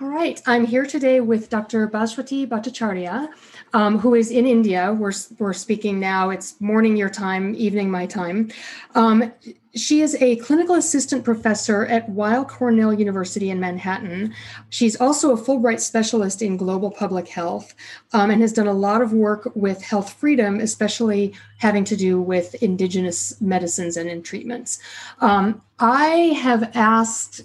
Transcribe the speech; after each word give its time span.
All 0.00 0.08
right, 0.08 0.42
I'm 0.44 0.66
here 0.66 0.84
today 0.84 1.20
with 1.20 1.50
Dr. 1.50 1.86
Bhaswati 1.86 2.48
Bhattacharya, 2.48 3.28
um, 3.74 4.00
who 4.00 4.16
is 4.16 4.32
in 4.32 4.44
India. 4.44 4.92
We're, 4.92 5.12
we're 5.38 5.52
speaking 5.52 6.00
now, 6.00 6.30
it's 6.30 6.60
morning 6.60 6.96
your 6.96 7.08
time, 7.08 7.54
evening 7.54 7.92
my 7.92 8.04
time. 8.06 8.50
Um, 8.96 9.32
she 9.76 10.00
is 10.00 10.16
a 10.20 10.34
clinical 10.36 10.74
assistant 10.74 11.24
professor 11.24 11.86
at 11.86 12.08
Weill 12.08 12.44
Cornell 12.44 12.92
University 12.92 13.50
in 13.50 13.60
Manhattan. 13.60 14.34
She's 14.68 15.00
also 15.00 15.32
a 15.32 15.40
Fulbright 15.40 15.78
specialist 15.78 16.42
in 16.42 16.56
global 16.56 16.90
public 16.90 17.28
health 17.28 17.72
um, 18.12 18.32
and 18.32 18.40
has 18.40 18.52
done 18.52 18.66
a 18.66 18.72
lot 18.72 19.00
of 19.00 19.12
work 19.12 19.48
with 19.54 19.80
health 19.80 20.12
freedom, 20.12 20.58
especially 20.58 21.34
having 21.58 21.84
to 21.84 21.96
do 21.96 22.20
with 22.20 22.54
indigenous 22.62 23.40
medicines 23.40 23.96
and 23.96 24.10
in 24.10 24.24
treatments. 24.24 24.80
Um, 25.20 25.62
I 25.78 26.36
have 26.40 26.70
asked 26.74 27.42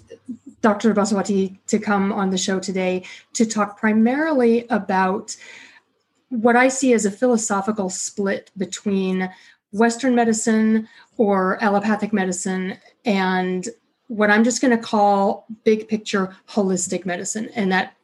Dr. 0.62 0.92
Bhaswati 0.94 1.58
to 1.68 1.78
come 1.78 2.12
on 2.12 2.30
the 2.30 2.38
show 2.38 2.58
today 2.60 3.04
to 3.34 3.46
talk 3.46 3.78
primarily 3.78 4.66
about 4.68 5.36
what 6.28 6.56
I 6.56 6.68
see 6.68 6.92
as 6.92 7.04
a 7.04 7.10
philosophical 7.10 7.90
split 7.90 8.50
between 8.56 9.30
Western 9.72 10.14
medicine 10.14 10.88
or 11.16 11.62
allopathic 11.62 12.12
medicine 12.12 12.76
and 13.04 13.68
what 14.08 14.30
I'm 14.30 14.42
just 14.42 14.60
going 14.60 14.76
to 14.76 14.82
call 14.82 15.46
big 15.64 15.88
picture 15.88 16.36
holistic 16.48 17.06
medicine. 17.06 17.48
And 17.54 17.70
that 17.70 17.94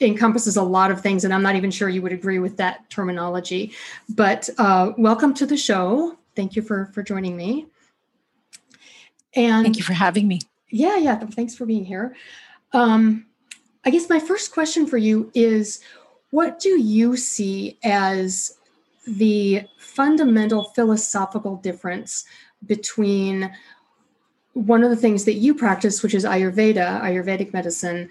encompasses 0.00 0.56
a 0.56 0.62
lot 0.62 0.90
of 0.90 1.00
things. 1.00 1.24
And 1.24 1.32
I'm 1.32 1.42
not 1.42 1.56
even 1.56 1.70
sure 1.70 1.88
you 1.88 2.02
would 2.02 2.12
agree 2.12 2.38
with 2.38 2.56
that 2.58 2.88
terminology. 2.90 3.72
But 4.08 4.48
uh, 4.58 4.92
welcome 4.98 5.34
to 5.34 5.46
the 5.46 5.56
show. 5.56 6.18
Thank 6.36 6.54
you 6.54 6.62
for, 6.62 6.90
for 6.92 7.02
joining 7.02 7.36
me. 7.36 7.66
And 9.34 9.64
thank 9.64 9.76
you 9.76 9.82
for 9.82 9.94
having 9.94 10.28
me. 10.28 10.40
Yeah, 10.70 10.96
yeah. 10.96 11.18
Thanks 11.18 11.54
for 11.54 11.66
being 11.66 11.84
here. 11.84 12.14
Um, 12.72 13.26
I 13.84 13.90
guess 13.90 14.08
my 14.08 14.20
first 14.20 14.52
question 14.52 14.86
for 14.86 14.98
you 14.98 15.30
is 15.34 15.80
what 16.30 16.58
do 16.58 16.80
you 16.80 17.16
see 17.16 17.78
as 17.82 18.58
the 19.06 19.62
fundamental 19.78 20.64
philosophical 20.74 21.56
difference 21.56 22.24
between 22.66 23.50
one 24.52 24.82
of 24.82 24.90
the 24.90 24.96
things 24.96 25.24
that 25.24 25.34
you 25.34 25.54
practice, 25.54 26.02
which 26.02 26.14
is 26.14 26.24
Ayurveda, 26.24 27.00
Ayurvedic 27.00 27.52
medicine, 27.52 28.10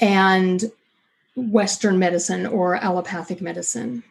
and 0.00 0.70
Western 1.36 1.98
medicine 1.98 2.46
or 2.46 2.76
allopathic 2.76 3.40
medicine? 3.40 4.02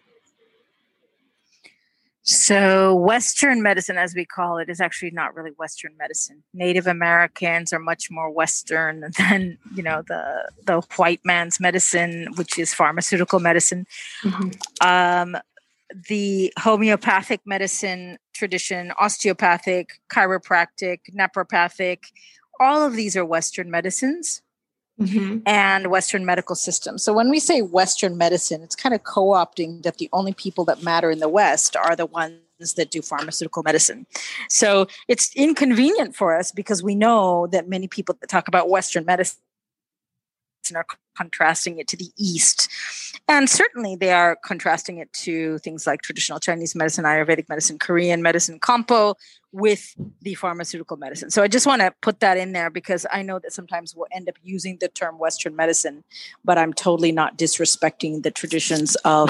So, 2.30 2.94
Western 2.94 3.62
medicine, 3.62 3.98
as 3.98 4.14
we 4.14 4.26
call 4.26 4.58
it, 4.58 4.70
is 4.70 4.82
actually 4.82 5.12
not 5.12 5.34
really 5.34 5.52
Western 5.52 5.96
medicine. 5.98 6.44
Native 6.54 6.86
Americans 6.86 7.72
are 7.72 7.80
much 7.80 8.12
more 8.12 8.30
Western 8.30 9.06
than 9.18 9.58
you 9.74 9.82
know 9.82 10.04
the 10.06 10.52
the 10.66 10.82
white 10.98 11.22
man's 11.24 11.62
medicine, 11.62 12.28
which 12.36 12.60
is 12.60 12.74
pharmaceutical 12.74 13.40
medicine. 13.40 13.88
Mm-hmm. 14.24 14.86
Um, 14.86 15.38
the 16.10 16.52
homeopathic 16.60 17.40
medicine 17.46 18.18
tradition, 18.34 18.92
osteopathic, 19.00 20.02
chiropractic, 20.12 21.00
naturopathic, 21.18 22.12
all 22.60 22.84
of 22.84 22.94
these 22.94 23.16
are 23.16 23.24
Western 23.24 23.72
medicines 23.72 24.42
mm-hmm. 25.00 25.40
and 25.46 25.88
Western 25.88 26.26
medical 26.26 26.56
system. 26.56 26.98
So 26.98 27.14
when 27.14 27.30
we 27.30 27.40
say 27.40 27.62
Western 27.62 28.18
medicine, 28.18 28.62
it's 28.62 28.76
kind 28.76 28.96
of 28.96 29.04
co 29.04 29.28
opting 29.28 29.84
that 29.84 29.98
the 29.98 30.10
only 30.14 30.34
people 30.34 30.66
that 30.66 30.84
matter 30.84 31.12
in 31.12 31.20
the 31.20 31.30
West 31.30 31.76
are 31.76 31.96
the 31.96 32.06
ones 32.06 32.40
that 32.76 32.92
do 32.92 33.02
pharmaceutical 33.02 33.64
medicine. 33.64 34.08
So 34.50 34.88
it's 35.08 35.36
inconvenient 35.36 36.16
for 36.16 36.38
us 36.38 36.52
because 36.52 36.82
we 36.82 36.96
know 36.96 37.48
that 37.48 37.68
many 37.68 37.88
people 37.88 38.16
that 38.20 38.30
talk 38.30 38.48
about 38.48 38.70
Western 38.70 39.06
medicine 39.06 39.38
are 40.76 40.86
contrasting 41.16 41.80
it 41.80 41.88
to 41.88 41.98
the 41.98 42.10
East. 42.18 42.70
And 43.28 43.50
certainly 43.50 43.96
they 43.96 44.12
are 44.12 44.38
contrasting 44.46 44.98
it 44.98 45.12
to 45.14 45.58
things 45.60 45.88
like 45.88 46.02
traditional 46.02 46.40
Chinese 46.40 46.76
medicine, 46.76 47.06
Ayurvedic 47.06 47.50
medicine, 47.50 47.80
Korean 47.80 48.22
medicine, 48.22 48.60
Kampo 48.60 49.16
with 49.58 49.96
the 50.22 50.36
pharmaceutical 50.36 50.98
medicine. 50.98 51.32
So 51.32 51.42
I 51.42 51.48
just 51.48 51.66
want 51.66 51.82
to 51.82 51.92
put 52.02 52.20
that 52.20 52.38
in 52.38 52.52
there 52.52 52.70
because 52.70 53.08
I 53.12 53.24
know 53.24 53.40
that 53.40 53.54
sometimes 53.54 53.96
we'll 53.96 54.08
end 54.12 54.30
up 54.30 54.36
using 54.44 54.78
the 54.80 54.88
term 54.88 55.18
Western 55.18 55.56
medicine, 55.56 56.04
but 56.46 56.60
I'm 56.60 56.74
totally 56.74 57.12
not 57.12 57.38
disrespecting 57.40 58.22
the 58.22 58.30
traditions 58.30 58.96
of 58.98 59.30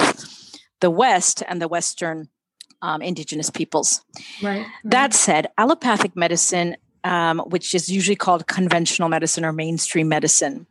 the 0.80 0.90
West 0.90 1.42
and 1.48 1.62
the 1.62 1.68
Western 1.68 2.28
um, 2.82 3.00
indigenous 3.00 3.48
peoples. 3.48 4.04
Right, 4.42 4.58
right. 4.58 4.66
That 4.84 5.14
said, 5.14 5.48
allopathic 5.56 6.14
medicine, 6.14 6.76
um, 7.04 7.38
which 7.46 7.74
is 7.74 7.88
usually 7.88 8.16
called 8.16 8.46
conventional 8.46 9.08
medicine 9.08 9.46
or 9.46 9.52
mainstream 9.52 10.08
medicine, 10.08 10.66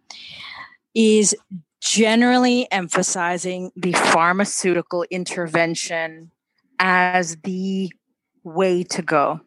is 0.94 1.36
generally 1.82 2.72
emphasizing 2.72 3.72
the 3.76 3.94
pharmaceutical 3.94 5.04
intervention 5.10 6.32
as 6.80 7.38
the 7.38 7.92
way 8.44 8.84
to 8.84 9.02
go. 9.02 9.40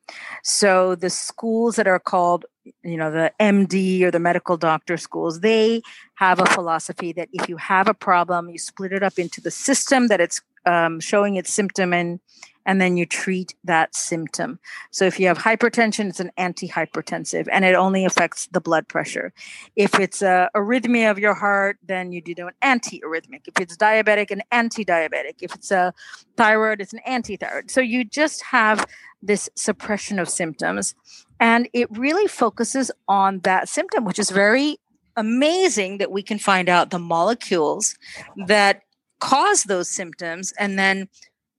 So 0.43 0.95
the 0.95 1.11
schools 1.11 1.77
that 1.77 1.87
are 1.87 1.99
called, 1.99 2.45
you 2.83 2.97
know, 2.97 3.11
the 3.11 3.33
MD 3.41 4.03
or 4.03 4.11
the 4.11 4.19
medical 4.19 4.57
doctor 4.57 4.97
schools, 4.97 5.41
they 5.41 5.83
have 6.15 6.41
a 6.41 6.47
philosophy 6.47 7.13
that 7.13 7.29
if 7.33 7.49
you 7.49 7.57
have 7.57 7.89
a 7.89 7.95
problem, 7.95 8.49
you 8.49 8.59
split 8.59 8.93
it 8.93 9.03
up 9.03 9.19
into 9.19 9.41
the 9.41 9.51
system 9.51 10.09
that 10.09 10.21
it's 10.21 10.41
um, 10.67 11.01
showing 11.01 11.37
its 11.37 11.53
symptom 11.53 11.93
in 11.93 12.21
and 12.67 12.81
then 12.81 12.97
you 12.97 13.07
treat 13.07 13.55
that 13.65 13.95
symptom. 13.95 14.59
So 14.91 15.05
if 15.05 15.19
you 15.19 15.27
have 15.27 15.39
hypertension, 15.39 16.09
it's 16.09 16.21
an 16.21 16.31
antihypertensive 16.39 17.49
and 17.51 17.65
it 17.65 17.75
only 17.75 18.05
affects 18.05 18.47
the 18.53 18.61
blood 18.61 18.89
pressure. 18.89 19.33
If 19.77 19.99
it's 19.99 20.23
a 20.23 20.51
arrhythmia 20.55 21.11
of 21.11 21.19
your 21.19 21.35
heart, 21.35 21.79
then 21.85 22.13
you 22.13 22.21
do 22.21 22.47
an 22.47 22.55
anti-arrhythmic. 22.63 23.47
If 23.47 23.61
it's 23.61 23.77
diabetic, 23.77 24.31
an 24.31 24.43
anti-diabetic. 24.53 25.37
If 25.41 25.55
it's 25.55 25.71
a 25.71 25.95
thyroid, 26.37 26.81
it's 26.81 26.93
an 26.93 27.01
anti-thyroid. 27.07 27.71
So 27.71 27.81
you 27.81 28.05
just 28.05 28.43
have 28.43 28.87
this 29.23 29.49
suppression 29.55 30.19
of 30.19 30.29
symptoms 30.29 30.95
and 31.41 31.69
it 31.73 31.89
really 31.97 32.27
focuses 32.27 32.91
on 33.09 33.41
that 33.41 33.69
symptom, 33.69 34.05
which 34.05 34.19
is 34.19 34.31
very 34.31 34.79
amazing 35.17 35.99
that 35.99 36.11
we 36.11 36.23
can 36.23 36.39
find 36.39 36.69
out 36.69 36.91
the 36.91 36.99
molecules 36.99 37.97
that 38.47 38.83
cause 39.19 39.65
those 39.65 39.91
symptoms 39.91 40.53
and 40.59 40.79
then 40.79 41.09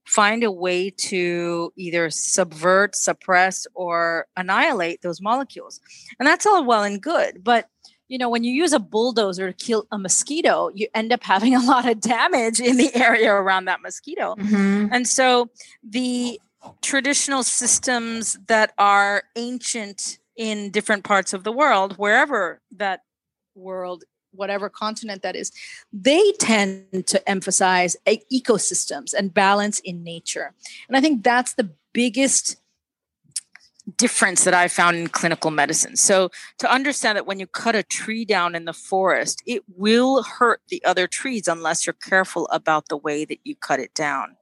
find 0.06 0.42
a 0.42 0.50
way 0.50 0.90
to 0.90 1.72
either 1.76 2.10
subvert, 2.10 2.96
suppress, 2.96 3.66
or 3.74 4.26
annihilate 4.36 5.02
those 5.02 5.20
molecules. 5.20 5.80
And 6.18 6.26
that's 6.26 6.46
all 6.46 6.64
well 6.64 6.82
and 6.82 7.00
good. 7.00 7.42
But 7.42 7.68
you 8.08 8.18
know, 8.18 8.28
when 8.28 8.44
you 8.44 8.52
use 8.52 8.74
a 8.74 8.78
bulldozer 8.78 9.50
to 9.50 9.54
kill 9.54 9.86
a 9.90 9.98
mosquito, 9.98 10.70
you 10.74 10.86
end 10.94 11.14
up 11.14 11.22
having 11.24 11.54
a 11.54 11.60
lot 11.60 11.88
of 11.88 12.00
damage 12.00 12.60
in 12.60 12.76
the 12.76 12.94
area 12.94 13.32
around 13.32 13.64
that 13.64 13.80
mosquito. 13.80 14.34
Mm-hmm. 14.34 14.88
And 14.92 15.08
so 15.08 15.48
the 15.82 16.38
traditional 16.82 17.42
systems 17.42 18.36
that 18.48 18.74
are 18.76 19.24
ancient 19.34 20.18
in 20.36 20.70
different 20.70 21.04
parts 21.04 21.32
of 21.32 21.44
the 21.44 21.52
world, 21.52 21.94
wherever 21.96 22.60
that 22.76 23.00
world 23.54 24.04
whatever 24.32 24.68
continent 24.68 25.22
that 25.22 25.36
is, 25.36 25.52
they 25.92 26.32
tend 26.38 27.06
to 27.06 27.28
emphasize 27.28 27.96
ecosystems 28.06 29.14
and 29.14 29.32
balance 29.32 29.80
in 29.80 30.02
nature. 30.02 30.54
And 30.88 30.96
I 30.96 31.00
think 31.00 31.22
that's 31.22 31.54
the 31.54 31.70
biggest 31.92 32.56
difference 33.96 34.44
that 34.44 34.54
I 34.54 34.68
found 34.68 34.96
in 34.96 35.08
clinical 35.08 35.50
medicine. 35.50 35.96
So, 35.96 36.30
to 36.58 36.72
understand 36.72 37.16
that 37.16 37.26
when 37.26 37.40
you 37.40 37.46
cut 37.46 37.74
a 37.74 37.82
tree 37.82 38.24
down 38.24 38.54
in 38.54 38.64
the 38.64 38.72
forest, 38.72 39.42
it 39.46 39.62
will 39.76 40.22
hurt 40.22 40.60
the 40.68 40.84
other 40.84 41.06
trees 41.06 41.48
unless 41.48 41.86
you're 41.86 41.94
careful 41.94 42.46
about 42.48 42.88
the 42.88 42.96
way 42.96 43.24
that 43.24 43.38
you 43.44 43.56
cut 43.56 43.80
it 43.80 43.94
down. 43.94 44.36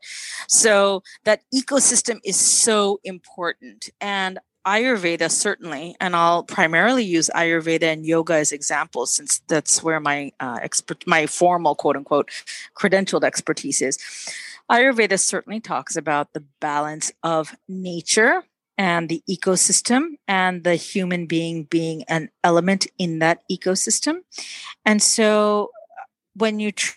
So, 0.48 1.02
that 1.24 1.42
ecosystem 1.54 2.20
is 2.24 2.36
so 2.36 3.00
important. 3.04 3.88
And 4.00 4.38
Ayurveda 4.66 5.30
certainly, 5.30 5.96
and 6.00 6.14
I'll 6.14 6.42
primarily 6.42 7.04
use 7.04 7.30
Ayurveda 7.34 7.84
and 7.84 8.04
yoga 8.04 8.34
as 8.34 8.52
examples, 8.52 9.14
since 9.14 9.40
that's 9.48 9.82
where 9.82 10.00
my 10.00 10.32
uh, 10.38 10.58
expert, 10.60 11.06
my 11.06 11.26
formal 11.26 11.74
quote 11.74 11.96
unquote 11.96 12.30
credentialed 12.76 13.24
expertise 13.24 13.80
is. 13.80 13.98
Ayurveda 14.70 15.18
certainly 15.18 15.60
talks 15.60 15.96
about 15.96 16.32
the 16.32 16.44
balance 16.60 17.10
of 17.22 17.56
nature 17.68 18.44
and 18.76 19.08
the 19.08 19.22
ecosystem, 19.28 20.12
and 20.26 20.64
the 20.64 20.74
human 20.74 21.26
being 21.26 21.64
being 21.64 22.02
an 22.04 22.30
element 22.42 22.86
in 22.98 23.18
that 23.18 23.42
ecosystem. 23.50 24.20
And 24.86 25.02
so, 25.02 25.70
when 26.34 26.60
you 26.60 26.72
tr- 26.72 26.96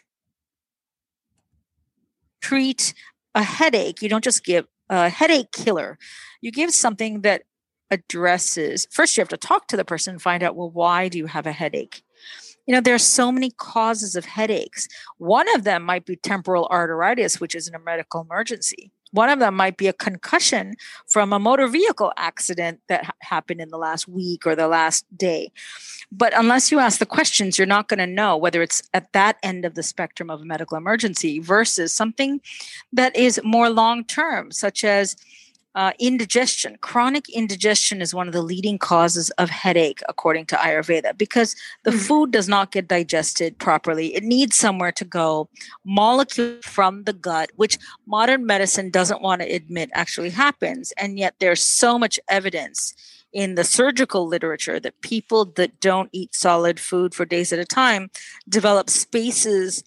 treat 2.41 2.93
a 3.35 3.43
headache, 3.43 4.01
you 4.01 4.07
don't 4.07 4.23
just 4.23 4.45
give 4.45 4.65
a 4.89 5.09
headache 5.09 5.51
killer. 5.51 5.97
You 6.39 6.51
give 6.51 6.71
something 6.71 7.21
that 7.21 7.43
addresses 7.93 8.87
first 8.91 9.15
you 9.15 9.21
have 9.21 9.29
to 9.29 9.37
talk 9.37 9.67
to 9.67 9.77
the 9.77 9.85
person 9.85 10.13
and 10.13 10.21
find 10.21 10.43
out 10.43 10.55
well 10.55 10.69
why 10.69 11.07
do 11.07 11.17
you 11.17 11.27
have 11.27 11.45
a 11.45 11.51
headache? 11.51 12.03
You 12.65 12.73
know 12.73 12.81
there 12.81 12.95
are 12.95 12.99
so 12.99 13.31
many 13.31 13.51
causes 13.51 14.15
of 14.15 14.25
headaches. 14.25 14.87
One 15.17 15.53
of 15.55 15.63
them 15.63 15.83
might 15.83 16.05
be 16.05 16.15
temporal 16.15 16.67
arteritis 16.71 17.39
which 17.39 17.55
is 17.55 17.69
a 17.69 17.79
medical 17.79 18.21
emergency. 18.21 18.91
One 19.13 19.29
of 19.29 19.37
them 19.37 19.55
might 19.55 19.77
be 19.77 19.87
a 19.87 19.93
concussion 19.93 20.75
from 21.07 21.33
a 21.33 21.39
motor 21.39 21.67
vehicle 21.67 22.11
accident 22.17 22.79
that 22.87 23.05
ha- 23.05 23.13
happened 23.21 23.61
in 23.61 23.69
the 23.69 23.77
last 23.77 24.07
week 24.07 24.47
or 24.47 24.55
the 24.55 24.67
last 24.67 25.05
day. 25.15 25.51
But 26.11 26.33
unless 26.35 26.71
you 26.71 26.79
ask 26.79 26.97
the 26.97 27.05
questions, 27.05 27.59
you're 27.59 27.67
not 27.67 27.87
going 27.87 27.99
to 27.99 28.07
know 28.07 28.35
whether 28.35 28.63
it's 28.63 28.81
at 28.91 29.13
that 29.13 29.37
end 29.43 29.65
of 29.65 29.75
the 29.75 29.83
spectrum 29.83 30.31
of 30.31 30.41
a 30.41 30.45
medical 30.45 30.77
emergency 30.77 31.37
versus 31.37 31.93
something 31.93 32.41
that 32.91 33.15
is 33.15 33.39
more 33.43 33.69
long 33.69 34.03
term, 34.03 34.51
such 34.51 34.83
as 34.83 35.15
uh, 35.75 35.91
indigestion. 35.99 36.77
Chronic 36.81 37.29
indigestion 37.29 38.01
is 38.01 38.13
one 38.13 38.27
of 38.27 38.33
the 38.33 38.41
leading 38.41 38.77
causes 38.77 39.29
of 39.31 39.49
headache, 39.49 40.01
according 40.07 40.45
to 40.47 40.55
Ayurveda, 40.55 41.17
because 41.17 41.55
the 41.83 41.91
mm. 41.91 41.99
food 41.99 42.31
does 42.31 42.47
not 42.47 42.71
get 42.71 42.87
digested 42.87 43.57
properly. 43.57 44.15
It 44.15 44.23
needs 44.23 44.55
somewhere 44.55 44.91
to 44.93 45.05
go. 45.05 45.49
Molecule 45.83 46.61
from 46.61 47.03
the 47.03 47.13
gut, 47.13 47.51
which 47.55 47.77
modern 48.05 48.45
medicine 48.45 48.89
doesn't 48.89 49.21
want 49.21 49.41
to 49.41 49.51
admit 49.51 49.89
actually 49.93 50.29
happens. 50.29 50.93
And 50.97 51.17
yet 51.17 51.35
there's 51.39 51.63
so 51.63 51.97
much 51.97 52.19
evidence 52.29 52.93
in 53.31 53.55
the 53.55 53.63
surgical 53.63 54.27
literature 54.27 54.79
that 54.79 55.01
people 55.01 55.45
that 55.45 55.79
don't 55.79 56.09
eat 56.11 56.35
solid 56.35 56.79
food 56.79 57.15
for 57.15 57.25
days 57.25 57.51
at 57.51 57.57
a 57.57 57.65
time 57.65 58.11
develop 58.47 58.89
spaces 58.91 59.83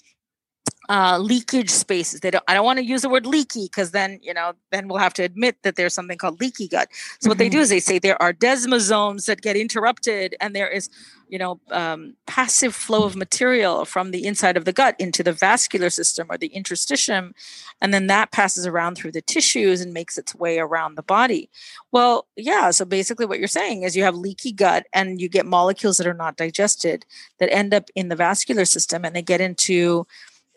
uh, 0.89 1.19
leakage 1.19 1.71
spaces. 1.71 2.21
They 2.21 2.31
don't. 2.31 2.45
I 2.49 2.55
don't 2.55 2.65
want 2.65 2.79
to 2.79 2.85
use 2.85 3.03
the 3.03 3.09
word 3.09 3.27
leaky 3.27 3.65
because 3.65 3.91
then 3.91 4.21
you 4.23 4.33
know 4.33 4.53
then 4.71 4.89
we'll 4.89 4.99
have 4.99 5.15
to 5.15 5.23
admit 5.23 5.63
that 5.63 5.77
there's 5.77 5.95
something 5.95 6.19
called 6.19 6.41
leaky 6.41 6.69
gut. 6.69 6.89
So 6.93 6.99
mm-hmm. 6.99 7.29
what 7.31 7.39
they 7.39 7.49
do 7.49 7.59
mm-hmm. 7.59 7.63
is 7.63 7.69
they 7.71 7.81
say 7.81 7.99
there 7.99 8.21
are 8.23 8.33
desmosomes 8.33 9.27
that 9.27 9.43
get 9.43 9.57
interrupted, 9.57 10.37
and 10.41 10.55
there 10.55 10.69
is 10.69 10.89
you 11.29 11.39
know 11.39 11.61
um, 11.71 12.15
passive 12.27 12.75
flow 12.75 13.05
of 13.05 13.17
material 13.17 13.85
from 13.85 14.11
the 14.11 14.27
inside 14.27 14.57
of 14.57 14.65
the 14.65 14.73
gut 14.73 14.95
into 14.99 15.23
the 15.23 15.33
vascular 15.33 15.91
system 15.91 16.29
or 16.31 16.39
the 16.39 16.51
interstitium, 16.51 17.33
and 17.81 17.93
then 17.93 18.07
that 18.07 18.31
passes 18.31 18.67
around 18.67 18.97
through 18.97 19.13
the 19.13 19.23
tissues 19.23 19.81
and 19.81 19.93
makes 19.93 20.17
its 20.17 20.35
way 20.35 20.59
around 20.59 20.95
the 20.95 21.03
body. 21.03 21.51
Well, 21.91 22.27
yeah. 22.37 22.71
So 22.71 22.85
basically, 22.85 23.27
what 23.27 23.39
you're 23.39 23.49
saying 23.49 23.83
is 23.83 23.97
you 23.97 24.05
have 24.05 24.15
leaky 24.15 24.53
gut, 24.53 24.87
and 24.93 25.21
you 25.21 25.29
get 25.29 25.47
molecules 25.47 25.97
that 25.97 26.07
are 26.07 26.15
not 26.15 26.37
digested 26.37 27.05
that 27.39 27.53
end 27.53 27.75
up 27.75 27.91
in 27.95 28.09
the 28.09 28.17
vascular 28.17 28.65
system, 28.65 29.05
and 29.05 29.17
they 29.17 29.23
get 29.23 29.41
into 29.41 30.07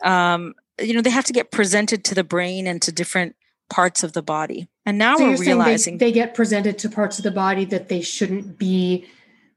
um, 0.02 0.54
you 0.80 0.94
know 0.94 1.02
they 1.02 1.10
have 1.10 1.24
to 1.26 1.32
get 1.32 1.50
presented 1.50 2.04
to 2.04 2.14
the 2.14 2.24
brain 2.24 2.66
and 2.66 2.80
to 2.82 2.92
different 2.92 3.36
parts 3.68 4.02
of 4.02 4.12
the 4.12 4.22
body. 4.22 4.68
And 4.84 4.98
now 4.98 5.16
so 5.16 5.28
we're 5.28 5.36
realizing 5.36 5.98
they, 5.98 6.06
they 6.06 6.12
get 6.12 6.34
presented 6.34 6.78
to 6.78 6.88
parts 6.88 7.18
of 7.18 7.24
the 7.24 7.30
body 7.30 7.64
that 7.66 7.88
they 7.88 8.00
shouldn't 8.00 8.58
be 8.58 9.06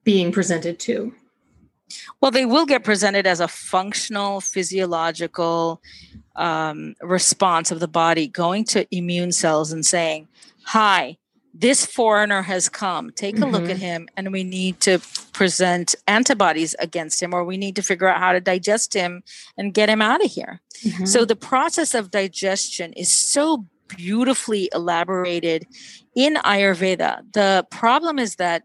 being 0.04 0.32
presented 0.32 0.80
to. 0.82 1.14
Well 2.22 2.32
they 2.32 2.46
will 2.46 2.66
get 2.66 2.84
presented 2.84 3.28
as 3.28 3.40
a 3.40 3.48
functional 3.48 4.42
physiological 4.42 5.82
um, 6.36 6.96
response 7.02 7.72
of 7.72 7.80
the 7.80 7.88
body 7.88 8.28
going 8.28 8.64
to 8.66 8.88
immune 8.96 9.32
cells 9.32 9.72
and 9.72 9.86
saying 9.86 10.28
hi 10.66 11.18
this 11.54 11.86
foreigner 11.86 12.42
has 12.42 12.68
come. 12.68 13.12
Take 13.12 13.38
a 13.38 13.42
mm-hmm. 13.42 13.52
look 13.52 13.70
at 13.70 13.78
him, 13.78 14.08
and 14.18 14.32
we 14.32 14.44
need 14.44 14.80
to 14.82 15.00
present 15.34 15.94
antibodies 16.08 16.76
against 16.80 17.22
him, 17.22 17.34
or 17.34 17.44
we 17.44 17.58
need 17.58 17.76
to 17.76 17.84
figure 17.84 18.08
out 18.08 18.20
how 18.20 18.32
to 18.32 18.40
digest 18.40 18.94
him 18.94 19.24
and 19.58 19.74
get 19.74 19.90
him 19.90 20.02
out 20.02 20.24
of 20.24 20.32
here. 20.32 20.62
Mm-hmm. 20.84 21.06
So, 21.06 21.26
the 21.26 21.36
process 21.36 21.94
of 21.94 22.10
digestion 22.10 22.94
is 22.94 23.12
so 23.12 23.66
beautifully 23.88 24.70
elaborated 24.74 25.68
in 26.16 26.36
Ayurveda. 26.36 27.34
The 27.34 27.68
problem 27.70 28.18
is 28.18 28.36
that, 28.36 28.64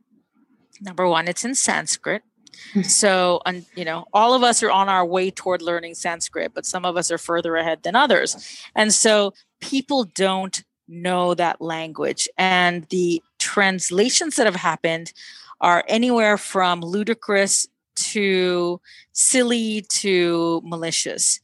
number 0.80 1.06
one, 1.06 1.28
it's 1.28 1.44
in 1.44 1.54
Sanskrit. 1.54 2.22
Mm-hmm. 2.70 2.82
So, 2.82 3.40
and 3.46 3.66
you 3.76 3.84
know, 3.84 4.06
all 4.12 4.34
of 4.34 4.42
us 4.42 4.62
are 4.62 4.70
on 4.70 4.88
our 4.88 5.04
way 5.04 5.30
toward 5.30 5.62
learning 5.62 5.94
Sanskrit, 5.94 6.52
but 6.54 6.66
some 6.66 6.84
of 6.84 6.96
us 6.96 7.10
are 7.10 7.18
further 7.18 7.56
ahead 7.56 7.82
than 7.82 7.94
others. 7.94 8.60
And 8.74 8.92
so 8.92 9.32
people 9.60 10.04
don't 10.04 10.64
know 10.88 11.34
that 11.34 11.60
language. 11.60 12.28
And 12.36 12.86
the 12.90 13.22
translations 13.38 14.36
that 14.36 14.46
have 14.46 14.56
happened 14.56 15.12
are 15.60 15.84
anywhere 15.88 16.38
from 16.38 16.80
ludicrous 16.80 17.68
to 17.96 18.80
silly 19.12 19.82
to 19.88 20.60
malicious. 20.64 21.40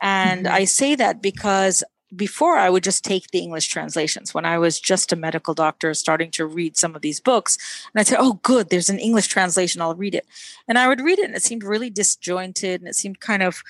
And 0.00 0.46
mm-hmm. 0.46 0.54
I 0.54 0.64
say 0.64 0.94
that 0.94 1.20
because 1.20 1.84
before 2.16 2.56
I 2.56 2.70
would 2.70 2.82
just 2.82 3.04
take 3.04 3.30
the 3.30 3.40
English 3.40 3.68
translations 3.68 4.32
when 4.32 4.46
I 4.46 4.58
was 4.58 4.80
just 4.80 5.12
a 5.12 5.16
medical 5.16 5.52
doctor 5.52 5.92
starting 5.92 6.30
to 6.32 6.46
read 6.46 6.76
some 6.76 6.94
of 6.96 7.02
these 7.02 7.20
books. 7.20 7.58
And 7.92 8.00
I'd 8.00 8.06
say, 8.06 8.16
oh, 8.18 8.40
good, 8.42 8.70
there's 8.70 8.88
an 8.88 8.98
English 8.98 9.26
translation, 9.26 9.82
I'll 9.82 9.94
read 9.94 10.14
it. 10.14 10.26
And 10.66 10.78
I 10.78 10.88
would 10.88 11.00
read 11.00 11.18
it 11.18 11.26
and 11.26 11.34
it 11.34 11.42
seemed 11.42 11.64
really 11.64 11.90
disjointed 11.90 12.80
and 12.80 12.88
it 12.88 12.96
seemed 12.96 13.20
kind 13.20 13.42
of 13.42 13.62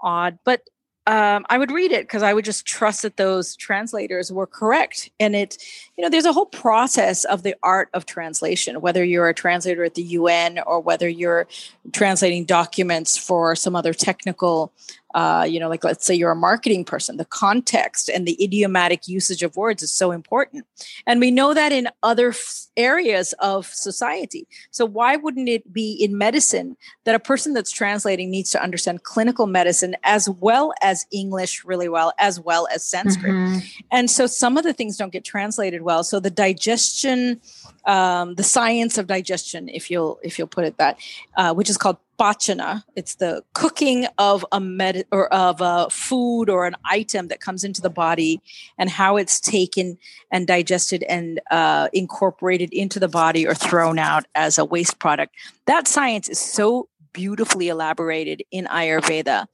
odd. 0.00 0.38
But 0.44 0.62
um, 1.06 1.44
I 1.50 1.58
would 1.58 1.70
read 1.70 1.92
it 1.92 2.04
because 2.04 2.22
I 2.22 2.32
would 2.32 2.46
just 2.46 2.64
trust 2.64 3.02
that 3.02 3.18
those 3.18 3.56
translators 3.56 4.32
were 4.32 4.46
correct. 4.46 5.10
And 5.20 5.36
it, 5.36 5.58
you 5.96 6.02
know, 6.02 6.08
there's 6.08 6.24
a 6.24 6.32
whole 6.32 6.46
process 6.46 7.24
of 7.24 7.42
the 7.42 7.54
art 7.62 7.90
of 7.92 8.06
translation, 8.06 8.80
whether 8.80 9.04
you're 9.04 9.28
a 9.28 9.34
translator 9.34 9.84
at 9.84 9.94
the 9.94 10.02
UN 10.02 10.60
or 10.66 10.80
whether 10.80 11.08
you're 11.08 11.46
translating 11.92 12.46
documents 12.46 13.18
for 13.18 13.54
some 13.54 13.76
other 13.76 13.92
technical 13.92 14.72
uh, 15.14 15.46
you 15.48 15.60
know, 15.60 15.68
like 15.68 15.84
let's 15.84 16.04
say 16.04 16.14
you're 16.14 16.32
a 16.32 16.36
marketing 16.36 16.84
person, 16.84 17.16
the 17.16 17.24
context 17.24 18.08
and 18.08 18.26
the 18.26 18.42
idiomatic 18.42 19.06
usage 19.06 19.44
of 19.44 19.56
words 19.56 19.80
is 19.80 19.92
so 19.92 20.10
important. 20.10 20.66
And 21.06 21.20
we 21.20 21.30
know 21.30 21.54
that 21.54 21.70
in 21.70 21.88
other 22.02 22.30
f- 22.30 22.66
areas 22.76 23.32
of 23.38 23.66
society. 23.66 24.48
So 24.72 24.84
why 24.84 25.14
wouldn't 25.14 25.48
it 25.48 25.72
be 25.72 25.92
in 25.92 26.18
medicine 26.18 26.76
that 27.04 27.14
a 27.14 27.20
person 27.20 27.54
that's 27.54 27.70
translating 27.70 28.28
needs 28.28 28.50
to 28.50 28.62
understand 28.62 29.04
clinical 29.04 29.46
medicine 29.46 29.94
as 30.02 30.28
well 30.28 30.74
as 30.82 31.06
English 31.12 31.64
really 31.64 31.88
well, 31.88 32.12
as 32.18 32.40
well 32.40 32.66
as 32.74 32.84
Sanskrit? 32.84 33.34
Mm-hmm. 33.34 33.58
And 33.92 34.10
so 34.10 34.26
some 34.26 34.56
of 34.58 34.64
the 34.64 34.72
things 34.72 34.96
don't 34.96 35.12
get 35.12 35.24
translated 35.24 35.82
well. 35.82 36.02
So 36.02 36.18
the 36.18 36.30
digestion, 36.30 37.40
um, 37.86 38.34
the 38.34 38.42
science 38.42 38.98
of 38.98 39.06
digestion, 39.06 39.68
if 39.68 39.92
you'll 39.92 40.18
if 40.24 40.38
you'll 40.40 40.48
put 40.48 40.64
it 40.64 40.76
that, 40.78 40.98
uh, 41.36 41.54
which 41.54 41.70
is 41.70 41.76
called 41.76 41.98
pachana. 42.18 42.84
It's 42.96 43.16
the 43.16 43.42
cooking 43.54 44.06
of 44.18 44.44
a 44.52 44.60
med 44.60 45.04
or 45.10 45.32
of 45.32 45.60
a 45.60 45.88
food 45.90 46.48
or 46.48 46.66
an 46.66 46.76
item 46.84 47.28
that 47.28 47.40
comes 47.40 47.64
into 47.64 47.80
the 47.80 47.90
body 47.90 48.40
and 48.78 48.90
how 48.90 49.16
it's 49.16 49.40
taken 49.40 49.98
and 50.30 50.46
digested 50.46 51.02
and 51.04 51.40
uh, 51.50 51.88
incorporated 51.92 52.72
into 52.72 53.00
the 53.00 53.08
body 53.08 53.46
or 53.46 53.54
thrown 53.54 53.98
out 53.98 54.24
as 54.34 54.58
a 54.58 54.64
waste 54.64 54.98
product. 54.98 55.34
That 55.66 55.88
science 55.88 56.28
is 56.28 56.38
so 56.38 56.88
beautifully 57.12 57.68
elaborated 57.68 58.42
in 58.50 58.66
Ayurveda. 58.66 59.46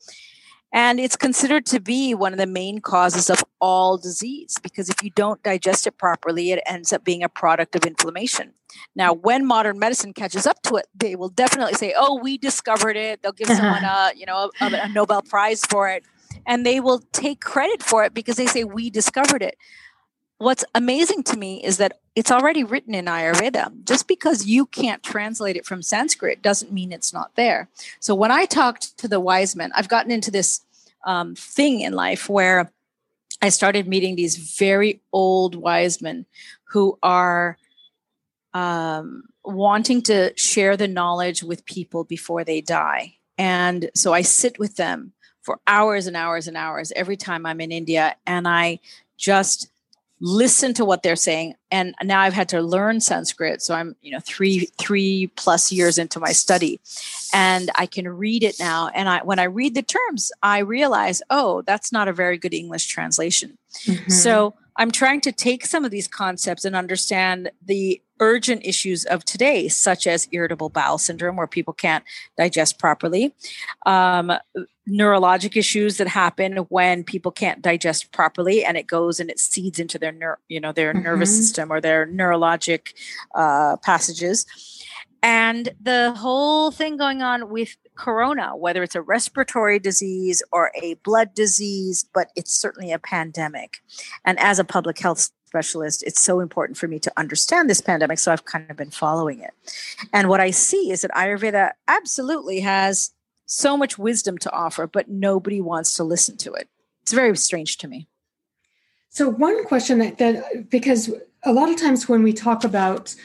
And 0.72 1.00
it's 1.00 1.16
considered 1.16 1.66
to 1.66 1.80
be 1.80 2.14
one 2.14 2.32
of 2.32 2.38
the 2.38 2.46
main 2.46 2.80
causes 2.80 3.28
of 3.28 3.44
all 3.60 3.98
disease 3.98 4.56
because 4.62 4.88
if 4.88 5.02
you 5.02 5.10
don't 5.10 5.42
digest 5.42 5.86
it 5.86 5.98
properly, 5.98 6.52
it 6.52 6.62
ends 6.64 6.92
up 6.92 7.04
being 7.04 7.24
a 7.24 7.28
product 7.28 7.74
of 7.74 7.84
inflammation. 7.84 8.52
Now, 8.94 9.12
when 9.12 9.44
modern 9.46 9.80
medicine 9.80 10.12
catches 10.12 10.46
up 10.46 10.62
to 10.62 10.76
it, 10.76 10.86
they 10.94 11.16
will 11.16 11.28
definitely 11.28 11.74
say, 11.74 11.92
"Oh, 11.96 12.20
we 12.20 12.38
discovered 12.38 12.96
it." 12.96 13.20
They'll 13.20 13.32
give 13.32 13.48
someone 13.56 13.82
a, 13.82 14.12
you 14.14 14.26
know, 14.26 14.50
a, 14.60 14.66
a 14.66 14.88
Nobel 14.88 15.22
Prize 15.22 15.64
for 15.66 15.88
it, 15.88 16.04
and 16.46 16.64
they 16.64 16.78
will 16.78 17.00
take 17.12 17.40
credit 17.40 17.82
for 17.82 18.04
it 18.04 18.14
because 18.14 18.36
they 18.36 18.46
say 18.46 18.62
we 18.62 18.90
discovered 18.90 19.42
it. 19.42 19.56
What's 20.40 20.64
amazing 20.74 21.24
to 21.24 21.36
me 21.36 21.62
is 21.62 21.76
that 21.76 22.00
it's 22.16 22.30
already 22.30 22.64
written 22.64 22.94
in 22.94 23.04
Ayurveda. 23.04 23.84
Just 23.84 24.08
because 24.08 24.46
you 24.46 24.64
can't 24.64 25.02
translate 25.02 25.54
it 25.54 25.66
from 25.66 25.82
Sanskrit 25.82 26.40
doesn't 26.40 26.72
mean 26.72 26.92
it's 26.92 27.12
not 27.12 27.36
there. 27.36 27.68
So 28.00 28.14
when 28.14 28.30
I 28.30 28.46
talked 28.46 28.96
to 28.96 29.06
the 29.06 29.20
wise 29.20 29.54
men, 29.54 29.70
I've 29.74 29.90
gotten 29.90 30.10
into 30.10 30.30
this 30.30 30.62
um, 31.04 31.34
thing 31.34 31.82
in 31.82 31.92
life 31.92 32.30
where 32.30 32.72
I 33.42 33.50
started 33.50 33.86
meeting 33.86 34.16
these 34.16 34.36
very 34.36 35.02
old 35.12 35.56
wise 35.56 36.00
men 36.00 36.24
who 36.70 36.98
are 37.02 37.58
um, 38.54 39.24
wanting 39.44 40.00
to 40.04 40.32
share 40.36 40.74
the 40.74 40.88
knowledge 40.88 41.42
with 41.42 41.66
people 41.66 42.04
before 42.04 42.44
they 42.44 42.62
die. 42.62 43.16
And 43.36 43.90
so 43.94 44.14
I 44.14 44.22
sit 44.22 44.58
with 44.58 44.76
them 44.76 45.12
for 45.42 45.60
hours 45.66 46.06
and 46.06 46.16
hours 46.16 46.48
and 46.48 46.56
hours 46.56 46.94
every 46.96 47.18
time 47.18 47.44
I'm 47.44 47.60
in 47.60 47.72
India, 47.72 48.16
and 48.26 48.48
I 48.48 48.80
just 49.18 49.70
listen 50.20 50.74
to 50.74 50.84
what 50.84 51.02
they're 51.02 51.16
saying. 51.16 51.54
And 51.70 51.94
now 52.02 52.20
i've 52.20 52.32
had 52.32 52.48
to 52.50 52.60
learn 52.60 53.00
sanskrit. 53.00 53.62
So 53.62 53.74
i'm 53.74 53.96
you 54.02 54.12
know 54.12 54.20
three 54.20 54.68
three 54.78 55.28
plus 55.36 55.72
years 55.72 55.98
into 55.98 56.20
my 56.20 56.32
study 56.32 56.80
and 57.32 57.70
i 57.74 57.86
can 57.86 58.08
read 58.08 58.42
it 58.42 58.58
now. 58.58 58.88
And 58.88 59.08
i 59.08 59.20
when 59.22 59.38
i 59.38 59.44
read 59.44 59.74
the 59.74 59.82
terms 59.82 60.30
i 60.42 60.58
realize 60.58 61.22
oh 61.30 61.62
that's 61.62 61.92
not 61.92 62.08
a 62.08 62.12
very 62.12 62.38
good 62.38 62.54
english 62.54 62.86
translation. 62.86 63.58
Mm-hmm. 63.84 64.10
so 64.10 64.54
i'm 64.80 64.90
trying 64.90 65.20
to 65.20 65.30
take 65.30 65.64
some 65.64 65.84
of 65.84 65.92
these 65.92 66.08
concepts 66.08 66.64
and 66.64 66.74
understand 66.74 67.52
the 67.64 68.02
urgent 68.20 68.64
issues 68.64 69.04
of 69.06 69.24
today, 69.24 69.66
such 69.66 70.06
as 70.06 70.28
irritable 70.30 70.68
bowel 70.68 70.98
syndrome, 70.98 71.36
where 71.36 71.46
people 71.46 71.72
can't 71.72 72.04
digest 72.36 72.78
properly, 72.78 73.34
um, 73.86 74.30
neurologic 74.88 75.56
issues 75.56 75.96
that 75.96 76.08
happen 76.08 76.58
when 76.68 77.02
people 77.02 77.32
can't 77.32 77.62
digest 77.62 78.12
properly, 78.12 78.64
and 78.64 78.76
it 78.76 78.86
goes 78.86 79.18
and 79.18 79.30
it 79.30 79.40
seeds 79.40 79.78
into 79.78 79.98
their 79.98 80.12
ner- 80.12 80.38
you 80.48 80.60
know 80.60 80.72
their 80.72 80.92
mm-hmm. 80.92 81.02
nervous 81.02 81.34
system 81.34 81.72
or 81.72 81.80
their 81.80 82.06
neurologic 82.06 82.92
uh, 83.34 83.76
passages. 83.78 84.46
And 85.22 85.70
the 85.80 86.12
whole 86.12 86.70
thing 86.70 86.96
going 86.96 87.22
on 87.22 87.50
with 87.50 87.76
corona, 87.94 88.56
whether 88.56 88.82
it's 88.82 88.94
a 88.94 89.02
respiratory 89.02 89.78
disease 89.78 90.42
or 90.52 90.72
a 90.80 90.94
blood 91.04 91.34
disease, 91.34 92.04
but 92.14 92.30
it's 92.36 92.56
certainly 92.56 92.92
a 92.92 92.98
pandemic. 92.98 93.82
And 94.24 94.38
as 94.38 94.58
a 94.58 94.64
public 94.64 94.98
health 94.98 95.30
specialist, 95.46 96.02
it's 96.06 96.20
so 96.20 96.40
important 96.40 96.78
for 96.78 96.88
me 96.88 96.98
to 97.00 97.12
understand 97.16 97.68
this 97.68 97.80
pandemic. 97.80 98.18
So 98.18 98.32
I've 98.32 98.44
kind 98.44 98.70
of 98.70 98.76
been 98.76 98.90
following 98.90 99.40
it. 99.40 99.52
And 100.12 100.28
what 100.28 100.40
I 100.40 100.52
see 100.52 100.90
is 100.90 101.02
that 101.02 101.10
Ayurveda 101.10 101.72
absolutely 101.88 102.60
has 102.60 103.10
so 103.46 103.76
much 103.76 103.98
wisdom 103.98 104.38
to 104.38 104.52
offer, 104.52 104.86
but 104.86 105.08
nobody 105.08 105.60
wants 105.60 105.94
to 105.94 106.04
listen 106.04 106.36
to 106.38 106.52
it. 106.52 106.68
It's 107.02 107.12
very 107.12 107.36
strange 107.36 107.78
to 107.78 107.88
me. 107.88 108.06
So, 109.08 109.28
one 109.28 109.64
question 109.64 109.98
that, 109.98 110.18
that 110.18 110.70
because 110.70 111.12
a 111.42 111.52
lot 111.52 111.68
of 111.68 111.76
times 111.76 112.08
when 112.08 112.22
we 112.22 112.32
talk 112.32 112.62
about 112.62 113.16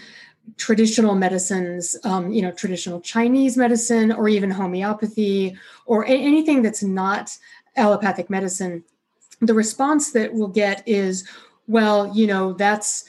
traditional 0.57 1.15
medicines, 1.15 1.95
um, 2.03 2.31
you 2.31 2.41
know, 2.41 2.51
traditional 2.51 3.01
Chinese 3.01 3.57
medicine 3.57 4.11
or 4.11 4.29
even 4.29 4.51
homeopathy 4.51 5.57
or 5.85 6.03
a- 6.03 6.09
anything 6.09 6.61
that's 6.61 6.83
not 6.83 7.37
allopathic 7.75 8.29
medicine, 8.29 8.83
the 9.41 9.53
response 9.53 10.11
that 10.11 10.33
we'll 10.33 10.47
get 10.47 10.83
is, 10.87 11.27
well, 11.67 12.15
you 12.15 12.27
know, 12.27 12.53
that's 12.53 13.05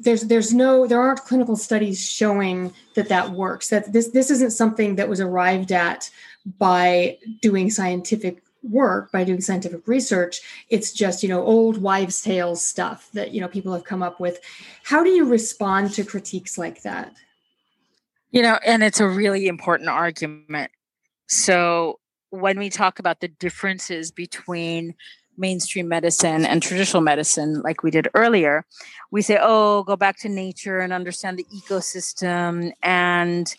there's 0.00 0.22
there's 0.22 0.52
no 0.52 0.86
there 0.86 1.00
aren't 1.00 1.24
clinical 1.24 1.56
studies 1.56 2.04
showing 2.04 2.72
that 2.94 3.08
that 3.08 3.30
works 3.30 3.68
that 3.68 3.92
this 3.92 4.08
this 4.08 4.30
isn't 4.30 4.50
something 4.50 4.96
that 4.96 5.08
was 5.08 5.20
arrived 5.20 5.70
at 5.72 6.10
by 6.58 7.16
doing 7.40 7.70
scientific 7.70 8.42
work 8.62 9.10
by 9.10 9.24
doing 9.24 9.40
scientific 9.40 9.86
research 9.88 10.40
it's 10.68 10.92
just 10.92 11.22
you 11.22 11.28
know 11.28 11.42
old 11.42 11.80
wives 11.80 12.22
tales 12.22 12.64
stuff 12.64 13.08
that 13.12 13.32
you 13.32 13.40
know 13.40 13.48
people 13.48 13.72
have 13.72 13.84
come 13.84 14.02
up 14.02 14.20
with. 14.20 14.40
How 14.84 15.02
do 15.02 15.10
you 15.10 15.24
respond 15.24 15.92
to 15.94 16.04
critiques 16.04 16.58
like 16.58 16.82
that? 16.82 17.14
You 18.30 18.42
know 18.42 18.58
and 18.64 18.82
it's 18.82 19.00
a 19.00 19.08
really 19.08 19.46
important 19.46 19.88
argument. 19.88 20.70
So 21.28 22.00
when 22.30 22.58
we 22.58 22.70
talk 22.70 22.98
about 22.98 23.20
the 23.20 23.28
differences 23.28 24.10
between 24.10 24.94
mainstream 25.38 25.88
medicine 25.88 26.44
and 26.44 26.62
traditional 26.62 27.02
medicine 27.02 27.62
like 27.62 27.82
we 27.82 27.90
did 27.90 28.08
earlier 28.14 28.66
we 29.10 29.22
say 29.22 29.38
oh 29.40 29.82
go 29.84 29.96
back 29.96 30.18
to 30.18 30.28
nature 30.28 30.80
and 30.80 30.92
understand 30.92 31.38
the 31.38 31.44
ecosystem 31.44 32.72
and 32.82 33.54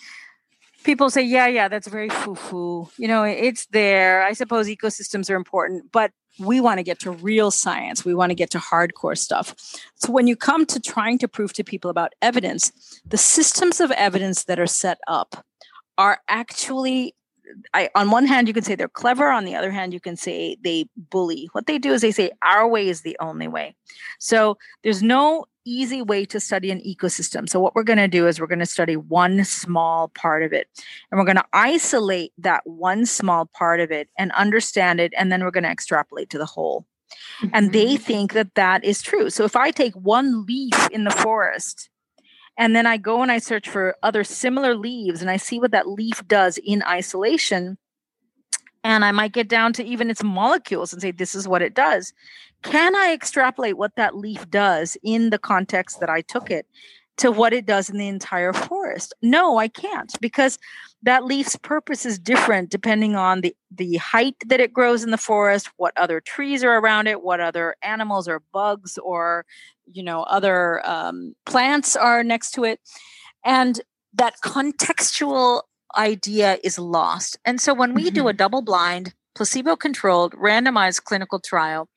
people 0.83 1.09
say, 1.09 1.21
yeah, 1.21 1.47
yeah, 1.47 1.67
that's 1.67 1.87
very 1.87 2.09
foo 2.09 2.35
foo. 2.35 2.89
You 2.97 3.07
know, 3.07 3.23
it's 3.23 3.65
there. 3.67 4.23
I 4.23 4.33
suppose 4.33 4.67
ecosystems 4.67 5.29
are 5.29 5.35
important, 5.35 5.91
but 5.91 6.11
we 6.39 6.61
want 6.61 6.79
to 6.79 6.83
get 6.83 6.99
to 7.01 7.11
real 7.11 7.51
science. 7.51 8.05
We 8.05 8.13
want 8.13 8.29
to 8.29 8.35
get 8.35 8.49
to 8.51 8.57
hardcore 8.57 9.17
stuff. 9.17 9.55
So 9.95 10.11
when 10.11 10.27
you 10.27 10.35
come 10.35 10.65
to 10.67 10.79
trying 10.79 11.17
to 11.19 11.27
prove 11.27 11.53
to 11.53 11.63
people 11.63 11.89
about 11.89 12.13
evidence, 12.21 12.71
the 13.05 13.17
systems 13.17 13.79
of 13.79 13.91
evidence 13.91 14.45
that 14.45 14.59
are 14.59 14.67
set 14.67 14.99
up 15.07 15.45
are 15.97 16.19
actually 16.27 17.15
I, 17.73 17.89
on 17.95 18.11
one 18.11 18.25
hand, 18.25 18.47
you 18.47 18.53
can 18.53 18.63
say 18.63 18.75
they're 18.75 18.87
clever. 18.87 19.29
On 19.29 19.45
the 19.45 19.55
other 19.55 19.71
hand, 19.71 19.93
you 19.93 19.99
can 19.99 20.15
say 20.15 20.57
they 20.63 20.85
bully. 20.95 21.49
What 21.51 21.67
they 21.67 21.77
do 21.77 21.91
is 21.93 22.01
they 22.01 22.11
say 22.11 22.31
our 22.41 22.67
way 22.67 22.87
is 22.87 23.01
the 23.01 23.17
only 23.19 23.47
way. 23.47 23.75
So 24.19 24.57
there's 24.83 25.03
no 25.03 25.45
easy 25.65 26.01
way 26.01 26.25
to 26.25 26.39
study 26.39 26.71
an 26.71 26.81
ecosystem. 26.81 27.47
So, 27.47 27.59
what 27.59 27.75
we're 27.75 27.83
going 27.83 27.97
to 27.97 28.07
do 28.07 28.27
is 28.27 28.39
we're 28.39 28.47
going 28.47 28.59
to 28.59 28.65
study 28.65 28.95
one 28.95 29.43
small 29.45 30.09
part 30.09 30.43
of 30.43 30.53
it 30.53 30.67
and 31.09 31.19
we're 31.19 31.25
going 31.25 31.37
to 31.37 31.45
isolate 31.53 32.33
that 32.37 32.61
one 32.65 33.05
small 33.05 33.45
part 33.45 33.79
of 33.79 33.91
it 33.91 34.09
and 34.17 34.31
understand 34.33 34.99
it. 34.99 35.13
And 35.17 35.31
then 35.31 35.43
we're 35.43 35.51
going 35.51 35.63
to 35.63 35.69
extrapolate 35.69 36.29
to 36.31 36.37
the 36.37 36.45
whole. 36.45 36.85
Mm-hmm. 37.41 37.49
And 37.53 37.73
they 37.73 37.95
mm-hmm. 37.95 38.03
think 38.03 38.33
that 38.33 38.55
that 38.55 38.83
is 38.83 39.01
true. 39.01 39.29
So, 39.29 39.43
if 39.43 39.55
I 39.55 39.71
take 39.71 39.93
one 39.95 40.45
leaf 40.45 40.89
in 40.91 41.03
the 41.03 41.11
forest 41.11 41.89
and 42.57 42.75
then 42.75 42.85
I 42.85 42.97
go 42.97 43.21
and 43.21 43.31
I 43.31 43.39
search 43.39 43.69
for 43.69 43.95
other 44.03 44.23
similar 44.23 44.75
leaves 44.75 45.21
and 45.21 45.29
I 45.29 45.37
see 45.37 45.59
what 45.59 45.71
that 45.71 45.87
leaf 45.87 46.25
does 46.27 46.57
in 46.57 46.83
isolation, 46.83 47.77
and 48.83 49.05
I 49.05 49.11
might 49.11 49.33
get 49.33 49.47
down 49.47 49.73
to 49.73 49.85
even 49.85 50.09
its 50.09 50.23
molecules 50.23 50.91
and 50.91 51.01
say, 51.01 51.11
this 51.11 51.35
is 51.35 51.47
what 51.47 51.61
it 51.61 51.73
does. 51.73 52.13
Can 52.63 52.95
I 52.95 53.13
extrapolate 53.13 53.77
what 53.77 53.95
that 53.95 54.15
leaf 54.15 54.49
does 54.49 54.97
in 55.03 55.29
the 55.29 55.39
context 55.39 55.99
that 55.99 56.09
I 56.09 56.21
took 56.21 56.51
it 56.51 56.67
to 57.17 57.31
what 57.31 57.53
it 57.53 57.65
does 57.65 57.89
in 57.89 57.97
the 57.97 58.07
entire 58.07 58.53
forest? 58.53 59.13
No, 59.21 59.57
I 59.57 59.67
can't 59.67 60.13
because 60.21 60.57
that 61.03 61.25
leaf's 61.25 61.55
purpose 61.55 62.05
is 62.05 62.19
different 62.19 62.69
depending 62.69 63.15
on 63.15 63.41
the, 63.41 63.55
the 63.71 63.97
height 63.97 64.35
that 64.45 64.59
it 64.59 64.73
grows 64.73 65.03
in 65.03 65.11
the 65.11 65.17
forest, 65.17 65.69
what 65.77 65.97
other 65.97 66.21
trees 66.21 66.63
are 66.63 66.77
around 66.77 67.07
it, 67.07 67.23
what 67.23 67.39
other 67.39 67.75
animals 67.81 68.27
or 68.27 68.41
bugs 68.53 68.97
or 68.99 69.45
you 69.91 70.03
know 70.03 70.23
other 70.23 70.87
um, 70.87 71.35
plants 71.45 71.95
are 71.95 72.23
next 72.23 72.51
to 72.51 72.63
it. 72.63 72.79
And 73.43 73.81
that 74.13 74.35
contextual 74.43 75.63
idea 75.97 76.57
is 76.63 76.77
lost. 76.77 77.37
And 77.45 77.59
so 77.59 77.73
when 77.73 77.93
we 77.93 78.05
mm-hmm. 78.05 78.15
do 78.15 78.27
a 78.27 78.31
mm-hmm. 78.31 78.37
double 78.37 78.61
blind, 78.61 79.13
placebo 79.33 79.75
controlled, 79.75 80.33
randomized 80.33 81.03
clinical 81.03 81.39
trial, 81.39 81.87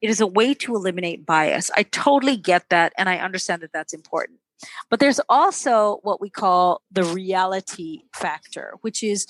it 0.00 0.10
is 0.10 0.20
a 0.20 0.26
way 0.26 0.54
to 0.54 0.74
eliminate 0.74 1.24
bias. 1.26 1.70
I 1.76 1.84
totally 1.84 2.36
get 2.36 2.68
that. 2.68 2.92
And 2.98 3.08
I 3.08 3.18
understand 3.18 3.62
that 3.62 3.72
that's 3.72 3.94
important. 3.94 4.40
But 4.90 5.00
there's 5.00 5.20
also 5.28 5.98
what 6.02 6.20
we 6.20 6.30
call 6.30 6.82
the 6.90 7.04
reality 7.04 8.02
factor, 8.14 8.74
which 8.82 9.02
is 9.02 9.26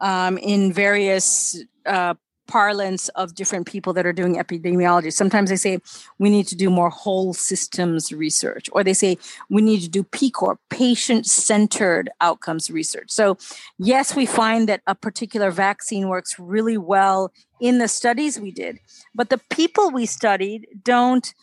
um, 0.00 0.38
in 0.38 0.72
various 0.72 1.62
uh, 1.86 2.14
parlance 2.46 3.08
of 3.10 3.34
different 3.34 3.66
people 3.66 3.92
that 3.92 4.06
are 4.06 4.12
doing 4.12 4.36
epidemiology. 4.36 5.12
Sometimes 5.12 5.50
they 5.50 5.56
say 5.56 5.78
we 6.18 6.30
need 6.30 6.46
to 6.48 6.56
do 6.56 6.70
more 6.70 6.90
whole 6.90 7.32
systems 7.32 8.12
research, 8.12 8.68
or 8.72 8.84
they 8.84 8.94
say 8.94 9.18
we 9.48 9.62
need 9.62 9.80
to 9.80 9.88
do 9.88 10.02
PCOR, 10.04 10.56
patient 10.70 11.26
centered 11.26 12.10
outcomes 12.20 12.70
research. 12.70 13.10
So, 13.10 13.36
yes, 13.78 14.14
we 14.16 14.26
find 14.26 14.68
that 14.68 14.82
a 14.86 14.94
particular 14.94 15.50
vaccine 15.50 16.08
works 16.08 16.38
really 16.38 16.78
well 16.78 17.32
in 17.60 17.78
the 17.78 17.88
studies 17.88 18.40
we 18.40 18.50
did, 18.50 18.78
but 19.14 19.30
the 19.30 19.40
people 19.50 19.90
we 19.90 20.06
studied 20.06 20.66
don't. 20.84 21.34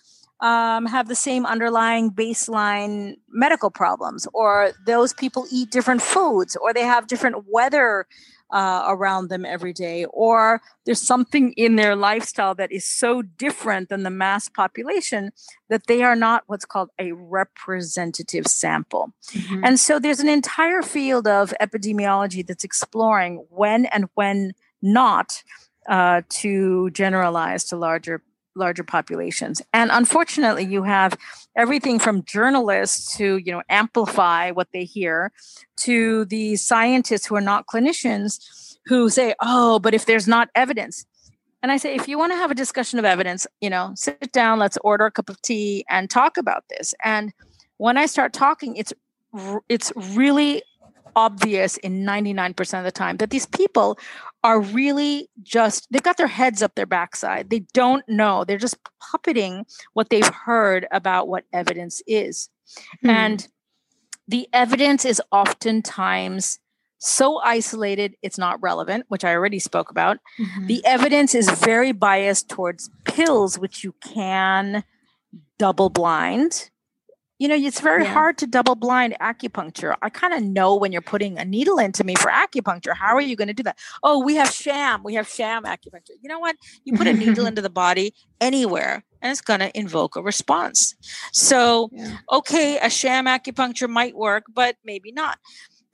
Um, 0.41 0.85
have 0.85 1.09
the 1.09 1.15
same 1.15 1.45
underlying 1.45 2.11
baseline 2.11 3.17
medical 3.27 3.69
problems, 3.69 4.25
or 4.33 4.71
those 4.85 5.11
people 5.11 5.45
eat 5.51 5.69
different 5.69 6.01
foods, 6.01 6.55
or 6.55 6.73
they 6.73 6.83
have 6.85 7.07
different 7.07 7.43
weather 7.51 8.07
uh, 8.51 8.85
around 8.87 9.29
them 9.29 9.45
every 9.45 9.73
day, 9.73 10.05
or 10.05 10.61
there's 10.85 11.01
something 11.01 11.53
in 11.53 11.75
their 11.75 11.95
lifestyle 11.95 12.55
that 12.55 12.71
is 12.71 12.85
so 12.85 13.21
different 13.21 13.89
than 13.89 14.03
the 14.03 14.09
mass 14.09 14.49
population 14.49 15.31
that 15.69 15.87
they 15.87 16.01
are 16.01 16.15
not 16.15 16.43
what's 16.47 16.65
called 16.65 16.89
a 16.99 17.11
representative 17.11 18.47
sample. 18.47 19.13
Mm-hmm. 19.31 19.63
And 19.63 19.79
so 19.79 19.99
there's 19.99 20.19
an 20.19 20.29
entire 20.29 20.81
field 20.81 21.27
of 21.27 21.53
epidemiology 21.61 22.45
that's 22.45 22.63
exploring 22.63 23.45
when 23.49 23.85
and 23.85 24.05
when 24.15 24.53
not 24.81 25.43
uh, 25.87 26.21
to 26.29 26.89
generalize 26.91 27.63
to 27.65 27.75
larger 27.75 28.21
larger 28.59 28.83
populations. 28.83 29.61
And 29.73 29.89
unfortunately, 29.91 30.65
you 30.65 30.83
have 30.83 31.17
everything 31.55 31.97
from 31.97 32.23
journalists 32.25 33.17
who, 33.17 33.37
you 33.37 33.51
know, 33.51 33.63
amplify 33.69 34.51
what 34.51 34.67
they 34.73 34.83
hear 34.83 35.31
to 35.77 36.25
the 36.25 36.55
scientists 36.57 37.25
who 37.25 37.35
are 37.35 37.41
not 37.41 37.65
clinicians 37.65 38.77
who 38.85 39.09
say, 39.09 39.33
"Oh, 39.39 39.79
but 39.79 39.93
if 39.93 40.05
there's 40.05 40.27
not 40.27 40.49
evidence." 40.55 41.05
And 41.61 41.71
I 41.71 41.77
say, 41.77 41.95
if 41.95 42.07
you 42.07 42.17
want 42.17 42.31
to 42.31 42.37
have 42.37 42.51
a 42.51 42.55
discussion 42.55 42.99
of 42.99 43.05
evidence, 43.05 43.45
you 43.59 43.69
know, 43.69 43.91
sit 43.95 44.31
down, 44.31 44.59
let's 44.59 44.77
order 44.83 45.05
a 45.05 45.11
cup 45.11 45.29
of 45.29 45.41
tea 45.41 45.83
and 45.89 46.09
talk 46.09 46.37
about 46.37 46.63
this. 46.69 46.93
And 47.03 47.33
when 47.77 47.97
I 47.97 48.05
start 48.05 48.33
talking, 48.33 48.75
it's 48.75 48.93
it's 49.67 49.91
really 49.95 50.63
obvious 51.19 51.75
in 51.77 52.05
99% 52.05 52.79
of 52.79 52.85
the 52.85 52.91
time 52.91 53.17
that 53.17 53.29
these 53.29 53.45
people 53.45 53.99
are 54.41 54.61
really 54.61 55.29
just 55.43 55.85
they've 55.91 56.01
got 56.09 56.15
their 56.15 56.27
heads 56.27 56.61
up 56.63 56.75
their 56.75 56.85
backside. 56.85 57.49
They 57.49 57.59
don't 57.73 58.07
know. 58.07 58.45
They're 58.45 58.57
just 58.57 58.77
puppeting 59.03 59.65
what 59.91 60.09
they've 60.09 60.33
heard 60.47 60.87
about 60.91 61.27
what 61.27 61.43
evidence 61.51 62.01
is. 62.07 62.49
Hmm. 63.01 63.09
and 63.09 63.47
the 64.27 64.47
evidence 64.53 65.05
is 65.05 65.19
oftentimes 65.31 66.59
so 66.99 67.39
isolated 67.39 68.15
it's 68.21 68.37
not 68.37 68.61
relevant 68.61 69.05
which 69.07 69.25
i 69.25 69.33
already 69.33 69.57
spoke 69.57 69.89
about. 69.89 70.17
Mm-hmm. 70.39 70.67
the 70.67 70.85
evidence 70.85 71.33
is 71.33 71.49
very 71.49 71.91
biased 71.91 72.47
towards 72.47 72.91
pills 73.05 73.57
which 73.57 73.83
you 73.83 73.95
can 74.03 74.83
double 75.57 75.89
blind 75.89 76.69
you 77.39 77.47
know, 77.47 77.55
it's 77.55 77.79
very 77.79 78.03
yeah. 78.03 78.13
hard 78.13 78.37
to 78.39 78.47
double 78.47 78.75
blind 78.75 79.15
acupuncture. 79.21 79.95
I 80.01 80.09
kind 80.09 80.33
of 80.33 80.43
know 80.43 80.75
when 80.75 80.91
you're 80.91 81.01
putting 81.01 81.39
a 81.39 81.45
needle 81.45 81.79
into 81.79 82.03
me 82.03 82.15
for 82.15 82.29
acupuncture. 82.29 82.93
How 82.93 83.15
are 83.15 83.21
you 83.21 83.37
going 83.37 83.47
to 83.47 83.53
do 83.53 83.63
that? 83.63 83.79
Oh, 84.03 84.23
we 84.23 84.35
have 84.35 84.51
sham. 84.51 85.03
We 85.03 85.13
have 85.15 85.27
sham 85.27 85.63
acupuncture. 85.63 86.11
You 86.21 86.27
know 86.27 86.39
what? 86.39 86.57
You 86.83 86.97
put 86.97 87.07
a 87.07 87.13
needle 87.13 87.45
into 87.47 87.61
the 87.61 87.69
body 87.69 88.13
anywhere 88.41 89.05
and 89.21 89.31
it's 89.31 89.41
going 89.41 89.61
to 89.61 89.77
invoke 89.77 90.17
a 90.17 90.21
response. 90.21 90.95
So, 91.31 91.89
yeah. 91.93 92.17
okay, 92.31 92.77
a 92.79 92.89
sham 92.89 93.25
acupuncture 93.25 93.89
might 93.89 94.15
work, 94.15 94.45
but 94.53 94.75
maybe 94.83 95.11
not. 95.13 95.39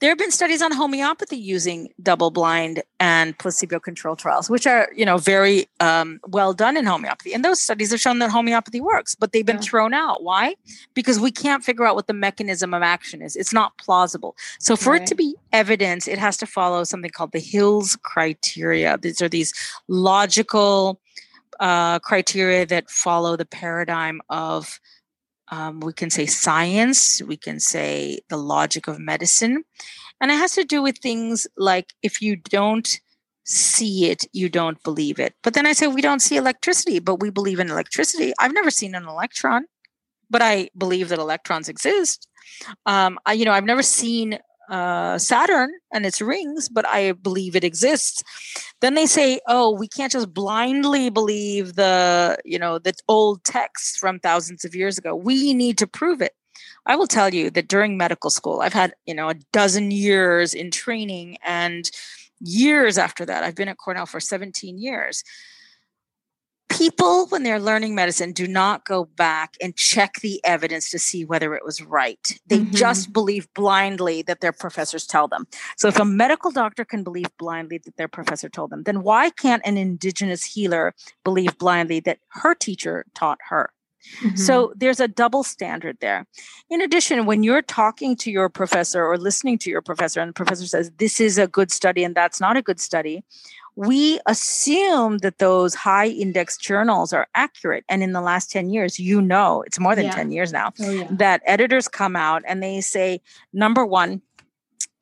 There 0.00 0.10
have 0.10 0.18
been 0.18 0.30
studies 0.30 0.60
on 0.60 0.72
homeopathy 0.72 1.38
using 1.38 1.88
double 2.02 2.30
blind 2.30 2.82
and 3.00 3.36
placebo 3.38 3.80
controlled 3.80 4.18
trials 4.18 4.50
which 4.50 4.66
are 4.66 4.88
you 4.94 5.06
know 5.06 5.16
very 5.16 5.68
um, 5.80 6.20
well 6.26 6.52
done 6.52 6.76
in 6.76 6.84
homeopathy. 6.84 7.32
And 7.32 7.44
those 7.44 7.62
studies 7.62 7.90
have 7.92 8.00
shown 8.00 8.18
that 8.18 8.30
homeopathy 8.30 8.80
works 8.80 9.14
but 9.14 9.32
they've 9.32 9.46
been 9.46 9.56
yeah. 9.56 9.62
thrown 9.62 9.94
out. 9.94 10.22
Why? 10.22 10.54
Because 10.94 11.18
we 11.18 11.30
can't 11.30 11.64
figure 11.64 11.86
out 11.86 11.94
what 11.94 12.06
the 12.06 12.12
mechanism 12.12 12.74
of 12.74 12.82
action 12.82 13.22
is. 13.22 13.36
It's 13.36 13.52
not 13.52 13.76
plausible. 13.78 14.36
So 14.58 14.76
for 14.76 14.92
right. 14.92 15.02
it 15.02 15.06
to 15.06 15.14
be 15.14 15.34
evidence 15.52 16.06
it 16.06 16.18
has 16.18 16.36
to 16.38 16.46
follow 16.46 16.84
something 16.84 17.10
called 17.10 17.32
the 17.32 17.40
Hill's 17.40 17.96
criteria. 17.96 18.98
These 18.98 19.22
are 19.22 19.28
these 19.28 19.54
logical 19.88 21.00
uh, 21.60 21.98
criteria 22.00 22.66
that 22.66 22.90
follow 22.90 23.36
the 23.36 23.46
paradigm 23.46 24.20
of 24.28 24.80
um, 25.48 25.80
we 25.80 25.92
can 25.92 26.10
say 26.10 26.26
science, 26.26 27.22
we 27.22 27.36
can 27.36 27.60
say 27.60 28.20
the 28.28 28.36
logic 28.36 28.88
of 28.88 28.98
medicine. 28.98 29.64
And 30.20 30.30
it 30.30 30.34
has 30.34 30.52
to 30.52 30.64
do 30.64 30.82
with 30.82 30.98
things 30.98 31.46
like 31.56 31.92
if 32.02 32.20
you 32.20 32.36
don't 32.36 33.00
see 33.44 34.10
it, 34.10 34.24
you 34.32 34.48
don't 34.48 34.82
believe 34.82 35.20
it. 35.20 35.34
But 35.42 35.54
then 35.54 35.66
I 35.66 35.72
say, 35.72 35.86
we 35.86 36.02
don't 36.02 36.20
see 36.20 36.36
electricity, 36.36 36.98
but 36.98 37.20
we 37.20 37.30
believe 37.30 37.60
in 37.60 37.70
electricity. 37.70 38.32
I've 38.40 38.54
never 38.54 38.70
seen 38.70 38.94
an 38.94 39.06
electron, 39.06 39.66
but 40.28 40.42
I 40.42 40.70
believe 40.76 41.10
that 41.10 41.18
electrons 41.18 41.68
exist. 41.68 42.28
Um, 42.86 43.18
I, 43.24 43.34
you 43.34 43.44
know, 43.44 43.52
I've 43.52 43.64
never 43.64 43.82
seen 43.82 44.38
uh, 44.68 45.18
Saturn 45.18 45.70
and 45.92 46.06
its 46.06 46.20
rings, 46.20 46.68
but 46.68 46.86
I 46.86 47.12
believe 47.12 47.56
it 47.56 47.64
exists. 47.64 48.22
Then 48.80 48.94
they 48.94 49.06
say, 49.06 49.40
"Oh, 49.46 49.70
we 49.70 49.88
can't 49.88 50.12
just 50.12 50.32
blindly 50.34 51.10
believe 51.10 51.74
the 51.74 52.38
you 52.44 52.58
know 52.58 52.78
the 52.78 52.94
old 53.08 53.44
texts 53.44 53.96
from 53.98 54.18
thousands 54.18 54.64
of 54.64 54.74
years 54.74 54.98
ago. 54.98 55.14
We 55.14 55.54
need 55.54 55.78
to 55.78 55.86
prove 55.86 56.20
it." 56.20 56.32
I 56.86 56.96
will 56.96 57.06
tell 57.06 57.34
you 57.34 57.50
that 57.50 57.68
during 57.68 57.96
medical 57.96 58.30
school, 58.30 58.60
I've 58.60 58.72
had 58.72 58.94
you 59.06 59.14
know 59.14 59.28
a 59.30 59.34
dozen 59.52 59.90
years 59.90 60.54
in 60.54 60.70
training, 60.70 61.38
and 61.44 61.90
years 62.40 62.98
after 62.98 63.24
that, 63.26 63.44
I've 63.44 63.54
been 63.54 63.68
at 63.68 63.78
Cornell 63.78 64.06
for 64.06 64.20
17 64.20 64.78
years 64.78 65.22
people 66.68 67.26
when 67.28 67.42
they're 67.42 67.60
learning 67.60 67.94
medicine 67.94 68.32
do 68.32 68.46
not 68.46 68.84
go 68.84 69.04
back 69.04 69.56
and 69.62 69.76
check 69.76 70.14
the 70.20 70.40
evidence 70.44 70.90
to 70.90 70.98
see 70.98 71.24
whether 71.24 71.54
it 71.54 71.64
was 71.64 71.82
right 71.82 72.38
they 72.46 72.58
mm-hmm. 72.58 72.74
just 72.74 73.12
believe 73.12 73.52
blindly 73.54 74.22
that 74.22 74.40
their 74.40 74.52
professors 74.52 75.06
tell 75.06 75.28
them 75.28 75.46
so 75.76 75.88
if 75.88 75.98
a 75.98 76.04
medical 76.04 76.50
doctor 76.50 76.84
can 76.84 77.04
believe 77.04 77.28
blindly 77.38 77.78
that 77.78 77.96
their 77.96 78.08
professor 78.08 78.48
told 78.48 78.70
them 78.70 78.82
then 78.82 79.02
why 79.02 79.30
can't 79.30 79.62
an 79.64 79.76
indigenous 79.76 80.44
healer 80.44 80.94
believe 81.24 81.56
blindly 81.58 82.00
that 82.00 82.18
her 82.28 82.54
teacher 82.54 83.04
taught 83.14 83.38
her 83.48 83.70
Mm-hmm. 84.22 84.36
So 84.36 84.72
there's 84.76 85.00
a 85.00 85.08
double 85.08 85.42
standard 85.42 85.98
there. 86.00 86.26
In 86.70 86.80
addition, 86.80 87.26
when 87.26 87.42
you're 87.42 87.62
talking 87.62 88.16
to 88.16 88.30
your 88.30 88.48
professor 88.48 89.04
or 89.04 89.18
listening 89.18 89.58
to 89.58 89.70
your 89.70 89.82
professor, 89.82 90.20
and 90.20 90.30
the 90.30 90.34
professor 90.34 90.66
says, 90.66 90.90
This 90.98 91.20
is 91.20 91.38
a 91.38 91.46
good 91.46 91.70
study 91.70 92.04
and 92.04 92.14
that's 92.14 92.40
not 92.40 92.56
a 92.56 92.62
good 92.62 92.80
study, 92.80 93.24
we 93.76 94.18
assume 94.26 95.18
that 95.18 95.38
those 95.38 95.74
high 95.74 96.08
index 96.08 96.56
journals 96.56 97.12
are 97.12 97.28
accurate. 97.34 97.84
And 97.88 98.02
in 98.02 98.12
the 98.12 98.22
last 98.22 98.50
10 98.50 98.70
years, 98.70 98.98
you 98.98 99.20
know, 99.20 99.62
it's 99.66 99.78
more 99.78 99.94
than 99.94 100.06
yeah. 100.06 100.12
10 100.12 100.32
years 100.32 100.52
now, 100.52 100.72
oh, 100.80 100.90
yeah. 100.90 101.06
that 101.10 101.42
editors 101.46 101.86
come 101.86 102.16
out 102.16 102.42
and 102.46 102.62
they 102.62 102.80
say, 102.80 103.20
number 103.52 103.84
one, 103.84 104.22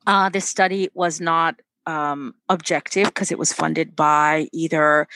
uh, 0.05 0.29
this 0.29 0.47
study 0.47 0.89
was 0.93 1.21
not 1.21 1.55
um, 1.87 2.35
objective 2.49 3.05
because 3.05 3.31
it 3.31 3.39
was 3.39 3.53
funded 3.53 3.95
by 3.95 4.47
either 4.51 5.07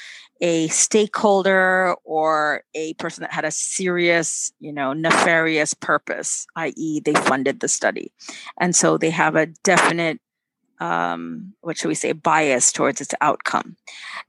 a 0.41 0.67
stakeholder 0.69 1.95
or 2.05 2.63
a 2.73 2.93
person 2.93 3.23
that 3.23 3.33
had 3.33 3.43
a 3.43 3.51
serious, 3.51 4.53
you 4.59 4.71
know, 4.71 4.93
nefarious 4.93 5.73
purpose, 5.73 6.47
i.e., 6.55 7.01
they 7.01 7.13
funded 7.13 7.59
the 7.59 7.67
study. 7.67 8.11
And 8.57 8.73
so 8.75 8.97
they 8.97 9.09
have 9.09 9.35
a 9.35 9.47
definite 9.47 10.21
um, 10.79 11.53
what 11.61 11.77
should 11.77 11.89
we 11.89 11.95
say, 11.95 12.11
bias 12.11 12.71
towards 12.71 13.01
its 13.01 13.13
outcome. 13.21 13.75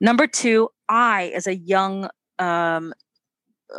Number 0.00 0.26
two, 0.26 0.70
I, 0.88 1.32
as 1.34 1.46
a 1.46 1.54
young, 1.54 2.08
um, 2.38 2.92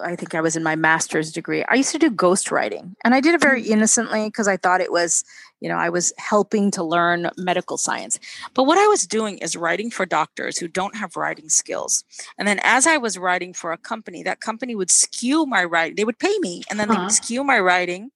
I 0.04 0.16
think 0.16 0.36
I 0.36 0.42
was 0.42 0.56
in 0.56 0.64
my 0.64 0.76
master's 0.76 1.32
degree, 1.32 1.66
I 1.68 1.76
used 1.76 1.92
to 1.92 2.00
do 2.00 2.10
ghostwriting. 2.10 2.94
And 3.04 3.14
I 3.14 3.20
did 3.20 3.36
it 3.36 3.42
very 3.42 3.64
mm. 3.64 3.68
innocently 3.68 4.28
because 4.28 4.48
I 4.48 4.56
thought 4.56 4.80
it 4.80 4.92
was, 4.92 5.24
you 5.60 5.68
know, 5.68 5.76
I 5.76 5.90
was 5.90 6.14
helping 6.18 6.72
to 6.72 6.84
learn 6.84 7.30
medical 7.38 7.78
science. 7.78 8.18
But 8.54 8.64
what 8.64 8.78
I 8.78 8.88
was 8.88 9.06
doing 9.06 9.38
is 9.40 9.58
writing 9.58 9.92
for 9.92 10.06
doctors 10.06 10.58
who 10.58 10.68
don't 10.68 10.96
have 10.96 11.18
writing 11.18 11.50
skills. 11.50 12.06
And 12.38 12.48
then 12.48 12.60
as 12.64 12.88
I 12.88 12.98
was 12.98 13.18
writing 13.18 13.54
for 13.54 13.74
a 13.74 13.78
company, 13.78 14.24
that 14.24 14.40
company 14.40 14.76
would 14.76 14.92
skew 14.92 15.46
my 15.46 15.64
writing. 15.64 15.96
They 15.98 16.06
would 16.06 16.20
pay 16.20 16.38
me 16.40 16.64
and 16.70 16.80
then 16.80 16.88
huh. 16.88 16.94
they 16.94 17.02
would 17.02 17.12
skew 17.12 17.44
my 17.44 17.60
writing 17.60 18.12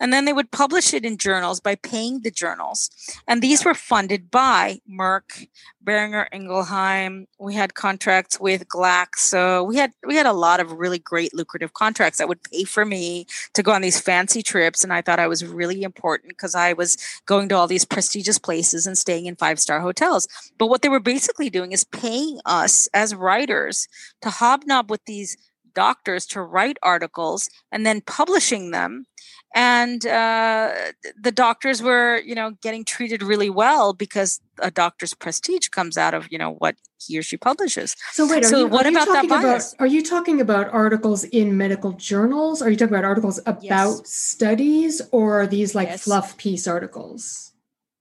and 0.00 0.12
then 0.12 0.24
they 0.24 0.32
would 0.32 0.50
publish 0.50 0.94
it 0.94 1.04
in 1.04 1.18
journals 1.18 1.60
by 1.60 1.74
paying 1.74 2.20
the 2.20 2.30
journals. 2.30 2.90
And 3.26 3.42
these 3.42 3.64
were 3.64 3.74
funded 3.74 4.30
by 4.30 4.80
Merck, 4.90 5.48
Boehringer 5.84 6.26
Ingelheim. 6.32 7.26
We 7.38 7.54
had 7.54 7.74
contracts 7.74 8.38
with 8.38 8.68
Glaxo. 8.68 9.66
We 9.66 9.76
had 9.76 9.92
we 10.06 10.16
had 10.16 10.26
a 10.26 10.32
lot 10.32 10.60
of 10.60 10.72
really 10.72 10.98
great 10.98 11.34
lucrative 11.34 11.72
contracts 11.74 12.18
that 12.18 12.28
would 12.28 12.42
pay 12.42 12.64
for 12.64 12.84
me 12.84 13.26
to 13.54 13.62
go 13.62 13.72
on 13.72 13.82
these 13.82 14.00
fancy 14.00 14.42
trips. 14.42 14.84
And 14.84 14.92
I 14.92 15.02
thought 15.02 15.20
I 15.20 15.28
was 15.28 15.44
really 15.44 15.82
important 15.82 16.30
because 16.30 16.54
I 16.54 16.72
was 16.72 16.98
going 17.26 17.48
to 17.48 17.56
all 17.56 17.66
these 17.66 17.84
prestigious 17.84 18.38
places 18.38 18.86
and 18.86 18.98
staying 18.98 19.26
in 19.26 19.36
five-star 19.36 19.80
hotels. 19.80 20.28
But 20.58 20.68
what 20.68 20.82
they 20.82 20.88
were 20.88 21.00
basically 21.00 21.50
doing 21.50 21.72
is 21.72 21.84
paying 21.84 22.40
us 22.44 22.88
as 22.92 23.14
writers 23.14 23.88
to 24.22 24.30
hobnob 24.30 24.90
with 24.90 25.04
these 25.06 25.36
doctors 25.74 26.26
to 26.26 26.42
write 26.42 26.76
articles 26.82 27.48
and 27.70 27.86
then 27.86 28.00
publishing 28.00 28.72
them 28.72 29.06
and 29.54 30.06
uh, 30.06 30.72
the 31.20 31.32
doctors 31.32 31.82
were 31.82 32.20
you 32.20 32.34
know 32.34 32.52
getting 32.62 32.84
treated 32.84 33.22
really 33.22 33.50
well 33.50 33.92
because 33.92 34.40
a 34.60 34.70
doctor's 34.70 35.14
prestige 35.14 35.68
comes 35.68 35.96
out 35.96 36.14
of 36.14 36.28
you 36.30 36.38
know 36.38 36.54
what 36.54 36.76
he 37.00 37.18
or 37.18 37.22
she 37.22 37.36
publishes 37.36 37.96
so 38.12 38.28
wait 38.28 38.44
so 38.44 38.60
you, 38.60 38.66
what 38.66 38.86
about 38.86 39.06
that 39.08 39.28
bias? 39.28 39.72
About, 39.72 39.84
are 39.84 39.86
you 39.86 40.02
talking 40.02 40.40
about 40.40 40.68
articles 40.72 41.24
in 41.24 41.56
medical 41.56 41.92
journals 41.92 42.60
are 42.60 42.70
you 42.70 42.76
talking 42.76 42.94
about 42.94 43.04
articles 43.04 43.40
about 43.46 43.62
yes. 43.62 44.10
studies 44.10 45.00
or 45.12 45.42
are 45.42 45.46
these 45.46 45.74
like 45.74 45.88
yes. 45.88 46.02
fluff 46.02 46.36
piece 46.36 46.66
articles 46.66 47.52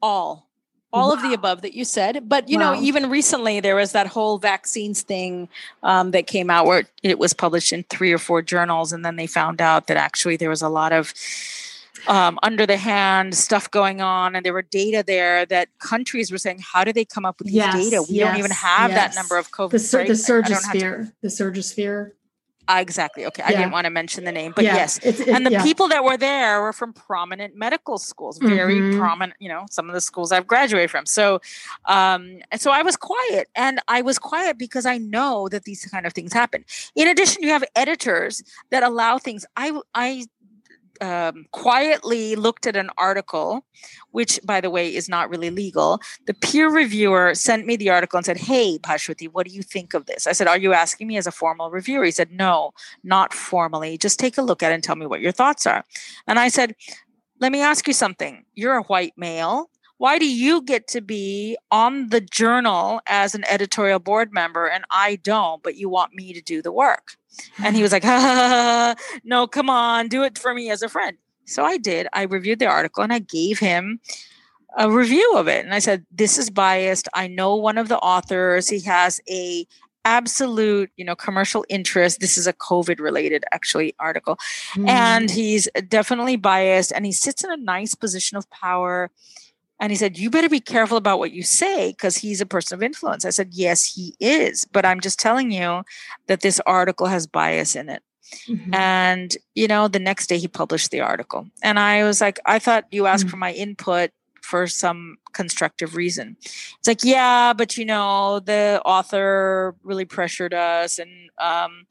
all 0.02 0.47
all 0.94 1.10
wow. 1.10 1.16
of 1.16 1.22
the 1.22 1.34
above 1.34 1.62
that 1.62 1.74
you 1.74 1.84
said 1.84 2.28
but 2.28 2.48
you 2.48 2.58
wow. 2.58 2.74
know 2.74 2.82
even 2.82 3.10
recently 3.10 3.60
there 3.60 3.76
was 3.76 3.92
that 3.92 4.08
whole 4.08 4.38
vaccines 4.38 5.02
thing 5.02 5.50
um, 5.84 6.12
that 6.12 6.28
came 6.28 6.50
out 6.50 6.66
where 6.66 6.88
it 7.04 7.20
was 7.20 7.34
published 7.34 7.74
in 7.74 7.84
three 7.84 8.12
or 8.12 8.18
four 8.18 8.42
journals 8.42 8.94
and 8.94 9.04
then 9.04 9.16
they 9.16 9.28
found 9.28 9.62
out 9.62 9.88
that 9.88 9.98
actually 9.98 10.38
there 10.38 10.50
was 10.50 10.62
a 10.62 10.70
lot 10.70 10.94
of 10.94 11.14
um, 12.08 12.40
under 12.44 12.66
the 12.66 12.78
hand 12.78 13.36
stuff 13.36 13.70
going 13.70 14.02
on 14.02 14.36
and 14.36 14.46
there 14.46 14.54
were 14.54 14.62
data 14.62 15.04
there 15.06 15.46
that 15.48 15.68
countries 15.80 16.32
were 16.32 16.38
saying 16.38 16.60
how 16.60 16.84
do 16.84 16.94
they 16.94 17.04
come 17.04 17.26
up 17.26 17.40
with 17.40 17.48
these 17.48 17.56
yes, 17.56 17.74
data 17.74 18.06
we 18.08 18.16
yes, 18.16 18.30
don't 18.30 18.40
even 18.40 18.52
have 18.52 18.92
yes. 18.92 19.16
that 19.16 19.20
number 19.20 19.38
of 19.38 19.52
covid 19.52 19.72
the, 19.72 19.80
sur- 19.80 20.06
the 20.06 20.14
surgisphere 20.14 21.12
the 21.22 21.28
surgisphere 21.28 22.12
uh, 22.68 22.80
exactly. 22.80 23.26
Okay. 23.26 23.44
I 23.44 23.50
didn't 23.50 23.72
want 23.72 23.86
to 23.86 23.90
mention 23.90 24.26
the 24.26 24.32
name, 24.32 24.54
but 24.56 24.66
yeah. 24.66 24.76
yes. 24.76 25.00
It's, 25.04 25.22
and 25.22 25.46
the 25.46 25.52
yeah. 25.52 25.64
people 25.64 25.88
that 25.90 26.04
were 26.04 26.18
there 26.18 26.62
were 26.62 26.74
from 26.74 26.94
prominent 26.94 27.56
medical 27.56 27.98
schools, 27.98 28.38
very 28.38 28.76
mm-hmm. 28.76 29.00
prominent, 29.00 29.38
you 29.40 29.50
know, 29.50 29.66
some 29.70 29.90
of 29.90 29.94
the 29.94 30.02
schools 30.02 30.32
I've 30.32 30.48
graduated 30.48 30.92
from. 30.92 31.06
So, 31.06 31.42
um, 31.86 32.40
and 32.52 32.60
so 32.60 32.72
I 32.72 32.82
was 32.82 32.98
quiet 32.98 33.48
and 33.56 33.80
I 33.88 34.02
was 34.02 34.20
quiet 34.20 34.58
because 34.58 34.86
I 34.86 34.98
know 34.98 35.48
that 35.50 35.64
these 35.64 35.86
kind 35.86 36.06
of 36.06 36.14
things 36.14 36.34
happen. 36.34 36.66
In 36.96 37.08
addition, 37.08 37.44
you 37.44 37.50
have 37.50 37.64
editors 37.76 38.44
that 38.70 38.84
allow 38.84 39.18
things. 39.18 39.46
I, 39.56 39.80
I 39.94 40.26
um, 41.02 41.46
quietly 41.52 42.36
looked 42.36 42.68
at 42.68 42.76
an 42.76 42.90
article, 42.98 43.66
which, 44.12 44.40
by 44.44 44.62
the 44.62 44.70
way, 44.70 44.94
is 44.94 45.08
not 45.10 45.30
really 45.30 45.50
legal. 45.50 46.02
The 46.26 46.34
peer 46.34 46.70
reviewer 46.70 47.36
sent 47.36 47.66
me 47.66 47.76
the 47.76 47.90
article 47.90 48.18
and 48.18 48.26
said, 48.26 48.38
Hey, 48.38 48.78
Bhaswati, 48.78 49.28
what 49.28 49.48
do 49.48 49.54
you 49.54 49.62
think 49.62 49.94
of 49.94 50.06
this? 50.06 50.28
I 50.28 50.32
said, 50.32 50.48
Are 50.48 50.58
you 50.58 50.74
asking 50.74 51.08
me 51.08 51.18
as 51.18 51.28
a 51.28 51.32
formal 51.32 51.72
reviewer? 51.72 52.04
He 52.04 52.12
said, 52.12 52.32
No, 52.32 52.72
not 53.04 53.34
formally. 53.34 53.98
Just 53.98 54.20
take 54.20 54.38
a 54.38 54.42
look 54.42 54.64
at 54.64 54.72
it 54.72 54.76
and 54.76 54.84
tell 54.84 54.96
me 54.96 55.06
what 55.06 55.22
your 55.22 55.32
thoughts 55.32 55.66
are. 55.66 55.84
And 56.28 56.40
I 56.40 56.50
said, 56.50 56.76
Let 57.40 57.52
me 57.52 57.62
ask 57.62 57.88
you 57.88 57.94
something. 57.94 58.46
You're 58.56 58.76
a 58.76 58.84
white 58.84 59.14
male 59.18 59.70
why 59.98 60.20
do 60.20 60.30
you 60.30 60.62
get 60.62 60.88
to 60.90 61.02
be 61.02 61.58
on 61.72 62.10
the 62.10 62.22
journal 62.22 63.02
as 63.08 63.34
an 63.34 63.44
editorial 63.50 64.00
board 64.00 64.32
member 64.32 64.68
and 64.68 64.86
I 64.92 65.16
don't, 65.18 65.64
but 65.64 65.76
you 65.76 65.90
want 65.90 66.14
me 66.14 66.34
to 66.34 66.42
do 66.42 66.62
the 66.62 66.72
work? 66.72 67.18
And 67.64 67.76
he 67.76 67.82
was 67.82 67.92
like, 67.92 68.04
no, 69.24 69.48
come 69.48 69.70
on, 69.70 70.08
do 70.08 70.24
it 70.24 70.38
for 70.38 70.54
me 70.54 70.70
as 70.70 70.82
a 70.82 70.90
friend. 70.90 71.18
So 71.46 71.64
I 71.64 71.78
did. 71.78 72.08
I 72.14 72.24
reviewed 72.24 72.60
the 72.60 72.68
article 72.68 73.04
and 73.04 73.14
I 73.14 73.20
gave 73.20 73.60
him 73.60 74.00
a 74.78 74.92
review 74.92 75.36
of 75.36 75.48
it. 75.48 75.66
And 75.66 75.74
I 75.74 75.80
said, 75.80 76.06
this 76.12 76.38
is 76.38 76.50
biased. 76.50 77.08
I 77.14 77.28
know 77.28 77.56
one 77.56 77.78
of 77.78 77.88
the 77.88 77.98
authors. 77.98 78.70
He 78.70 78.82
has 78.82 79.20
a 79.30 79.66
absolute, 80.06 80.90
you 80.96 81.04
know, 81.04 81.16
commercial 81.16 81.66
interest. 81.70 82.20
This 82.20 82.38
is 82.38 82.48
a 82.48 82.54
COVID 82.54 83.00
related 83.00 83.44
actually 83.52 83.94
article. 84.00 84.38
Mm. 84.76 84.90
And 84.90 85.32
he's 85.32 85.68
definitely 85.90 86.36
biased 86.36 86.94
and 86.94 87.06
he 87.06 87.12
sits 87.12 87.44
in 87.44 87.52
a 87.52 87.58
nice 87.58 87.96
position 87.96 88.38
of 88.38 88.50
power 88.50 89.10
and 89.80 89.92
he 89.92 89.96
said, 89.96 90.18
You 90.18 90.30
better 90.30 90.50
be 90.50 90.60
careful 90.60 90.98
about 90.98 91.20
what 91.20 91.32
you 91.32 91.44
say 91.44 91.92
because 91.92 92.18
he's 92.18 92.42
a 92.42 92.46
person 92.46 92.76
of 92.76 92.84
influence. 92.84 93.26
I 93.26 93.30
said, 93.30 93.50
Yes, 93.52 93.84
he 93.84 94.16
is. 94.20 94.66
But 94.66 94.86
I'm 94.86 95.00
just 95.00 95.20
telling 95.20 95.52
you 95.52 95.84
that 96.28 96.42
this 96.42 96.60
article 96.66 97.08
has 97.08 97.28
bias 97.28 97.76
in 97.76 97.90
it. 97.90 98.02
Mm-hmm. 98.48 98.74
And, 98.74 99.38
you 99.56 99.68
know, 99.68 99.88
the 99.88 100.00
next 100.00 100.28
day 100.28 100.38
he 100.38 100.48
published 100.48 100.92
the 100.92 101.02
article. 101.02 101.48
And 101.64 101.80
I 101.80 102.04
was 102.04 102.20
like, 102.20 102.40
I 102.46 102.60
thought 102.60 102.86
you 102.92 103.06
asked 103.06 103.26
mm-hmm. 103.26 103.32
for 103.32 103.38
my 103.38 103.54
input 103.54 104.12
for 104.42 104.68
some 104.68 105.18
constructive 105.38 105.96
reason. 105.96 106.36
It's 106.42 106.88
like, 106.88 107.04
yeah, 107.04 107.54
but 107.54 107.78
you 107.78 107.86
know, 107.86 108.40
the 108.40 108.82
author 108.84 109.76
really 109.84 110.04
pressured 110.04 110.54
us, 110.54 110.98
and 110.98 111.30
um, 111.38 111.86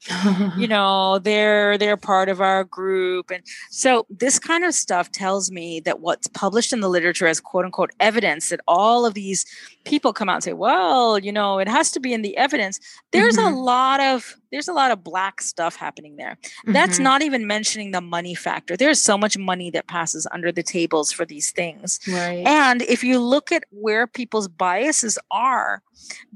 you 0.57 0.67
know, 0.75 1.17
they're 1.19 1.77
they're 1.77 1.97
part 1.97 2.27
of 2.27 2.41
our 2.41 2.65
group, 2.65 3.31
and 3.31 3.41
so 3.71 4.05
this 4.09 4.37
kind 4.37 4.65
of 4.65 4.73
stuff 4.73 5.11
tells 5.11 5.49
me 5.49 5.79
that 5.79 6.01
what's 6.01 6.27
published 6.27 6.73
in 6.73 6.81
the 6.81 6.89
literature 6.89 7.25
as 7.25 7.39
quote 7.39 7.63
unquote 7.63 7.91
evidence 8.01 8.49
that 8.49 8.59
all 8.67 9.05
of 9.05 9.13
these 9.13 9.45
people 9.85 10.11
come 10.11 10.27
out 10.27 10.35
and 10.35 10.43
say, 10.43 10.53
well, 10.53 11.17
you 11.17 11.31
know, 11.31 11.59
it 11.59 11.69
has 11.69 11.89
to 11.91 11.99
be 11.99 12.13
in 12.13 12.21
the 12.21 12.35
evidence. 12.35 12.79
There's 13.11 13.37
mm-hmm. 13.37 13.53
a 13.53 13.59
lot 13.63 14.01
of 14.01 14.35
there's 14.51 14.67
a 14.67 14.73
lot 14.73 14.91
of 14.91 15.03
black 15.03 15.41
stuff 15.41 15.75
happening 15.75 16.15
there. 16.15 16.37
Mm-hmm. 16.41 16.73
That's 16.73 16.99
not 16.99 17.21
even 17.21 17.47
mentioning 17.47 17.91
the 17.91 18.01
money 18.01 18.33
factor. 18.33 18.77
There's 18.77 19.01
so 19.01 19.17
much 19.17 19.37
money 19.37 19.69
that 19.71 19.87
passes 19.87 20.27
under 20.31 20.51
the 20.51 20.63
tables 20.63 21.11
for 21.11 21.25
these 21.25 21.51
things. 21.51 21.99
Right. 22.07 22.43
And 22.45 22.81
if 22.83 23.03
you 23.03 23.19
look 23.19 23.36
at 23.51 23.63
where 23.71 24.07
people's 24.07 24.47
biases 24.47 25.17
are, 25.31 25.81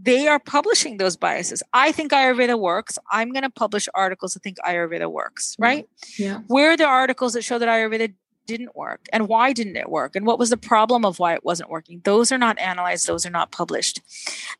they 0.01 0.27
are 0.27 0.39
publishing 0.39 0.97
those 0.97 1.15
biases. 1.17 1.63
I 1.73 1.91
think 1.91 2.11
Ayurveda 2.11 2.59
works. 2.59 2.97
I'm 3.11 3.31
going 3.31 3.43
to 3.43 3.49
publish 3.49 3.87
articles 3.93 4.33
that 4.33 4.43
think 4.43 4.57
Ayurveda 4.65 5.11
works, 5.11 5.55
right? 5.59 5.87
Yeah. 6.17 6.39
Where 6.47 6.71
are 6.71 6.77
the 6.77 6.85
articles 6.85 7.33
that 7.33 7.43
show 7.43 7.59
that 7.59 7.69
Ayurveda 7.69 8.13
didn't 8.47 8.75
work 8.75 9.07
and 9.13 9.27
why 9.27 9.53
didn't 9.53 9.77
it 9.77 9.89
work 9.89 10.15
and 10.15 10.25
what 10.25 10.39
was 10.39 10.49
the 10.49 10.57
problem 10.57 11.05
of 11.05 11.19
why 11.19 11.33
it 11.33 11.45
wasn't 11.45 11.69
working 11.69 12.01
those 12.03 12.31
are 12.31 12.37
not 12.37 12.57
analyzed 12.59 13.07
those 13.07 13.25
are 13.25 13.29
not 13.29 13.51
published 13.51 14.01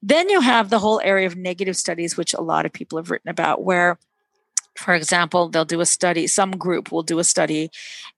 then 0.02 0.30
you 0.30 0.40
have 0.40 0.70
the 0.70 0.80
whole 0.80 1.02
area 1.04 1.26
of 1.28 1.36
negative 1.36 1.76
studies 1.76 2.16
which 2.16 2.34
a 2.34 2.42
lot 2.42 2.66
of 2.66 2.72
people 2.72 2.98
have 2.98 3.10
written 3.10 3.30
about 3.30 3.64
where 3.64 3.98
for 4.76 4.94
example 4.94 5.50
they'll 5.50 5.66
do 5.66 5.82
a 5.82 5.86
study 5.86 6.28
some 6.28 6.52
group 6.52 6.92
will 6.92 7.04
do 7.04 7.20
a 7.20 7.24
study 7.24 7.70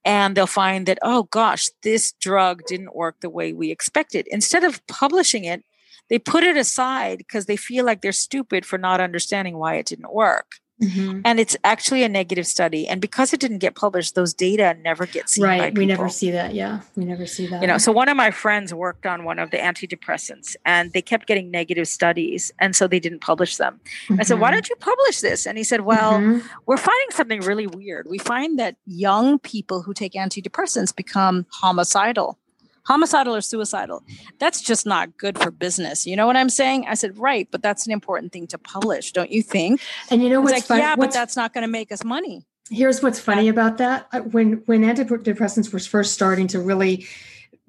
and 0.05 0.35
they'll 0.35 0.47
find 0.47 0.85
that 0.85 0.99
oh 1.01 1.23
gosh 1.23 1.69
this 1.81 2.13
drug 2.13 2.61
didn't 2.67 2.95
work 2.95 3.15
the 3.21 3.29
way 3.29 3.53
we 3.53 3.71
expected. 3.71 4.27
Instead 4.31 4.63
of 4.63 4.85
publishing 4.87 5.43
it 5.43 5.63
they 6.09 6.19
put 6.19 6.43
it 6.43 6.57
aside 6.57 7.17
because 7.17 7.45
they 7.45 7.55
feel 7.55 7.85
like 7.85 8.01
they're 8.01 8.11
stupid 8.11 8.65
for 8.65 8.77
not 8.77 8.99
understanding 8.99 9.57
why 9.57 9.75
it 9.75 9.85
didn't 9.85 10.13
work 10.13 10.55
Mm-hmm. 10.81 11.21
And 11.23 11.39
it's 11.39 11.55
actually 11.63 12.03
a 12.03 12.09
negative 12.09 12.47
study. 12.47 12.87
And 12.87 12.99
because 12.99 13.31
it 13.31 13.39
didn't 13.39 13.59
get 13.59 13.75
published, 13.75 14.15
those 14.15 14.33
data 14.33 14.75
never 14.81 15.05
get 15.05 15.29
seen. 15.29 15.43
Right. 15.43 15.77
We 15.77 15.85
never 15.85 16.09
see 16.09 16.31
that. 16.31 16.53
Yeah. 16.53 16.81
We 16.95 17.05
never 17.05 17.25
see 17.25 17.47
that. 17.47 17.61
You 17.61 17.67
know, 17.67 17.77
so 17.77 17.91
one 17.91 18.09
of 18.09 18.17
my 18.17 18.31
friends 18.31 18.73
worked 18.73 19.05
on 19.05 19.23
one 19.23 19.39
of 19.39 19.51
the 19.51 19.57
antidepressants 19.57 20.55
and 20.65 20.91
they 20.91 21.01
kept 21.01 21.27
getting 21.27 21.51
negative 21.51 21.87
studies. 21.87 22.51
And 22.59 22.75
so 22.75 22.87
they 22.87 22.99
didn't 22.99 23.19
publish 23.19 23.57
them. 23.57 23.79
Mm-hmm. 24.07 24.19
I 24.19 24.23
said, 24.23 24.39
why 24.39 24.47
mm-hmm. 24.49 24.55
don't 24.55 24.69
you 24.69 24.75
publish 24.77 25.21
this? 25.21 25.45
And 25.45 25.57
he 25.57 25.63
said, 25.63 25.81
well, 25.81 26.13
mm-hmm. 26.13 26.45
we're 26.65 26.77
finding 26.77 27.11
something 27.11 27.41
really 27.41 27.67
weird. 27.67 28.07
We 28.09 28.17
find 28.17 28.57
that 28.59 28.75
young 28.85 29.39
people 29.39 29.83
who 29.83 29.93
take 29.93 30.13
antidepressants 30.13 30.95
become 30.95 31.45
homicidal 31.51 32.39
homicidal 32.85 33.35
or 33.35 33.41
suicidal. 33.41 34.03
That's 34.39 34.61
just 34.61 34.85
not 34.85 35.17
good 35.17 35.39
for 35.39 35.51
business. 35.51 36.05
You 36.05 36.15
know 36.15 36.27
what 36.27 36.37
I'm 36.37 36.49
saying? 36.49 36.85
I 36.87 36.93
said, 36.95 37.17
right, 37.17 37.47
but 37.51 37.61
that's 37.61 37.85
an 37.85 37.91
important 37.91 38.31
thing 38.31 38.47
to 38.47 38.57
publish, 38.57 39.11
don't 39.11 39.31
you 39.31 39.41
think? 39.41 39.81
And 40.09 40.23
you 40.23 40.29
know 40.29 40.41
what's 40.41 40.53
like, 40.53 40.63
fun- 40.63 40.79
yeah, 40.79 40.95
what's, 40.95 41.15
but 41.15 41.19
that's 41.19 41.35
not 41.35 41.53
going 41.53 41.63
to 41.63 41.71
make 41.71 41.91
us 41.91 42.03
money. 42.03 42.45
Here's 42.69 43.03
what's 43.03 43.19
funny 43.19 43.49
about 43.49 43.77
that. 43.77 44.07
Uh, 44.13 44.21
when 44.21 44.63
when 44.65 44.83
antidepressants 44.83 45.71
were 45.73 45.79
first 45.79 46.13
starting 46.13 46.47
to 46.47 46.59
really 46.59 47.05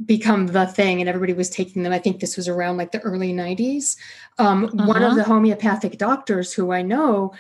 become 0.04 0.48
the 0.48 0.66
thing 0.66 1.00
and 1.00 1.08
everybody 1.08 1.32
was 1.32 1.48
taking 1.48 1.84
them 1.84 1.92
i 1.92 2.00
think 2.00 2.18
this 2.18 2.36
was 2.36 2.48
around 2.48 2.76
like 2.76 2.90
the 2.90 3.00
early 3.02 3.32
90s 3.32 3.96
um, 4.38 4.64
uh-huh. 4.64 4.86
one 4.86 5.02
of 5.04 5.12
uh-huh. 5.12 5.14
the 5.14 5.22
homeopathic 5.22 5.98
doctors 5.98 6.52
who 6.52 6.72
i 6.72 6.82
know 6.82 7.32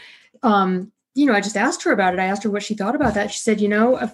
um, 0.44 0.92
you 1.14 1.26
know 1.26 1.32
i 1.32 1.40
just 1.40 1.56
asked 1.56 1.82
her 1.82 1.90
about 1.90 2.14
it 2.14 2.20
i 2.20 2.26
asked 2.26 2.44
her 2.44 2.50
what 2.50 2.62
she 2.62 2.74
thought 2.74 2.94
about 2.94 3.14
that 3.14 3.32
she 3.32 3.40
said 3.40 3.60
you 3.60 3.68
know 3.68 4.08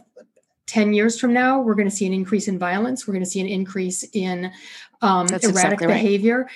10 0.71 0.93
years 0.93 1.19
from 1.19 1.33
now, 1.33 1.61
we're 1.61 1.75
going 1.75 1.89
to 1.89 1.95
see 1.95 2.07
an 2.07 2.13
increase 2.13 2.47
in 2.47 2.59
violence. 2.59 3.07
We're 3.07 3.15
going 3.15 3.25
to 3.25 3.31
see 3.31 3.41
an 3.41 3.49
increase 3.49 4.05
in 4.13 4.53
um, 5.03 5.27
erratic 5.27 5.51
exactly 5.51 5.87
behavior. 5.89 6.43
Right. 6.43 6.51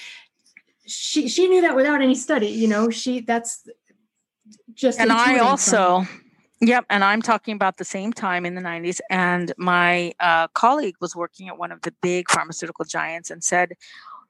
She 0.86 1.28
she 1.28 1.48
knew 1.48 1.62
that 1.62 1.74
without 1.74 2.00
any 2.00 2.14
study. 2.14 2.46
You 2.46 2.68
know, 2.68 2.90
she 2.90 3.20
that's 3.20 3.66
just. 4.74 5.00
And 5.00 5.10
I 5.10 5.38
also, 5.38 6.02
from. 6.02 6.22
yep. 6.60 6.84
And 6.90 7.02
I'm 7.02 7.22
talking 7.22 7.56
about 7.56 7.78
the 7.78 7.84
same 7.84 8.12
time 8.12 8.46
in 8.46 8.54
the 8.54 8.60
90s. 8.60 9.00
And 9.10 9.52
my 9.56 10.12
uh, 10.20 10.48
colleague 10.48 10.96
was 11.00 11.16
working 11.16 11.48
at 11.48 11.58
one 11.58 11.72
of 11.72 11.80
the 11.80 11.92
big 12.02 12.30
pharmaceutical 12.30 12.84
giants 12.84 13.30
and 13.30 13.42
said, 13.42 13.72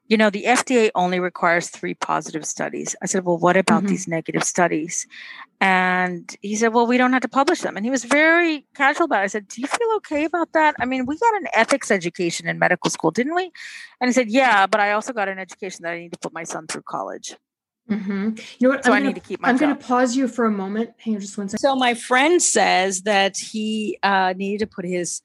you 0.07 0.17
know, 0.17 0.29
the 0.29 0.43
FDA 0.43 0.91
only 0.93 1.19
requires 1.19 1.69
three 1.69 1.95
positive 1.95 2.45
studies. 2.45 2.95
I 3.01 3.07
said, 3.07 3.25
well, 3.25 3.37
what 3.37 3.57
about 3.57 3.79
mm-hmm. 3.79 3.87
these 3.87 4.07
negative 4.07 4.43
studies? 4.43 5.07
And 5.59 6.35
he 6.41 6.55
said, 6.55 6.73
well, 6.73 6.85
we 6.85 6.97
don't 6.97 7.13
have 7.13 7.23
to 7.23 7.27
publish 7.27 7.61
them. 7.61 7.75
And 7.75 7.85
he 7.85 7.89
was 7.89 8.03
very 8.03 8.67
casual 8.75 9.05
about 9.05 9.21
it. 9.21 9.23
I 9.23 9.27
said, 9.27 9.47
do 9.47 9.61
you 9.61 9.67
feel 9.67 9.87
okay 9.97 10.25
about 10.25 10.53
that? 10.53 10.75
I 10.79 10.85
mean, 10.85 11.07
we 11.07 11.17
got 11.17 11.35
an 11.35 11.47
ethics 11.55 11.89
education 11.89 12.47
in 12.47 12.59
medical 12.59 12.91
school, 12.91 13.09
didn't 13.09 13.33
we? 13.33 13.51
And 13.99 14.07
he 14.07 14.11
said, 14.11 14.29
yeah, 14.29 14.67
but 14.67 14.79
I 14.79 14.91
also 14.91 15.11
got 15.11 15.27
an 15.27 15.39
education 15.39 15.83
that 15.83 15.93
I 15.93 15.99
need 15.99 16.11
to 16.11 16.19
put 16.19 16.33
my 16.33 16.43
son 16.43 16.67
through 16.67 16.83
college. 16.83 17.35
Mm-hmm. 17.89 18.29
You 18.59 18.67
know 18.67 18.69
what? 18.69 18.83
So 18.83 18.91
I'm 18.91 18.95
i 18.95 18.99
gonna, 18.99 19.09
need 19.09 19.15
to 19.15 19.27
keep 19.27 19.41
my. 19.41 19.49
I'm 19.49 19.57
going 19.57 19.75
to 19.75 19.83
pause 19.83 20.15
you 20.15 20.27
for 20.27 20.45
a 20.45 20.51
moment. 20.51 20.91
Hang 20.97 21.15
on, 21.15 21.21
just 21.21 21.37
one 21.37 21.49
second. 21.49 21.61
So 21.61 21.75
my 21.75 21.93
friend 21.93 22.41
says 22.41 23.03
that 23.03 23.37
he 23.37 23.99
uh, 24.01 24.33
needed 24.35 24.59
to 24.59 24.67
put 24.67 24.85
his. 24.85 25.21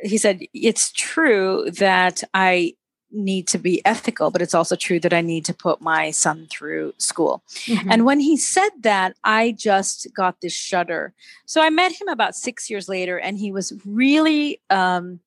He 0.00 0.18
said 0.18 0.40
it's 0.54 0.92
true 0.92 1.68
that 1.72 2.22
I 2.32 2.74
need 3.10 3.46
to 3.48 3.58
be 3.58 3.84
ethical, 3.84 4.30
but 4.30 4.42
it's 4.42 4.54
also 4.54 4.76
true 4.76 5.00
that 5.00 5.12
I 5.12 5.20
need 5.20 5.44
to 5.46 5.54
put 5.54 5.80
my 5.80 6.10
son 6.10 6.46
through 6.50 6.94
school. 6.98 7.42
Mm-hmm. 7.64 7.90
And 7.90 8.04
when 8.04 8.20
he 8.20 8.36
said 8.36 8.70
that, 8.80 9.16
I 9.24 9.52
just 9.52 10.06
got 10.14 10.40
this 10.40 10.52
shudder. 10.52 11.14
So 11.46 11.62
I 11.62 11.70
met 11.70 11.92
him 11.92 12.08
about 12.08 12.36
six 12.36 12.68
years 12.68 12.88
later, 12.88 13.18
and 13.18 13.38
he 13.38 13.50
was 13.50 13.72
really 13.84 14.60
um, 14.70 15.20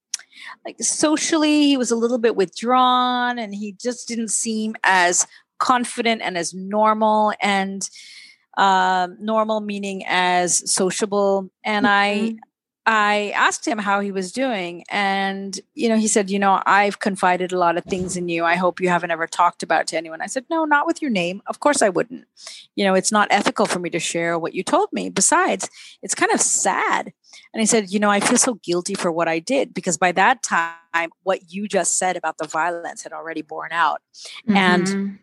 like 0.65 0.81
socially, 0.81 1.67
he 1.67 1.77
was 1.77 1.91
a 1.91 1.95
little 1.95 2.19
bit 2.19 2.35
withdrawn, 2.35 3.39
and 3.39 3.53
he 3.55 3.73
just 3.73 4.07
didn't 4.07 4.29
seem 4.29 4.75
as 4.83 5.27
confident 5.57 6.21
and 6.21 6.37
as 6.37 6.53
normal 6.53 7.33
and 7.41 7.89
uh, 8.57 9.07
normal 9.19 9.61
meaning 9.61 10.03
as 10.07 10.71
sociable. 10.71 11.49
And 11.63 11.85
mm-hmm. 11.85 12.35
I 12.35 12.50
I 12.85 13.31
asked 13.35 13.67
him 13.67 13.77
how 13.77 13.99
he 13.99 14.11
was 14.11 14.31
doing. 14.31 14.83
And, 14.89 15.59
you 15.75 15.87
know, 15.87 15.97
he 15.97 16.07
said, 16.07 16.31
You 16.31 16.39
know, 16.39 16.61
I've 16.65 16.99
confided 16.99 17.51
a 17.51 17.57
lot 17.57 17.77
of 17.77 17.83
things 17.83 18.17
in 18.17 18.27
you. 18.27 18.43
I 18.43 18.55
hope 18.55 18.79
you 18.79 18.89
haven't 18.89 19.11
ever 19.11 19.27
talked 19.27 19.61
about 19.61 19.87
to 19.87 19.97
anyone. 19.97 20.21
I 20.21 20.25
said, 20.25 20.45
No, 20.49 20.65
not 20.65 20.87
with 20.87 21.01
your 21.01 21.11
name. 21.11 21.43
Of 21.45 21.59
course 21.59 21.81
I 21.81 21.89
wouldn't. 21.89 22.25
You 22.75 22.85
know, 22.85 22.95
it's 22.95 23.11
not 23.11 23.27
ethical 23.29 23.67
for 23.67 23.79
me 23.79 23.91
to 23.91 23.99
share 23.99 24.37
what 24.39 24.55
you 24.55 24.63
told 24.63 24.89
me. 24.91 25.09
Besides, 25.09 25.69
it's 26.01 26.15
kind 26.15 26.31
of 26.31 26.41
sad. 26.41 27.13
And 27.53 27.61
he 27.61 27.67
said, 27.67 27.91
You 27.91 27.99
know, 27.99 28.09
I 28.09 28.19
feel 28.19 28.37
so 28.37 28.55
guilty 28.55 28.95
for 28.95 29.11
what 29.11 29.27
I 29.27 29.37
did 29.37 29.73
because 29.73 29.97
by 29.97 30.11
that 30.13 30.41
time, 30.41 31.11
what 31.23 31.51
you 31.51 31.67
just 31.67 31.99
said 31.99 32.17
about 32.17 32.39
the 32.39 32.47
violence 32.47 33.03
had 33.03 33.13
already 33.13 33.43
borne 33.43 33.71
out. 33.71 34.01
Mm-hmm. 34.47 34.57
And 34.57 35.19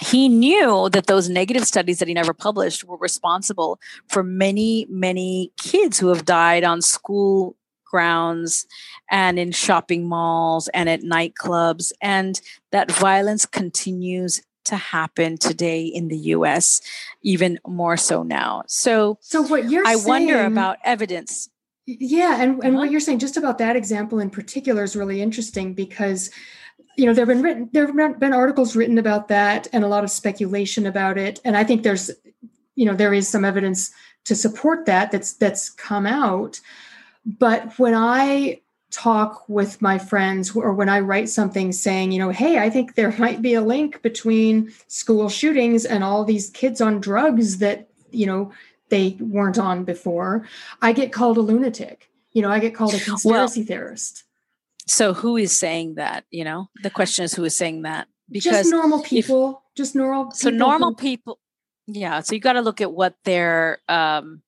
he 0.00 0.28
knew 0.28 0.88
that 0.90 1.06
those 1.06 1.28
negative 1.28 1.64
studies 1.64 1.98
that 1.98 2.08
he 2.08 2.14
never 2.14 2.34
published 2.34 2.84
were 2.84 2.98
responsible 2.98 3.80
for 4.08 4.22
many, 4.22 4.86
many 4.90 5.52
kids 5.56 5.98
who 5.98 6.08
have 6.08 6.24
died 6.24 6.64
on 6.64 6.82
school 6.82 7.56
grounds 7.84 8.66
and 9.10 9.38
in 9.38 9.52
shopping 9.52 10.06
malls 10.06 10.68
and 10.68 10.88
at 10.88 11.00
nightclubs. 11.00 11.92
And 12.02 12.40
that 12.72 12.90
violence 12.90 13.46
continues 13.46 14.42
to 14.64 14.76
happen 14.76 15.38
today 15.38 15.84
in 15.84 16.08
the 16.08 16.18
US, 16.18 16.82
even 17.22 17.58
more 17.66 17.96
so 17.96 18.22
now. 18.22 18.64
So, 18.66 19.16
so 19.20 19.42
what 19.42 19.70
you're 19.70 19.86
I 19.86 19.94
saying, 19.94 20.08
wonder 20.08 20.44
about 20.44 20.78
evidence. 20.84 21.48
Yeah. 21.86 22.42
And, 22.42 22.62
and 22.62 22.64
uh-huh. 22.64 22.76
what 22.78 22.90
you're 22.90 23.00
saying 23.00 23.20
just 23.20 23.36
about 23.36 23.58
that 23.58 23.76
example 23.76 24.18
in 24.18 24.28
particular 24.28 24.82
is 24.82 24.96
really 24.96 25.22
interesting 25.22 25.72
because 25.72 26.30
you 26.96 27.06
know 27.06 27.12
there 27.12 27.26
have 27.26 27.34
been 27.34 27.42
written 27.42 27.68
there 27.72 27.86
have 27.86 28.18
been 28.18 28.32
articles 28.32 28.74
written 28.74 28.98
about 28.98 29.28
that 29.28 29.68
and 29.72 29.84
a 29.84 29.88
lot 29.88 30.04
of 30.04 30.10
speculation 30.10 30.86
about 30.86 31.18
it. 31.18 31.40
And 31.44 31.56
i 31.56 31.64
think 31.64 31.82
there's 31.82 32.10
you 32.74 32.84
know 32.86 32.94
there 32.94 33.14
is 33.14 33.28
some 33.28 33.44
evidence 33.44 33.92
to 34.24 34.34
support 34.34 34.86
that 34.86 35.10
that's 35.10 35.32
that's 35.34 35.70
come 35.70 36.06
out. 36.06 36.60
But 37.24 37.78
when 37.78 37.94
i 37.94 38.60
talk 38.92 39.46
with 39.48 39.82
my 39.82 39.98
friends 39.98 40.54
or 40.54 40.72
when 40.72 40.88
i 40.88 41.00
write 41.00 41.28
something 41.28 41.72
saying 41.72 42.12
you 42.12 42.18
know 42.18 42.30
hey 42.30 42.58
i 42.58 42.70
think 42.70 42.94
there 42.94 43.12
might 43.18 43.42
be 43.42 43.52
a 43.52 43.60
link 43.60 44.00
between 44.00 44.72
school 44.86 45.28
shootings 45.28 45.84
and 45.84 46.04
all 46.04 46.24
these 46.24 46.50
kids 46.50 46.80
on 46.80 47.00
drugs 47.00 47.58
that 47.58 47.88
you 48.10 48.24
know 48.24 48.50
they 48.88 49.16
weren't 49.18 49.58
on 49.58 49.84
before 49.84 50.46
i 50.80 50.92
get 50.92 51.12
called 51.12 51.36
a 51.36 51.40
lunatic. 51.40 52.08
You 52.32 52.42
know 52.42 52.50
i 52.50 52.60
get 52.60 52.74
called 52.74 52.94
a 52.94 53.00
conspiracy 53.00 53.60
well, 53.60 53.66
theorist 53.66 54.24
so 54.86 55.12
who 55.12 55.36
is 55.36 55.56
saying 55.56 55.94
that? 55.96 56.24
You 56.30 56.44
know, 56.44 56.70
the 56.82 56.90
question 56.90 57.24
is 57.24 57.34
who 57.34 57.44
is 57.44 57.56
saying 57.56 57.82
that? 57.82 58.08
Because 58.30 58.52
just 58.52 58.70
normal 58.70 59.02
people, 59.02 59.62
if, 59.70 59.76
just 59.76 59.94
normal. 59.94 60.30
so 60.32 60.50
normal 60.50 60.90
who, 60.90 60.96
people. 60.96 61.38
Yeah. 61.86 62.20
So 62.20 62.34
you 62.34 62.40
got 62.40 62.54
to 62.54 62.60
look 62.60 62.80
at 62.80 62.92
what 62.92 63.14
their 63.24 63.78
um, 63.88 64.42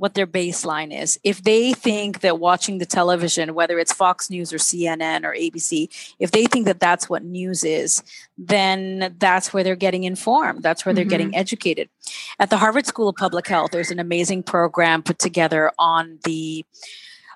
what 0.00 0.14
their 0.14 0.26
baseline 0.26 0.98
is. 0.98 1.20
If 1.24 1.42
they 1.42 1.74
think 1.74 2.20
that 2.20 2.38
watching 2.38 2.78
the 2.78 2.86
television, 2.86 3.54
whether 3.54 3.78
it's 3.78 3.92
Fox 3.92 4.30
News 4.30 4.50
or 4.50 4.56
CNN 4.56 5.24
or 5.24 5.34
ABC, 5.34 6.14
if 6.18 6.30
they 6.30 6.46
think 6.46 6.64
that 6.66 6.80
that's 6.80 7.10
what 7.10 7.22
news 7.22 7.64
is, 7.64 8.02
then 8.38 9.14
that's 9.18 9.52
where 9.52 9.62
they're 9.62 9.76
getting 9.76 10.04
informed. 10.04 10.62
That's 10.62 10.86
where 10.86 10.94
they're 10.94 11.04
mm-hmm. 11.04 11.10
getting 11.10 11.36
educated. 11.36 11.90
At 12.38 12.48
the 12.48 12.56
Harvard 12.56 12.86
School 12.86 13.10
of 13.10 13.16
Public 13.16 13.46
Health, 13.46 13.72
there's 13.72 13.90
an 13.90 13.98
amazing 13.98 14.42
program 14.42 15.02
put 15.02 15.18
together 15.18 15.70
on 15.78 16.18
the 16.24 16.64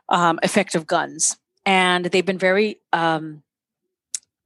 um, 0.09 0.39
effect 0.43 0.75
of 0.75 0.87
guns 0.87 1.37
and 1.67 2.07
they've 2.07 2.27
been 2.27 2.39
very 2.39 2.81
um, 2.93 3.43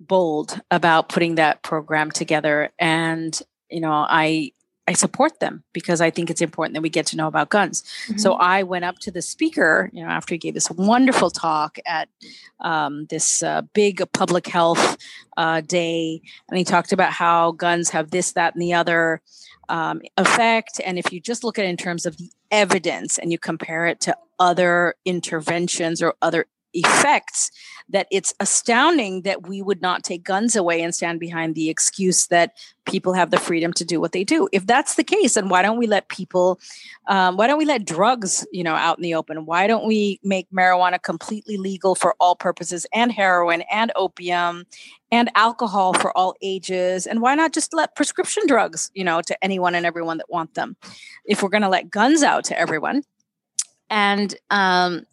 bold 0.01 0.61
about 0.71 1.09
putting 1.09 1.37
that 1.37 1.63
program 1.63 2.11
together. 2.11 2.71
And 2.79 3.41
you 3.71 3.81
know, 3.81 3.93
I 3.93 4.53
I 4.89 4.95
support 4.95 5.39
them 5.41 5.65
because 5.75 6.01
I 6.01 6.09
think 6.09 6.31
it's 6.31 6.41
important 6.41 6.73
that 6.75 6.81
we 6.81 6.89
get 6.89 7.05
to 7.09 7.17
know 7.17 7.27
about 7.27 7.51
guns. 7.51 7.83
Mm-hmm. 7.83 8.17
So 8.17 8.35
I 8.35 8.63
went 8.63 8.87
up 8.87 8.99
to 9.01 9.11
the 9.11 9.21
speaker, 9.21 9.91
you 9.93 10.03
know, 10.03 10.09
after 10.09 10.35
he 10.35 10.39
gave 10.39 10.55
this 10.55 10.71
wonderful 10.71 11.29
talk 11.29 11.79
at 11.85 12.09
um, 12.61 13.05
this 13.11 13.43
uh, 13.43 13.63
big 13.75 14.03
public 14.15 14.47
health 14.47 14.97
uh, 15.37 15.61
day, 15.61 16.23
and 16.49 16.57
he 16.57 16.65
talked 16.65 16.93
about 16.93 17.13
how 17.13 17.53
guns 17.53 17.91
have 17.91 18.11
this, 18.11 18.33
that, 18.33 18.55
and 18.55 18.63
the 18.63 18.73
other 18.73 19.21
um, 19.69 20.01
effect. 20.17 20.81
And 20.83 20.99
if 20.99 21.13
you 21.13 21.21
just 21.21 21.45
look 21.45 21.59
at 21.59 21.67
it 21.67 21.69
in 21.69 21.77
terms 21.77 22.07
of 22.07 22.17
the 22.17 22.31
evidence 22.51 23.19
and 23.19 23.31
you 23.31 23.39
compare 23.39 23.87
it 23.87 24.01
to 24.01 24.17
other 24.39 24.95
interventions 25.05 26.01
or 26.01 26.15
other 26.23 26.47
effects 26.75 27.51
that 27.89 28.07
it's 28.11 28.35
astounding 28.41 29.23
that 29.23 29.49
we 29.49 29.63
would 29.63 29.81
not 29.81 30.05
take 30.05 30.23
guns 30.23 30.55
away 30.55 30.83
and 30.83 30.95
stand 30.95 31.19
behind 31.19 31.55
the 31.55 31.71
excuse 31.71 32.27
that 32.27 32.55
people 32.85 33.15
have 33.15 33.31
the 33.31 33.39
freedom 33.39 33.73
to 33.73 33.85
do 33.85 34.01
what 34.01 34.13
they 34.13 34.25
do. 34.25 34.49
If 34.53 34.67
that's 34.67 34.97
the 34.97 35.05
case 35.05 35.35
then 35.35 35.49
why 35.49 35.63
don't 35.63 35.79
we 35.79 35.87
let 35.87 36.09
people 36.09 36.61
um, 37.07 37.37
why 37.37 37.47
don't 37.47 37.59
we 37.59 37.65
let 37.65 37.87
drugs 37.87 38.47
you 38.53 38.63
know 38.63 38.75
out 38.75 38.99
in 38.99 39.03
the 39.03 39.15
open? 39.15 39.47
Why 39.47 39.67
don't 39.67 39.87
we 39.87 40.21
make 40.23 40.47
marijuana 40.51 41.03
completely 41.03 41.57
legal 41.57 41.95
for 41.95 42.15
all 42.21 42.37
purposes 42.37 42.87
and 42.93 43.11
heroin 43.11 43.63
and 43.71 43.91
opium 43.97 44.67
and 45.11 45.31
alcohol 45.35 45.95
for 45.95 46.17
all 46.17 46.35
ages? 46.43 47.07
And 47.07 47.21
why 47.23 47.35
not 47.35 47.53
just 47.53 47.73
let 47.73 47.97
prescription 47.97 48.47
drugs 48.47 48.91
you 48.95 49.05
know 49.05 49.23
to 49.23 49.45
anyone 49.45 49.75
and 49.75 49.87
everyone 49.87 50.19
that 50.19 50.31
want 50.31 50.55
them? 50.55 50.77
If 51.25 51.43
we're 51.43 51.49
going 51.49 51.63
to 51.63 51.69
let 51.69 51.91
guns 51.91 52.23
out 52.23 52.45
to 52.45 52.59
everyone. 52.59 53.03
And 53.91 54.35
um, 54.51 55.07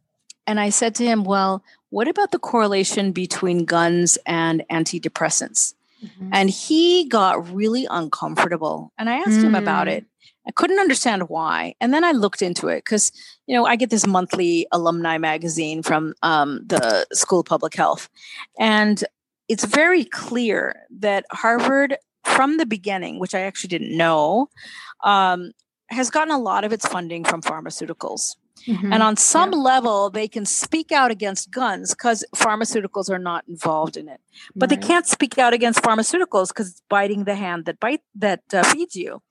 and 0.48 0.60
I 0.60 0.70
said 0.70 0.96
to 0.96 1.06
him, 1.06 1.24
Well, 1.24 1.64
what 1.90 2.08
about 2.08 2.32
the 2.32 2.40
correlation 2.40 3.12
between 3.12 3.66
guns 3.66 4.18
and 4.26 4.64
antidepressants? 4.72 5.74
Mm-hmm. 6.04 6.30
And 6.34 6.50
he 6.50 7.08
got 7.08 7.54
really 7.54 7.88
uncomfortable. 7.90 8.92
And 8.98 9.10
I 9.10 9.18
asked 9.18 9.30
mm. 9.30 9.46
him 9.46 9.56
about 9.56 9.88
it. 9.88 10.04
Mm. 10.04 10.08
I 10.48 10.52
couldn't 10.52 10.80
understand 10.80 11.30
why. 11.30 11.74
And 11.82 11.94
then 11.94 12.04
I 12.04 12.12
looked 12.12 12.42
into 12.42 12.68
it 12.68 12.84
because, 12.86 13.12
you 13.48 13.56
know, 13.56 13.66
I 13.66 13.76
get 13.76 13.90
this 13.90 14.06
monthly 14.06 14.68
alumni 14.72 15.18
magazine 15.18 15.82
from 15.82 16.14
um, 16.22 16.62
the 16.68 17.08
School 17.14 17.40
of 17.40 17.48
Public 17.48 17.74
Health. 17.74 18.10
And 18.60 19.04
it's 19.48 19.66
very 19.66 20.06
clear 20.06 20.76
that 21.00 21.26
Harvard, 21.32 21.98
from 22.24 22.58
the 22.58 22.66
beginning, 22.66 23.20
which 23.20 23.34
I 23.34 23.42
actually 23.42 23.70
didn't 23.70 23.98
know, 23.98 24.50
um, 25.04 25.52
has 25.90 26.10
gotten 26.10 26.34
a 26.34 26.40
lot 26.40 26.64
of 26.64 26.74
its 26.74 26.88
funding 26.88 27.24
from 27.24 27.42
pharmaceuticals. 27.42 28.36
Mm-hmm. 28.68 28.94
And 28.94 29.04
on 29.04 29.18
some 29.18 29.52
yeah. 29.52 29.60
level, 29.60 30.10
they 30.10 30.28
can 30.28 30.46
speak 30.46 30.91
out 30.91 31.12
against 31.12 31.52
guns 31.52 31.94
because 31.94 32.26
pharmaceuticals 32.36 33.10
are 33.10 33.20
not 33.20 33.44
involved 33.48 33.98
in 33.98 34.08
it. 34.10 34.22
But 34.56 34.70
right. 34.70 34.82
they 34.82 34.88
can't 34.88 35.06
speak 35.06 35.38
out 35.38 35.54
against 35.54 35.82
pharmaceuticals 35.82 36.50
because 36.50 36.70
it's 36.72 36.82
biting 36.89 37.26
the 37.26 37.36
hand 37.36 37.65
that 37.65 37.80
bite 37.80 38.02
that 38.15 38.41
uh, 38.54 38.63
feeds 38.63 38.96
you. 38.96 39.22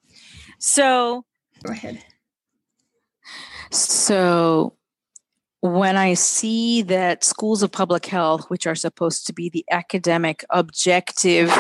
So 0.59 1.25
go 1.63 1.73
ahead. 1.73 2.05
So 3.71 4.77
when 5.61 5.97
I 5.97 6.15
see 6.15 6.83
that 6.83 7.25
schools 7.25 7.63
of 7.63 7.73
public 7.73 8.07
health, 8.07 8.51
which 8.51 8.67
are 8.67 8.75
supposed 8.75 9.27
to 9.27 9.33
be 9.33 9.49
the 9.49 9.65
academic, 9.71 10.45
objective 10.51 11.51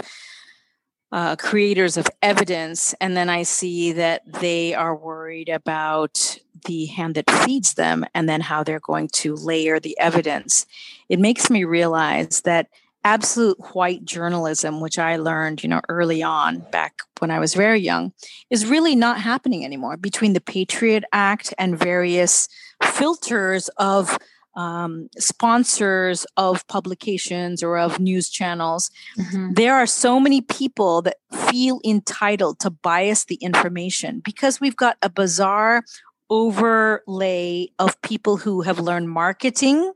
uh, 1.10 1.36
creators 1.36 1.96
of 1.96 2.08
evidence, 2.22 2.94
and 3.00 3.16
then 3.16 3.30
I 3.30 3.44
see 3.44 3.92
that 3.92 4.22
they 4.26 4.74
are 4.74 4.94
worried 4.94 5.48
about 5.48 6.38
the 6.64 6.86
hand 6.86 7.14
that 7.14 7.30
feeds 7.30 7.74
them 7.74 8.04
and 8.14 8.28
then 8.28 8.40
how 8.40 8.62
they're 8.62 8.80
going 8.80 9.08
to 9.08 9.34
layer 9.34 9.80
the 9.80 9.98
evidence. 9.98 10.66
It 11.08 11.18
makes 11.18 11.50
me 11.50 11.64
realize 11.64 12.42
that 12.42 12.68
absolute 13.04 13.58
white 13.74 14.04
journalism, 14.04 14.80
which 14.80 14.98
I 14.98 15.16
learned, 15.16 15.62
you 15.62 15.68
know, 15.68 15.82
early 15.88 16.22
on 16.22 16.60
back 16.72 16.94
when 17.18 17.30
I 17.30 17.38
was 17.38 17.54
very 17.54 17.80
young, 17.80 18.12
is 18.50 18.66
really 18.66 18.96
not 18.96 19.20
happening 19.20 19.64
anymore 19.64 19.96
between 19.96 20.32
the 20.32 20.40
Patriot 20.40 21.04
Act 21.12 21.52
and 21.58 21.78
various 21.78 22.48
filters 22.82 23.68
of 23.76 24.16
um, 24.56 25.08
sponsors 25.18 26.26
of 26.36 26.66
publications 26.68 27.62
or 27.62 27.78
of 27.78 27.98
news 27.98 28.30
channels, 28.30 28.90
mm-hmm. 29.18 29.52
there 29.54 29.74
are 29.74 29.86
so 29.86 30.20
many 30.20 30.40
people 30.40 31.02
that 31.02 31.16
feel 31.48 31.80
entitled 31.84 32.60
to 32.60 32.70
bias 32.70 33.24
the 33.24 33.36
information 33.36 34.20
because 34.24 34.60
we've 34.60 34.76
got 34.76 34.96
a 35.02 35.10
bizarre 35.10 35.82
overlay 36.30 37.68
of 37.78 38.00
people 38.02 38.36
who 38.36 38.62
have 38.62 38.78
learned 38.78 39.10
marketing 39.10 39.92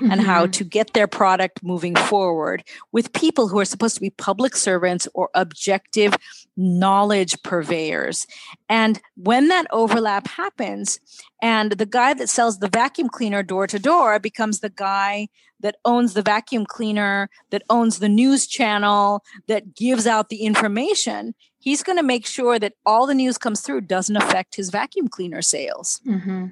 mm-hmm. 0.00 0.10
and 0.10 0.20
how 0.20 0.42
mm-hmm. 0.42 0.50
to 0.52 0.64
get 0.64 0.92
their 0.92 1.06
product 1.06 1.62
moving 1.62 1.94
forward 1.94 2.64
with 2.92 3.12
people 3.12 3.48
who 3.48 3.58
are 3.58 3.64
supposed 3.64 3.94
to 3.94 4.00
be 4.00 4.10
public 4.10 4.56
servants 4.56 5.08
or 5.14 5.28
objective 5.34 6.16
knowledge 6.56 7.42
purveyors. 7.42 8.26
And 8.68 9.00
when 9.16 9.48
that 9.48 9.66
overlap 9.70 10.26
happens, 10.26 11.00
and 11.40 11.72
the 11.72 11.86
guy 11.86 12.14
that 12.14 12.28
sells 12.28 12.58
the 12.58 12.68
vacuum 12.68 13.08
cleaner 13.08 13.42
door 13.42 13.66
to 13.66 13.78
door 13.78 14.18
becomes 14.18 14.60
the 14.60 14.70
guy 14.70 15.28
that 15.60 15.76
owns 15.84 16.14
the 16.14 16.22
vacuum 16.22 16.66
cleaner, 16.66 17.30
that 17.50 17.62
owns 17.70 17.98
the 17.98 18.08
news 18.08 18.46
channel, 18.46 19.22
that 19.46 19.74
gives 19.74 20.06
out 20.06 20.28
the 20.28 20.42
information, 20.42 21.34
he's 21.62 21.82
going 21.82 21.96
to 21.96 22.02
make 22.02 22.26
sure 22.26 22.58
that 22.58 22.74
all 22.84 23.06
the 23.06 23.14
news 23.14 23.38
comes 23.38 23.60
through 23.60 23.82
doesn't 23.82 24.16
affect 24.16 24.56
his 24.56 24.68
vacuum 24.68 25.06
cleaner 25.06 25.40
sales. 25.40 26.00
Mm-hmm. 26.06 26.48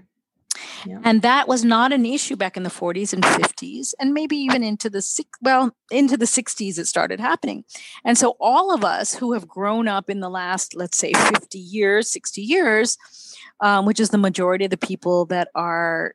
Yeah. 0.87 1.01
And 1.05 1.23
that 1.23 1.49
was 1.49 1.65
not 1.65 1.93
an 1.93 2.07
issue 2.07 2.37
back 2.37 2.57
in 2.57 2.63
the 2.63 2.71
40s 2.71 3.13
and 3.13 3.23
50s, 3.23 3.95
and 3.99 4.15
maybe 4.15 4.37
even 4.37 4.63
into 4.63 4.89
the 4.89 5.03
six, 5.03 5.29
well, 5.41 5.75
into 5.91 6.17
the 6.17 6.27
60s 6.27 6.79
it 6.79 6.87
started 6.87 7.21
happening. 7.21 7.65
And 8.05 8.17
so 8.17 8.37
all 8.41 8.73
of 8.73 8.85
us 8.85 9.15
who 9.15 9.33
have 9.33 9.49
grown 9.49 9.89
up 9.89 10.09
in 10.09 10.21
the 10.21 10.31
last, 10.31 10.75
let's 10.75 10.97
say, 10.97 11.13
50 11.13 11.59
years, 11.59 12.11
60 12.11 12.43
years, 12.43 12.99
um, 13.61 13.87
which 13.87 14.01
is 14.01 14.11
the 14.11 14.19
majority 14.19 14.65
of 14.65 14.71
the 14.71 14.77
people 14.77 15.27
that 15.27 15.49
are 15.55 16.15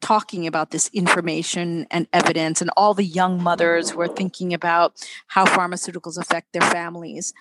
talking 0.00 0.46
about 0.46 0.70
this 0.70 0.88
information 0.92 1.86
and 1.90 2.06
evidence, 2.12 2.60
and 2.60 2.70
all 2.76 2.94
the 2.94 3.04
young 3.04 3.42
mothers 3.42 3.90
who 3.90 4.00
are 4.00 4.08
thinking 4.08 4.54
about 4.54 4.92
how 5.26 5.44
pharmaceuticals 5.44 6.18
affect 6.18 6.52
their 6.52 6.62
families. 6.62 7.32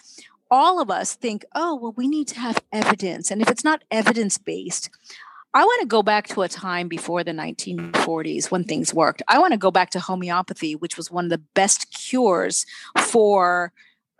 All 0.49 0.81
of 0.81 0.89
us 0.89 1.15
think, 1.15 1.45
oh, 1.55 1.75
well, 1.75 1.93
we 1.97 2.07
need 2.07 2.27
to 2.29 2.39
have 2.39 2.63
evidence. 2.71 3.31
And 3.31 3.41
if 3.41 3.49
it's 3.49 3.63
not 3.63 3.83
evidence 3.91 4.37
based, 4.37 4.89
I 5.53 5.63
want 5.63 5.81
to 5.81 5.87
go 5.87 6.03
back 6.03 6.27
to 6.29 6.41
a 6.43 6.49
time 6.49 6.87
before 6.87 7.23
the 7.23 7.31
1940s 7.31 8.51
when 8.51 8.63
things 8.63 8.93
worked. 8.93 9.23
I 9.27 9.39
want 9.39 9.53
to 9.53 9.57
go 9.57 9.71
back 9.71 9.89
to 9.91 9.99
homeopathy, 9.99 10.75
which 10.75 10.97
was 10.97 11.09
one 11.09 11.25
of 11.25 11.31
the 11.31 11.43
best 11.55 11.93
cures 11.93 12.65
for 12.97 13.73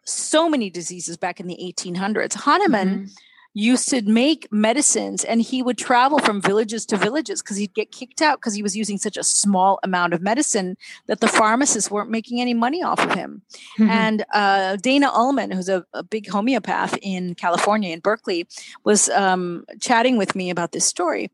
so 0.05 0.49
many 0.49 0.69
diseases 0.69 1.17
back 1.17 1.39
in 1.39 1.47
the 1.47 1.57
1800s. 1.61 2.33
Hahnemann 2.33 2.89
mm-hmm 2.89 3.05
used 3.53 3.89
to 3.89 4.01
make 4.03 4.47
medicines 4.51 5.23
and 5.23 5.41
he 5.41 5.63
would 5.63 5.77
travel 5.77 6.19
from 6.19 6.41
villages 6.41 6.85
to 6.85 6.97
villages 6.97 7.41
because 7.41 7.57
he'd 7.57 7.73
get 7.73 7.91
kicked 7.91 8.21
out 8.21 8.39
because 8.39 8.53
he 8.53 8.63
was 8.63 8.77
using 8.77 8.97
such 8.97 9.17
a 9.17 9.23
small 9.23 9.79
amount 9.83 10.13
of 10.13 10.21
medicine 10.21 10.77
that 11.07 11.19
the 11.19 11.27
pharmacists 11.27 11.89
weren't 11.89 12.09
making 12.09 12.39
any 12.39 12.53
money 12.53 12.83
off 12.83 12.99
of 12.99 13.13
him. 13.13 13.41
Mm-hmm. 13.79 13.89
And 13.89 14.25
uh, 14.33 14.75
Dana 14.77 15.09
Ullman, 15.13 15.51
who's 15.51 15.69
a, 15.69 15.85
a, 15.93 16.03
big 16.03 16.29
homeopath 16.29 16.97
in 17.01 17.35
California, 17.35 17.91
in 17.91 17.99
Berkeley, 17.99 18.47
was 18.83 19.09
um, 19.09 19.65
chatting 19.81 20.17
with 20.17 20.35
me 20.35 20.49
about 20.49 20.71
this 20.71 20.85
story. 20.85 21.29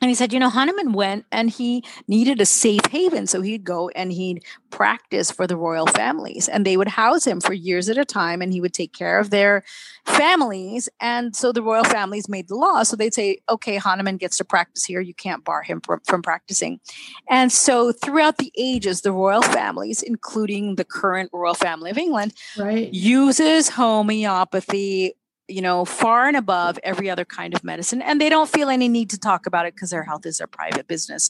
And 0.00 0.10
he 0.10 0.14
said, 0.14 0.32
you 0.32 0.40
know, 0.40 0.48
Hahnemann 0.48 0.92
went 0.92 1.24
and 1.30 1.48
he 1.48 1.84
needed 2.08 2.40
a 2.40 2.46
safe 2.46 2.84
haven. 2.86 3.26
So 3.26 3.42
he'd 3.42 3.64
go 3.64 3.88
and 3.90 4.12
he'd 4.12 4.44
practice 4.70 5.30
for 5.30 5.46
the 5.46 5.56
royal 5.56 5.86
families 5.86 6.48
and 6.48 6.66
they 6.66 6.76
would 6.76 6.88
house 6.88 7.24
him 7.24 7.40
for 7.40 7.52
years 7.52 7.88
at 7.88 7.96
a 7.96 8.04
time 8.04 8.42
and 8.42 8.52
he 8.52 8.60
would 8.60 8.74
take 8.74 8.92
care 8.92 9.20
of 9.20 9.30
their 9.30 9.62
families. 10.04 10.88
And 11.00 11.34
so 11.36 11.52
the 11.52 11.62
royal 11.62 11.84
families 11.84 12.28
made 12.28 12.48
the 12.48 12.56
law. 12.56 12.82
So 12.82 12.96
they'd 12.96 13.14
say, 13.14 13.38
okay, 13.48 13.76
Hahnemann 13.76 14.16
gets 14.16 14.36
to 14.38 14.44
practice 14.44 14.84
here. 14.84 15.00
You 15.00 15.14
can't 15.14 15.44
bar 15.44 15.62
him 15.62 15.80
from, 15.80 16.00
from 16.04 16.22
practicing. 16.22 16.80
And 17.28 17.52
so 17.52 17.92
throughout 17.92 18.38
the 18.38 18.52
ages, 18.58 19.02
the 19.02 19.12
royal 19.12 19.42
families, 19.42 20.02
including 20.02 20.74
the 20.74 20.84
current 20.84 21.30
royal 21.32 21.54
family 21.54 21.90
of 21.90 21.98
England, 21.98 22.34
right. 22.58 22.92
uses 22.92 23.68
homeopathy 23.68 25.14
you 25.48 25.60
know, 25.60 25.84
far 25.84 26.26
and 26.26 26.36
above 26.36 26.78
every 26.82 27.10
other 27.10 27.24
kind 27.24 27.54
of 27.54 27.62
medicine. 27.62 28.00
And 28.00 28.20
they 28.20 28.28
don't 28.28 28.48
feel 28.48 28.70
any 28.70 28.88
need 28.88 29.10
to 29.10 29.18
talk 29.18 29.46
about 29.46 29.66
it 29.66 29.74
because 29.74 29.90
their 29.90 30.02
health 30.02 30.24
is 30.24 30.38
their 30.38 30.46
private 30.46 30.88
business. 30.88 31.28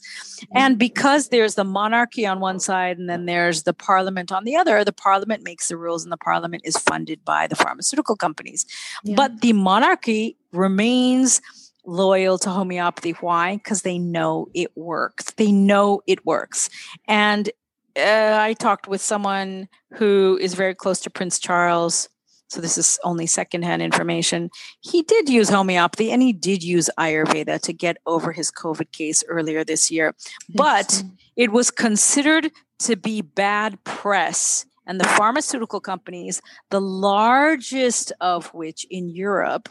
And 0.53 0.79
because 0.79 1.29
there's 1.29 1.55
the 1.55 1.65
monarchy 1.65 2.25
on 2.25 2.39
one 2.39 2.59
side 2.59 2.97
and 2.97 3.09
then 3.09 3.25
there's 3.25 3.63
the 3.63 3.73
parliament 3.73 4.31
on 4.31 4.45
the 4.45 4.55
other, 4.55 4.83
the 4.83 4.93
parliament 4.93 5.43
makes 5.43 5.67
the 5.67 5.77
rules 5.77 6.03
and 6.03 6.11
the 6.11 6.17
parliament 6.17 6.63
is 6.65 6.77
funded 6.77 7.25
by 7.25 7.47
the 7.47 7.55
pharmaceutical 7.55 8.15
companies. 8.15 8.65
Yeah. 9.03 9.15
But 9.15 9.41
the 9.41 9.53
monarchy 9.53 10.37
remains 10.53 11.41
loyal 11.85 12.37
to 12.39 12.49
homeopathy. 12.49 13.11
Why? 13.11 13.57
Because 13.57 13.81
they 13.81 13.99
know 13.99 14.47
it 14.53 14.71
works. 14.75 15.31
They 15.33 15.51
know 15.51 16.01
it 16.07 16.25
works. 16.25 16.69
And 17.07 17.49
uh, 17.97 18.37
I 18.39 18.53
talked 18.53 18.87
with 18.87 19.01
someone 19.01 19.67
who 19.93 20.37
is 20.41 20.53
very 20.53 20.75
close 20.75 20.99
to 21.01 21.09
Prince 21.09 21.39
Charles 21.39 22.09
so 22.47 22.61
this 22.61 22.77
is 22.77 22.99
only 23.03 23.25
secondhand 23.25 23.81
information. 23.81 24.49
He 24.81 25.01
did 25.01 25.29
use 25.29 25.49
homeopathy 25.49 26.11
and 26.11 26.21
he 26.21 26.33
did 26.33 26.63
use 26.63 26.89
Ayurveda 26.97 27.59
to 27.61 27.73
get 27.73 27.97
over 28.05 28.31
his 28.31 28.51
COVID 28.51 28.91
case 28.91 29.23
earlier 29.27 29.63
this 29.63 29.89
year. 29.89 30.15
But 30.53 31.03
it 31.35 31.51
was 31.51 31.71
considered 31.71 32.51
to 32.79 32.95
be 32.95 33.21
bad 33.21 33.83
press. 33.83 34.65
And 34.87 34.99
the 34.99 35.05
pharmaceutical 35.05 35.79
companies, 35.79 36.41
the 36.69 36.81
largest 36.81 38.11
of 38.21 38.53
which 38.53 38.85
in 38.91 39.09
Europe, 39.09 39.69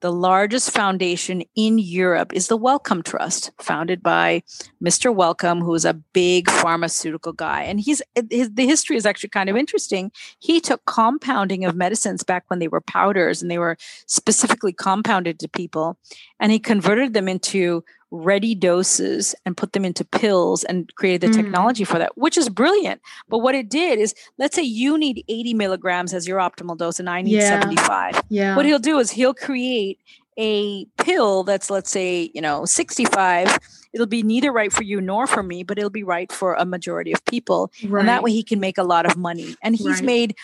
the 0.00 0.12
largest 0.12 0.70
foundation 0.70 1.42
in 1.54 1.78
Europe 1.78 2.32
is 2.34 2.48
the 2.48 2.56
Wellcome 2.56 3.02
Trust, 3.02 3.50
founded 3.58 4.02
by 4.02 4.42
Mr. 4.82 5.14
Wellcome, 5.14 5.60
who 5.60 5.74
is 5.74 5.84
a 5.84 5.94
big 5.94 6.50
pharmaceutical 6.50 7.32
guy. 7.32 7.62
And 7.62 7.80
he's 7.80 8.02
his, 8.30 8.50
the 8.52 8.66
history 8.66 8.96
is 8.96 9.06
actually 9.06 9.30
kind 9.30 9.48
of 9.48 9.56
interesting. 9.56 10.12
He 10.38 10.60
took 10.60 10.84
compounding 10.84 11.64
of 11.64 11.74
medicines 11.74 12.22
back 12.22 12.44
when 12.48 12.58
they 12.58 12.68
were 12.68 12.82
powders 12.82 13.40
and 13.40 13.50
they 13.50 13.58
were 13.58 13.76
specifically 14.06 14.72
compounded 14.72 15.38
to 15.40 15.48
people, 15.48 15.98
and 16.40 16.52
he 16.52 16.58
converted 16.58 17.14
them 17.14 17.28
into 17.28 17.82
ready 18.10 18.54
doses 18.54 19.34
and 19.44 19.56
put 19.56 19.72
them 19.72 19.84
into 19.84 20.04
pills 20.04 20.64
and 20.64 20.94
created 20.94 21.20
the 21.22 21.28
mm. 21.28 21.42
technology 21.42 21.84
for 21.84 21.98
that, 21.98 22.16
which 22.16 22.38
is 22.38 22.48
brilliant. 22.48 23.00
But 23.28 23.38
what 23.38 23.54
it 23.54 23.68
did 23.68 23.98
is, 23.98 24.14
let's 24.38 24.54
say 24.54 24.62
you 24.62 24.96
need 24.96 25.24
80 25.28 25.54
milligrams 25.54 26.14
as 26.14 26.26
your 26.26 26.38
optimal 26.38 26.76
dose 26.76 27.00
and 27.00 27.10
I 27.10 27.22
need 27.22 27.32
yeah. 27.32 27.60
75. 27.60 28.22
Yeah. 28.28 28.56
What 28.56 28.66
he'll 28.66 28.78
do 28.78 28.98
is 28.98 29.10
he'll 29.10 29.34
create 29.34 29.98
a 30.38 30.84
pill 30.98 31.42
that's, 31.44 31.70
let's 31.70 31.90
say, 31.90 32.30
you 32.34 32.40
know, 32.40 32.64
65 32.64 33.58
it'll 33.96 34.06
be 34.06 34.22
neither 34.22 34.52
right 34.52 34.72
for 34.72 34.82
you 34.82 35.00
nor 35.00 35.26
for 35.26 35.42
me, 35.42 35.62
but 35.62 35.78
it'll 35.78 35.88
be 35.88 36.02
right 36.02 36.30
for 36.30 36.52
a 36.52 36.66
majority 36.66 37.12
of 37.12 37.24
people. 37.24 37.72
Right. 37.82 38.00
And 38.00 38.08
that 38.08 38.22
way 38.22 38.30
he 38.30 38.42
can 38.42 38.60
make 38.60 38.76
a 38.76 38.82
lot 38.82 39.06
of 39.06 39.16
money. 39.16 39.56
And 39.62 39.74
he's 39.74 39.86
right. 39.86 40.04
made 40.04 40.36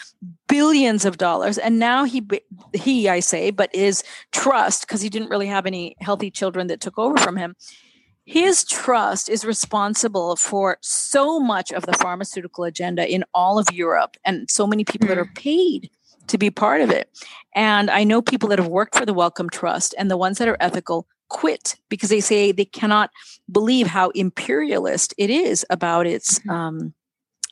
billions 0.48 1.04
of 1.04 1.18
dollars. 1.18 1.58
And 1.58 1.78
now 1.78 2.04
he, 2.04 2.26
he, 2.72 3.10
I 3.10 3.20
say, 3.20 3.50
but 3.50 3.72
is 3.74 4.02
trust 4.32 4.86
because 4.86 5.02
he 5.02 5.10
didn't 5.10 5.28
really 5.28 5.48
have 5.48 5.66
any 5.66 5.96
healthy 6.00 6.30
children 6.30 6.68
that 6.68 6.80
took 6.80 6.98
over 6.98 7.18
from 7.18 7.36
him. 7.36 7.54
His 8.24 8.64
trust 8.64 9.28
is 9.28 9.44
responsible 9.44 10.36
for 10.36 10.78
so 10.80 11.38
much 11.38 11.72
of 11.72 11.84
the 11.84 11.92
pharmaceutical 11.92 12.64
agenda 12.64 13.06
in 13.06 13.22
all 13.34 13.58
of 13.58 13.66
Europe 13.70 14.16
and 14.24 14.48
so 14.48 14.66
many 14.66 14.84
people 14.84 15.06
mm. 15.06 15.10
that 15.10 15.18
are 15.18 15.26
hmm. 15.26 15.34
paid 15.34 15.90
to 16.28 16.38
be 16.38 16.50
part 16.50 16.80
of 16.80 16.90
it. 16.90 17.08
And 17.54 17.90
I 17.90 18.04
know 18.04 18.22
people 18.22 18.48
that 18.50 18.58
have 18.58 18.68
worked 18.68 18.96
for 18.96 19.04
the 19.04 19.14
Wellcome 19.14 19.50
Trust 19.50 19.94
and 19.98 20.10
the 20.10 20.16
ones 20.16 20.38
that 20.38 20.48
are 20.48 20.56
ethical 20.60 21.06
quit 21.28 21.76
because 21.88 22.10
they 22.10 22.20
say 22.20 22.52
they 22.52 22.64
cannot 22.64 23.10
believe 23.50 23.86
how 23.86 24.10
imperialist 24.10 25.14
it 25.16 25.30
is 25.30 25.64
about 25.70 26.06
its 26.06 26.38
mm-hmm. 26.40 26.50
um, 26.50 26.94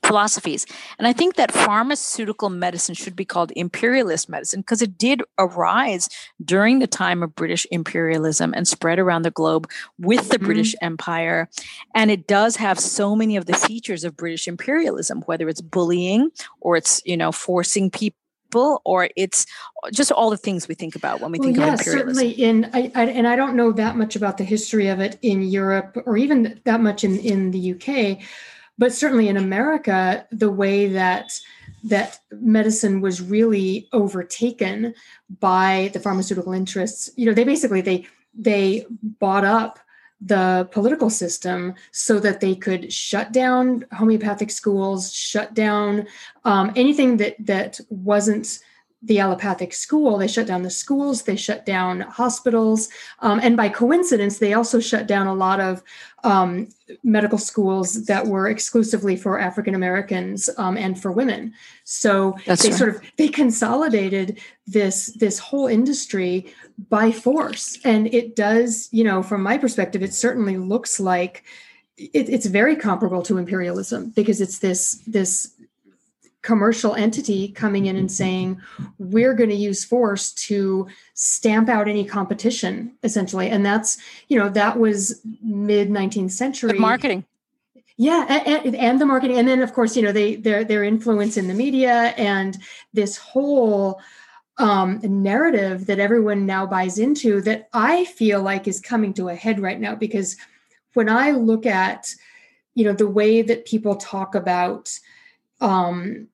philosophies. 0.04 0.66
And 0.98 1.06
I 1.06 1.12
think 1.12 1.37
that 1.37 1.52
pharmaceutical 1.52 2.50
medicine 2.50 2.94
should 2.94 3.14
be 3.14 3.24
called 3.24 3.52
imperialist 3.54 4.28
medicine 4.28 4.61
because 4.61 4.83
it 4.83 4.98
did 4.98 5.22
arise 5.38 6.09
during 6.44 6.78
the 6.78 6.87
time 6.87 7.22
of 7.22 7.35
British 7.35 7.66
imperialism 7.70 8.52
and 8.54 8.66
spread 8.66 8.98
around 8.98 9.22
the 9.22 9.30
globe 9.30 9.70
with 9.98 10.28
the 10.28 10.37
mm-hmm. 10.37 10.46
British 10.46 10.74
Empire. 10.80 11.48
And 11.94 12.11
it 12.11 12.26
does 12.26 12.56
have 12.56 12.78
so 12.78 13.14
many 13.14 13.37
of 13.37 13.46
the 13.46 13.54
features 13.54 14.04
of 14.04 14.16
British 14.16 14.48
imperialism, 14.48 15.22
whether 15.22 15.48
it's 15.48 15.61
bullying 15.61 16.30
or 16.61 16.76
it's, 16.76 17.02
you 17.04 17.16
know, 17.16 17.33
forcing 17.33 17.90
people 17.90 18.19
people 18.51 18.83
or 18.85 19.09
it's 19.17 19.47
just 19.93 20.11
all 20.13 20.31
the 20.31 20.37
things 20.37 20.67
we 20.67 20.75
think 20.75 20.97
about 20.97 21.21
when 21.21 21.31
we 21.31 21.39
well, 21.39 21.47
think 21.47 21.59
yeah, 21.59 21.75
of 21.75 21.81
imperialism. 21.81 22.15
certainly 22.15 22.31
in 22.31 22.71
I, 22.73 22.91
I, 22.95 23.05
and 23.07 23.27
i 23.27 23.37
don't 23.37 23.57
know 23.57 23.73
that 23.73 23.97
much 23.97 24.17
about 24.17 24.39
the 24.39 24.45
history 24.45 24.89
of 24.89 25.01
it 25.01 25.19
in 25.23 25.43
europe 25.43 25.97
or 26.07 26.17
even 26.17 26.61
that 26.65 26.81
much 26.81 27.05
in 27.05 27.19
in 27.21 27.51
the 27.53 27.75
uk 27.75 28.19
but 28.79 28.93
certainly 28.93 29.29
in 29.29 29.37
america 29.37 30.27
the 30.33 30.51
way 30.51 30.89
that 30.89 31.39
that 31.85 32.19
medicine 32.33 33.01
was 33.01 33.23
really 33.23 33.89
overtaken 33.93 34.95
by 35.39 35.91
the 35.93 36.01
pharmaceutical 36.01 36.53
interests 36.53 37.11
you 37.17 37.27
know 37.27 37.35
they 37.35 37.45
basically 37.45 37.81
they 37.81 38.07
they 38.35 38.85
bought 39.21 39.45
up 39.45 39.79
the 40.20 40.68
political 40.70 41.09
system 41.09 41.74
so 41.92 42.18
that 42.20 42.40
they 42.40 42.54
could 42.54 42.92
shut 42.92 43.33
down 43.33 43.85
homeopathic 43.92 44.50
schools, 44.50 45.12
shut 45.12 45.54
down 45.54 46.06
um, 46.44 46.72
anything 46.76 47.16
that 47.16 47.37
that 47.46 47.80
wasn't 47.88 48.61
the 49.03 49.19
allopathic 49.19 49.73
school. 49.73 50.19
They 50.19 50.29
shut 50.29 50.47
down 50.47 50.63
the 50.63 50.71
schools, 50.71 51.23
they 51.23 51.37
shut 51.37 51.65
down 51.65 52.01
hospitals, 52.01 52.89
um, 53.21 53.41
and 53.43 53.57
by 53.57 53.69
coincidence, 53.69 54.39
they 54.39 54.53
also 54.53 54.79
shut 54.79 55.07
down 55.07 55.27
a 55.27 55.35
lot 55.35 55.61
of 55.61 55.83
um, 56.23 56.69
medical 57.03 57.39
schools 57.39 58.05
that 58.05 58.27
were 58.27 58.49
exclusively 58.49 59.17
for 59.17 59.39
African 59.39 59.75
Americans 59.75 60.51
um, 60.59 60.77
and 60.77 61.01
for 61.01 61.13
women. 61.13 61.55
So 61.85 62.37
That's 62.47 62.63
they 62.63 62.71
right. 62.71 62.79
sort 62.79 62.97
of 62.97 63.03
they 63.17 63.29
consolidated 63.29 64.39
this 64.67 65.07
this 65.19 65.39
whole 65.39 65.67
industry 65.67 66.53
by 66.91 67.11
force, 67.11 67.79
and 67.85 68.13
it 68.13 68.37
does. 68.37 68.89
You 68.93 69.05
know, 69.05 69.23
from 69.23 69.43
my 69.43 69.57
perspective, 69.57 70.03
it 70.03 70.13
certainly 70.13 70.59
looks 70.59 71.01
like 71.01 71.45
it, 71.97 72.29
it's 72.29 72.47
very 72.47 72.77
comparable 72.77 73.23
to 73.23 73.39
imperialism 73.39 74.11
because 74.11 74.41
it's 74.41 74.59
this 74.59 75.03
this 75.07 75.55
commercial 76.42 76.94
entity 76.94 77.48
coming 77.48 77.87
in 77.87 77.96
and 77.96 78.11
saying 78.11 78.61
we're 78.98 79.35
going 79.35 79.50
to 79.50 79.57
use 79.57 79.85
force 79.85 80.33
to 80.33 80.87
stamp 81.14 81.68
out 81.68 81.88
any 81.88 82.05
competition 82.05 82.96
essentially. 83.03 83.48
And 83.48 83.64
that's 83.64 83.98
you 84.29 84.38
know 84.38 84.48
that 84.50 84.79
was 84.79 85.20
mid 85.42 85.90
19th 85.90 86.33
century. 86.33 86.72
The 86.72 86.79
marketing. 86.79 87.24
Yeah 87.96 88.24
and, 88.46 88.74
and, 88.74 89.00
the 89.00 89.05
marketing. 89.05 89.37
And 89.37 89.46
then 89.46 89.61
of 89.61 89.74
course 89.74 89.96
you 89.96 90.03
know 90.03 90.12
they 90.12 90.37
their 90.37 90.64
their 90.64 90.83
influence 90.83 91.37
in 91.37 91.48
the 91.48 91.55
media 91.55 92.14
and 92.16 92.57
this 92.94 93.16
whole 93.18 94.00
um, 94.57 95.00
narrative 95.03 95.87
that 95.87 95.98
everyone 95.98 96.44
now 96.44 96.66
buys 96.66 96.98
into 96.98 97.40
that 97.42 97.68
i 97.72 98.05
feel 98.05 98.42
like 98.42 98.68
is 98.68 98.79
coming 98.79 99.14
to 99.14 99.29
a 99.29 99.35
head 99.35 99.61
right 99.61 99.81
now. 99.81 99.94
Because 99.94 100.37
when 100.94 101.11
i 101.11 101.33
look 101.33 101.66
at 101.66 102.14
you 102.74 102.85
know 102.85 102.94
the 102.94 103.09
way 103.09 103.42
that 103.42 103.66
people 103.66 103.96
talk 103.96 104.35
about 104.35 104.98
um, 105.61 106.29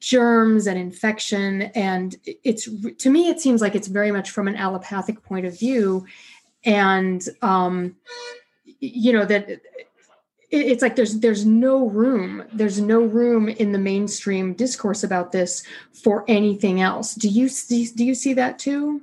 germs 0.00 0.66
and 0.66 0.78
infection. 0.78 1.62
And 1.74 2.16
it's 2.24 2.68
to 2.98 3.10
me 3.10 3.28
it 3.28 3.40
seems 3.40 3.60
like 3.60 3.74
it's 3.74 3.88
very 3.88 4.12
much 4.12 4.30
from 4.30 4.48
an 4.48 4.56
allopathic 4.56 5.22
point 5.22 5.46
of 5.46 5.58
view. 5.58 6.06
And 6.64 7.26
um, 7.42 7.96
you 8.80 9.12
know 9.12 9.24
that 9.24 9.60
it's 10.50 10.82
like 10.82 10.96
there's 10.96 11.20
there's 11.20 11.44
no 11.44 11.88
room 11.88 12.44
there's 12.52 12.80
no 12.80 13.00
room 13.00 13.48
in 13.48 13.72
the 13.72 13.78
mainstream 13.78 14.54
discourse 14.54 15.02
about 15.02 15.32
this 15.32 15.62
for 15.92 16.24
anything 16.28 16.80
else. 16.80 17.14
Do 17.14 17.28
you 17.28 17.48
see 17.48 17.88
do 17.94 18.04
you 18.04 18.14
see 18.14 18.34
that 18.34 18.58
too? 18.58 19.02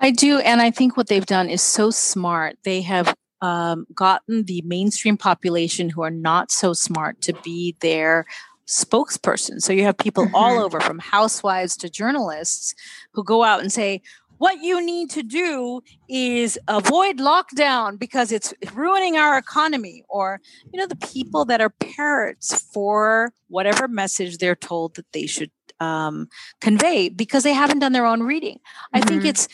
I 0.00 0.12
do. 0.12 0.38
And 0.38 0.60
i 0.60 0.70
think 0.70 0.96
what 0.96 1.08
they've 1.08 1.26
done 1.26 1.48
is 1.48 1.62
so 1.62 1.90
smart. 1.90 2.56
They 2.62 2.82
have 2.82 3.14
um, 3.40 3.86
gotten 3.94 4.44
the 4.44 4.62
mainstream 4.64 5.16
population 5.16 5.90
who 5.90 6.02
are 6.02 6.10
not 6.10 6.50
so 6.50 6.72
smart 6.72 7.20
to 7.22 7.32
be 7.32 7.76
their 7.80 8.26
spokesperson. 8.68 9.60
So 9.60 9.72
you 9.72 9.82
have 9.84 9.96
people 9.96 10.26
mm-hmm. 10.26 10.34
all 10.34 10.58
over 10.58 10.78
from 10.80 10.98
housewives 10.98 11.76
to 11.78 11.88
journalists 11.90 12.74
who 13.12 13.24
go 13.24 13.42
out 13.42 13.60
and 13.60 13.72
say, 13.72 14.02
what 14.36 14.62
you 14.62 14.84
need 14.84 15.10
to 15.10 15.22
do 15.22 15.82
is 16.08 16.58
avoid 16.68 17.18
lockdown 17.18 17.98
because 17.98 18.30
it's 18.30 18.54
ruining 18.72 19.16
our 19.16 19.36
economy 19.36 20.04
or 20.08 20.40
you 20.72 20.78
know 20.78 20.86
the 20.86 20.96
people 20.96 21.44
that 21.44 21.60
are 21.60 21.70
parrots 21.70 22.60
for 22.72 23.32
whatever 23.48 23.88
message 23.88 24.38
they're 24.38 24.54
told 24.54 24.94
that 24.94 25.10
they 25.12 25.26
should 25.26 25.50
um, 25.80 26.28
convey 26.60 27.08
because 27.08 27.42
they 27.42 27.52
haven't 27.52 27.80
done 27.80 27.92
their 27.92 28.06
own 28.06 28.22
reading 28.22 28.58
mm-hmm. 28.58 28.96
i 28.96 29.00
think 29.00 29.20
mm-hmm. 29.20 29.30
it's 29.30 29.48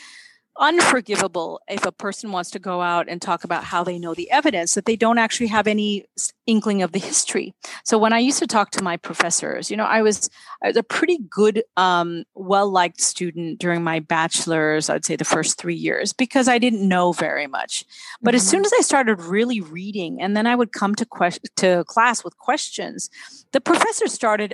unforgivable 0.57 1.59
if 1.67 1.85
a 1.85 1.91
person 1.91 2.31
wants 2.31 2.49
to 2.49 2.59
go 2.59 2.81
out 2.81 3.09
and 3.09 3.21
talk 3.21 3.43
about 3.43 3.63
how 3.63 3.83
they 3.83 3.99
know 3.99 4.13
the 4.13 4.31
evidence 4.31 4.73
that 4.73 4.85
they 4.85 4.95
don't 4.95 5.17
actually 5.17 5.47
have 5.47 5.67
any 5.67 6.05
inkling 6.45 6.81
of 6.81 6.93
the 6.93 6.99
history 7.11 7.53
so 7.83 7.97
when 7.97 8.13
i 8.13 8.19
used 8.19 8.39
to 8.39 8.47
talk 8.47 8.71
to 8.71 8.83
my 8.83 8.95
professors 8.95 9.69
you 9.69 9.75
know 9.75 9.83
i 9.83 10.01
was 10.01 10.29
i 10.63 10.67
was 10.67 10.77
a 10.77 10.83
pretty 10.83 11.19
good 11.29 11.63
um, 11.77 12.23
well 12.35 12.69
liked 12.69 13.01
student 13.01 13.59
during 13.59 13.83
my 13.83 13.99
bachelor's 13.99 14.89
i'd 14.89 15.03
say 15.03 15.15
the 15.15 15.25
first 15.25 15.57
three 15.57 15.75
years 15.75 16.13
because 16.13 16.47
i 16.47 16.57
didn't 16.57 16.87
know 16.87 17.11
very 17.11 17.47
much 17.47 17.83
but 18.21 18.29
mm-hmm. 18.29 18.35
as 18.37 18.47
soon 18.47 18.59
mm-hmm. 18.59 18.65
as 18.65 18.73
i 18.73 18.81
started 18.81 19.21
really 19.21 19.59
reading 19.59 20.21
and 20.21 20.37
then 20.37 20.47
i 20.47 20.55
would 20.55 20.71
come 20.71 20.95
to, 20.95 21.05
que- 21.05 21.39
to 21.55 21.83
class 21.85 22.23
with 22.23 22.37
questions 22.37 23.09
the 23.51 23.61
professor 23.61 24.07
started 24.07 24.53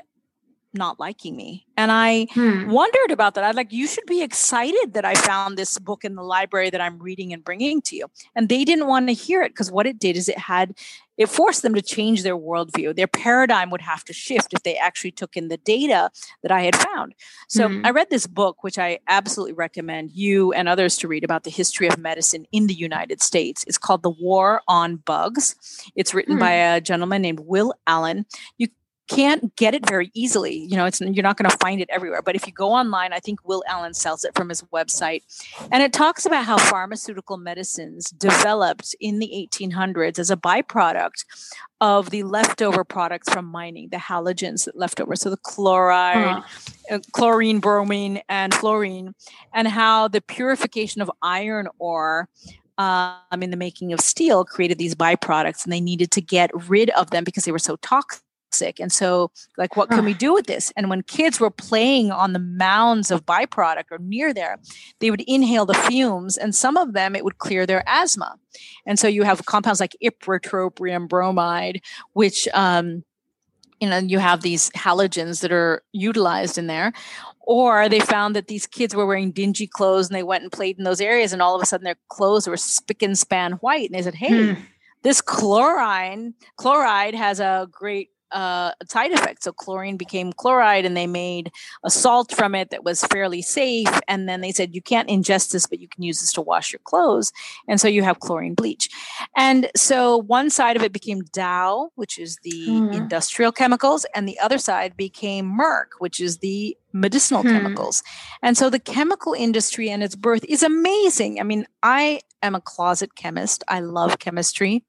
not 0.74 1.00
liking 1.00 1.36
me. 1.36 1.66
And 1.78 1.92
I 1.92 2.28
hmm. 2.34 2.70
wondered 2.70 3.12
about 3.12 3.36
that. 3.36 3.44
I 3.44 3.52
like, 3.52 3.72
you 3.72 3.88
should 3.88 4.06
be 4.06 4.22
excited 4.22 4.94
that 4.94 5.06
I 5.06 5.16
found 5.16 5.58
this 5.58 5.78
book 5.80 6.04
in 6.04 6.16
the 6.16 6.24
library 6.24 6.70
that 6.70 6.82
I'm 6.82 7.00
reading 7.00 7.34
and 7.34 7.44
bringing 7.44 7.82
to 7.84 7.96
you. 7.96 8.06
And 8.36 8.50
they 8.50 8.64
didn't 8.64 8.88
want 8.88 9.08
to 9.08 9.14
hear 9.14 9.42
it 9.42 9.50
because 9.50 9.72
what 9.72 9.86
it 9.86 10.00
did 10.00 10.16
is 10.16 10.30
it 10.30 10.38
had, 10.38 10.76
it 11.18 11.28
forced 11.28 11.62
them 11.62 11.76
to 11.76 11.82
change 11.82 12.24
their 12.24 12.38
worldview. 12.38 12.96
Their 12.96 13.08
paradigm 13.08 13.70
would 13.72 13.82
have 13.82 14.04
to 14.06 14.14
shift 14.14 14.54
if 14.54 14.64
they 14.64 14.78
actually 14.78 15.12
took 15.12 15.36
in 15.36 15.50
the 15.50 15.58
data 15.58 16.10
that 16.42 16.52
I 16.52 16.62
had 16.62 16.76
found. 16.76 17.16
So 17.48 17.68
hmm. 17.68 17.86
I 17.86 17.92
read 17.92 18.10
this 18.10 18.28
book, 18.28 18.64
which 18.64 18.80
I 18.80 19.00
absolutely 19.08 19.54
recommend 19.54 20.12
you 20.12 20.54
and 20.54 20.70
others 20.70 20.98
to 20.98 21.08
read 21.08 21.24
about 21.24 21.44
the 21.44 21.52
history 21.52 21.88
of 21.88 21.98
medicine 21.98 22.46
in 22.52 22.68
the 22.68 22.74
United 22.74 23.22
States. 23.22 23.64
It's 23.68 23.78
called 23.78 24.04
The 24.04 24.10
War 24.10 24.62
on 24.68 24.98
Bugs. 24.98 25.56
It's 25.96 26.14
written 26.14 26.36
hmm. 26.36 26.40
by 26.40 26.52
a 26.52 26.82
gentleman 26.82 27.22
named 27.22 27.42
Will 27.42 27.74
Allen. 27.88 28.26
You 28.58 28.70
can't 29.16 29.56
get 29.58 29.74
it 29.74 29.88
very 29.88 30.10
easily. 30.14 30.56
You 30.56 30.78
know, 30.78 30.86
it's 30.86 31.02
you're 31.02 31.24
not 31.24 31.38
going 31.38 31.50
to 31.50 31.58
find 31.58 31.82
it 31.82 31.90
everywhere. 31.90 32.22
But 32.22 32.36
if 32.36 32.48
you 32.48 32.54
go 32.54 32.72
online, 32.72 33.12
I 33.14 33.20
think 33.20 33.40
Will 33.48 33.64
Allen 33.68 33.94
sells 33.94 34.24
it 34.24 34.34
from 34.36 34.50
his 34.50 34.62
website, 34.74 35.24
and 35.72 35.84
it 35.84 35.94
talks 35.94 36.26
about 36.26 36.46
how 36.46 36.58
pharmaceutical 36.58 37.38
medicines 37.38 38.12
developed 38.12 38.96
in 39.00 39.20
the 39.20 39.48
1800s 39.52 40.18
as 40.18 40.32
a 40.32 40.38
byproduct 40.38 41.26
of 41.82 42.12
the 42.12 42.24
leftover 42.24 42.84
products 42.84 43.32
from 43.34 43.46
mining, 43.46 43.90
the 43.90 43.98
halogens 43.98 44.66
that 44.66 44.78
left 44.78 45.02
over. 45.02 45.16
So 45.16 45.30
the 45.30 45.38
chloride, 45.38 46.44
uh, 46.90 47.00
chlorine, 47.12 47.60
bromine, 47.60 48.22
and 48.30 48.54
fluorine, 48.54 49.14
and 49.54 49.68
how 49.68 50.08
the 50.08 50.22
purification 50.22 51.02
of 51.02 51.12
iron 51.22 51.68
ore 51.80 52.30
um, 52.78 53.42
in 53.42 53.52
the 53.52 53.58
making 53.58 53.94
of 53.94 54.00
steel 54.00 54.46
created 54.46 54.78
these 54.78 54.96
byproducts 54.96 55.66
and 55.66 55.74
they 55.74 55.82
needed 55.82 56.12
to 56.12 56.22
get 56.22 56.50
rid 56.70 56.90
of 56.92 57.10
them 57.10 57.24
because 57.24 57.46
they 57.46 57.52
were 57.52 57.60
so 57.60 57.76
toxic 57.78 58.22
and 58.80 58.92
so 58.92 59.32
like 59.58 59.76
what 59.78 59.90
can 59.90 60.04
we 60.04 60.14
do 60.14 60.34
with 60.34 60.48
this? 60.48 60.72
And 60.76 60.90
when 60.90 61.04
kids 61.04 61.40
were 61.40 61.50
playing 61.52 62.12
on 62.12 62.34
the 62.34 62.40
mounds 62.40 63.12
of 63.12 63.26
byproduct 63.26 63.86
or 63.92 64.00
near 64.00 64.34
there 64.34 64.60
they 65.00 65.12
would 65.12 65.24
inhale 65.28 65.66
the 65.66 65.74
fumes 65.74 66.38
and 66.38 66.54
some 66.54 66.78
of 66.78 66.94
them 66.94 67.16
it 67.16 67.24
would 67.24 67.38
clear 67.38 67.66
their 67.66 67.84
asthma. 67.88 68.36
And 68.86 69.00
so 69.00 69.08
you 69.08 69.24
have 69.24 69.46
compounds 69.46 69.80
like 69.80 69.96
ipratropium 70.04 71.08
bromide 71.08 71.82
which 72.14 72.48
um, 72.54 73.04
you 73.82 73.90
know 73.90 73.98
you 73.98 74.20
have 74.20 74.42
these 74.42 74.70
halogens 74.72 75.42
that 75.42 75.52
are 75.52 75.84
utilized 75.92 76.58
in 76.58 76.68
there. 76.68 76.94
Or 77.40 77.90
they 77.90 78.00
found 78.00 78.36
that 78.36 78.48
these 78.48 78.68
kids 78.68 78.96
were 78.96 79.06
wearing 79.06 79.32
dingy 79.32 79.68
clothes 79.68 80.08
and 80.08 80.16
they 80.16 80.24
went 80.24 80.44
and 80.44 80.52
played 80.52 80.78
in 80.78 80.84
those 80.84 81.02
areas 81.02 81.34
and 81.34 81.42
all 81.42 81.56
of 81.56 81.62
a 81.62 81.66
sudden 81.66 81.84
their 81.84 81.98
clothes 82.08 82.48
were 82.48 82.56
spick 82.56 83.02
and 83.02 83.18
span 83.18 83.54
white. 83.54 83.90
And 83.90 83.98
they 83.98 84.04
said 84.04 84.16
hey 84.16 84.54
hmm. 84.54 84.62
this 85.02 85.22
chlorine 85.22 86.36
chloride 86.56 87.16
has 87.16 87.40
a 87.40 87.68
great 87.72 88.11
uh, 88.32 88.72
side 88.88 89.12
effect. 89.12 89.44
So 89.44 89.52
chlorine 89.52 89.98
became 89.98 90.34
chloride, 90.34 90.86
and 90.86 90.96
they 90.96 91.08
made 91.08 91.52
a 91.84 91.90
salt 91.90 92.34
from 92.34 92.56
it 92.56 92.70
that 92.70 92.84
was 92.84 93.04
fairly 93.06 93.42
safe. 93.42 93.88
And 94.08 94.28
then 94.28 94.42
they 94.42 94.52
said 94.52 94.76
you 94.76 94.82
can't 94.82 95.10
ingest 95.10 95.52
this, 95.52 95.66
but 95.66 95.80
you 95.80 95.88
can 95.88 96.04
use 96.04 96.22
this 96.22 96.34
to 96.34 96.42
wash 96.42 96.72
your 96.72 96.82
clothes. 96.84 97.32
And 97.68 97.80
so 97.80 97.88
you 97.88 98.04
have 98.04 98.20
chlorine 98.20 98.56
bleach. 98.56 98.90
And 99.36 99.70
so 99.76 100.18
one 100.18 100.50
side 100.50 100.76
of 100.76 100.84
it 100.84 100.94
became 100.94 101.22
Dow, 101.34 101.92
which 101.96 102.18
is 102.18 102.38
the 102.44 102.68
mm. 102.68 102.94
industrial 102.94 103.52
chemicals, 103.52 104.06
and 104.16 104.28
the 104.28 104.40
other 104.40 104.58
side 104.58 104.98
became 104.98 105.58
Merck, 105.58 106.00
which 106.00 106.20
is 106.20 106.38
the 106.38 106.78
medicinal 106.94 107.42
hmm. 107.42 107.50
chemicals. 107.50 108.04
And 108.42 108.58
so 108.58 108.70
the 108.70 108.80
chemical 108.80 109.34
industry 109.34 109.90
and 109.90 110.04
its 110.04 110.16
birth 110.16 110.44
is 110.48 110.64
amazing. 110.64 111.40
I 111.40 111.44
mean, 111.44 111.66
I 111.84 112.22
am 112.44 112.56
a 112.56 112.62
closet 112.62 113.16
chemist. 113.16 113.64
I 113.68 113.80
love 113.80 114.20
chemistry. 114.20 114.84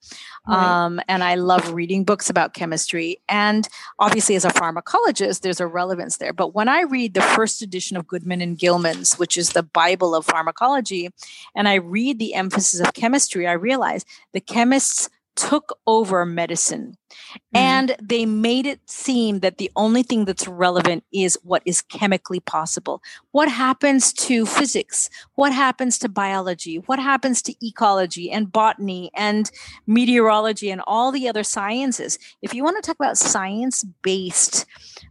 Right. 0.47 0.85
Um, 0.85 1.01
and 1.09 1.23
I 1.23 1.35
love 1.35 1.73
reading 1.73 2.05
books 2.05 2.31
about 2.31 2.55
chemistry. 2.55 3.21
And 3.29 3.69
obviously, 3.99 4.37
as 4.37 4.45
a 4.45 4.51
pharmacologist, 4.51 5.41
there's 5.41 5.61
a 5.61 5.67
relevance 5.67 6.17
there. 6.17 6.33
But 6.33 6.55
when 6.55 6.69
I 6.69 6.83
read 6.83 7.15
the 7.15 7.23
first 7.23 7.63
edition 7.63 7.97
of 7.97 8.07
Goodman 8.07 8.41
and 8.41 8.59
Gilman's, 8.59 9.15
which 9.15 9.37
is 9.37 9.51
the 9.51 9.63
Bible 9.63 10.15
of 10.15 10.25
pharmacology, 10.25 11.11
and 11.55 11.69
I 11.69 11.75
read 11.75 12.19
the 12.19 12.35
emphasis 12.35 12.81
of 12.81 12.95
chemistry, 12.95 13.47
I 13.47 13.53
realize 13.53 14.05
the 14.33 14.41
chemists 14.41 15.09
took 15.35 15.79
over 15.87 16.27
medicine 16.27 16.97
mm-hmm. 17.13 17.57
and 17.57 17.97
they 18.03 18.27
made 18.27 18.67
it 18.67 18.81
seem 18.89 19.41
that 19.41 19.59
the 19.59 19.71
only 19.77 20.03
thing 20.03 20.25
that's 20.25 20.49
relevant 20.49 21.05
is 21.13 21.39
what 21.43 21.63
is 21.65 21.83
chemically 21.83 22.41
possible. 22.41 23.03
What 23.33 23.49
happens 23.49 24.13
to 24.15 24.47
physics? 24.47 25.11
What 25.35 25.53
happens 25.53 25.99
to 25.99 26.09
biology? 26.09 26.77
What 26.87 26.99
happens 26.99 27.43
to 27.43 27.67
ecology 27.67 28.31
and 28.31 28.51
botany 28.51 29.11
and 29.15 29.51
meteorology 29.87 30.71
and 30.71 30.83
all 30.87 31.13
the 31.13 31.29
other 31.29 31.43
sciences? 31.43 32.19
If 32.43 32.55
you 32.55 32.65
want 32.65 32.83
to 32.83 32.87
talk 32.87 32.97
about 32.97 33.19
science 33.19 33.85
based 34.03 34.67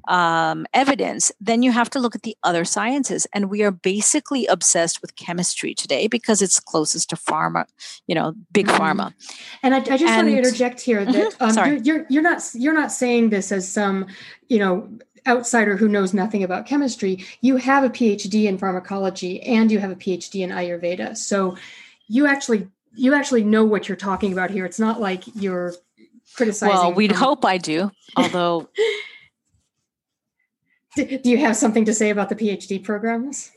um, 0.08 0.66
evidence, 0.74 1.32
then 1.40 1.64
you 1.64 1.72
have 1.72 1.90
to 1.92 2.00
look 2.00 2.16
at 2.16 2.24
the 2.24 2.36
other 2.44 2.66
sciences. 2.66 3.28
And 3.34 3.50
we 3.50 3.64
are 3.64 3.72
basically 3.72 4.46
obsessed 4.48 5.02
with 5.02 5.16
chemistry 5.16 5.74
today 5.74 6.08
because 6.08 6.42
it's 6.42 6.60
closest 6.60 7.10
to 7.12 7.16
pharma, 7.16 7.66
you 8.08 8.16
know, 8.16 8.34
big 8.52 8.68
mm-hmm. 8.68 8.82
pharma. 8.82 9.14
And 9.64 9.74
I, 9.74 9.78
I 9.78 9.82
just 9.82 10.04
and, 10.04 10.28
want 10.28 10.30
to 10.30 10.38
interject 10.38 10.82
here 10.82 11.06
that 11.06 11.34
mm-hmm, 11.34 11.60
um, 11.60 11.68
you're, 11.68 11.78
you're, 11.78 11.91
you're 12.10 12.24
not 12.24 12.44
you're 12.54 12.74
not 12.74 12.92
saying 12.92 13.30
this 13.30 13.52
as 13.52 13.72
some 13.72 14.08
you 14.48 14.60
know 14.60 14.90
outsider 15.28 15.78
who 15.78 15.88
knows 15.88 16.14
nothing 16.14 16.44
about 16.44 16.66
chemistry. 16.66 17.26
You 17.42 17.58
have 17.58 17.84
a 17.84 17.90
PhD 17.90 18.46
in 18.46 18.58
pharmacology 18.58 19.42
and 19.44 19.72
you 19.72 19.80
have 19.80 19.92
a 19.92 19.96
PhD 19.96 20.42
in 20.42 20.50
Ayurveda. 20.50 21.18
So 21.18 21.58
you 22.08 22.26
actually 22.26 22.68
you 22.94 23.14
actually 23.14 23.44
know 23.44 23.64
what 23.64 23.88
you're 23.88 23.96
talking 23.96 24.34
about 24.34 24.52
here. 24.52 24.66
It's 24.66 24.80
not 24.80 25.00
like 25.00 25.24
you're 25.36 25.74
criticizing. 26.36 26.76
Well, 26.76 26.94
we'd 26.94 27.12
from- 27.12 27.20
hope 27.20 27.46
I 27.46 27.58
do, 27.58 27.92
although. 28.16 28.70
do 30.96 31.20
you 31.24 31.38
have 31.38 31.56
something 31.56 31.86
to 31.86 31.94
say 31.94 32.10
about 32.10 32.30
the 32.30 32.36
PhD 32.36 32.84
programs? 32.84 33.52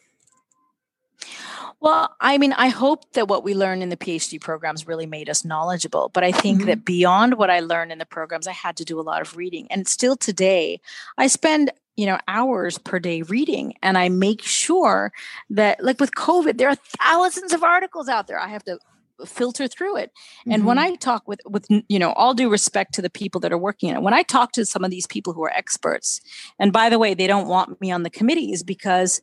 Well, 1.85 2.16
I 2.18 2.39
mean, 2.39 2.55
I 2.55 2.68
hope 2.68 3.12
that 3.12 3.28
what 3.28 3.45
we 3.45 3.53
learned 3.53 3.82
in 3.82 3.91
the 3.91 3.97
PhD 3.99 4.41
programs 4.41 4.87
really 4.87 5.05
made 5.05 5.28
us 5.28 5.45
knowledgeable. 5.45 6.09
But 6.14 6.24
I 6.24 6.32
think 6.32 6.61
mm-hmm. 6.61 6.68
that 6.68 6.85
beyond 6.87 7.35
what 7.35 7.51
I 7.51 7.61
learned 7.61 7.93
in 7.93 7.99
the 7.99 8.07
programs, 8.07 8.47
I 8.47 8.53
had 8.53 8.78
to 8.78 8.87
do 8.87 8.99
a 8.99 9.03
lot 9.03 9.20
of 9.20 9.37
reading. 9.37 9.66
And 9.70 9.87
still 9.87 10.16
today, 10.16 10.80
I 11.18 11.26
spend 11.26 11.70
you 11.97 12.07
know 12.07 12.18
hours 12.26 12.78
per 12.78 12.99
day 12.99 13.22
reading 13.22 13.72
and 13.80 13.97
i 13.97 14.09
make 14.09 14.43
sure 14.43 15.12
that 15.49 15.80
like 15.80 16.01
with 16.01 16.12
covid 16.16 16.59
there 16.59 16.68
are 16.68 16.74
thousands 16.74 17.53
of 17.53 17.62
articles 17.62 18.09
out 18.09 18.26
there 18.26 18.41
i 18.41 18.49
have 18.49 18.64
to 18.64 18.76
filter 19.24 19.68
through 19.68 19.97
it 19.97 20.11
and 20.45 20.55
mm-hmm. 20.55 20.66
when 20.66 20.76
i 20.76 20.97
talk 20.97 21.22
with 21.28 21.39
with 21.47 21.64
you 21.87 22.01
know 22.01 22.12
all 22.14 22.35
due 22.35 22.51
respect 22.51 22.93
to 22.95 23.01
the 23.01 23.09
people 23.09 23.41
that 23.41 23.53
are 23.53 23.59
working 23.59 23.91
in 23.91 23.95
it 23.95 24.03
when 24.03 24.12
i 24.12 24.24
talk 24.24 24.51
to 24.51 24.66
some 24.66 24.82
of 24.82 24.91
these 24.91 25.07
people 25.07 25.32
who 25.32 25.45
are 25.45 25.53
experts 25.53 26.20
and 26.59 26.72
by 26.72 26.91
the 26.91 26.99
way 26.99 27.14
they 27.14 27.28
don't 27.28 27.47
want 27.47 27.80
me 27.80 27.93
on 27.93 28.03
the 28.03 28.11
committees 28.11 28.64
because 28.64 29.22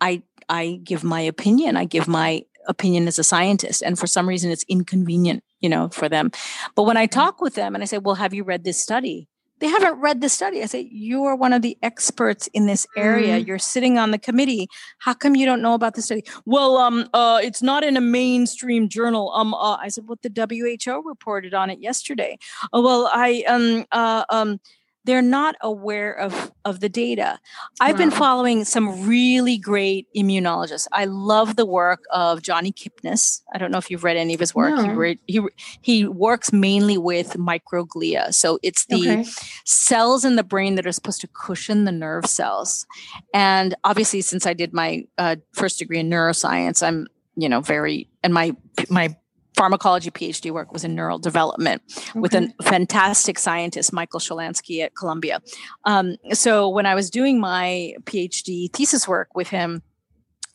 i 0.00 0.22
I 0.48 0.80
give 0.82 1.04
my 1.04 1.20
opinion. 1.20 1.76
I 1.76 1.84
give 1.84 2.08
my 2.08 2.42
opinion 2.66 3.06
as 3.06 3.18
a 3.18 3.24
scientist. 3.24 3.82
And 3.82 3.98
for 3.98 4.06
some 4.06 4.28
reason, 4.28 4.50
it's 4.50 4.64
inconvenient, 4.68 5.44
you 5.60 5.68
know, 5.68 5.88
for 5.90 6.08
them. 6.08 6.30
But 6.74 6.84
when 6.84 6.96
I 6.96 7.06
mm-hmm. 7.06 7.20
talk 7.20 7.40
with 7.40 7.54
them 7.54 7.74
and 7.74 7.82
I 7.82 7.86
say, 7.86 7.98
well, 7.98 8.16
have 8.16 8.34
you 8.34 8.44
read 8.44 8.64
this 8.64 8.78
study? 8.78 9.28
They 9.60 9.68
haven't 9.68 10.00
read 10.00 10.22
the 10.22 10.30
study. 10.30 10.62
I 10.62 10.66
say, 10.66 10.88
you 10.90 11.24
are 11.24 11.36
one 11.36 11.52
of 11.52 11.60
the 11.60 11.76
experts 11.82 12.46
in 12.54 12.64
this 12.64 12.86
area. 12.96 13.38
Mm. 13.38 13.46
You're 13.46 13.58
sitting 13.58 13.98
on 13.98 14.10
the 14.10 14.18
committee. 14.18 14.68
How 15.00 15.12
come 15.12 15.36
you 15.36 15.44
don't 15.44 15.60
know 15.60 15.74
about 15.74 15.94
the 15.94 16.00
study? 16.00 16.24
Well, 16.46 16.78
um, 16.78 17.10
uh, 17.12 17.40
it's 17.42 17.60
not 17.60 17.84
in 17.84 17.98
a 17.98 18.00
mainstream 18.00 18.88
journal. 18.88 19.30
Um, 19.34 19.52
uh, 19.52 19.76
I 19.76 19.88
said, 19.88 20.04
well, 20.06 20.18
the 20.22 20.74
WHO 20.86 21.02
reported 21.06 21.52
on 21.52 21.68
it 21.68 21.78
yesterday. 21.78 22.38
Oh, 22.72 22.80
well, 22.82 23.10
I 23.12 23.44
um, 23.46 23.84
uh, 23.92 24.24
um, 24.30 24.60
they're 25.04 25.22
not 25.22 25.56
aware 25.60 26.12
of 26.12 26.52
of 26.64 26.80
the 26.80 26.88
data. 26.88 27.38
I've 27.80 27.94
wow. 27.94 27.98
been 27.98 28.10
following 28.10 28.64
some 28.64 29.08
really 29.08 29.56
great 29.56 30.06
immunologists. 30.14 30.86
I 30.92 31.06
love 31.06 31.56
the 31.56 31.64
work 31.64 32.04
of 32.10 32.42
Jony 32.42 32.72
Kipnis. 32.72 33.40
I 33.54 33.58
don't 33.58 33.70
know 33.70 33.78
if 33.78 33.90
you've 33.90 34.04
read 34.04 34.16
any 34.16 34.34
of 34.34 34.40
his 34.40 34.54
work. 34.54 34.74
No. 34.74 35.02
He, 35.02 35.16
he 35.26 35.40
he 35.80 36.06
works 36.06 36.52
mainly 36.52 36.98
with 36.98 37.34
microglia. 37.34 38.34
So 38.34 38.58
it's 38.62 38.84
the 38.86 39.10
okay. 39.10 39.24
cells 39.64 40.24
in 40.24 40.36
the 40.36 40.44
brain 40.44 40.74
that 40.74 40.86
are 40.86 40.92
supposed 40.92 41.22
to 41.22 41.28
cushion 41.28 41.84
the 41.84 41.92
nerve 41.92 42.26
cells. 42.26 42.86
And 43.32 43.74
obviously 43.84 44.20
since 44.20 44.46
I 44.46 44.52
did 44.52 44.74
my 44.74 45.04
uh, 45.16 45.36
first 45.52 45.78
degree 45.78 45.98
in 45.98 46.10
neuroscience, 46.10 46.86
I'm 46.86 47.06
you 47.36 47.48
know 47.48 47.60
very 47.60 48.08
and 48.22 48.34
my 48.34 48.54
my 48.90 49.16
pharmacology 49.60 50.10
PhD 50.10 50.50
work 50.50 50.72
was 50.72 50.84
in 50.84 50.94
neural 50.94 51.18
development 51.18 51.82
okay. 52.08 52.18
with 52.18 52.32
a 52.32 52.50
fantastic 52.62 53.38
scientist, 53.38 53.92
Michael 53.92 54.18
Shelanski 54.18 54.82
at 54.82 54.96
Columbia. 54.96 55.42
Um, 55.84 56.16
so 56.32 56.66
when 56.66 56.86
I 56.86 56.94
was 56.94 57.10
doing 57.10 57.38
my 57.38 57.92
PhD 58.04 58.72
thesis 58.72 59.06
work 59.06 59.28
with 59.34 59.48
him, 59.48 59.82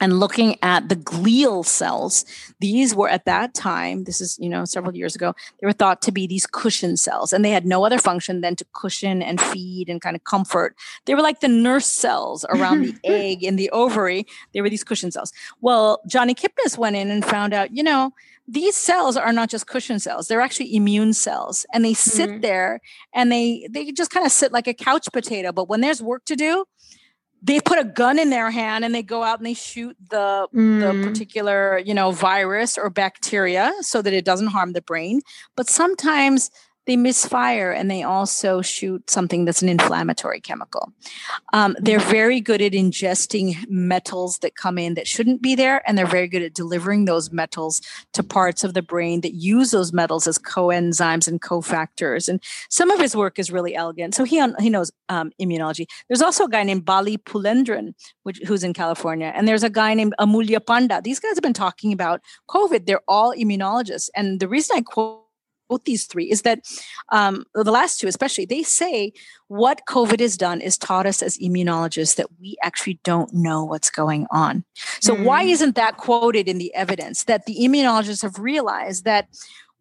and 0.02 0.20
looking 0.20 0.58
at 0.62 0.89
the 0.89 0.96
glial 0.96 1.66
cells. 1.66 2.26
These 2.60 2.96
were 2.96 3.10
at 3.10 3.26
that 3.26 3.54
time 3.54 4.04
this 4.04 4.22
is 4.22 4.38
you 4.39 4.50
know 4.50 4.66
several 4.66 4.96
years 4.96 5.16
ago 5.16 5.34
they 5.60 5.68
were 5.68 5.74
thought 5.74 6.02
to 6.04 6.12
be 6.12 6.28
these 6.28 6.46
cushion 6.46 6.98
cells 6.98 7.34
and 7.34 7.43
they 7.43 7.52
had 7.52 7.66
no 7.66 7.86
other 7.86 7.98
function 7.98 8.41
than 8.41 8.56
to 8.58 8.66
cushion 8.74 9.22
and 9.22 9.39
feed 9.39 9.89
and 9.89 10.02
kind 10.02 10.16
of 10.16 10.24
comfort. 10.24 10.76
They 11.06 11.16
were 11.16 11.22
like 11.22 11.39
the 11.39 11.48
nurse 11.48 11.88
cells 11.88 12.46
around 12.50 12.86
the 12.86 12.96
egg 13.04 13.43
in 13.43 13.56
the 13.56 13.70
ovary. 13.72 14.26
They 14.54 14.62
were 14.62 14.70
these 14.70 14.84
cushion 14.84 15.12
cells. 15.12 15.32
Well 15.62 16.02
Jony 16.08 16.36
Kipnis 16.36 16.78
went 16.78 16.96
in 16.96 17.10
and 17.10 17.24
found 17.24 17.54
out 17.54 17.76
you 17.76 17.84
know 17.84 18.14
these 18.48 18.76
cells 18.76 19.18
are 19.18 19.34
not 19.34 19.50
just 19.50 19.66
cushion 19.66 20.00
cells 20.00 20.28
they're 20.28 20.41
actually 20.41 20.76
immune 20.76 21.14
cells 21.14 21.66
and 21.74 21.84
they 21.84 21.93
sit 21.93 22.30
mm-hmm. 22.30 22.41
there 22.41 22.80
and 23.14 23.32
they 23.32 23.68
they 23.72 23.91
just 23.91 24.12
kind 24.12 24.26
of 24.26 24.32
sit 24.32 24.52
like 24.52 24.68
a 24.68 24.74
couch 24.74 25.08
potato 25.12 25.52
but 25.52 25.68
when 25.68 25.82
there's 25.82 26.02
work 26.02 26.24
to 26.26 26.36
do 26.36 26.66
they 27.46 27.60
put 27.60 27.78
a 27.78 27.84
gun 27.84 28.18
in 28.18 28.32
their 28.32 28.50
hand 28.50 28.84
and 28.84 28.93
they 28.93 29.04
go 29.04 29.22
out 29.24 29.39
and 29.39 29.46
they 29.46 29.54
shoot 29.54 29.96
the 30.10 30.48
mm. 30.54 30.80
the 30.80 31.08
particular 31.08 31.78
you 31.80 31.93
know 31.93 32.12
virus 32.12 32.78
or 32.78 32.89
bacteria 32.89 33.72
so 33.82 34.02
that 34.02 34.14
it 34.14 34.26
doesn't 34.26 34.48
harm 34.48 34.74
the 34.74 34.82
brain 34.82 35.22
but 35.56 35.70
sometimes 35.70 36.50
they 36.86 36.96
misfire 36.96 37.72
and 37.72 37.90
they 37.90 38.04
also 38.04 38.62
shoot 38.62 39.10
something 39.10 39.46
that's 39.46 39.62
an 39.62 39.70
inflammatory 39.70 40.40
chemical. 40.40 40.92
Um, 41.54 41.76
they're 41.80 42.00
very 42.00 42.40
good 42.40 42.62
at 42.62 42.74
ingesting 42.74 43.68
metals 43.68 44.40
that 44.40 44.56
come 44.56 44.78
in 44.78 44.94
that 44.96 45.08
shouldn't 45.08 45.42
be 45.42 45.56
there, 45.56 45.82
and 45.88 45.98
they're 45.98 46.06
very 46.06 46.28
good 46.28 46.42
at 46.42 46.54
delivering 46.54 47.06
those 47.06 47.32
metals 47.32 47.82
to 48.14 48.24
parts 48.24 48.64
of 48.64 48.74
the 48.74 48.82
brain 48.82 49.22
that 49.22 49.34
use 49.34 49.72
those 49.72 49.94
metals 49.94 50.28
as 50.28 50.38
coenzymes 50.38 51.28
and 51.28 51.42
cofactors. 51.42 52.30
And 52.30 52.42
some 52.70 52.92
of 52.92 53.00
his 53.00 53.16
work 53.16 53.40
is 53.40 53.52
really 53.52 53.76
elegant. 53.76 54.16
So 54.16 54.24
he 54.24 54.42
he 54.60 54.70
knows 54.70 54.92
um, 55.10 55.32
immunology. 55.42 55.86
There's 56.08 56.22
also 56.22 56.46
a 56.46 56.50
guy 56.50 56.64
named 56.64 56.86
Bali 56.86 57.18
Pulendran, 57.18 57.94
which, 58.24 58.40
who's 58.46 58.64
in 58.64 58.74
California, 58.74 59.32
and 59.36 59.48
there's 59.48 59.64
a 59.64 59.70
guy 59.70 59.94
named 59.94 60.14
Amulya 60.20 60.66
Panda. 60.66 61.02
These 61.04 61.20
guys 61.20 61.36
have 61.36 61.44
been 61.44 61.54
talking 61.54 61.94
about 61.94 62.22
COVID. 62.50 62.86
They're 62.86 63.02
all 63.08 63.34
immunologists, 63.34 64.10
and 64.16 64.40
the 64.40 64.48
reason 64.48 64.78
I 64.78 64.82
quote 64.82 65.24
both 65.68 65.84
these 65.84 66.05
three 66.05 66.30
is 66.30 66.43
that 66.43 66.59
um, 67.11 67.45
the 67.53 67.72
last 67.72 67.99
two 67.99 68.07
especially 68.07 68.45
they 68.45 68.63
say 68.63 69.11
what 69.47 69.82
covid 69.88 70.20
has 70.20 70.38
done 70.38 70.61
is 70.61 70.78
taught 70.78 71.05
us 71.05 71.22
as 71.22 71.38
immunologists 71.38 72.16
that 72.16 72.28
we 72.39 72.55
actually 72.63 72.99
don't 73.03 73.34
know 73.34 73.63
what's 73.63 73.89
going 73.89 74.26
on 74.32 74.63
so 74.99 75.16
mm. 75.16 75.24
why 75.24 75.43
isn't 75.43 75.76
that 75.76 75.97
quoted 75.97 76.47
in 76.47 76.57
the 76.57 76.74
evidence 76.74 77.26
that 77.26 77.45
the 77.45 77.57
immunologists 77.59 78.22
have 78.22 78.39
realized 78.39 79.05
that 79.05 79.28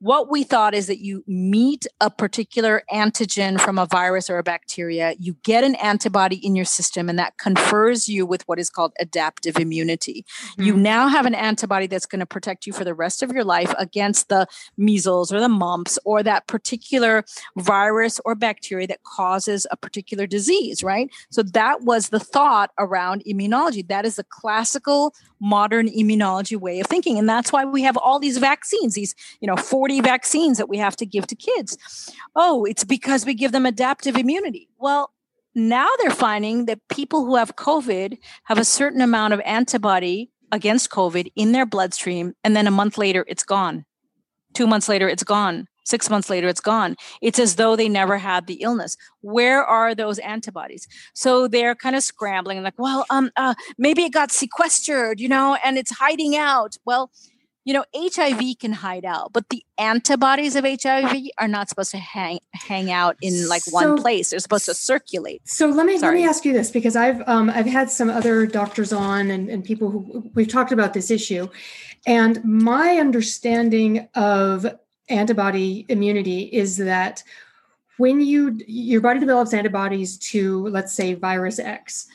what 0.00 0.30
we 0.30 0.42
thought 0.42 0.74
is 0.74 0.86
that 0.86 0.98
you 0.98 1.24
meet 1.26 1.86
a 2.00 2.10
particular 2.10 2.82
antigen 2.92 3.60
from 3.60 3.78
a 3.78 3.86
virus 3.86 4.28
or 4.28 4.38
a 4.38 4.42
bacteria, 4.42 5.14
you 5.18 5.36
get 5.44 5.64
an 5.64 5.74
antibody 5.76 6.36
in 6.36 6.54
your 6.54 6.64
system, 6.64 7.08
and 7.08 7.18
that 7.18 7.38
confers 7.38 8.08
you 8.08 8.26
with 8.26 8.46
what 8.46 8.58
is 8.58 8.68
called 8.68 8.92
adaptive 9.00 9.58
immunity. 9.58 10.24
Mm-hmm. 10.52 10.62
You 10.62 10.76
now 10.76 11.08
have 11.08 11.26
an 11.26 11.34
antibody 11.34 11.86
that's 11.86 12.06
going 12.06 12.20
to 12.20 12.26
protect 12.26 12.66
you 12.66 12.72
for 12.72 12.84
the 12.84 12.94
rest 12.94 13.22
of 13.22 13.32
your 13.32 13.44
life 13.44 13.74
against 13.78 14.28
the 14.28 14.46
measles 14.76 15.32
or 15.32 15.40
the 15.40 15.48
mumps 15.48 15.98
or 16.04 16.22
that 16.22 16.46
particular 16.46 17.24
virus 17.56 18.20
or 18.24 18.34
bacteria 18.34 18.86
that 18.86 19.02
causes 19.04 19.66
a 19.70 19.76
particular 19.76 20.26
disease, 20.26 20.82
right? 20.82 21.10
So 21.30 21.42
that 21.42 21.82
was 21.82 22.10
the 22.10 22.20
thought 22.20 22.70
around 22.78 23.22
immunology. 23.26 23.86
That 23.86 24.04
is 24.04 24.16
the 24.16 24.24
classical 24.24 25.14
modern 25.40 25.88
immunology 25.88 26.56
way 26.56 26.80
of 26.80 26.86
thinking. 26.86 27.18
And 27.18 27.28
that's 27.28 27.52
why 27.52 27.64
we 27.64 27.82
have 27.82 27.96
all 27.98 28.18
these 28.18 28.38
vaccines, 28.38 28.94
these, 28.94 29.14
you 29.40 29.46
know, 29.46 29.56
40 29.84 30.00
vaccines 30.00 30.56
that 30.56 30.70
we 30.70 30.78
have 30.78 30.96
to 30.96 31.04
give 31.04 31.26
to 31.26 31.34
kids. 31.34 31.76
Oh, 32.34 32.64
it's 32.64 32.84
because 32.84 33.26
we 33.26 33.34
give 33.34 33.52
them 33.52 33.66
adaptive 33.66 34.16
immunity. 34.16 34.66
Well, 34.78 35.12
now 35.54 35.86
they're 35.98 36.10
finding 36.10 36.64
that 36.64 36.80
people 36.88 37.26
who 37.26 37.36
have 37.36 37.56
COVID 37.56 38.16
have 38.44 38.56
a 38.56 38.64
certain 38.64 39.02
amount 39.02 39.34
of 39.34 39.42
antibody 39.44 40.30
against 40.50 40.88
COVID 40.88 41.30
in 41.36 41.52
their 41.52 41.66
bloodstream, 41.66 42.32
and 42.42 42.56
then 42.56 42.66
a 42.66 42.70
month 42.70 42.96
later, 42.96 43.26
it's 43.28 43.42
gone. 43.42 43.84
Two 44.54 44.66
months 44.66 44.88
later, 44.88 45.06
it's 45.06 45.22
gone. 45.22 45.68
Six 45.84 46.08
months 46.08 46.30
later, 46.30 46.48
it's 46.48 46.62
gone. 46.62 46.96
It's 47.20 47.38
as 47.38 47.56
though 47.56 47.76
they 47.76 47.90
never 47.90 48.16
had 48.16 48.46
the 48.46 48.62
illness. 48.62 48.96
Where 49.20 49.62
are 49.62 49.94
those 49.94 50.18
antibodies? 50.20 50.88
So 51.12 51.46
they're 51.46 51.74
kind 51.74 51.94
of 51.94 52.02
scrambling, 52.02 52.62
like, 52.62 52.78
well, 52.78 53.04
um, 53.10 53.30
uh, 53.36 53.52
maybe 53.76 54.04
it 54.04 54.14
got 54.14 54.32
sequestered, 54.32 55.20
you 55.20 55.28
know, 55.28 55.58
and 55.62 55.76
it's 55.76 55.90
hiding 55.90 56.36
out. 56.36 56.78
Well, 56.86 57.10
you 57.64 57.72
know, 57.72 57.84
HIV 57.96 58.58
can 58.60 58.72
hide 58.72 59.06
out, 59.06 59.32
but 59.32 59.48
the 59.48 59.64
antibodies 59.78 60.54
of 60.54 60.64
HIV 60.64 61.28
are 61.38 61.48
not 61.48 61.70
supposed 61.70 61.90
to 61.92 61.98
hang 61.98 62.38
hang 62.52 62.90
out 62.90 63.16
in 63.22 63.48
like 63.48 63.62
so, 63.62 63.72
one 63.72 63.96
place. 63.96 64.30
They're 64.30 64.38
supposed 64.38 64.66
to 64.66 64.74
circulate. 64.74 65.48
So 65.48 65.66
let 65.66 65.86
me 65.86 65.98
Sorry. 65.98 66.16
let 66.16 66.22
me 66.22 66.28
ask 66.28 66.44
you 66.44 66.52
this 66.52 66.70
because 66.70 66.94
I've 66.94 67.26
um, 67.26 67.48
I've 67.48 67.66
had 67.66 67.90
some 67.90 68.10
other 68.10 68.46
doctors 68.46 68.92
on 68.92 69.30
and, 69.30 69.48
and 69.48 69.64
people 69.64 69.90
who 69.90 70.30
we've 70.34 70.48
talked 70.48 70.72
about 70.72 70.92
this 70.92 71.10
issue, 71.10 71.48
and 72.06 72.44
my 72.44 72.98
understanding 72.98 74.08
of 74.14 74.66
antibody 75.08 75.86
immunity 75.88 76.42
is 76.42 76.76
that 76.76 77.22
when 77.96 78.20
you 78.20 78.58
your 78.66 79.00
body 79.00 79.20
develops 79.20 79.54
antibodies 79.54 80.18
to 80.18 80.68
let's 80.68 80.92
say 80.92 81.14
virus 81.14 81.58
x 81.58 82.06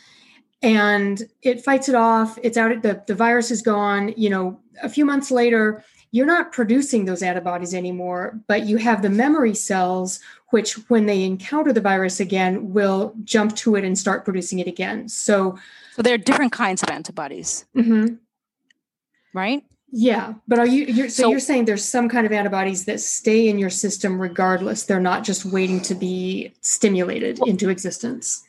and 0.61 1.23
it 1.41 1.63
fights 1.63 1.87
it 1.89 1.95
off 1.95 2.37
it's 2.43 2.57
out 2.57 2.81
the, 2.81 3.01
the 3.07 3.15
virus 3.15 3.51
is 3.51 3.61
gone 3.61 4.13
you 4.17 4.29
know 4.29 4.59
a 4.83 4.89
few 4.89 5.05
months 5.05 5.31
later 5.31 5.83
you're 6.11 6.25
not 6.25 6.51
producing 6.51 7.05
those 7.05 7.21
antibodies 7.23 7.73
anymore 7.73 8.39
but 8.47 8.65
you 8.65 8.77
have 8.77 9.01
the 9.01 9.09
memory 9.09 9.53
cells 9.53 10.19
which 10.49 10.73
when 10.89 11.05
they 11.05 11.23
encounter 11.23 11.71
the 11.71 11.81
virus 11.81 12.19
again 12.19 12.73
will 12.73 13.13
jump 13.23 13.55
to 13.55 13.75
it 13.75 13.85
and 13.85 13.97
start 13.97 14.25
producing 14.25 14.59
it 14.59 14.67
again 14.67 15.07
so 15.07 15.57
so 15.95 16.01
there 16.01 16.13
are 16.13 16.17
different 16.17 16.51
kinds 16.51 16.83
of 16.83 16.89
antibodies 16.89 17.65
mm-hmm. 17.75 18.15
right 19.33 19.63
yeah, 19.91 20.35
but 20.47 20.59
are 20.59 20.67
you 20.67 20.85
you're, 20.85 21.09
so, 21.09 21.23
so, 21.23 21.29
you're 21.31 21.39
saying 21.39 21.65
there's 21.65 21.83
some 21.83 22.09
kind 22.09 22.25
of 22.25 22.31
antibodies 22.31 22.85
that 22.85 22.99
stay 22.99 23.49
in 23.49 23.57
your 23.57 23.71
system 23.71 24.21
regardless. 24.21 24.83
They're 24.83 24.99
not 24.99 25.23
just 25.23 25.45
waiting 25.45 25.81
to 25.81 25.95
be 25.95 26.53
stimulated 26.61 27.39
well, 27.39 27.49
into 27.49 27.69
existence. 27.69 28.43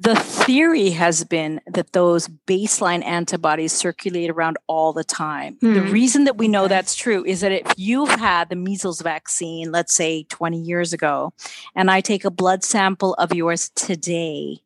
The 0.00 0.14
theory 0.14 0.90
has 0.90 1.24
been 1.24 1.60
that 1.66 1.92
those 1.92 2.28
baseline 2.46 3.04
antibodies 3.04 3.72
circulate 3.72 4.30
around 4.30 4.56
all 4.68 4.92
the 4.92 5.04
time. 5.04 5.56
hmm 5.60 5.74
The 5.74 5.82
reason 5.82 6.24
that 6.24 6.38
we 6.38 6.46
know 6.46 6.68
that's 6.68 6.94
true 6.94 7.24
is 7.24 7.40
that 7.40 7.52
if 7.52 7.74
you've 7.76 8.08
had 8.10 8.48
the 8.48 8.56
measles 8.56 9.02
vaccine, 9.02 9.72
let's 9.72 9.92
say 9.92 10.22
20 10.24 10.60
years 10.60 10.92
ago, 10.92 11.32
and 11.74 11.90
I 11.90 12.00
take 12.00 12.24
a 12.24 12.30
blood 12.30 12.62
sample 12.62 13.14
of 13.14 13.32
yours 13.32 13.70
today, 13.74 14.60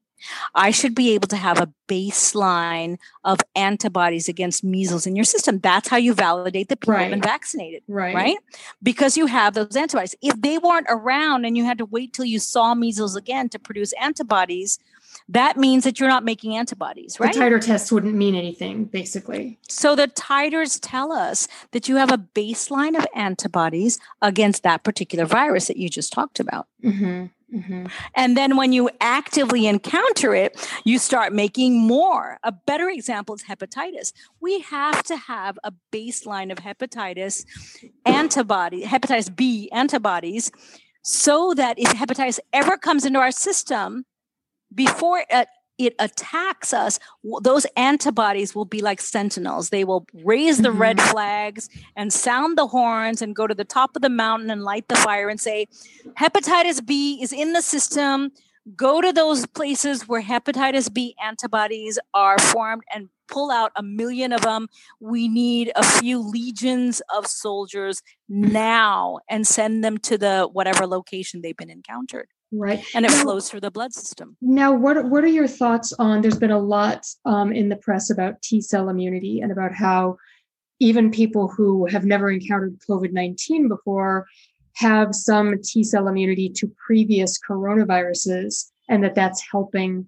I 0.54 0.70
should 0.70 0.94
be 0.94 1.10
able 1.10 1.28
to 1.28 1.36
have 1.36 1.60
a 1.60 1.72
baseline 1.88 2.98
of 3.24 3.40
antibodies 3.54 4.28
against 4.28 4.64
measles 4.64 5.06
in 5.06 5.16
your 5.16 5.24
system. 5.24 5.58
That's 5.58 5.88
how 5.88 5.96
you 5.96 6.14
validate 6.14 6.68
that 6.68 6.80
people 6.80 6.94
right. 6.94 7.02
have 7.02 7.10
been 7.10 7.22
vaccinated. 7.22 7.82
Right. 7.88 8.14
Right. 8.14 8.38
Because 8.82 9.16
you 9.16 9.26
have 9.26 9.54
those 9.54 9.76
antibodies. 9.76 10.14
If 10.22 10.40
they 10.40 10.58
weren't 10.58 10.86
around 10.88 11.44
and 11.44 11.56
you 11.56 11.64
had 11.64 11.78
to 11.78 11.84
wait 11.84 12.12
till 12.12 12.24
you 12.24 12.38
saw 12.38 12.74
measles 12.74 13.16
again 13.16 13.48
to 13.50 13.58
produce 13.58 13.92
antibodies, 13.94 14.78
that 15.28 15.56
means 15.56 15.84
that 15.84 16.00
you're 16.00 16.08
not 16.08 16.24
making 16.24 16.56
antibodies, 16.56 17.18
right? 17.20 17.32
The 17.32 17.40
titer 17.40 17.60
tests 17.60 17.92
wouldn't 17.92 18.14
mean 18.14 18.34
anything, 18.34 18.84
basically. 18.84 19.58
So 19.68 19.94
the 19.94 20.08
titers 20.08 20.78
tell 20.80 21.12
us 21.12 21.48
that 21.72 21.88
you 21.88 21.96
have 21.96 22.10
a 22.10 22.18
baseline 22.18 22.96
of 22.96 23.06
antibodies 23.14 23.98
against 24.20 24.62
that 24.62 24.82
particular 24.82 25.24
virus 25.24 25.68
that 25.68 25.76
you 25.76 25.88
just 25.88 26.12
talked 26.12 26.40
about. 26.40 26.66
Mm-hmm. 26.82 27.26
Mm-hmm. 27.52 27.86
And 28.14 28.36
then 28.36 28.56
when 28.56 28.72
you 28.72 28.88
actively 29.00 29.66
encounter 29.66 30.34
it, 30.34 30.56
you 30.84 30.98
start 30.98 31.32
making 31.32 31.78
more. 31.78 32.38
A 32.42 32.52
better 32.52 32.88
example 32.88 33.34
is 33.34 33.42
hepatitis. 33.42 34.12
We 34.40 34.60
have 34.60 35.02
to 35.04 35.16
have 35.16 35.58
a 35.62 35.72
baseline 35.92 36.50
of 36.50 36.58
hepatitis 36.58 37.44
antibody, 38.06 38.84
hepatitis 38.84 39.34
B 39.34 39.68
antibodies, 39.72 40.50
so 41.02 41.52
that 41.54 41.78
if 41.78 41.88
hepatitis 41.88 42.38
ever 42.52 42.76
comes 42.76 43.04
into 43.04 43.18
our 43.18 43.32
system, 43.32 44.04
before 44.74 45.24
it 45.28 45.48
it 45.86 45.94
attacks 45.98 46.72
us, 46.72 46.98
those 47.42 47.66
antibodies 47.76 48.54
will 48.54 48.64
be 48.64 48.80
like 48.80 49.00
sentinels. 49.00 49.70
They 49.70 49.84
will 49.84 50.06
raise 50.24 50.58
the 50.58 50.68
mm-hmm. 50.68 50.80
red 50.80 51.00
flags 51.00 51.68
and 51.96 52.12
sound 52.12 52.56
the 52.56 52.66
horns 52.66 53.22
and 53.22 53.34
go 53.34 53.46
to 53.46 53.54
the 53.54 53.64
top 53.64 53.96
of 53.96 54.02
the 54.02 54.08
mountain 54.08 54.50
and 54.50 54.62
light 54.62 54.88
the 54.88 54.96
fire 54.96 55.28
and 55.28 55.40
say, 55.40 55.66
hepatitis 56.18 56.84
B 56.84 57.20
is 57.22 57.32
in 57.32 57.52
the 57.52 57.62
system. 57.62 58.32
Go 58.76 59.00
to 59.00 59.12
those 59.12 59.44
places 59.46 60.06
where 60.06 60.22
hepatitis 60.22 60.92
B 60.92 61.16
antibodies 61.22 61.98
are 62.14 62.38
formed 62.38 62.82
and 62.94 63.08
pull 63.26 63.50
out 63.50 63.72
a 63.74 63.82
million 63.82 64.32
of 64.32 64.42
them. 64.42 64.68
We 65.00 65.26
need 65.26 65.72
a 65.74 65.82
few 65.82 66.20
legions 66.20 67.02
of 67.12 67.26
soldiers 67.26 68.02
now 68.28 69.18
and 69.28 69.46
send 69.46 69.82
them 69.82 69.98
to 69.98 70.18
the 70.18 70.48
whatever 70.52 70.86
location 70.86 71.40
they've 71.42 71.56
been 71.56 71.70
encountered. 71.70 72.28
Right. 72.52 72.84
And 72.94 73.06
it 73.06 73.10
now, 73.10 73.22
flows 73.22 73.50
through 73.50 73.60
the 73.60 73.70
blood 73.70 73.94
system. 73.94 74.36
Now, 74.42 74.72
what, 74.72 75.06
what 75.06 75.24
are 75.24 75.28
your 75.28 75.48
thoughts 75.48 75.92
on? 75.94 76.20
There's 76.20 76.38
been 76.38 76.50
a 76.50 76.58
lot 76.58 77.06
um, 77.24 77.50
in 77.50 77.70
the 77.70 77.76
press 77.76 78.10
about 78.10 78.42
T 78.42 78.60
cell 78.60 78.90
immunity 78.90 79.40
and 79.40 79.50
about 79.50 79.74
how 79.74 80.18
even 80.78 81.10
people 81.10 81.48
who 81.48 81.86
have 81.86 82.04
never 82.04 82.30
encountered 82.30 82.78
COVID 82.88 83.12
19 83.12 83.68
before 83.68 84.26
have 84.74 85.14
some 85.14 85.54
T 85.62 85.82
cell 85.82 86.08
immunity 86.08 86.50
to 86.50 86.70
previous 86.86 87.38
coronaviruses, 87.38 88.70
and 88.88 89.02
that 89.02 89.14
that's 89.14 89.42
helping 89.50 90.06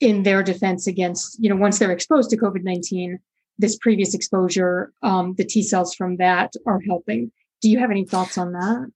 in 0.00 0.22
their 0.22 0.42
defense 0.42 0.86
against, 0.86 1.42
you 1.42 1.48
know, 1.48 1.56
once 1.56 1.78
they're 1.78 1.92
exposed 1.92 2.30
to 2.30 2.36
COVID 2.36 2.62
19, 2.62 3.18
this 3.58 3.76
previous 3.78 4.14
exposure, 4.14 4.92
um, 5.02 5.34
the 5.34 5.44
T 5.44 5.62
cells 5.62 5.94
from 5.94 6.16
that 6.18 6.52
are 6.66 6.80
helping. 6.80 7.32
Do 7.60 7.70
you 7.70 7.78
have 7.78 7.90
any 7.90 8.04
thoughts 8.04 8.38
on 8.38 8.52
that? 8.52 8.90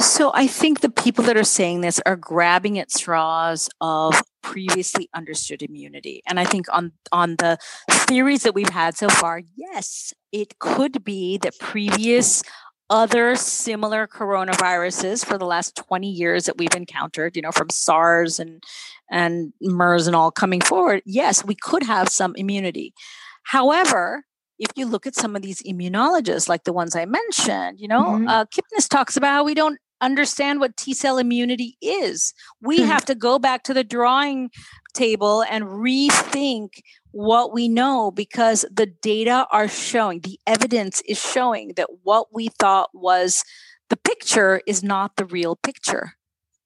So 0.00 0.30
I 0.32 0.46
think 0.46 0.80
the 0.80 0.88
people 0.88 1.24
that 1.24 1.36
are 1.36 1.44
saying 1.44 1.82
this 1.82 2.00
are 2.06 2.16
grabbing 2.16 2.78
at 2.78 2.90
straws 2.90 3.68
of 3.82 4.22
previously 4.42 5.10
understood 5.14 5.62
immunity. 5.62 6.22
And 6.26 6.40
I 6.40 6.44
think 6.44 6.66
on 6.72 6.92
on 7.12 7.36
the 7.36 7.58
theories 7.90 8.42
that 8.44 8.54
we've 8.54 8.70
had 8.70 8.96
so 8.96 9.10
far, 9.10 9.42
yes, 9.56 10.14
it 10.32 10.58
could 10.58 11.04
be 11.04 11.36
that 11.38 11.58
previous 11.58 12.42
other 12.88 13.36
similar 13.36 14.06
coronaviruses 14.06 15.24
for 15.24 15.36
the 15.36 15.44
last 15.44 15.76
20 15.76 16.10
years 16.10 16.46
that 16.46 16.56
we've 16.56 16.74
encountered, 16.74 17.36
you 17.36 17.42
know, 17.42 17.52
from 17.52 17.68
SARS 17.68 18.40
and 18.40 18.62
and 19.10 19.52
MERS 19.60 20.06
and 20.06 20.16
all 20.16 20.30
coming 20.30 20.62
forward, 20.62 21.02
yes, 21.04 21.44
we 21.44 21.54
could 21.54 21.82
have 21.82 22.08
some 22.08 22.34
immunity. 22.36 22.94
However, 23.42 24.24
if 24.58 24.70
you 24.76 24.86
look 24.86 25.06
at 25.06 25.14
some 25.14 25.36
of 25.36 25.42
these 25.42 25.62
immunologists, 25.62 26.48
like 26.48 26.64
the 26.64 26.72
ones 26.72 26.96
I 26.96 27.04
mentioned, 27.04 27.80
you 27.80 27.88
know, 27.88 28.02
mm-hmm. 28.02 28.28
uh, 28.28 28.44
Kipnis 28.46 28.88
talks 28.88 29.16
about 29.16 29.32
how 29.32 29.44
we 29.44 29.54
don't 29.54 29.78
understand 30.00 30.60
what 30.60 30.76
T 30.76 30.94
cell 30.94 31.18
immunity 31.18 31.76
is. 31.80 32.34
We 32.60 32.78
hmm. 32.78 32.86
have 32.86 33.04
to 33.06 33.14
go 33.14 33.38
back 33.38 33.64
to 33.64 33.74
the 33.74 33.84
drawing 33.84 34.50
table 34.94 35.42
and 35.42 35.64
rethink 35.64 36.80
what 37.12 37.52
we 37.52 37.68
know 37.68 38.10
because 38.10 38.64
the 38.72 38.86
data 38.86 39.46
are 39.50 39.68
showing, 39.68 40.20
the 40.20 40.38
evidence 40.46 41.02
is 41.08 41.20
showing 41.20 41.72
that 41.76 41.88
what 42.02 42.28
we 42.32 42.48
thought 42.48 42.90
was 42.94 43.44
the 43.88 43.96
picture 43.96 44.62
is 44.66 44.82
not 44.82 45.16
the 45.16 45.24
real 45.24 45.56
picture. 45.56 46.14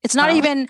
It's 0.03 0.15
not 0.15 0.31
wow. 0.31 0.37
even 0.37 0.69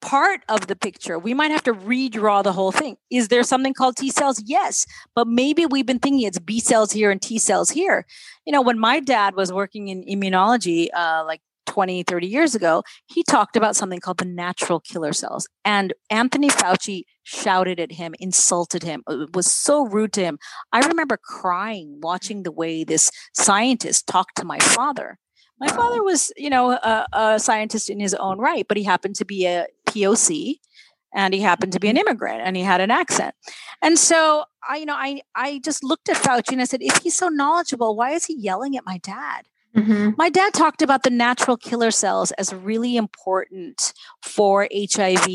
part 0.00 0.40
of 0.48 0.66
the 0.66 0.74
picture. 0.74 1.18
We 1.18 1.34
might 1.34 1.50
have 1.50 1.62
to 1.64 1.74
redraw 1.74 2.42
the 2.42 2.52
whole 2.52 2.72
thing. 2.72 2.96
Is 3.10 3.28
there 3.28 3.42
something 3.42 3.74
called 3.74 3.96
T 3.96 4.10
cells? 4.10 4.42
Yes, 4.44 4.86
but 5.14 5.28
maybe 5.28 5.66
we've 5.66 5.86
been 5.86 5.98
thinking 5.98 6.26
it's 6.26 6.38
B 6.38 6.58
cells 6.58 6.92
here 6.92 7.10
and 7.10 7.22
T 7.22 7.38
cells 7.38 7.70
here. 7.70 8.06
You 8.46 8.52
know, 8.52 8.62
when 8.62 8.78
my 8.78 9.00
dad 9.00 9.36
was 9.36 9.52
working 9.52 9.88
in 9.88 10.02
immunology, 10.04 10.88
uh, 10.94 11.22
like 11.26 11.40
20, 11.72 12.02
30 12.02 12.26
years 12.26 12.54
ago, 12.54 12.82
he 13.06 13.22
talked 13.22 13.56
about 13.56 13.74
something 13.74 13.98
called 13.98 14.18
the 14.18 14.26
natural 14.26 14.78
killer 14.78 15.14
cells. 15.14 15.48
And 15.64 15.94
Anthony 16.10 16.50
Fauci 16.50 17.04
shouted 17.22 17.80
at 17.80 17.92
him, 17.92 18.14
insulted 18.20 18.82
him, 18.82 19.02
it 19.08 19.12
uh, 19.12 19.26
was 19.32 19.46
so 19.46 19.86
rude 19.86 20.12
to 20.12 20.20
him. 20.22 20.38
I 20.70 20.86
remember 20.86 21.16
crying 21.16 21.98
watching 22.02 22.42
the 22.42 22.52
way 22.52 22.84
this 22.84 23.10
scientist 23.32 24.06
talked 24.06 24.36
to 24.36 24.44
my 24.44 24.58
father. 24.58 25.18
My 25.58 25.68
father 25.68 26.02
was, 26.02 26.30
you 26.36 26.50
know, 26.50 26.72
a, 26.72 27.06
a 27.14 27.40
scientist 27.40 27.88
in 27.88 28.00
his 28.00 28.12
own 28.12 28.36
right, 28.36 28.66
but 28.68 28.76
he 28.76 28.82
happened 28.82 29.14
to 29.16 29.24
be 29.24 29.46
a 29.46 29.66
POC 29.86 30.56
and 31.14 31.32
he 31.32 31.40
happened 31.40 31.72
to 31.72 31.80
be 31.80 31.88
an 31.88 31.96
mm-hmm. 31.96 32.08
immigrant 32.08 32.42
and 32.44 32.54
he 32.54 32.64
had 32.64 32.82
an 32.82 32.90
accent. 32.90 33.34
And 33.80 33.98
so 33.98 34.44
I, 34.68 34.76
you 34.76 34.84
know, 34.84 34.96
I 34.96 35.22
I 35.34 35.60
just 35.64 35.82
looked 35.82 36.10
at 36.10 36.16
Fauci 36.16 36.52
and 36.52 36.60
I 36.60 36.64
said, 36.64 36.82
if 36.82 36.98
he's 36.98 37.16
so 37.16 37.28
knowledgeable, 37.28 37.96
why 37.96 38.10
is 38.10 38.26
he 38.26 38.36
yelling 38.36 38.76
at 38.76 38.84
my 38.84 38.98
dad? 38.98 39.46
Mm-hmm. 39.76 40.10
My 40.18 40.28
dad 40.28 40.52
talked 40.52 40.82
about 40.82 41.02
the 41.02 41.10
natural 41.10 41.56
killer 41.56 41.90
cells 41.90 42.30
as 42.32 42.52
really 42.52 42.96
important 42.96 43.94
for 44.22 44.68
HIV. 44.72 45.26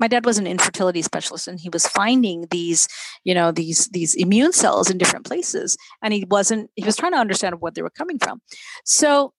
My 0.00 0.08
dad 0.08 0.24
was 0.24 0.38
an 0.38 0.46
infertility 0.46 1.02
specialist 1.02 1.46
and 1.46 1.60
he 1.60 1.68
was 1.68 1.86
finding 1.86 2.46
these, 2.50 2.88
you 3.24 3.34
know, 3.34 3.52
these 3.52 3.88
these 3.88 4.14
immune 4.14 4.52
cells 4.52 4.90
in 4.90 4.96
different 4.96 5.26
places 5.26 5.76
and 6.02 6.14
he 6.14 6.24
wasn't 6.30 6.70
he 6.74 6.84
was 6.84 6.96
trying 6.96 7.12
to 7.12 7.18
understand 7.18 7.60
where 7.60 7.72
they 7.72 7.82
were 7.82 7.90
coming 7.90 8.18
from. 8.18 8.40
So 8.86 9.34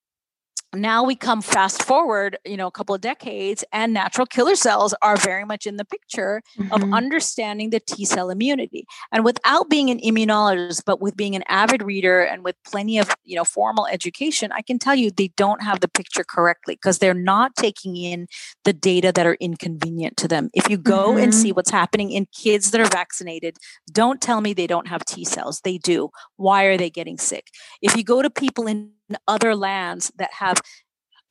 now 0.74 1.04
we 1.04 1.16
come 1.16 1.42
fast 1.42 1.84
forward 1.84 2.38
you 2.46 2.58
know 2.58 2.68
a 2.68 2.72
couple 2.72 2.96
of 2.96 3.02
decades 3.02 3.64
and 3.72 3.94
natural 3.94 4.26
killer 4.26 4.56
cells 4.56 4.94
are 5.02 5.18
very 5.18 5.46
much 5.46 5.66
in 5.66 5.78
the 5.78 5.86
picture 5.86 6.42
mm-hmm. 6.58 6.72
of 6.72 6.94
understanding 6.94 7.70
the 7.70 7.80
t 7.80 8.06
cell 8.06 8.30
immunity. 8.30 8.86
And 9.12 9.24
without 9.24 9.70
being 9.70 9.90
an 9.90 10.00
immunologist 10.00 10.84
but 10.86 11.02
with 11.02 11.16
being 11.16 11.36
an 11.36 11.44
avid 11.48 11.84
reader 11.84 12.22
and 12.22 12.44
with 12.44 12.56
plenty 12.64 12.98
of 12.98 13.14
you 13.24 13.36
know 13.36 13.44
formal 13.44 13.88
education 13.88 14.52
i 14.52 14.62
can 14.62 14.80
tell 14.80 14.96
you 14.96 15.12
they 15.12 15.30
don't 15.36 15.64
have 15.64 15.80
the 15.80 15.88
picture 15.88 16.24
correctly 16.24 16.76
because 16.76 17.00
they're 17.00 17.14
not 17.14 17.56
taking 17.56 17.96
in 17.96 18.28
the 18.64 18.74
data 18.74 19.12
that 19.12 19.26
are 19.26 19.36
inconvenient 19.36 20.18
to 20.18 20.28
them. 20.28 20.50
If 20.54 20.70
you 20.70 20.78
go 20.78 21.10
mm-hmm. 21.10 21.24
and 21.24 21.36
see 21.36 21.52
what's 21.52 21.72
happening 21.72 22.12
in 22.12 22.28
kids 22.34 22.72
that 22.72 22.82
are 22.82 22.86
vaccinated 22.86 23.58
don't 23.92 24.22
tell 24.22 24.42
me 24.42 24.54
they 24.54 24.68
don't 24.68 24.88
have 24.88 25.06
t 25.06 25.24
cells. 25.26 25.62
They 25.64 25.78
do. 25.78 26.10
Why 26.38 26.66
are 26.66 26.78
they 26.78 26.90
getting 26.90 27.18
sick? 27.18 27.48
If 27.82 27.96
you 27.96 28.04
go 28.04 28.22
to 28.22 28.30
people 28.30 28.68
in 28.68 28.92
other 29.28 29.56
lands 29.56 30.12
that 30.18 30.34
have 30.34 30.62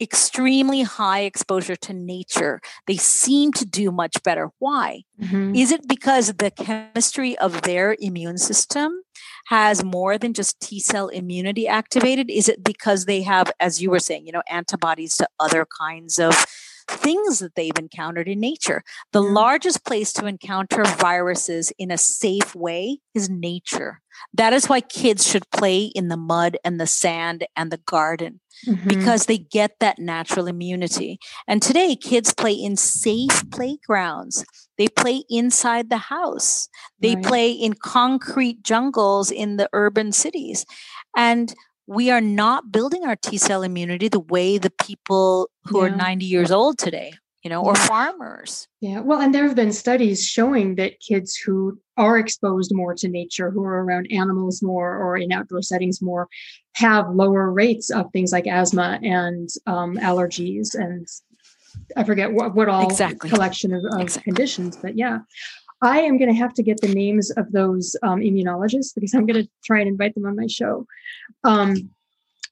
extremely 0.00 0.82
high 0.82 1.20
exposure 1.20 1.76
to 1.76 1.92
nature, 1.92 2.60
they 2.86 2.96
seem 2.96 3.52
to 3.52 3.64
do 3.64 3.92
much 3.92 4.22
better. 4.24 4.50
Why? 4.58 5.02
Mm-hmm. 5.20 5.54
Is 5.54 5.70
it 5.70 5.88
because 5.88 6.34
the 6.34 6.50
chemistry 6.50 7.38
of 7.38 7.62
their 7.62 7.96
immune 8.00 8.38
system 8.38 9.02
has 9.46 9.84
more 9.84 10.18
than 10.18 10.34
just 10.34 10.60
T 10.60 10.80
cell 10.80 11.08
immunity 11.08 11.68
activated? 11.68 12.30
Is 12.30 12.48
it 12.48 12.64
because 12.64 13.04
they 13.04 13.22
have, 13.22 13.52
as 13.60 13.80
you 13.80 13.90
were 13.90 14.00
saying, 14.00 14.26
you 14.26 14.32
know, 14.32 14.42
antibodies 14.50 15.16
to 15.16 15.28
other 15.38 15.66
kinds 15.78 16.18
of 16.18 16.46
things 16.92 17.38
that 17.40 17.54
they've 17.54 17.78
encountered 17.78 18.28
in 18.28 18.40
nature. 18.40 18.82
The 19.12 19.22
largest 19.22 19.84
place 19.84 20.12
to 20.14 20.26
encounter 20.26 20.84
viruses 20.84 21.72
in 21.78 21.90
a 21.90 21.98
safe 21.98 22.54
way 22.54 22.98
is 23.14 23.28
nature. 23.28 24.00
That 24.34 24.52
is 24.52 24.68
why 24.68 24.80
kids 24.80 25.26
should 25.26 25.48
play 25.50 25.84
in 25.84 26.08
the 26.08 26.16
mud 26.16 26.56
and 26.64 26.80
the 26.80 26.86
sand 26.86 27.46
and 27.56 27.70
the 27.70 27.80
garden 27.86 28.40
mm-hmm. 28.66 28.88
because 28.88 29.26
they 29.26 29.38
get 29.38 29.78
that 29.80 29.98
natural 29.98 30.46
immunity. 30.46 31.18
And 31.48 31.62
today, 31.62 31.96
kids 31.96 32.34
play 32.34 32.52
in 32.52 32.76
safe 32.76 33.50
playgrounds. 33.50 34.44
They 34.78 34.88
play 34.88 35.24
inside 35.28 35.90
the 35.90 35.98
house. 35.98 36.68
They 37.00 37.14
right. 37.14 37.24
play 37.24 37.50
in 37.52 37.74
concrete 37.74 38.62
jungles 38.62 39.30
in 39.30 39.56
the 39.56 39.68
urban 39.72 40.12
cities. 40.12 40.64
And 41.16 41.54
we 41.86 42.10
are 42.10 42.20
not 42.20 42.72
building 42.72 43.04
our 43.04 43.16
T 43.16 43.36
cell 43.38 43.62
immunity 43.62 44.08
the 44.08 44.20
way 44.20 44.58
the 44.58 44.72
people 44.82 45.50
who 45.64 45.78
yeah. 45.78 45.86
are 45.86 45.96
90 45.96 46.24
years 46.24 46.50
old 46.50 46.78
today, 46.78 47.12
you 47.42 47.50
know, 47.50 47.62
or 47.62 47.74
farmers. 47.74 48.68
Yeah. 48.80 49.00
Well, 49.00 49.20
and 49.20 49.34
there 49.34 49.46
have 49.46 49.56
been 49.56 49.72
studies 49.72 50.26
showing 50.26 50.76
that 50.76 51.00
kids 51.00 51.36
who 51.36 51.78
are 51.96 52.18
exposed 52.18 52.72
more 52.74 52.94
to 52.94 53.08
nature, 53.08 53.50
who 53.50 53.64
are 53.64 53.84
around 53.84 54.06
animals 54.10 54.62
more 54.62 54.96
or 54.96 55.16
in 55.16 55.32
outdoor 55.32 55.62
settings 55.62 56.00
more, 56.00 56.28
have 56.74 57.10
lower 57.10 57.50
rates 57.50 57.90
of 57.90 58.10
things 58.12 58.32
like 58.32 58.46
asthma 58.46 58.98
and 59.02 59.48
um, 59.66 59.96
allergies 59.96 60.74
and 60.74 61.06
I 61.96 62.04
forget 62.04 62.32
what, 62.32 62.54
what 62.54 62.68
all 62.68 62.86
exactly. 62.86 63.30
collection 63.30 63.72
of, 63.72 63.84
of 63.92 64.00
exactly. 64.00 64.30
conditions, 64.30 64.76
but 64.76 64.96
yeah. 64.96 65.18
I 65.82 66.00
am 66.00 66.16
going 66.16 66.30
to 66.30 66.38
have 66.38 66.54
to 66.54 66.62
get 66.62 66.80
the 66.80 66.94
names 66.94 67.30
of 67.32 67.50
those 67.50 67.96
um, 68.02 68.20
immunologists 68.20 68.94
because 68.94 69.14
I'm 69.14 69.26
going 69.26 69.42
to 69.42 69.50
try 69.64 69.80
and 69.80 69.88
invite 69.88 70.14
them 70.14 70.26
on 70.26 70.36
my 70.36 70.46
show. 70.46 70.86
Um, 71.42 71.90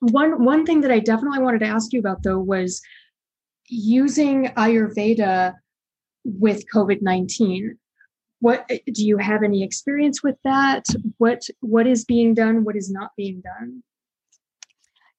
one 0.01 0.45
one 0.45 0.67
thing 0.67 0.81
that 0.81 0.91
I 0.91 0.99
definitely 0.99 1.39
wanted 1.39 1.61
to 1.61 1.67
ask 1.67 1.93
you 1.93 2.01
about 2.01 2.23
though 2.23 2.39
was 2.39 2.81
using 3.69 4.47
Ayurveda 4.57 5.55
with 6.25 6.65
COVID 6.75 7.03
nineteen. 7.03 7.79
What 8.41 8.67
do 8.69 9.07
you 9.07 9.19
have 9.19 9.43
any 9.43 9.63
experience 9.63 10.23
with 10.23 10.37
that? 10.45 10.85
What 11.19 11.43
what 11.61 11.87
is 11.87 12.05
being 12.05 12.35
done? 12.35 12.65
What 12.65 12.77
is 12.77 12.91
not 12.91 13.11
being 13.17 13.43
done? 13.43 13.83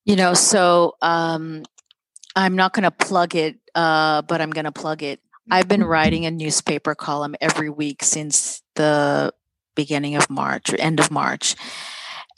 You 0.03 0.15
know, 0.15 0.33
so 0.33 0.95
um, 1.01 1.63
I'm 2.35 2.55
not 2.55 2.73
going 2.73 2.83
to 2.83 2.91
plug 2.91 3.35
it, 3.35 3.57
uh, 3.75 4.23
but 4.23 4.41
I'm 4.41 4.49
going 4.49 4.65
to 4.65 4.71
plug 4.71 5.03
it. 5.03 5.21
I've 5.49 5.67
been 5.67 5.83
writing 5.83 6.25
a 6.25 6.31
newspaper 6.31 6.93
column 6.93 7.35
every 7.41 7.69
week 7.69 8.03
since 8.03 8.61
the 8.75 9.33
beginning 9.75 10.15
of 10.15 10.29
March 10.29 10.71
or 10.71 10.79
end 10.79 10.99
of 10.99 11.11
March. 11.11 11.55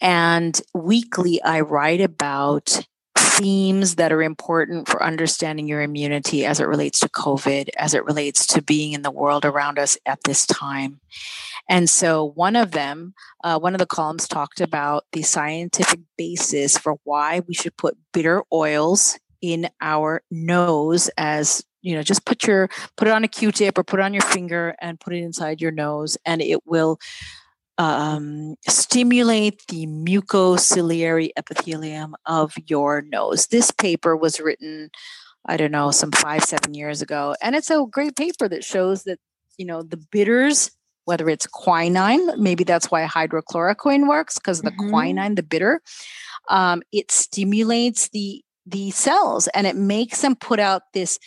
And 0.01 0.59
weekly, 0.73 1.41
I 1.41 1.61
write 1.61 2.01
about 2.01 2.85
themes 3.17 3.95
that 3.95 4.11
are 4.11 4.21
important 4.21 4.87
for 4.87 5.01
understanding 5.01 5.67
your 5.67 5.81
immunity 5.81 6.45
as 6.45 6.59
it 6.59 6.67
relates 6.67 6.99
to 6.99 7.09
COVID, 7.09 7.69
as 7.77 7.93
it 7.93 8.05
relates 8.05 8.45
to 8.47 8.61
being 8.61 8.93
in 8.93 9.01
the 9.01 9.11
world 9.11 9.43
around 9.43 9.79
us 9.79 9.97
at 10.05 10.23
this 10.23 10.45
time. 10.45 10.99
And 11.69 11.89
so, 11.89 12.25
one 12.35 12.55
of 12.55 12.71
them, 12.71 13.13
uh, 13.43 13.57
one 13.57 13.73
of 13.73 13.79
the 13.79 13.85
columns 13.85 14.27
talked 14.27 14.61
about 14.61 15.05
the 15.13 15.23
scientific 15.23 16.01
basis 16.17 16.77
for 16.77 16.97
why 17.03 17.41
we 17.47 17.53
should 17.53 17.77
put 17.77 17.97
bitter 18.11 18.43
oils 18.51 19.17
in 19.41 19.69
our 19.81 20.21
nose 20.29 21.09
as 21.17 21.63
you 21.83 21.93
know 21.95 22.01
just 22.01 22.25
put 22.25 22.47
your 22.47 22.67
put 22.97 23.07
it 23.07 23.11
on 23.11 23.23
a 23.23 23.27
q-tip 23.27 23.77
or 23.77 23.83
put 23.83 23.99
it 23.99 24.03
on 24.03 24.13
your 24.13 24.23
finger 24.23 24.75
and 24.81 24.99
put 24.99 25.13
it 25.13 25.21
inside 25.21 25.61
your 25.61 25.71
nose 25.71 26.17
and 26.25 26.41
it 26.41 26.65
will 26.65 26.99
um, 27.79 28.55
stimulate 28.67 29.63
the 29.67 29.87
mucociliary 29.87 31.29
epithelium 31.37 32.15
of 32.25 32.53
your 32.67 33.01
nose 33.01 33.47
this 33.47 33.69
paper 33.71 34.15
was 34.15 34.39
written 34.39 34.89
i 35.45 35.57
don't 35.57 35.71
know 35.71 35.91
some 35.91 36.11
five 36.11 36.43
seven 36.43 36.73
years 36.73 37.01
ago 37.01 37.35
and 37.41 37.55
it's 37.55 37.69
a 37.69 37.85
great 37.91 38.15
paper 38.15 38.47
that 38.47 38.63
shows 38.63 39.03
that 39.03 39.19
you 39.57 39.65
know 39.65 39.83
the 39.83 39.97
bitters 39.97 40.71
whether 41.05 41.27
it's 41.27 41.47
quinine 41.47 42.41
maybe 42.41 42.63
that's 42.63 42.89
why 42.89 43.05
hydrochloroquine 43.05 44.07
works 44.07 44.37
because 44.37 44.61
the 44.61 44.71
mm-hmm. 44.71 44.89
quinine 44.89 45.35
the 45.35 45.43
bitter 45.43 45.81
um, 46.49 46.81
it 46.91 47.11
stimulates 47.11 48.09
the 48.09 48.43
the 48.65 48.91
cells 48.91 49.47
and 49.49 49.67
it 49.67 49.75
makes 49.75 50.21
them 50.21 50.35
put 50.35 50.59
out 50.59 50.83
this 50.93 51.19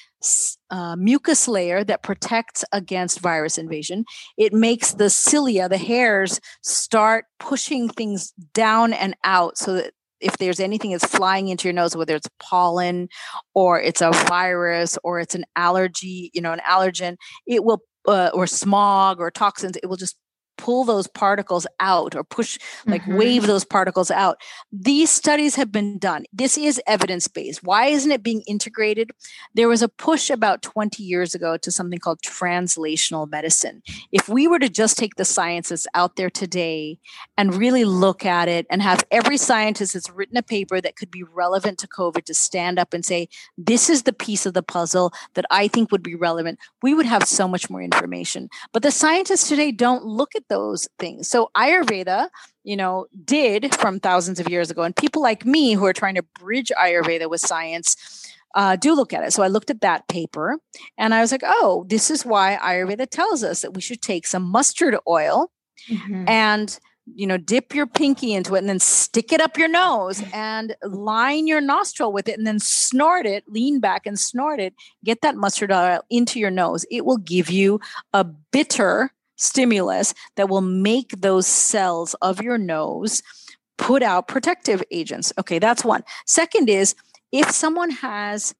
uh, 0.71 0.97
mucus 0.97 1.47
layer 1.47 1.85
that 1.85 2.03
protects 2.03 2.65
against 2.73 3.21
virus 3.21 3.59
invasion. 3.59 4.05
It 4.37 4.53
makes 4.53 4.95
the 4.95 5.11
cilia, 5.11 5.69
the 5.69 5.79
hairs, 5.79 6.41
start 6.63 7.27
pushing 7.39 7.89
things 7.89 8.33
down 8.55 8.93
and 8.93 9.15
out 9.25 9.59
so 9.59 9.75
that 9.75 9.93
if 10.21 10.39
there's 10.39 10.61
anything 10.61 10.93
that's 10.93 11.07
flying 11.07 11.49
into 11.49 11.69
your 11.69 11.75
nose, 11.75 11.95
whether 11.95 12.17
it's 12.17 12.29
pollen 12.41 13.09
or 13.55 13.81
it's 13.81 14.01
a 14.01 14.11
virus 14.11 14.99
or 15.05 15.21
it's 15.21 15.35
an 15.35 15.45
allergy, 15.57 16.31
you 16.33 16.41
know, 16.41 16.53
an 16.53 16.61
allergen, 16.61 17.17
it 17.47 17.65
will, 17.65 17.83
uh, 18.09 18.31
or 18.33 18.47
smog 18.47 19.21
or 19.21 19.31
toxins, 19.31 19.77
it 19.77 19.87
will 19.87 19.97
just 19.97 20.17
pull 20.57 20.85
those 20.85 21.07
particles 21.07 21.67
out 21.81 22.15
or 22.15 22.25
push 22.25 22.59
like 22.87 23.03
mm-hmm. 23.03 23.17
wave 23.17 23.47
those 23.47 23.65
particles 23.65 24.11
out. 24.11 24.39
These 24.73 25.11
studies 25.11 25.55
have 25.57 25.71
been 25.71 25.99
done. 25.99 26.25
This 26.33 26.57
is 26.57 26.81
evidence 26.87 27.29
based 27.29 27.63
why 27.63 27.87
isn't 27.87 28.11
it 28.11 28.23
being 28.23 28.43
integrated? 28.47 29.11
There 29.55 29.69
was 29.69 29.83
a 29.83 29.89
push 29.89 30.31
about 30.31 30.63
20 30.63 31.03
years 31.03 31.35
ago 31.35 31.57
to 31.57 31.71
something 31.71 31.99
called 31.99 32.21
translational 32.23 33.29
medicine. 33.31 33.83
If 34.13 34.29
we 34.29 34.49
were 34.49 34.59
to 34.59 34.69
just 34.69 34.99
take 34.99 35.17
the 35.17 35.25
science 35.25 35.69
that's 35.69 35.87
out 35.95 36.17
there 36.17 36.31
today 36.31 36.99
and 37.37 37.55
really 37.55 37.85
look 37.85 38.25
at 38.25 38.49
it 38.49 38.67
and 38.71 38.83
have 38.83 39.05
every 39.11 39.37
scientist 39.37 39.95
that's 39.95 40.11
written 40.11 40.37
a 40.37 40.43
paper 40.43 40.81
that 40.81 40.97
could 40.97 41.11
be 41.11 41.23
relevant 41.23 41.79
to 41.79 41.89
covid 41.89 42.25
to 42.25 42.35
stand 42.35 42.79
up 42.79 42.93
and 42.93 43.05
say 43.05 43.29
this 43.57 43.89
is 43.91 44.03
the 44.03 44.13
piece 44.13 44.47
of 44.47 44.55
the 44.55 44.63
puzzle 44.63 45.13
that 45.35 45.45
i 45.51 45.69
think 45.69 45.91
would 45.91 46.03
be 46.03 46.15
relevant 46.15 46.59
we 46.83 46.95
would 46.95 47.07
have 47.07 47.25
so 47.25 47.49
much 47.49 47.69
more 47.71 47.83
information. 47.83 48.49
But 48.73 48.83
the 48.83 48.91
scientists 48.91 49.49
today 49.49 49.73
don't 49.73 50.05
look 50.05 50.35
at 50.35 50.46
those 50.49 50.89
things. 50.99 51.29
So 51.29 51.51
Ayurveda, 51.57 52.29
you 52.65 52.77
know, 52.77 53.07
did 53.25 53.75
from 53.75 54.01
thousands 54.01 54.41
of 54.41 54.49
years 54.49 54.71
ago, 54.71 54.83
and 54.83 54.95
people 54.95 55.23
like 55.23 55.45
me 55.45 55.75
who 55.75 55.85
are 55.87 55.93
trying 55.93 56.15
to 56.17 56.23
bridge 56.23 56.73
Ayurveda 56.79 57.29
with 57.29 57.41
science. 57.41 57.97
Uh, 58.55 58.75
do 58.75 58.95
look 58.95 59.13
at 59.13 59.23
it. 59.23 59.35
So 59.35 59.43
I 59.43 59.49
looked 59.49 59.69
at 59.69 59.83
that 59.83 60.09
paper 60.09 60.59
and 60.97 61.13
I 61.13 61.21
was 61.21 61.31
like, 61.31 61.43
oh, 61.45 61.85
this 61.89 62.11
is 62.11 62.25
why 62.25 62.59
Ayurveda 62.63 63.07
tells 63.11 63.45
us 63.45 63.61
that 63.61 63.75
we 63.75 63.83
should 63.83 64.01
take 64.01 64.27
some 64.27 64.45
mustard 64.45 64.97
oil 65.07 65.51
mm-hmm. 65.91 66.25
and 66.27 66.79
you 67.15 67.27
know, 67.27 67.37
dip 67.37 67.75
your 67.75 67.87
pinky 67.87 68.35
into 68.35 68.55
it 68.55 68.59
and 68.59 68.69
then 68.69 68.81
stick 68.81 69.33
it 69.33 69.41
up 69.41 69.57
your 69.57 69.69
nose 69.69 70.23
and 70.33 70.75
line 70.83 71.47
your 71.47 71.61
nostril 71.61 72.13
with 72.13 72.29
it 72.29 72.37
and 72.37 72.47
then 72.47 72.59
snort 72.59 73.27
it, 73.27 73.45
lean 73.49 73.79
back 73.79 74.07
and 74.07 74.19
snort 74.19 74.59
it. 74.59 74.75
Get 75.05 75.21
that 75.23 75.37
mustard 75.37 75.71
oil 75.71 76.01
into 76.11 76.41
your 76.41 76.51
nose. 76.51 76.85
It 76.91 77.05
will 77.05 77.19
give 77.19 77.49
you 77.49 77.81
a 78.13 78.25
bitter 78.25 79.13
stimulus 79.37 80.15
that 80.37 80.49
will 80.49 80.61
make 80.61 81.21
those 81.21 81.47
cells 81.47 82.15
of 82.23 82.43
your 82.43 82.59
nose 82.59 83.23
put 83.79 84.03
out 84.03 84.29
protective 84.29 84.83
agents. 84.91 85.33
Okay, 85.39 85.59
that's 85.59 85.85
one. 85.85 86.03
Second 86.27 86.69
is 86.69 86.95
if 87.33 87.51
someone 87.51 87.91
has 87.91 88.55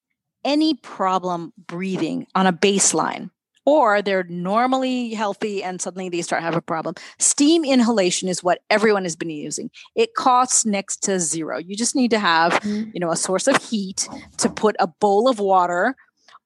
any 0.45 0.75
problem 0.75 1.53
breathing 1.67 2.27
on 2.35 2.47
a 2.47 2.53
baseline, 2.53 3.31
or 3.67 4.01
they're 4.01 4.25
normally 4.25 5.13
healthy 5.13 5.63
and 5.63 5.83
suddenly 5.83 6.09
they 6.09 6.23
start 6.23 6.41
have 6.43 6.55
a 6.55 6.63
problem. 6.63 6.95
Steam 7.19 7.65
inhalation 7.65 8.29
is 8.29 8.43
what 8.43 8.61
everyone 8.71 9.03
has 9.03 9.17
been 9.17 9.29
using. 9.29 9.71
It 9.97 10.15
costs 10.15 10.65
next 10.65 11.03
to 11.03 11.19
zero. 11.19 11.59
You 11.59 11.77
just 11.77 11.97
need 11.97 12.13
to 12.13 12.19
have, 12.21 12.53
mm-hmm. 12.53 12.91
you 12.95 13.01
know, 13.01 13.11
a 13.11 13.17
source 13.17 13.49
of 13.49 13.57
heat 13.57 14.09
to 14.39 14.49
put 14.49 14.77
a 14.79 14.87
bowl 14.87 15.29
of 15.29 15.41
water 15.41 15.97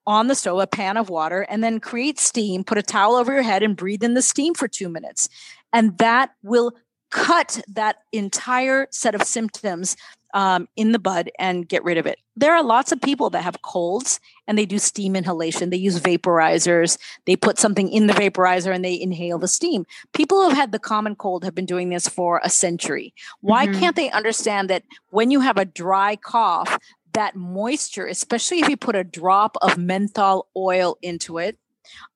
on 0.07 0.27
the 0.27 0.35
stove, 0.35 0.59
a 0.59 0.67
pan 0.67 0.97
of 0.97 1.09
water, 1.09 1.41
and 1.49 1.63
then 1.63 1.79
create 1.79 2.19
steam, 2.19 2.63
put 2.63 2.77
a 2.77 2.83
towel 2.83 3.15
over 3.15 3.33
your 3.33 3.43
head 3.43 3.63
and 3.63 3.77
breathe 3.77 4.03
in 4.03 4.13
the 4.13 4.21
steam 4.21 4.53
for 4.53 4.67
two 4.67 4.89
minutes. 4.89 5.29
And 5.73 5.97
that 5.99 6.31
will 6.43 6.73
cut 7.11 7.61
that 7.67 7.97
entire 8.11 8.87
set 8.89 9.13
of 9.13 9.23
symptoms 9.23 9.95
um, 10.33 10.67
in 10.75 10.91
the 10.91 10.99
bud 10.99 11.29
and 11.39 11.67
get 11.67 11.83
rid 11.83 11.97
of 11.97 12.05
it. 12.05 12.17
There 12.37 12.55
are 12.55 12.63
lots 12.63 12.93
of 12.93 13.01
people 13.01 13.29
that 13.31 13.43
have 13.43 13.61
colds 13.61 14.19
and 14.47 14.57
they 14.57 14.65
do 14.65 14.79
steam 14.79 15.15
inhalation. 15.15 15.69
They 15.69 15.77
use 15.77 15.99
vaporizers. 15.99 16.97
They 17.25 17.35
put 17.35 17.59
something 17.59 17.89
in 17.89 18.07
the 18.07 18.13
vaporizer 18.13 18.73
and 18.73 18.83
they 18.83 18.99
inhale 18.99 19.37
the 19.37 19.49
steam. 19.49 19.85
People 20.13 20.37
who 20.37 20.49
have 20.49 20.57
had 20.57 20.71
the 20.71 20.79
common 20.79 21.15
cold 21.15 21.43
have 21.43 21.53
been 21.53 21.65
doing 21.65 21.89
this 21.89 22.07
for 22.07 22.39
a 22.43 22.49
century. 22.49 23.13
Why 23.41 23.67
mm-hmm. 23.67 23.79
can't 23.79 23.95
they 23.95 24.09
understand 24.11 24.69
that 24.69 24.83
when 25.09 25.31
you 25.31 25.41
have 25.41 25.57
a 25.57 25.65
dry 25.65 26.15
cough, 26.15 26.79
that 27.13 27.35
moisture, 27.35 28.05
especially 28.05 28.59
if 28.59 28.69
you 28.69 28.77
put 28.77 28.95
a 28.95 29.03
drop 29.03 29.57
of 29.61 29.77
menthol 29.77 30.47
oil 30.55 30.97
into 31.01 31.37
it. 31.37 31.57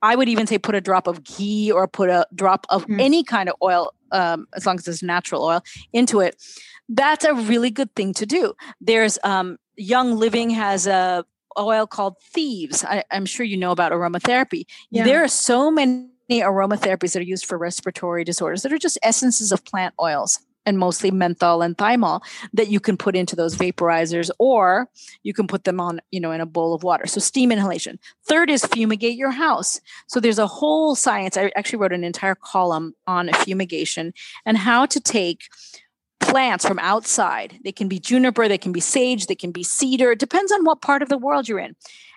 I 0.02 0.16
would 0.16 0.30
even 0.30 0.48
say 0.48 0.58
put 0.58 0.76
a 0.76 0.82
drop 0.82 1.08
of 1.08 1.24
ghee 1.24 1.72
or 1.72 1.88
put 1.88 2.10
a 2.10 2.26
drop 2.34 2.66
of 2.70 2.86
mm. 2.88 3.02
any 3.02 3.24
kind 3.24 3.50
of 3.50 3.56
oil, 3.62 3.92
um, 4.12 4.48
as 4.56 4.66
long 4.66 4.78
as 4.78 4.88
it's 4.88 5.04
natural 5.04 5.44
oil, 5.44 5.64
into 5.92 6.20
it. 6.22 6.42
That's 6.88 7.26
a 7.26 7.34
really 7.34 7.72
good 7.72 7.94
thing 7.96 8.14
to 8.14 8.26
do. 8.26 8.54
There's 8.80 9.18
um, 9.24 9.58
Young 9.76 10.18
Living 10.18 10.50
has 10.52 10.88
a 10.88 11.26
oil 11.58 11.88
called 11.88 12.16
Thieves. 12.22 12.84
I, 12.84 13.04
am 13.12 13.26
sure 13.26 13.46
you 13.46 13.58
know 13.58 13.72
about 13.72 13.92
aromatherapy. 13.92 14.66
Yeah. 14.92 15.04
There 15.04 15.24
are 15.24 15.28
so 15.28 15.72
many 15.72 16.10
aromatherapies 16.30 17.14
that 17.14 17.20
are 17.20 17.24
used 17.24 17.46
for 17.46 17.58
respiratory 17.58 18.24
disorders 18.24 18.62
that 18.64 18.74
are 18.74 18.78
just 18.78 18.98
essences 19.04 19.52
of 19.52 19.64
plant 19.66 19.94
oils 20.02 20.40
and 20.66 20.80
mostly 20.80 21.12
menthol 21.12 21.62
and 21.62 21.78
thymol 21.78 22.22
that 22.54 22.70
you 22.70 22.80
can 22.80 22.98
put 22.98 23.16
into 23.16 23.36
those 23.36 23.56
vaporizers 23.56 24.30
or 24.40 24.90
you 25.24 25.34
can 25.34 25.48
put 25.48 25.64
them 25.64 25.80
on 25.80 26.02
you 26.12 26.20
know 26.20 26.32
in 26.32 26.42
a 26.42 26.46
bowl 26.46 26.74
of 26.74 26.84
water. 26.84 27.06
So 27.08 27.20
steam 27.20 27.52
inhalation. 27.52 28.00
Third 28.24 28.50
is 28.50 28.66
fumigate 28.66 29.18
your 29.18 29.32
house. 29.32 29.80
So 30.08 30.20
there's 30.20 30.40
a 30.40 30.48
whole 30.48 30.96
science 30.96 31.38
i 31.38 31.52
actually 31.56 31.80
wrote 31.80 31.94
an 31.94 32.04
entire 32.04 32.36
column 32.36 32.94
on 33.08 33.30
fumigation 33.34 34.14
and 34.46 34.58
how 34.58 34.86
to 34.86 35.00
take 35.00 35.44
plants 36.20 36.66
from 36.66 36.80
outside. 36.80 37.60
They 37.64 37.72
can 37.72 37.88
be 37.88 38.00
juniper 38.00 38.48
they 38.48 38.58
can 38.58 38.72
be 38.72 38.80
sage 38.80 39.28
they 39.28 39.36
can 39.36 39.52
be 39.52 39.64
cedar. 39.64 40.12
It 40.12 40.20
depends 40.20 40.52
on 40.52 40.66
what 40.66 40.82
part 40.82 41.02
of 41.02 41.10
the 41.10 41.18
world 41.18 41.48
you're 41.48 41.60
in 41.60 41.76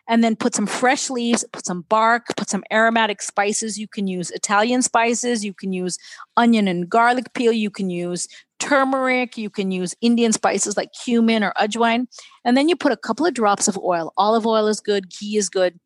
and 0.09 0.25
then 0.25 0.35
put 0.35 0.55
some 0.55 0.67
fresh 0.67 1.11
leaves, 1.11 1.45
put 1.53 1.67
some 1.67 1.83
bark, 1.83 2.27
put 2.37 2.49
some 2.49 2.65
aromatic 2.73 3.21
spices. 3.21 3.79
You 3.79 3.87
can 3.87 4.07
use 4.07 4.31
Italian 4.31 4.83
spices, 4.83 5.45
you 5.45 5.53
can 5.53 5.73
use 5.73 5.99
onion 6.37 6.67
and 6.67 6.89
garlic 6.89 7.33
peel, 7.35 7.53
you 7.53 7.71
can 7.71 7.91
use 7.91 8.27
turmeric, 8.59 9.37
you 9.37 9.51
can 9.51 9.71
use 9.71 9.95
Indian 10.01 10.33
spices 10.33 10.77
like 10.77 10.91
cumin 10.93 11.45
or 11.45 11.53
ajwain. 11.61 12.07
And 12.45 12.57
then 12.57 12.69
you 12.69 12.75
put 12.75 12.91
a 12.91 12.97
couple 12.97 13.27
of 13.27 13.35
drops 13.35 13.69
of 13.69 13.79
oil. 13.79 14.13
Olive 14.17 14.47
oil 14.47 14.67
is 14.67 14.81
good, 14.81 15.11
ghee 15.11 15.37
is 15.37 15.49
good. 15.49 15.79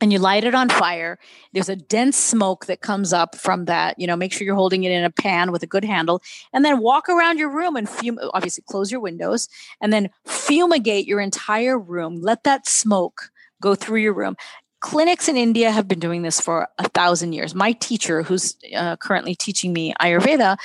And 0.00 0.12
you 0.12 0.18
light 0.18 0.42
it 0.42 0.52
on 0.52 0.68
fire. 0.68 1.16
There's 1.52 1.68
a 1.68 1.76
dense 1.76 2.16
smoke 2.16 2.66
that 2.66 2.80
comes 2.80 3.12
up 3.12 3.36
from 3.36 3.66
that. 3.66 3.96
You 4.00 4.08
know, 4.08 4.16
make 4.16 4.32
sure 4.32 4.44
you're 4.44 4.56
holding 4.56 4.82
it 4.82 4.90
in 4.90 5.04
a 5.04 5.10
pan 5.10 5.52
with 5.52 5.62
a 5.62 5.66
good 5.68 5.84
handle. 5.84 6.20
And 6.52 6.64
then 6.64 6.80
walk 6.80 7.08
around 7.08 7.38
your 7.38 7.48
room 7.48 7.76
and 7.76 7.88
fume. 7.88 8.18
Obviously, 8.34 8.64
close 8.66 8.90
your 8.90 8.98
windows 8.98 9.48
and 9.80 9.92
then 9.92 10.10
fumigate 10.26 11.06
your 11.06 11.20
entire 11.20 11.78
room. 11.78 12.20
Let 12.20 12.42
that 12.42 12.66
smoke 12.66 13.30
go 13.62 13.74
through 13.74 14.00
your 14.00 14.12
room. 14.12 14.36
Clinics 14.80 15.28
in 15.28 15.36
India 15.36 15.70
have 15.70 15.86
been 15.86 16.00
doing 16.00 16.22
this 16.22 16.40
for 16.40 16.66
a 16.80 16.88
thousand 16.88 17.34
years. 17.34 17.54
My 17.54 17.70
teacher, 17.70 18.24
who's 18.24 18.56
uh, 18.74 18.96
currently 18.96 19.36
teaching 19.36 19.72
me 19.72 19.94
Ayurveda, 20.00 20.56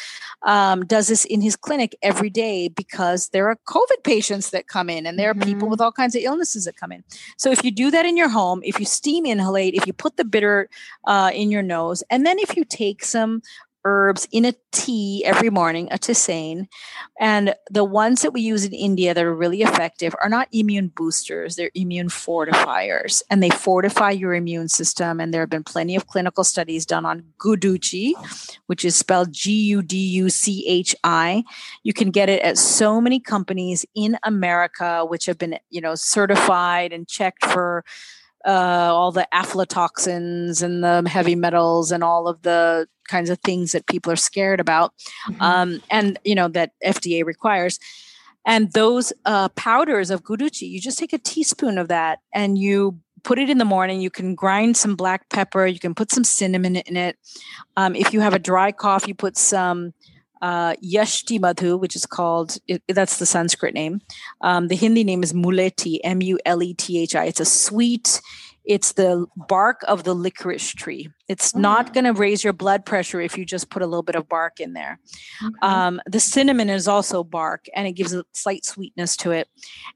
um, 0.41 0.84
does 0.86 1.08
this 1.08 1.24
in 1.24 1.39
his 1.39 1.56
clinic 1.56 1.95
every 2.02 2.32
day 2.32 2.68
because 2.68 3.30
there 3.30 3.48
are 3.48 3.58
COVID 3.68 4.04
patients 4.04 4.50
that 4.50 4.68
come 4.68 4.89
in 4.89 5.06
and 5.06 5.20
there 5.20 5.30
are 5.30 5.36
mm-hmm. 5.36 5.43
people 5.54 5.70
with 5.70 5.80
all 5.80 5.91
kinds 5.91 6.16
of 6.16 6.24
illnesses 6.24 6.66
that 6.66 6.78
come 6.78 6.91
in. 6.91 7.04
So 7.38 7.52
if 7.52 7.64
you 7.64 7.70
do 7.70 7.91
that 7.91 8.08
in 8.08 8.18
your 8.18 8.30
home, 8.30 8.62
if 8.64 8.80
you 8.80 8.88
steam 8.88 9.26
inhalate, 9.26 9.76
if 9.76 9.86
you 9.86 9.93
put 9.93 10.18
the 10.18 10.26
bitter 10.26 10.68
uh, 11.06 11.30
in 11.32 11.52
your 11.52 11.62
nose, 11.62 12.04
and 12.10 12.26
then 12.26 12.39
if 12.39 12.58
you 12.58 12.66
take 12.66 13.06
some 13.06 13.43
herbs 13.86 14.28
in 14.32 14.45
a 14.45 14.53
tea 14.71 15.23
every 15.25 15.49
morning, 15.49 15.88
a 15.91 15.97
tisane. 15.97 16.67
And 17.19 17.55
the 17.69 17.84
ones 17.84 18.21
that 18.21 18.32
we 18.32 18.41
use 18.41 18.65
in 18.65 18.73
India 18.73 19.13
that 19.13 19.23
are 19.23 19.34
really 19.34 19.61
effective 19.61 20.13
are 20.21 20.30
not 20.30 20.47
immune 20.51 20.89
boosters, 20.89 21.55
they're 21.55 21.71
immune 21.73 22.09
fortifiers. 22.09 23.21
And 23.30 23.41
they 23.41 23.49
fortify 23.49 24.11
your 24.11 24.34
immune 24.34 24.67
system. 24.67 25.19
And 25.19 25.34
there 25.34 25.41
have 25.41 25.49
been 25.49 25.63
plenty 25.63 25.95
of 25.95 26.07
clinical 26.07 26.43
studies 26.43 26.86
done 26.86 27.05
on 27.05 27.23
Guduchi, 27.39 28.13
which 28.65 28.84
is 28.84 28.95
spelled 28.95 29.32
G 29.32 29.51
U 29.67 29.82
D 29.82 29.97
U 29.97 30.30
C 30.30 30.65
H 30.67 30.95
I. 31.03 31.43
You 31.84 31.93
can 31.93 32.11
get 32.11 32.30
it 32.30 32.41
at 32.41 32.57
so 32.57 32.99
many 32.99 33.19
companies 33.19 33.86
in 33.95 34.17
America, 34.23 35.05
which 35.05 35.25
have 35.28 35.38
been, 35.38 35.57
you 35.69 35.82
know, 35.82 35.95
certified 35.95 36.91
and 36.91 37.07
checked 37.07 37.45
for 37.45 37.86
uh, 38.48 38.89
all 38.93 39.12
the 39.12 39.28
aflatoxins 39.34 40.64
and 40.64 40.84
the 40.84 41.08
heavy 41.08 41.36
metals 41.36 41.91
and 41.91 42.04
all 42.04 42.28
of 42.28 42.41
the 42.43 42.88
kinds 43.08 43.30
of 43.30 43.39
things 43.39 43.74
that 43.74 43.86
people 43.88 44.12
are 44.12 44.18
scared 44.18 44.60
about, 44.60 44.93
mm-hmm. 45.30 45.41
um, 45.41 45.84
and 45.91 46.18
you 46.24 46.34
know 46.34 46.48
that 46.48 46.72
FDA 46.84 47.26
requires. 47.26 47.80
And 48.45 48.72
those 48.72 49.12
uh, 49.26 49.50
powders 49.50 50.10
of 50.10 50.24
guduchi, 50.24 50.70
you 50.70 50.80
just 50.80 50.98
take 50.98 51.12
a 51.12 51.18
teaspoon 51.18 51.78
of 51.78 51.89
that 51.89 52.20
and 52.34 52.58
you 52.58 52.98
put 53.24 53.39
it 53.39 53.50
in 53.50 53.58
the 53.58 53.66
morning. 53.66 54.00
You 54.00 54.10
can 54.10 54.36
grind 54.36 54.78
some 54.78 54.95
black 54.95 55.30
pepper. 55.30 55.66
You 55.66 55.80
can 55.80 55.93
put 55.93 56.14
some 56.14 56.24
cinnamon 56.24 56.78
in 56.78 56.95
it. 56.95 57.18
Um, 57.76 57.93
if 57.93 58.14
you 58.14 58.22
have 58.22 58.34
a 58.34 58.39
dry 58.39 58.72
cough, 58.72 59.06
you 59.06 59.14
put 59.14 59.36
some 59.36 59.93
uh, 60.41 60.73
Yashti 60.75 61.39
Madhu, 61.39 61.77
which 61.77 61.95
is 61.95 62.05
called, 62.05 62.57
it, 62.67 62.83
that's 62.88 63.17
the 63.17 63.25
Sanskrit 63.25 63.73
name. 63.73 64.01
Um, 64.41 64.67
the 64.67 64.75
Hindi 64.75 65.03
name 65.03 65.23
is 65.23 65.33
Mulethi, 65.33 65.99
M 66.03 66.21
U 66.21 66.39
L 66.45 66.63
E 66.63 66.73
T 66.73 66.99
H 66.99 67.15
I. 67.15 67.25
It's 67.25 67.39
a 67.39 67.45
sweet, 67.45 68.21
it's 68.67 68.93
the 68.93 69.25
bark 69.35 69.81
of 69.88 70.03
the 70.03 70.13
licorice 70.13 70.73
tree. 70.73 71.09
It's 71.29 71.55
oh. 71.55 71.59
not 71.59 71.93
going 71.93 72.03
to 72.03 72.13
raise 72.13 72.43
your 72.43 72.53
blood 72.53 72.85
pressure 72.85 73.21
if 73.21 73.38
you 73.38 73.45
just 73.45 73.69
put 73.69 73.81
a 73.81 73.85
little 73.85 74.03
bit 74.03 74.15
of 74.15 74.27
bark 74.27 74.59
in 74.59 74.73
there. 74.73 74.99
Okay. 75.43 75.55
Um, 75.61 76.01
the 76.05 76.19
cinnamon 76.19 76.69
is 76.69 76.88
also 76.88 77.23
bark, 77.23 77.65
and 77.73 77.88
it 77.88 77.93
gives 77.93 78.13
a 78.13 78.25
slight 78.33 78.65
sweetness 78.65 79.15
to 79.17 79.31
it. 79.31 79.47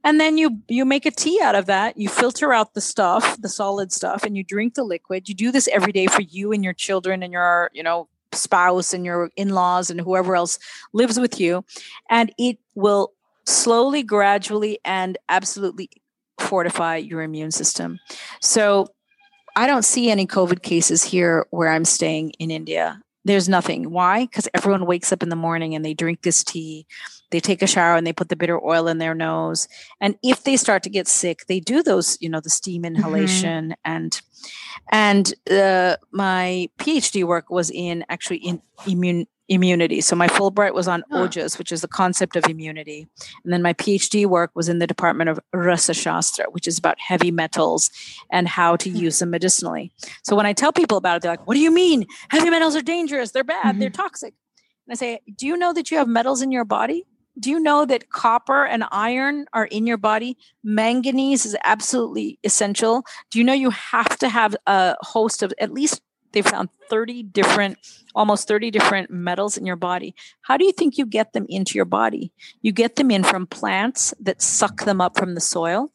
And 0.04 0.20
then 0.20 0.38
you 0.38 0.62
you 0.68 0.86
make 0.86 1.06
a 1.06 1.12
tea 1.12 1.40
out 1.42 1.56
of 1.56 1.66
that. 1.66 1.98
You 1.98 2.10
filter 2.10 2.54
out 2.54 2.74
the 2.74 2.82
stuff, 2.82 3.40
the 3.42 3.50
solid 3.50 3.92
stuff, 3.92 4.24
and 4.24 4.36
you 4.36 4.44
drink 4.44 4.76
the 4.76 4.84
liquid. 4.84 5.28
You 5.28 5.36
do 5.36 5.52
this 5.52 5.68
every 5.68 5.92
day 5.92 6.08
for 6.08 6.22
you 6.22 6.52
and 6.52 6.64
your 6.64 6.74
children 6.74 7.24
and 7.24 7.34
your 7.34 7.70
you 7.74 7.84
know 7.84 8.08
spouse 8.34 8.94
and 8.94 9.06
your 9.06 9.30
in-laws 9.36 9.90
and 9.90 10.00
whoever 10.00 10.36
else 10.36 10.58
lives 10.94 11.20
with 11.20 11.40
you 11.40 11.64
and 12.10 12.34
it 12.38 12.58
will 12.76 13.14
slowly 13.46 14.04
gradually 14.04 14.80
and 14.86 15.18
absolutely 15.30 15.90
fortify 16.40 16.96
your 16.96 17.22
immune 17.22 17.52
system 17.52 18.00
so 18.42 18.88
i 19.56 19.68
don't 19.68 19.86
see 19.86 20.10
any 20.10 20.26
covid 20.26 20.62
cases 20.62 21.04
here 21.04 21.46
where 21.52 21.70
i'm 21.70 21.86
staying 21.86 22.32
in 22.40 22.50
india 22.50 23.02
there's 23.26 23.50
nothing. 23.50 23.92
Why? 23.92 24.26
Because 24.26 24.48
everyone 24.54 24.86
wakes 24.86 25.12
up 25.12 25.24
in 25.24 25.30
the 25.30 25.36
morning 25.36 25.76
and 25.76 25.86
they 25.86 25.94
drink 25.94 26.22
this 26.22 26.44
tea, 26.44 26.88
they 27.32 27.40
take 27.40 27.62
a 27.62 27.68
shower 27.68 27.96
and 27.96 28.06
they 28.06 28.14
put 28.14 28.30
the 28.30 28.36
bitter 28.36 28.64
oil 28.64 28.88
in 28.88 28.98
their 28.98 29.16
nose. 29.16 29.68
And 30.00 30.16
if 30.22 30.44
they 30.44 30.58
start 30.58 30.84
to 30.84 30.90
get 30.90 31.08
sick, 31.08 31.46
they 31.48 31.60
do 31.60 31.82
those, 31.82 32.18
you 32.22 32.30
know, 32.30 32.40
the 32.40 32.50
steam 32.50 32.84
mm-hmm. 32.84 32.96
inhalation 32.96 33.70
mm-hmm. 33.70 33.92
and 33.92 34.22
and 34.92 35.34
uh, 35.50 35.98
my 36.12 36.70
PhD 36.80 37.24
work 37.24 37.50
was 37.50 37.70
in 37.70 38.04
actually 38.10 38.38
in 38.38 38.62
immune 38.88 39.28
immunity. 39.52 40.00
So 40.00 40.16
my 40.16 40.30
Fulbright 40.30 40.74
was 40.74 40.88
on 40.88 41.04
huh. 41.12 41.28
Ojas, 41.28 41.58
which 41.58 41.74
is 41.74 41.82
the 41.82 41.88
concept 41.88 42.38
of 42.38 42.48
immunity. 42.48 43.08
And 43.44 43.52
then 43.52 43.62
my 43.62 43.74
PhD 43.74 44.26
work 44.26 44.52
was 44.56 44.70
in 44.70 44.80
the 44.80 44.88
Department 44.88 45.30
of 45.30 45.40
Rasa 45.54 45.94
Shastra, 45.94 46.46
which 46.52 46.68
is 46.70 46.80
about 46.80 46.98
heavy 47.00 47.32
metals 47.32 47.92
and 48.32 48.48
how 48.48 48.78
to 48.78 48.90
use 48.90 49.20
them 49.20 49.30
medicinally. 49.30 49.92
So 50.24 50.38
when 50.38 50.46
I 50.46 50.54
tell 50.54 50.72
people 50.72 50.98
about 50.98 51.18
it, 51.18 51.22
they're 51.22 51.34
like, 51.34 51.46
what 51.48 51.56
do 51.56 51.60
you 51.60 51.72
mean? 51.72 52.06
Heavy 52.30 52.50
metals 52.50 52.78
are 52.78 52.82
dangerous. 52.82 53.32
They're 53.32 53.44
bad. 53.44 53.64
Mm-hmm. 53.66 53.80
They're 53.80 53.90
toxic. 53.90 54.34
And 54.88 54.94
I 54.94 54.96
say, 54.96 55.20
do 55.36 55.46
you 55.46 55.58
know 55.58 55.74
that 55.74 55.92
you 55.92 55.98
have 55.98 56.08
metals 56.08 56.42
in 56.42 56.54
your 56.54 56.66
body? 56.66 57.06
Do 57.40 57.50
you 57.50 57.60
know 57.60 57.86
that 57.86 58.10
copper 58.10 58.66
and 58.66 58.84
iron 58.92 59.46
are 59.54 59.66
in 59.66 59.88
your 59.88 59.98
body? 59.98 60.38
Manganese 60.64 61.46
is 61.46 61.56
absolutely 61.64 62.40
essential. 62.44 63.04
Do 63.30 63.40
you 63.40 63.46
know 63.46 63.54
you 63.54 63.70
have 63.70 64.18
to 64.20 64.30
have 64.30 64.56
a 64.68 64.96
host 65.02 65.42
of 65.42 65.54
at 65.60 65.74
least 65.74 66.02
they 66.34 66.42
found 66.42 66.70
30 66.90 67.24
different 67.24 67.78
almost 68.16 68.48
30 68.48 68.72
different 68.72 69.12
metals 69.12 69.58
in 69.58 69.66
your 69.66 69.76
body 69.76 70.16
how 70.44 70.56
do 70.56 70.66
you 70.66 70.72
think 70.72 70.98
you 70.98 71.06
get 71.06 71.34
them 71.34 71.46
into 71.50 71.76
your 71.76 71.86
body 71.86 72.32
you 72.62 72.72
get 72.72 72.96
them 72.96 73.12
in 73.12 73.24
from 73.24 73.46
plants 73.46 74.14
that 74.20 74.42
suck 74.42 74.86
them 74.86 75.02
up 75.02 75.18
from 75.18 75.36
the 75.36 75.42
soil 75.42 75.92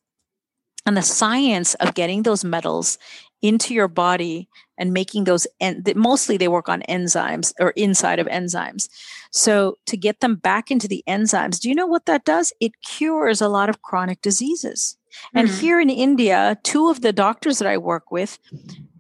and 0.85 0.97
the 0.97 1.03
science 1.03 1.75
of 1.75 1.95
getting 1.95 2.23
those 2.23 2.45
metals 2.45 2.99
into 3.47 3.75
your 3.75 3.89
body 3.89 4.49
and 4.77 4.93
making 4.93 5.25
those 5.25 5.47
and 5.61 5.91
mostly 5.95 6.37
they 6.37 6.49
work 6.49 6.69
on 6.69 6.83
enzymes 6.89 7.53
or 7.61 7.71
inside 7.71 8.19
of 8.19 8.27
enzymes 8.27 8.89
so 9.31 9.77
to 9.87 9.97
get 9.97 10.21
them 10.21 10.35
back 10.35 10.71
into 10.71 10.89
the 10.89 11.05
enzymes 11.09 11.61
do 11.61 11.69
you 11.69 11.75
know 11.75 11.87
what 11.87 12.07
that 12.07 12.25
does 12.25 12.53
it 12.61 12.73
cures 12.83 13.41
a 13.41 13.49
lot 13.49 13.69
of 13.69 13.83
chronic 13.83 14.21
diseases 14.21 14.97
and 15.33 15.49
mm-hmm. 15.49 15.61
here 15.61 15.81
in 15.81 15.91
india 15.91 16.59
two 16.65 16.89
of 16.89 17.03
the 17.03 17.13
doctors 17.13 17.59
that 17.59 17.69
i 17.69 17.79
work 17.79 18.11
with 18.11 18.39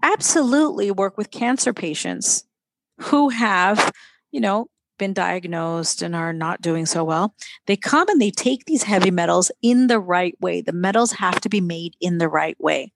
absolutely 0.02 0.90
work 0.90 1.18
with 1.18 1.30
cancer 1.30 1.72
patients 1.72 2.44
who 2.98 3.30
have 3.30 3.92
you 4.30 4.40
know 4.40 4.68
been 4.98 5.12
diagnosed 5.12 6.02
and 6.02 6.14
are 6.14 6.32
not 6.32 6.60
doing 6.60 6.86
so 6.86 7.04
well, 7.04 7.34
they 7.66 7.76
come 7.76 8.08
and 8.08 8.20
they 8.20 8.30
take 8.30 8.64
these 8.64 8.82
heavy 8.82 9.10
metals 9.10 9.50
in 9.62 9.86
the 9.88 10.00
right 10.00 10.34
way. 10.40 10.60
The 10.60 10.72
metals 10.72 11.12
have 11.12 11.40
to 11.42 11.48
be 11.48 11.60
made 11.60 11.94
in 12.00 12.18
the 12.18 12.28
right 12.28 12.58
way. 12.60 12.92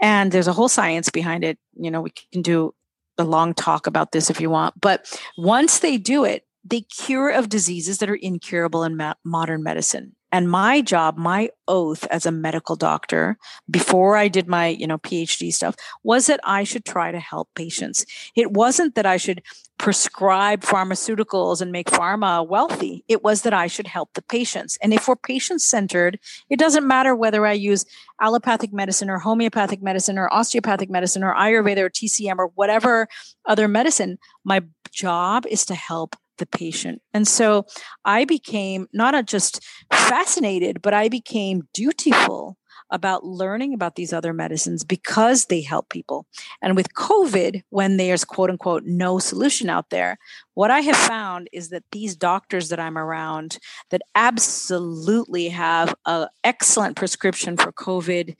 And 0.00 0.30
there's 0.32 0.48
a 0.48 0.52
whole 0.52 0.68
science 0.68 1.10
behind 1.10 1.44
it. 1.44 1.58
You 1.74 1.90
know, 1.90 2.00
we 2.00 2.12
can 2.32 2.42
do 2.42 2.74
a 3.18 3.24
long 3.24 3.54
talk 3.54 3.86
about 3.86 4.12
this 4.12 4.30
if 4.30 4.40
you 4.40 4.50
want. 4.50 4.80
But 4.80 5.20
once 5.36 5.80
they 5.80 5.98
do 5.98 6.24
it, 6.24 6.44
they 6.64 6.82
cure 6.82 7.30
of 7.30 7.48
diseases 7.48 7.98
that 7.98 8.10
are 8.10 8.14
incurable 8.14 8.84
in 8.84 8.96
ma- 8.96 9.14
modern 9.24 9.62
medicine 9.62 10.14
and 10.32 10.50
my 10.50 10.80
job 10.80 11.16
my 11.16 11.50
oath 11.66 12.06
as 12.06 12.26
a 12.26 12.32
medical 12.32 12.76
doctor 12.76 13.36
before 13.70 14.16
i 14.16 14.28
did 14.28 14.46
my 14.46 14.68
you 14.68 14.86
know 14.86 14.98
phd 14.98 15.52
stuff 15.52 15.74
was 16.02 16.26
that 16.26 16.40
i 16.44 16.64
should 16.64 16.84
try 16.84 17.10
to 17.10 17.20
help 17.20 17.48
patients. 17.54 18.04
It 18.36 18.52
wasn't 18.52 18.94
that 18.94 19.06
i 19.06 19.16
should 19.16 19.42
prescribe 19.78 20.62
pharmaceuticals 20.62 21.60
and 21.60 21.70
make 21.70 21.86
pharma 21.86 22.46
wealthy. 22.46 23.04
It 23.06 23.22
was 23.22 23.42
that 23.42 23.54
i 23.54 23.68
should 23.68 23.86
help 23.86 24.10
the 24.14 24.22
patients. 24.22 24.76
And 24.82 24.92
if 24.92 25.06
we're 25.08 25.16
patient 25.16 25.62
centered 25.62 26.18
it 26.50 26.58
doesn't 26.58 26.86
matter 26.86 27.14
whether 27.14 27.46
i 27.46 27.52
use 27.52 27.84
allopathic 28.20 28.72
medicine 28.72 29.10
or 29.10 29.18
homeopathic 29.18 29.82
medicine 29.82 30.18
or 30.18 30.32
osteopathic 30.32 30.90
medicine 30.90 31.22
or 31.22 31.34
ayurveda 31.34 31.78
or 31.78 31.90
tcm 31.90 32.38
or 32.38 32.48
whatever 32.54 33.08
other 33.46 33.68
medicine. 33.68 34.18
My 34.44 34.62
job 34.90 35.46
is 35.46 35.64
to 35.66 35.74
help 35.74 36.16
the 36.38 36.46
patient. 36.46 37.02
And 37.12 37.26
so 37.26 37.66
I 38.04 38.24
became 38.24 38.88
not 38.92 39.26
just 39.26 39.64
fascinated, 39.92 40.82
but 40.82 40.94
I 40.94 41.08
became 41.08 41.68
dutiful 41.74 42.56
about 42.90 43.24
learning 43.24 43.74
about 43.74 43.96
these 43.96 44.12
other 44.12 44.32
medicines 44.32 44.82
because 44.84 45.46
they 45.46 45.60
help 45.60 45.90
people. 45.90 46.26
And 46.62 46.74
with 46.74 46.94
COVID, 46.94 47.62
when 47.70 47.96
there's 47.96 48.24
quote 48.24 48.50
unquote 48.50 48.84
no 48.84 49.18
solution 49.18 49.68
out 49.68 49.90
there, 49.90 50.18
what 50.54 50.70
I 50.70 50.80
have 50.80 50.96
found 50.96 51.48
is 51.52 51.68
that 51.68 51.84
these 51.92 52.16
doctors 52.16 52.70
that 52.70 52.80
I'm 52.80 52.96
around 52.96 53.58
that 53.90 54.02
absolutely 54.14 55.48
have 55.50 55.94
an 56.06 56.28
excellent 56.44 56.96
prescription 56.96 57.56
for 57.56 57.72
COVID 57.72 58.36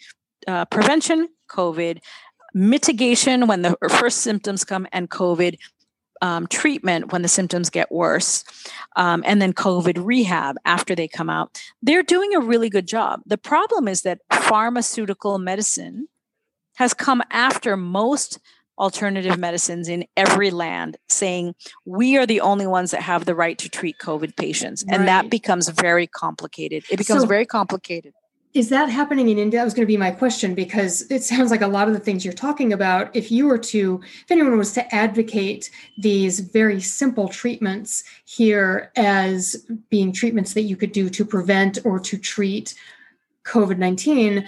uh, 0.46 0.64
prevention, 0.66 1.28
COVID 1.50 1.98
mitigation 2.54 3.46
when 3.46 3.62
the 3.62 3.76
first 3.98 4.18
symptoms 4.18 4.64
come, 4.64 4.86
and 4.92 5.10
COVID 5.10 5.58
um, 6.22 6.46
treatment 6.46 7.12
when 7.12 7.22
the 7.22 7.28
symptoms 7.28 7.70
get 7.70 7.90
worse, 7.90 8.44
um, 8.96 9.22
and 9.26 9.40
then 9.40 9.52
COVID 9.52 10.04
rehab 10.04 10.56
after 10.64 10.94
they 10.94 11.08
come 11.08 11.30
out. 11.30 11.60
They're 11.82 12.02
doing 12.02 12.34
a 12.34 12.40
really 12.40 12.70
good 12.70 12.86
job. 12.86 13.20
The 13.26 13.38
problem 13.38 13.88
is 13.88 14.02
that 14.02 14.20
pharmaceutical 14.32 15.38
medicine 15.38 16.08
has 16.76 16.94
come 16.94 17.22
after 17.30 17.76
most 17.76 18.38
alternative 18.78 19.38
medicines 19.38 19.88
in 19.88 20.04
every 20.16 20.50
land 20.50 20.96
saying 21.08 21.54
we 21.84 22.16
are 22.16 22.26
the 22.26 22.40
only 22.40 22.66
ones 22.66 22.92
that 22.92 23.02
have 23.02 23.24
the 23.24 23.34
right 23.34 23.58
to 23.58 23.68
treat 23.68 23.98
covid 23.98 24.36
patients 24.36 24.84
and 24.84 25.00
right. 25.00 25.06
that 25.06 25.30
becomes 25.30 25.68
very 25.68 26.06
complicated 26.06 26.84
it 26.90 26.96
becomes 26.96 27.22
so, 27.22 27.26
very 27.26 27.44
complicated 27.44 28.12
is 28.54 28.70
that 28.70 28.88
happening 28.88 29.28
in 29.28 29.38
India? 29.38 29.60
That 29.60 29.64
was 29.64 29.74
going 29.74 29.86
to 29.86 29.92
be 29.92 29.96
my 29.96 30.10
question 30.10 30.54
because 30.54 31.02
it 31.10 31.22
sounds 31.22 31.50
like 31.50 31.60
a 31.60 31.66
lot 31.66 31.88
of 31.88 31.94
the 31.94 32.00
things 32.00 32.24
you're 32.24 32.32
talking 32.32 32.72
about, 32.72 33.14
if 33.14 33.30
you 33.30 33.46
were 33.46 33.58
to, 33.58 34.00
if 34.02 34.30
anyone 34.30 34.56
was 34.56 34.72
to 34.72 34.94
advocate 34.94 35.70
these 35.98 36.40
very 36.40 36.80
simple 36.80 37.28
treatments 37.28 38.04
here 38.24 38.90
as 38.96 39.66
being 39.90 40.12
treatments 40.12 40.54
that 40.54 40.62
you 40.62 40.76
could 40.76 40.92
do 40.92 41.10
to 41.10 41.24
prevent 41.24 41.78
or 41.84 41.98
to 42.00 42.16
treat 42.16 42.74
COVID 43.44 43.78
19, 43.78 44.46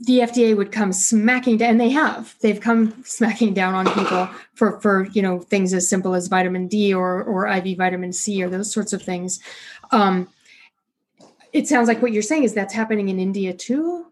the 0.00 0.18
FDA 0.18 0.56
would 0.56 0.70
come 0.70 0.92
smacking 0.92 1.56
down, 1.56 1.70
and 1.70 1.80
they 1.80 1.90
have. 1.90 2.34
They've 2.40 2.60
come 2.60 3.02
smacking 3.04 3.54
down 3.54 3.74
on 3.74 3.86
people 3.94 4.28
for 4.54 4.80
for 4.80 5.06
you 5.12 5.22
know 5.22 5.40
things 5.40 5.72
as 5.72 5.88
simple 5.88 6.14
as 6.14 6.28
vitamin 6.28 6.68
D 6.68 6.92
or 6.92 7.22
or 7.22 7.48
IV 7.48 7.78
vitamin 7.78 8.12
C 8.12 8.42
or 8.42 8.50
those 8.50 8.70
sorts 8.70 8.92
of 8.92 9.02
things. 9.02 9.40
Um, 9.90 10.28
it 11.52 11.66
sounds 11.66 11.88
like 11.88 12.02
what 12.02 12.12
you're 12.12 12.22
saying 12.22 12.44
is 12.44 12.54
that's 12.54 12.74
happening 12.74 13.08
in 13.08 13.18
India 13.18 13.52
too. 13.52 14.06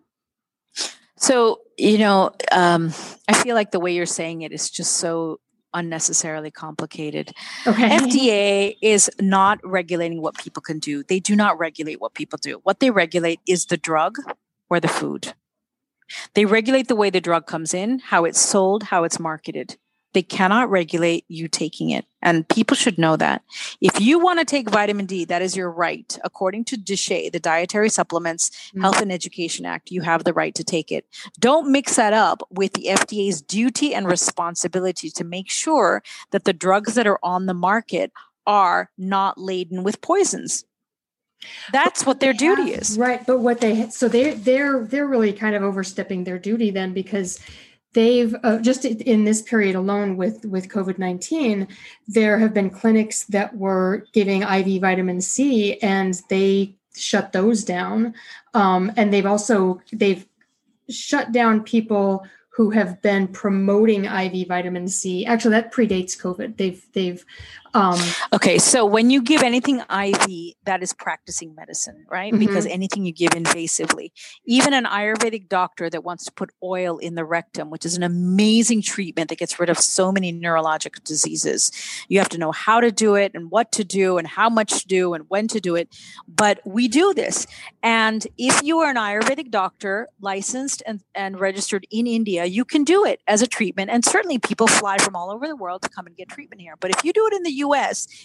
So, 1.17 1.61
you 1.79 1.99
know, 1.99 2.33
um, 2.53 2.93
I 3.29 3.35
feel 3.35 3.55
like 3.55 3.71
the 3.71 3.81
way 3.81 3.95
you're 3.95 4.07
saying 4.07 4.43
it 4.43 4.53
is 4.53 4.71
just 4.71 4.97
so 4.97 5.41
unnecessarily 5.73 6.51
complicated. 6.51 7.33
Okay. 7.67 7.89
FDA 7.91 8.77
is 8.83 9.11
not 9.21 9.59
regulating 9.65 10.21
what 10.21 10.37
people 10.37 10.63
can 10.63 10.79
do. 10.79 11.03
They 11.05 11.21
do 11.21 11.37
not 11.37 11.59
regulate 11.59 12.01
what 12.01 12.15
people 12.15 12.39
do. 12.41 12.61
What 12.65 12.81
they 12.81 12.91
regulate 12.91 13.41
is 13.47 13.67
the 13.67 13.77
drug 13.77 14.19
or 14.69 14.81
the 14.81 14.89
food. 14.89 15.35
They 16.35 16.45
regulate 16.45 16.89
the 16.89 16.97
way 16.97 17.11
the 17.11 17.21
drug 17.21 17.47
comes 17.47 17.75
in, 17.75 17.99
how 17.99 18.25
it's 18.25 18.41
sold, 18.41 18.85
how 18.85 19.05
it's 19.05 19.19
marketed. 19.19 19.77
They 20.15 20.23
cannot 20.23 20.71
regulate 20.71 21.25
you 21.29 21.49
taking 21.49 21.91
it. 21.91 22.07
And 22.27 22.49
people 22.49 22.77
should 22.77 22.99
know 22.99 23.17
that. 23.17 23.45
If 23.81 24.01
you 24.01 24.19
want 24.19 24.41
to 24.41 24.45
take 24.45 24.69
vitamin 24.69 25.07
D, 25.07 25.25
that 25.27 25.43
is 25.43 25.57
your 25.57 25.71
right. 25.71 26.19
According 26.25 26.65
to 26.65 26.77
DSHEA, 26.77 27.31
the 27.31 27.39
Dietary 27.39 27.89
Supplements 27.89 28.51
mm-hmm. 28.51 28.81
Health 28.81 29.01
and 29.01 29.13
Education 29.13 29.65
Act, 29.65 29.93
you 29.93 30.01
have 30.01 30.25
the 30.25 30.33
right 30.33 30.53
to 30.57 30.65
take 30.65 30.91
it. 30.91 31.07
Don't 31.39 31.71
mix 31.71 31.95
that 31.95 32.13
up 32.13 32.43
with 32.51 32.73
the 32.73 32.87
FDA's 32.87 33.41
duty 33.41 33.95
and 33.95 34.09
responsibility 34.09 35.09
to 35.09 35.23
make 35.23 35.49
sure 35.49 36.03
that 36.33 36.43
the 36.43 36.53
drugs 36.53 36.95
that 36.95 37.07
are 37.07 37.21
on 37.23 37.47
the 37.47 37.55
market 37.55 38.11
are 38.45 38.91
not 38.99 39.39
laden 39.39 39.85
with 39.85 40.01
poisons 40.01 40.65
that's 41.71 42.07
what 42.07 42.21
their 42.21 42.33
duty 42.33 42.73
is 42.73 42.97
right 42.97 43.27
but 43.27 43.41
what 43.41 43.61
they 43.61 43.89
so 43.91 44.09
they're 44.09 44.35
they're 44.35 44.85
they're 44.85 45.07
really 45.07 45.33
kind 45.33 45.55
of 45.55 45.63
overstepping 45.63 46.25
their 46.25 46.39
duty 46.39 46.71
then 46.71 46.93
because 46.95 47.39
they've 47.97 48.35
uh, 48.45 48.59
just 48.59 48.85
in 48.85 49.25
this 49.25 49.41
period 49.43 49.75
alone 49.75 50.17
with 50.17 50.45
with 50.45 50.69
covid-19 50.69 51.67
there 52.07 52.39
have 52.39 52.53
been 52.53 52.71
clinics 52.71 53.25
that 53.25 53.57
were 53.57 54.05
giving 54.13 54.43
iv 54.43 54.81
vitamin 54.81 55.21
c 55.21 55.79
and 55.81 56.23
they 56.29 56.77
shut 56.97 57.33
those 57.33 57.65
down. 57.65 58.15
Um, 58.55 58.93
and 58.97 59.13
they've 59.13 59.27
also 59.27 59.81
they've 59.93 60.27
shut 60.89 61.33
down 61.33 61.63
people 61.63 62.27
who 62.51 62.71
have 62.71 63.03
been 63.03 63.29
promoting 63.29 64.07
iv 64.07 64.49
vitamin 64.49 64.89
c. 64.89 65.27
Actually 65.27 65.53
that 65.53 65.73
predates 65.73 66.19
covid. 66.19 66.57
They've 66.57 66.85
they've 66.93 67.25
Um, 67.77 68.01
okay, 68.33 68.57
so 68.57 68.87
when 68.87 69.11
you 69.11 69.21
give 69.21 69.43
anything 69.43 69.81
IV, 69.81 70.55
that 70.65 70.83
is 70.83 70.95
practicing 70.95 71.55
medicine, 71.55 72.07
right? 72.11 72.33
Mm-hmm. 72.33 72.41
Because 72.41 72.65
anything 72.65 73.05
you 73.05 73.13
give 73.13 73.33
invasively, 73.33 74.13
even 74.47 74.73
an 74.73 74.87
Ayurvedic 74.87 75.51
doctor 75.51 75.91
that 75.91 76.03
wants 76.03 76.25
to 76.25 76.33
put 76.33 76.53
oil 76.63 76.97
in 76.97 77.17
the 77.17 77.25
rectum, 77.27 77.69
which 77.69 77.85
is 77.85 77.95
an 77.95 78.03
amazing 78.03 78.81
treatment 78.81 79.29
that 79.29 79.37
gets 79.37 79.61
rid 79.61 79.69
of 79.69 79.79
so 79.79 80.11
many 80.11 80.33
neurologic 80.33 81.05
diseases, 81.05 81.71
you 82.09 82.19
have 82.19 82.31
to 82.31 82.39
know 82.39 82.51
how 82.51 82.81
to 82.81 82.91
do 82.91 83.15
it 83.15 83.33
and 83.35 83.51
what 83.51 83.73
to 83.73 83.85
do 83.85 84.17
and 84.17 84.27
how 84.27 84.49
much 84.49 84.81
to 84.81 84.87
do 84.87 85.13
and 85.13 85.27
when 85.29 85.47
to 85.49 85.61
do 85.61 85.77
it. 85.77 85.95
But 86.27 86.61
we 86.65 86.89
do 86.89 87.13
this. 87.13 87.47
And 87.83 88.27
if 88.39 88.63
you 88.63 88.79
are 88.79 88.89
an 88.89 88.97
Ayurvedic 88.97 89.51
doctor, 89.51 90.09
licensed 90.23 90.83
and, 90.87 91.03
and 91.15 91.39
registered 91.39 91.87
in 91.91 92.07
India, 92.07 92.47
you 92.47 92.65
can 92.65 92.85
do 92.85 93.05
it 93.05 93.21
as 93.27 93.43
a 93.43 93.47
treatment. 93.47 93.91
And 93.91 94.03
certainly 94.03 94.39
people 94.39 94.67
fly 94.67 94.97
from 94.97 95.15
all 95.15 95.31
over 95.31 95.47
the 95.47 95.57
world 95.57 95.83
to 95.83 95.91
come 95.91 96.07
and 96.07 96.17
get 96.17 96.31
treatment 96.31 96.63
here. 96.63 96.77
But 96.81 96.91
if 96.91 97.05
you 97.05 97.13
do 97.13 97.27
it 97.27 97.35
in 97.35 97.43
the 97.43 97.51
US 97.51 97.66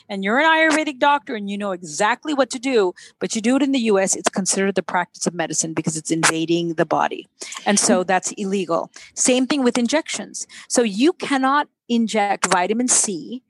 and 0.09 0.23
you're 0.23 0.39
an 0.39 0.45
Ayurvedic 0.45 0.99
doctor 0.99 1.35
and 1.35 1.49
you 1.49 1.57
know 1.57 1.71
exactly 1.71 2.33
what 2.33 2.49
to 2.51 2.59
do, 2.59 2.93
but 3.19 3.35
you 3.35 3.41
do 3.41 3.55
it 3.55 3.61
in 3.61 3.71
the 3.71 3.79
US, 3.79 4.15
it's 4.15 4.29
considered 4.29 4.75
the 4.75 4.83
practice 4.83 5.27
of 5.27 5.33
medicine 5.33 5.73
because 5.73 5.97
it's 5.97 6.11
invading 6.11 6.75
the 6.75 6.85
body. 6.85 7.27
And 7.65 7.79
so 7.79 7.99
mm-hmm. 7.99 8.07
that's 8.07 8.31
illegal. 8.33 8.91
Same 9.13 9.47
thing 9.47 9.63
with 9.63 9.77
injections. 9.77 10.47
So 10.67 10.81
you 10.81 11.13
cannot 11.13 11.67
inject 11.89 12.47
vitamin 12.47 12.87
C 12.87 13.43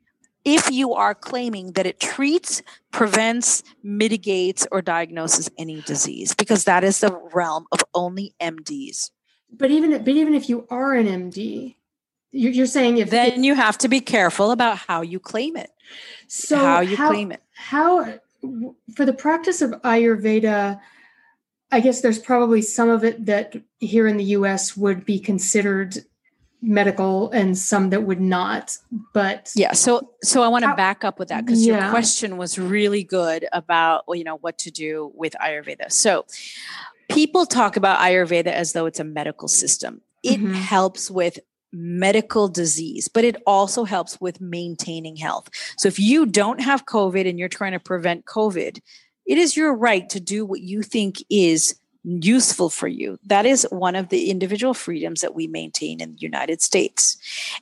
if 0.44 0.72
you 0.72 0.94
are 0.94 1.14
claiming 1.14 1.74
that 1.74 1.86
it 1.86 2.00
treats, 2.00 2.64
prevents, 2.92 3.64
mitigates, 3.84 4.68
or 4.72 4.82
diagnoses 4.82 5.50
any 5.58 5.82
disease, 5.82 6.34
because 6.34 6.64
that 6.64 6.84
is 6.84 7.00
the 7.00 7.16
realm 7.34 7.68
of 7.72 7.84
only 7.94 8.34
MDs. 8.42 9.12
But 9.52 9.70
even 9.70 9.92
but 10.04 10.16
even 10.16 10.34
if 10.34 10.50
you 10.50 10.66
are 10.70 10.94
an 10.94 11.08
MD, 11.08 11.76
you're 12.32 12.66
saying 12.66 12.98
if 12.98 13.10
then 13.10 13.34
if, 13.34 13.38
you 13.44 13.56
have 13.56 13.78
to 13.80 13.90
be 13.90 14.00
careful 14.00 14.52
about 14.52 14.78
how 14.78 15.02
you 15.02 15.20
claim 15.20 15.58
it. 15.58 15.72
So 16.28 16.58
how 16.58 16.80
you 16.80 16.96
how, 16.96 17.10
claim 17.10 17.32
it. 17.32 17.42
How 17.54 18.20
for 18.96 19.06
the 19.06 19.14
practice 19.14 19.62
of 19.62 19.72
Ayurveda, 19.82 20.80
I 21.72 21.80
guess 21.80 22.02
there's 22.02 22.20
probably 22.20 22.62
some 22.62 22.90
of 22.90 23.04
it 23.04 23.26
that 23.26 23.56
here 23.80 24.08
in 24.08 24.18
the 24.18 24.24
US 24.24 24.76
would 24.76 25.06
be 25.06 25.20
considered 25.20 25.98
medical 26.62 27.32
and 27.32 27.58
some 27.58 27.90
that 27.90 28.04
would 28.04 28.22
not 28.22 28.78
but 29.14 29.50
yeah 29.56 29.72
so 29.72 30.12
so 30.22 30.44
i 30.44 30.48
want 30.48 30.64
to 30.64 30.76
back 30.76 31.04
up 31.04 31.18
with 31.18 31.30
that 31.30 31.44
because 31.44 31.66
yeah. 31.66 31.82
your 31.82 31.90
question 31.90 32.38
was 32.38 32.60
really 32.60 33.04
good 33.04 33.48
about 33.52 34.04
you 34.10 34.24
know 34.24 34.36
what 34.38 34.60
to 34.60 34.70
do 34.70 35.12
with 35.16 35.34
ayurveda 35.44 35.92
so 35.92 36.24
people 37.10 37.48
talk 37.48 37.78
about 37.78 37.98
ayurveda 37.98 38.46
as 38.46 38.74
though 38.74 38.86
it's 38.86 39.00
a 39.00 39.04
medical 39.04 39.48
system 39.48 40.02
it 40.22 40.40
mm-hmm. 40.40 40.54
helps 40.54 41.10
with 41.10 41.40
medical 41.74 42.48
disease, 42.48 43.08
but 43.08 43.24
it 43.24 43.38
also 43.46 43.84
helps 43.84 44.20
with 44.20 44.42
maintaining 44.42 45.16
health. 45.16 45.50
So 45.78 45.88
if 45.88 46.00
you 46.00 46.26
don't 46.26 46.62
have 46.62 46.86
COVID 46.86 47.30
and 47.30 47.40
you're 47.40 47.50
trying 47.50 47.72
to 47.74 47.80
prevent 47.80 48.26
COVID, 48.26 48.80
it 49.26 49.38
is 49.38 49.56
your 49.56 49.74
right 49.74 50.10
to 50.10 50.20
do 50.20 50.46
what 50.46 50.62
you 50.62 50.82
think 50.82 51.24
is 51.30 51.76
useful 52.04 52.70
for 52.70 52.88
you. 52.88 53.20
That 53.28 53.46
is 53.46 53.66
one 53.70 53.96
of 53.96 54.10
the 54.10 54.32
individual 54.32 54.74
freedoms 54.74 55.22
that 55.22 55.36
we 55.36 55.48
maintain 55.48 56.02
in 56.02 56.14
the 56.14 56.20
United 56.20 56.62
States. 56.62 57.18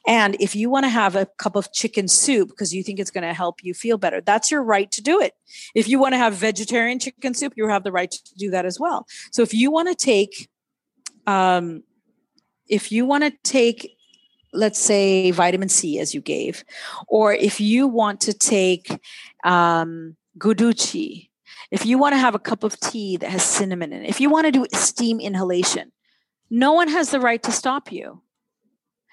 And 0.07 0.37
if 0.39 0.55
you 0.55 0.69
want 0.69 0.85
to 0.85 0.89
have 0.89 1.15
a 1.15 1.25
cup 1.25 1.57
of 1.57 1.73
chicken 1.73 2.07
soup 2.07 2.49
because 2.49 2.73
you 2.73 2.81
think 2.81 2.99
it's 2.99 3.11
going 3.11 3.27
to 3.27 3.33
help 3.33 3.63
you 3.63 3.73
feel 3.73 3.97
better, 3.97 4.21
that's 4.21 4.49
your 4.49 4.63
right 4.63 4.89
to 4.91 5.01
do 5.01 5.19
it. 5.19 5.33
If 5.75 5.89
you 5.89 5.99
want 5.99 6.13
to 6.13 6.17
have 6.17 6.35
vegetarian 6.35 6.99
chicken 6.99 7.33
soup, 7.33 7.53
you 7.57 7.67
have 7.67 7.83
the 7.83 7.91
right 7.91 8.09
to 8.09 8.35
do 8.35 8.49
that 8.51 8.65
as 8.65 8.79
well. 8.79 9.07
So 9.31 9.41
if 9.41 9.53
you 9.53 9.71
want 9.71 9.89
to 9.89 9.95
take 9.95 10.49
um, 11.27 11.83
if 12.67 12.91
you 12.91 13.05
want 13.05 13.23
to 13.23 13.31
take 13.43 13.97
let's 14.53 14.79
say 14.79 15.31
vitamin 15.31 15.69
C 15.69 15.99
as 15.99 16.13
you 16.13 16.21
gave, 16.21 16.63
or 17.07 17.33
if 17.33 17.59
you 17.59 17.87
want 17.87 18.21
to 18.21 18.33
take 18.33 18.99
um, 19.43 20.15
guduchi, 20.37 21.29
if 21.71 21.85
you 21.85 21.97
want 21.97 22.13
to 22.13 22.19
have 22.19 22.35
a 22.35 22.39
cup 22.39 22.63
of 22.63 22.79
tea 22.79 23.17
that 23.17 23.29
has 23.29 23.43
cinnamon 23.43 23.93
in 23.93 24.03
it, 24.03 24.09
if 24.09 24.19
you 24.19 24.29
want 24.29 24.45
to 24.45 24.51
do 24.51 24.65
steam 24.73 25.19
inhalation, 25.19 25.91
no 26.49 26.73
one 26.73 26.87
has 26.87 27.11
the 27.11 27.19
right 27.19 27.43
to 27.43 27.51
stop 27.51 27.91
you. 27.91 28.21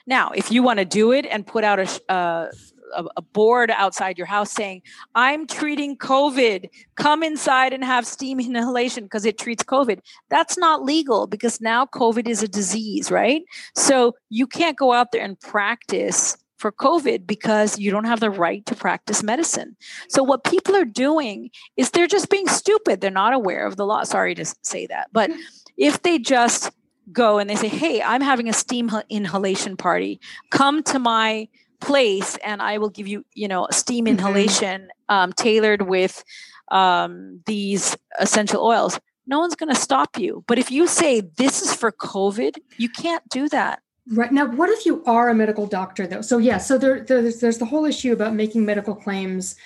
Now, 0.07 0.31
if 0.31 0.51
you 0.51 0.63
want 0.63 0.79
to 0.79 0.85
do 0.85 1.13
it 1.13 1.27
and 1.27 1.47
put 1.47 1.65
out 1.65 1.81
a, 1.81 2.13
uh, 2.13 2.51
a, 2.95 3.05
a 3.17 3.23
board 3.23 3.71
outside 3.71 4.19
your 4.19 4.27
house 4.27 4.53
saying, 4.53 4.83
I'm 5.15 5.47
treating 5.47 5.97
COVID. 5.97 6.69
Come 6.97 7.23
inside 7.23 7.73
and 7.73 7.85
have 7.85 8.07
steam 8.07 8.41
inhalation 8.41 9.05
because 9.05 9.25
it 9.25 9.39
treats 9.39 9.63
COVID. 9.63 10.01
That's 10.29 10.59
not 10.59 10.85
legal 10.85 11.27
because 11.27 11.61
now 11.61 11.87
COVID 11.87 12.29
is 12.29 12.43
a 12.43 12.49
disease, 12.49 13.11
right? 13.11 13.43
So 13.75 14.15
you 14.29 14.47
can't 14.47 14.77
go 14.77 14.93
out 14.93 15.13
there 15.13 15.25
and 15.25 15.39
practice 15.41 16.37
for 16.59 16.73
COVID 16.73 17.27
because 17.27 17.79
you 17.79 17.91
don't 17.91 18.07
have 18.07 18.21
the 18.21 18.31
right 18.31 18.65
to 18.67 18.75
practice 18.75 19.23
medicine. 19.23 19.77
So, 20.09 20.23
what 20.23 20.43
people 20.45 20.75
are 20.75 20.87
doing 20.87 21.51
is 21.77 21.91
they're 21.91 22.07
just 22.07 22.31
being 22.31 22.49
stupid. 22.49 23.01
They're 23.01 23.11
not 23.11 23.35
aware 23.35 23.67
of 23.67 23.77
the 23.77 23.85
law. 23.85 24.05
Sorry 24.05 24.35
to 24.35 24.45
say 24.63 24.87
that. 24.87 25.09
But 25.13 25.31
if 25.77 26.03
they 26.03 26.19
just 26.19 26.71
go 27.13 27.39
and 27.39 27.49
they 27.49 27.57
say, 27.57 27.69
Hey, 27.69 28.03
I'm 28.03 28.23
having 28.23 28.49
a 28.49 28.53
steam 28.53 28.91
inhalation 29.09 29.77
party, 29.77 30.21
come 30.51 30.83
to 30.85 30.99
my 30.99 31.49
place 31.81 32.37
and 32.45 32.63
I 32.63 32.79
will 32.79 32.91
give 32.91 33.07
you, 33.07 33.25
you 33.35 33.49
know, 33.49 33.69
steam 33.71 34.05
mm-hmm. 34.05 34.19
inhalation 34.19 34.89
um, 35.09 35.33
tailored 35.33 35.83
with 35.83 36.25
um, 36.69 37.41
these 37.47 37.97
essential 38.19 38.65
oils. 38.65 38.99
No 39.27 39.41
one's 39.41 39.57
going 39.57 39.75
to 39.75 39.81
stop 39.81 40.19
you. 40.19 40.45
But 40.47 40.59
if 40.59 40.71
you 40.71 40.87
say 40.87 41.21
this 41.21 41.63
is 41.63 41.75
for 41.75 41.91
COVID, 41.93 42.59
you 42.77 42.89
can't 42.89 43.29
do 43.29 43.49
that. 43.49 43.81
Right 44.13 44.31
now, 44.31 44.47
what 44.47 44.71
if 44.71 44.87
you 44.87 45.03
are 45.05 45.29
a 45.29 45.35
medical 45.35 45.67
doctor, 45.67 46.07
though? 46.07 46.21
So 46.21 46.39
yeah, 46.39 46.59
so 46.59 46.79
there, 46.79 47.01
there's 47.01 47.41
there's 47.41 47.59
the 47.59 47.65
whole 47.65 47.85
issue 47.85 48.13
about 48.13 48.35
making 48.35 48.65
medical 48.65 48.95
claims 48.95 49.57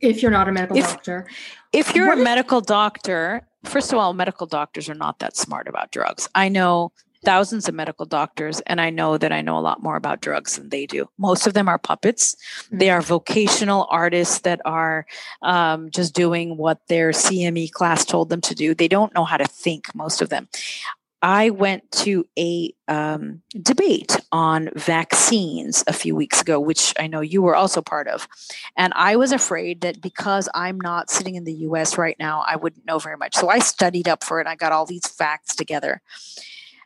if 0.00 0.22
you're 0.22 0.30
not 0.30 0.48
a 0.48 0.52
medical 0.52 0.78
if, 0.78 0.86
doctor. 0.86 1.26
If 1.74 1.94
you're 1.94 2.08
what 2.08 2.16
a 2.16 2.20
if, 2.22 2.24
medical 2.24 2.62
doctor, 2.62 3.46
first 3.64 3.92
of 3.92 3.98
all, 3.98 4.14
medical 4.14 4.46
doctors 4.46 4.88
are 4.88 4.94
not 4.94 5.18
that 5.18 5.36
smart 5.36 5.68
about 5.68 5.92
drugs. 5.92 6.26
I 6.34 6.48
know 6.48 6.92
thousands 7.24 7.68
of 7.68 7.74
medical 7.74 8.06
doctors, 8.06 8.60
and 8.66 8.80
I 8.80 8.90
know 8.90 9.18
that 9.18 9.32
I 9.32 9.40
know 9.40 9.58
a 9.58 9.60
lot 9.60 9.82
more 9.82 9.96
about 9.96 10.20
drugs 10.20 10.56
than 10.56 10.68
they 10.68 10.86
do. 10.86 11.08
Most 11.18 11.46
of 11.46 11.54
them 11.54 11.68
are 11.68 11.78
puppets. 11.78 12.36
They 12.70 12.86
mm-hmm. 12.86 12.98
are 12.98 13.02
vocational 13.02 13.86
artists 13.90 14.40
that 14.40 14.60
are 14.64 15.06
um, 15.42 15.90
just 15.90 16.14
doing 16.14 16.56
what 16.56 16.80
their 16.88 17.10
CME 17.10 17.72
class 17.72 18.04
told 18.04 18.28
them 18.28 18.40
to 18.42 18.54
do. 18.54 18.74
They 18.74 18.88
don't 18.88 19.14
know 19.14 19.24
how 19.24 19.36
to 19.36 19.46
think, 19.46 19.94
most 19.94 20.22
of 20.22 20.28
them. 20.28 20.48
I 21.22 21.50
went 21.50 21.88
to 21.92 22.26
a 22.36 22.74
um, 22.88 23.42
debate 23.62 24.18
on 24.32 24.70
vaccines 24.74 25.84
a 25.86 25.92
few 25.92 26.16
weeks 26.16 26.40
ago, 26.40 26.58
which 26.58 26.92
I 26.98 27.06
know 27.06 27.20
you 27.20 27.42
were 27.42 27.54
also 27.54 27.80
part 27.80 28.08
of. 28.08 28.26
And 28.76 28.92
I 28.96 29.14
was 29.14 29.30
afraid 29.30 29.82
that 29.82 30.00
because 30.00 30.48
I'm 30.52 30.80
not 30.80 31.10
sitting 31.10 31.36
in 31.36 31.44
the 31.44 31.52
US 31.52 31.96
right 31.96 32.16
now, 32.18 32.42
I 32.46 32.56
wouldn't 32.56 32.86
know 32.86 32.98
very 32.98 33.16
much. 33.16 33.36
So 33.36 33.48
I 33.48 33.60
studied 33.60 34.08
up 34.08 34.24
for 34.24 34.40
it. 34.40 34.48
I 34.48 34.56
got 34.56 34.72
all 34.72 34.84
these 34.84 35.06
facts 35.06 35.54
together. 35.54 36.02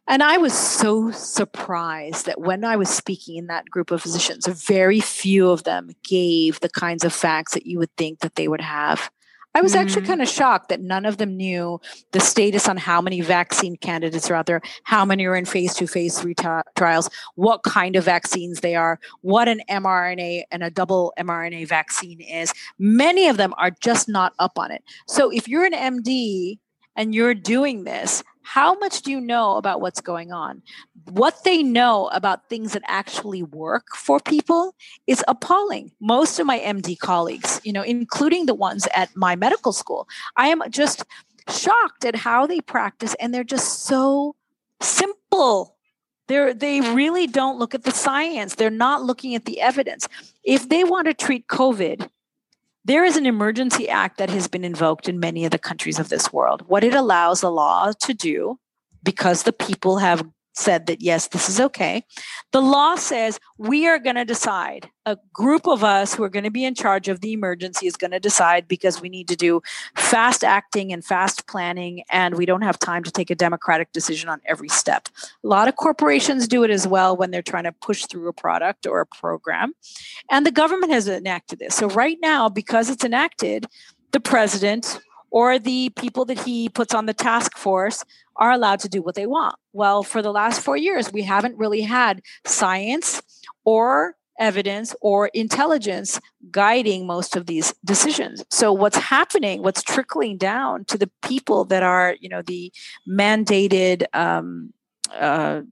And 0.09 0.23
I 0.23 0.39
was 0.39 0.53
so 0.53 1.11
surprised 1.11 2.27
that 2.27 2.41
when 2.41 2.65
I 2.65 2.77
was 2.77 2.89
speaking 2.89 3.37
in 3.37 3.49
that 3.49 3.69
group 3.69 3.91
of 3.91 4.03
physicians, 4.03 4.47
very 4.47 5.01
few 5.01 5.51
of 5.51 5.65
them 5.65 5.91
gave 6.05 6.61
the 6.61 6.69
kinds 6.69 7.05
of 7.05 7.13
facts 7.13 7.55
that 7.55 7.67
you 7.67 7.79
would 7.79 7.95
think 7.97 8.21
that 8.21 8.37
they 8.37 8.47
would 8.47 8.61
have. 8.61 9.11
I 9.57 9.63
was 9.63 9.73
mm. 9.73 9.77
actually 9.77 10.07
kind 10.07 10.21
of 10.21 10.29
shocked 10.29 10.69
that 10.69 10.83
none 10.83 11.07
of 11.07 11.17
them 11.17 11.35
knew 11.35 11.81
the 12.13 12.21
status 12.21 12.69
on 12.69 12.77
how 12.77 13.01
many 13.01 13.23
vaccine 13.23 13.77
candidates 13.77 14.31
are 14.31 14.35
out 14.35 14.45
there, 14.45 14.61
how 14.85 15.07
many 15.07 15.25
are 15.25 15.35
in 15.35 15.47
phase 15.47 15.73
two, 15.73 15.87
phase 15.87 16.21
three 16.21 16.35
t- 16.35 16.47
trials, 16.77 17.09
what 17.37 17.63
kind 17.63 17.97
of 17.97 18.05
vaccines 18.05 18.61
they 18.61 18.75
are, 18.77 19.01
what 19.23 19.49
an 19.49 19.63
mRNA 19.71 20.43
and 20.51 20.63
a 20.63 20.71
double 20.71 21.15
mRNA 21.19 21.67
vaccine 21.69 22.21
is. 22.21 22.53
Many 22.79 23.29
of 23.29 23.39
them 23.39 23.55
are 23.57 23.71
just 23.81 24.11
not 24.11 24.35
up 24.39 24.59
on 24.59 24.71
it. 24.71 24.85
So 25.09 25.31
if 25.31 25.49
you're 25.49 25.65
an 25.65 25.73
MD 25.73 26.59
and 26.97 27.15
you're 27.15 27.35
doing 27.35 27.85
this, 27.85 28.23
how 28.43 28.79
much 28.79 29.03
do 29.03 29.11
you 29.11 29.21
know 29.21 29.57
about 29.57 29.81
what's 29.81 30.01
going 30.01 30.33
on? 30.33 30.63
What 31.11 31.43
they 31.45 31.65
know 31.65 32.09
about 32.13 32.49
things 32.49 32.73
that 32.73 32.83
actually 32.87 33.43
work 33.43 33.89
for 33.97 34.21
people 34.21 34.75
is 35.07 35.25
appalling. 35.27 35.91
Most 36.01 36.39
of 36.39 36.47
my 36.47 36.61
MD 36.61 36.97
colleagues, 36.97 37.61
you 37.65 37.73
know, 37.73 37.83
including 37.83 38.47
the 38.47 38.55
ones 38.55 38.87
at 38.95 39.15
my 39.17 39.35
medical 39.35 39.73
school, 39.73 40.09
I 40.37 40.49
am 40.49 40.63
just 40.71 41.05
shocked 41.49 42.05
at 42.05 42.15
how 42.15 42.47
they 42.47 42.61
practice 42.61 43.17
and 43.21 43.35
they're 43.35 43.45
just 43.45 43.85
so 43.85 44.37
simple. 44.81 45.77
They're, 46.29 46.55
they 46.55 46.81
really 46.81 47.27
don't 47.27 47.59
look 47.59 47.75
at 47.75 47.83
the 47.83 47.91
science. 47.91 48.55
They're 48.55 48.71
not 48.71 49.03
looking 49.03 49.35
at 49.35 49.45
the 49.45 49.61
evidence. 49.61 50.09
If 50.45 50.69
they 50.69 50.85
want 50.85 51.09
to 51.09 51.15
treat 51.15 51.49
COVID, 51.49 52.09
there 52.87 53.05
is 53.05 53.17
an 53.17 53.27
emergency 53.27 53.89
act 53.89 54.19
that 54.19 54.31
has 54.31 54.47
been 54.47 54.65
invoked 54.65 55.09
in 55.09 55.19
many 55.19 55.45
of 55.45 55.51
the 55.51 55.59
countries 55.59 55.99
of 55.99 56.09
this 56.09 56.33
world. 56.33 56.63
What 56.69 56.85
it 56.85 56.95
allows 56.95 57.41
the 57.41 57.51
law 57.51 57.91
to 57.91 58.15
do, 58.15 58.61
because 59.03 59.43
the 59.43 59.53
people 59.53 59.99
have 59.99 60.25
said 60.59 60.87
that 60.87 61.03
yes, 61.03 61.29
this 61.29 61.49
is 61.49 61.61
okay. 61.61 62.05
The 62.53 62.63
law 62.63 62.97
says 62.97 63.39
we 63.59 63.87
are 63.87 63.99
going 63.99 64.17
to 64.17 64.25
decide. 64.25 64.91
A 65.05 65.17
group 65.33 65.69
of 65.69 65.85
us 65.85 66.15
who 66.15 66.25
are 66.25 66.29
going 66.29 66.45
to 66.45 66.51
be 66.51 66.65
in 66.65 66.75
charge 66.75 67.07
of 67.07 67.21
the 67.21 67.33
emergency 67.33 67.87
is 67.87 67.97
going 67.97 68.11
to 68.11 68.19
decide 68.19 68.67
because 68.67 69.01
we 69.01 69.09
need 69.09 69.29
to 69.29 69.37
do 69.37 69.61
fast 69.95 70.43
acting 70.43 70.93
and 70.93 71.05
fast 71.05 71.47
planning, 71.47 72.03
and 72.11 72.35
we 72.35 72.45
don't 72.45 72.63
have 72.63 72.77
time 72.79 73.05
to 73.05 73.13
take 73.13 73.31
a 73.31 73.37
democratic 73.37 73.93
decision 73.93 74.29
on 74.29 74.41
every 74.47 74.69
step. 74.69 75.09
A 75.45 75.47
lot 75.47 75.69
of 75.69 75.77
corporations 75.77 76.49
do 76.49 76.65
it 76.65 76.71
as 76.71 76.89
well 76.89 77.17
when 77.17 77.31
they're 77.31 77.41
trying 77.41 77.65
to 77.65 77.73
push 77.73 78.07
through 78.07 78.29
a 78.29 78.33
product 78.33 78.85
or 78.85 79.01
a 79.01 79.07
program. 79.07 79.75
And 80.29 80.45
the 80.45 80.51
government 80.51 80.93
has 80.93 81.07
enacted 81.07 81.61
this. 81.61 81.77
So, 81.77 81.89
right 81.91 82.19
now, 82.21 82.49
because 82.49 82.91
it's 82.91 83.05
enacted, 83.05 83.67
the 84.13 84.21
president 84.21 84.99
or 85.31 85.59
the 85.59 85.91
people 85.91 86.25
that 86.27 86.41
he 86.41 86.69
puts 86.69 86.95
on 86.95 87.07
the 87.07 87.15
task 87.15 87.57
force 87.57 88.05
are 88.37 88.53
allowed 88.53 88.81
to 88.81 88.89
do 88.89 89.03
what 89.03 89.15
they 89.15 89.27
want. 89.27 89.57
Well, 89.73 90.03
for 90.03 90.23
the 90.23 90.33
last 90.33 90.61
four 90.61 90.77
years, 90.77 91.13
we 91.13 91.23
haven't 91.23 91.57
really 91.59 91.83
had 91.83 92.23
science 92.45 93.23
or 93.65 94.17
evidence 94.39 94.95
or 95.01 95.29
intelligence 95.29 96.21
guiding 96.51 97.07
most 97.07 97.37
of 97.37 97.47
these 97.47 97.73
decisions 97.87 98.45
so 98.51 98.71
what's 98.71 98.99
happening 98.99 99.63
what's 99.63 99.83
trickling 99.83 100.37
down 100.37 100.85
to 100.85 100.99
the 100.99 101.11
people 101.23 101.65
that 101.65 101.83
are 101.83 102.17
you 102.21 102.29
know 102.29 102.43
the 102.43 102.71
mandated 103.09 104.05
um, 104.13 104.75
uh, 105.15 105.63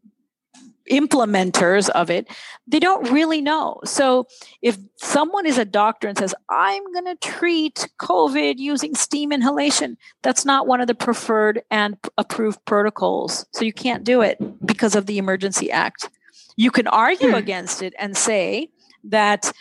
implementers 0.90 1.88
of 1.90 2.10
it, 2.10 2.28
they 2.66 2.78
don't 2.78 3.10
really 3.10 3.40
know. 3.40 3.80
So 3.84 4.26
if 4.62 4.78
someone 4.96 5.46
is 5.46 5.58
a 5.58 5.64
doctor 5.64 6.08
and 6.08 6.18
says, 6.18 6.34
I'm 6.48 6.82
going 6.92 7.06
to 7.06 7.16
treat 7.16 7.88
COVID 7.98 8.58
using 8.58 8.94
steam 8.94 9.32
inhalation, 9.32 9.96
that's 10.22 10.44
not 10.44 10.66
one 10.66 10.80
of 10.80 10.86
the 10.86 10.94
preferred 10.94 11.62
and 11.70 11.96
approved 12.18 12.64
protocols. 12.64 13.46
So 13.52 13.64
you 13.64 13.72
can't 13.72 14.04
do 14.04 14.20
it 14.20 14.38
because 14.66 14.94
of 14.94 15.06
the 15.06 15.18
Emergency 15.18 15.70
Act. 15.70 16.10
You 16.56 16.70
can 16.70 16.86
argue 16.86 17.30
hmm. 17.30 17.34
against 17.34 17.82
it 17.82 17.94
and 17.98 18.16
say 18.16 18.70
that 19.04 19.52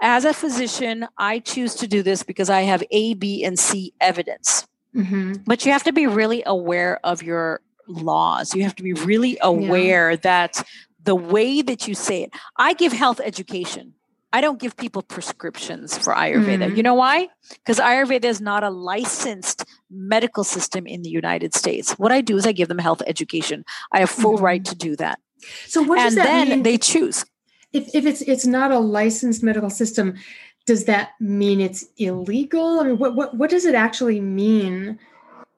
as 0.00 0.24
a 0.24 0.34
physician, 0.34 1.06
I 1.16 1.38
choose 1.38 1.74
to 1.76 1.88
do 1.88 2.02
this 2.02 2.22
because 2.22 2.50
I 2.50 2.62
have 2.62 2.82
A, 2.90 3.14
B, 3.14 3.44
and 3.44 3.58
C 3.58 3.94
evidence. 4.00 4.66
Mm-hmm. 4.94 5.34
But 5.46 5.64
you 5.64 5.72
have 5.72 5.84
to 5.84 5.92
be 5.92 6.06
really 6.06 6.42
aware 6.46 7.00
of 7.04 7.22
your 7.22 7.60
laws. 7.86 8.54
You 8.54 8.62
have 8.62 8.76
to 8.76 8.82
be 8.82 8.92
really 8.92 9.38
aware 9.42 10.12
yeah. 10.12 10.16
that 10.22 10.66
the 11.04 11.14
way 11.14 11.62
that 11.62 11.86
you 11.88 11.94
say 11.94 12.24
it, 12.24 12.30
I 12.56 12.74
give 12.74 12.92
health 12.92 13.20
education. 13.24 13.94
I 14.32 14.40
don't 14.40 14.60
give 14.60 14.76
people 14.76 15.02
prescriptions 15.02 15.96
for 15.96 16.12
Ayurveda. 16.12 16.72
Mm. 16.72 16.76
You 16.76 16.82
know 16.82 16.94
why? 16.94 17.28
Because 17.48 17.78
Ayurveda 17.78 18.24
is 18.24 18.40
not 18.40 18.64
a 18.64 18.70
licensed 18.70 19.64
medical 19.90 20.44
system 20.44 20.86
in 20.86 21.02
the 21.02 21.08
United 21.08 21.54
States. 21.54 21.92
What 21.92 22.12
I 22.12 22.20
do 22.20 22.36
is 22.36 22.46
I 22.46 22.52
give 22.52 22.68
them 22.68 22.78
health 22.78 23.02
education. 23.06 23.64
I 23.92 24.00
have 24.00 24.10
full 24.10 24.36
mm. 24.36 24.42
right 24.42 24.62
mm-hmm. 24.62 24.70
to 24.70 24.76
do 24.76 24.96
that. 24.96 25.20
So 25.66 25.80
what 25.80 25.96
does 25.96 26.16
and 26.16 26.18
that 26.18 26.24
then 26.26 26.48
mean? 26.48 26.62
they 26.64 26.76
choose. 26.76 27.24
If, 27.72 27.94
if 27.94 28.04
it's 28.04 28.22
it's 28.22 28.46
not 28.46 28.72
a 28.72 28.78
licensed 28.78 29.42
medical 29.42 29.70
system, 29.70 30.14
does 30.66 30.84
that 30.84 31.10
mean 31.20 31.60
it's 31.60 31.86
illegal? 31.96 32.80
I 32.80 32.84
mean, 32.84 32.98
what 32.98 33.14
what 33.14 33.36
what 33.36 33.50
does 33.50 33.64
it 33.64 33.74
actually 33.74 34.20
mean? 34.20 34.98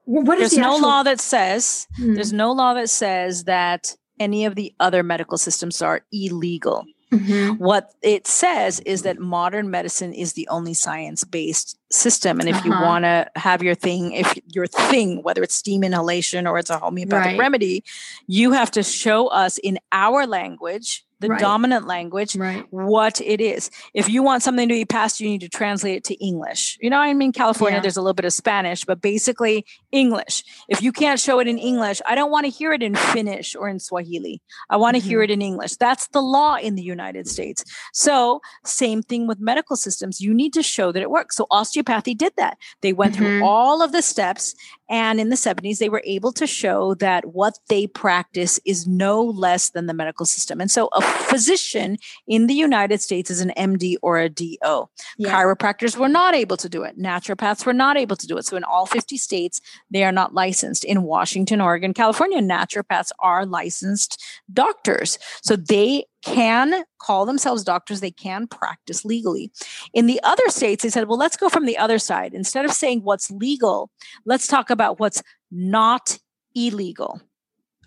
What 0.09 0.39
there's 0.39 0.51
the 0.51 0.61
no 0.61 0.73
actual- 0.73 0.87
law 0.87 1.03
that 1.03 1.21
says 1.21 1.87
hmm. 1.95 2.15
there's 2.15 2.33
no 2.33 2.51
law 2.51 2.73
that 2.73 2.89
says 2.89 3.43
that 3.43 3.95
any 4.19 4.45
of 4.45 4.55
the 4.55 4.73
other 4.79 5.03
medical 5.03 5.37
systems 5.37 5.81
are 5.83 6.01
illegal. 6.11 6.85
Mm-hmm. 7.11 7.63
What 7.63 7.93
it 8.01 8.25
says 8.27 8.79
is 8.81 9.03
that 9.03 9.19
modern 9.19 9.69
medicine 9.69 10.13
is 10.13 10.33
the 10.33 10.47
only 10.47 10.73
science 10.73 11.23
based 11.23 11.77
system. 11.91 12.39
And 12.39 12.49
if 12.49 12.55
uh-huh. 12.55 12.65
you 12.65 12.71
want 12.71 13.05
to 13.05 13.29
have 13.35 13.61
your 13.61 13.75
thing, 13.75 14.13
if 14.13 14.37
your 14.47 14.67
thing, 14.67 15.21
whether 15.23 15.43
it's 15.43 15.55
steam 15.55 15.83
inhalation 15.83 16.47
or 16.47 16.57
it's 16.57 16.69
a 16.69 16.77
homeopathic 16.79 17.31
right. 17.31 17.39
remedy, 17.39 17.83
you 18.25 18.51
have 18.51 18.71
to 18.71 18.83
show 18.83 19.27
us 19.27 19.57
in 19.59 19.79
our 19.91 20.25
language 20.25 21.05
the 21.19 21.29
right. 21.29 21.39
dominant 21.39 21.85
language, 21.87 22.35
right. 22.35 22.65
what 22.69 23.19
it 23.21 23.41
is. 23.41 23.69
If 23.93 24.09
you 24.09 24.23
want 24.23 24.43
something 24.43 24.67
to 24.67 24.73
be 24.73 24.85
passed, 24.85 25.19
you 25.19 25.29
need 25.29 25.41
to 25.41 25.49
translate 25.49 25.97
it 25.97 26.03
to 26.05 26.15
English. 26.15 26.77
You 26.81 26.89
know, 26.89 26.97
I 26.97 27.13
mean, 27.13 27.31
California, 27.31 27.77
yeah. 27.77 27.81
there's 27.81 27.97
a 27.97 28.01
little 28.01 28.13
bit 28.13 28.25
of 28.25 28.33
Spanish, 28.33 28.85
but 28.85 29.01
basically 29.01 29.65
English. 29.91 30.43
If 30.69 30.81
you 30.81 30.91
can't 30.91 31.19
show 31.19 31.39
it 31.39 31.47
in 31.47 31.57
English, 31.57 32.01
I 32.07 32.15
don't 32.15 32.31
want 32.31 32.45
to 32.45 32.49
hear 32.49 32.73
it 32.73 32.81
in 32.81 32.95
Finnish 32.95 33.55
or 33.55 33.67
in 33.67 33.79
Swahili. 33.79 34.41
I 34.69 34.77
want 34.77 34.95
to 34.95 35.01
mm-hmm. 35.01 35.09
hear 35.09 35.21
it 35.23 35.31
in 35.31 35.41
English. 35.41 35.75
That's 35.75 36.07
the 36.07 36.21
law 36.21 36.55
in 36.55 36.75
the 36.75 36.83
United 36.83 37.27
States. 37.27 37.63
So, 37.93 38.41
same 38.65 39.01
thing 39.01 39.27
with 39.27 39.39
medical 39.39 39.75
systems. 39.75 40.21
You 40.21 40.33
need 40.33 40.53
to 40.53 40.63
show 40.63 40.91
that 40.91 41.01
it 41.01 41.11
works. 41.11 41.35
So, 41.35 41.47
osteopathy 41.51 42.15
did 42.15 42.33
that. 42.37 42.57
They 42.81 42.93
went 42.93 43.15
mm-hmm. 43.15 43.23
through 43.23 43.45
all 43.45 43.81
of 43.81 43.91
the 43.91 44.01
steps 44.01 44.55
and 44.89 45.19
in 45.19 45.29
the 45.29 45.35
70s, 45.35 45.77
they 45.77 45.89
were 45.89 46.01
able 46.03 46.31
to 46.33 46.47
show 46.47 46.95
that 46.95 47.27
what 47.27 47.59
they 47.69 47.85
practice 47.85 48.59
is 48.65 48.87
no 48.87 49.21
less 49.21 49.69
than 49.69 49.85
the 49.85 49.93
medical 49.93 50.25
system. 50.25 50.59
And 50.59 50.71
so 50.71 50.89
a 50.93 51.01
physician 51.01 51.97
in 52.27 52.47
the 52.47 52.55
United 52.55 52.99
States 53.01 53.29
is 53.29 53.39
an 53.39 53.51
MD 53.55 53.97
or 54.01 54.17
a 54.17 54.29
DO. 54.29 54.57
Yeah. 54.63 54.87
Chiropractors 55.19 55.95
were 55.95 56.09
not 56.09 56.33
able 56.33 56.57
to 56.57 56.67
do 56.67 56.83
it. 56.83 56.97
Naturopaths 56.97 57.65
were 57.65 57.73
not 57.73 57.97
able 57.97 58.15
to 58.15 58.25
do 58.25 58.37
it. 58.37 58.45
So 58.45 58.57
in 58.57 58.63
all 58.63 58.87
50 58.87 59.15
states, 59.17 59.61
they 59.91 60.03
are 60.03 60.11
not 60.11 60.33
licensed. 60.33 60.83
In 60.83 61.03
Washington, 61.03 61.61
Oregon, 61.61 61.93
California, 61.93 62.41
naturopaths 62.41 63.11
are 63.19 63.45
licensed 63.45 64.21
doctors. 64.51 65.19
So 65.43 65.55
they 65.55 66.05
can 66.23 66.83
call 66.99 67.25
themselves 67.25 67.63
doctors, 67.63 68.01
they 68.01 68.11
can 68.11 68.47
practice 68.47 69.05
legally. 69.05 69.51
In 69.93 70.05
the 70.05 70.19
other 70.23 70.47
states, 70.49 70.83
they 70.83 70.89
said, 70.89 71.07
well, 71.07 71.17
let's 71.17 71.37
go 71.37 71.49
from 71.49 71.65
the 71.65 71.77
other 71.77 71.99
side. 71.99 72.33
Instead 72.33 72.65
of 72.65 72.71
saying 72.71 73.01
what's 73.03 73.31
legal, 73.31 73.89
let's 74.25 74.47
talk 74.47 74.69
about 74.69 74.99
what's 74.99 75.23
not 75.51 76.19
illegal. 76.55 77.21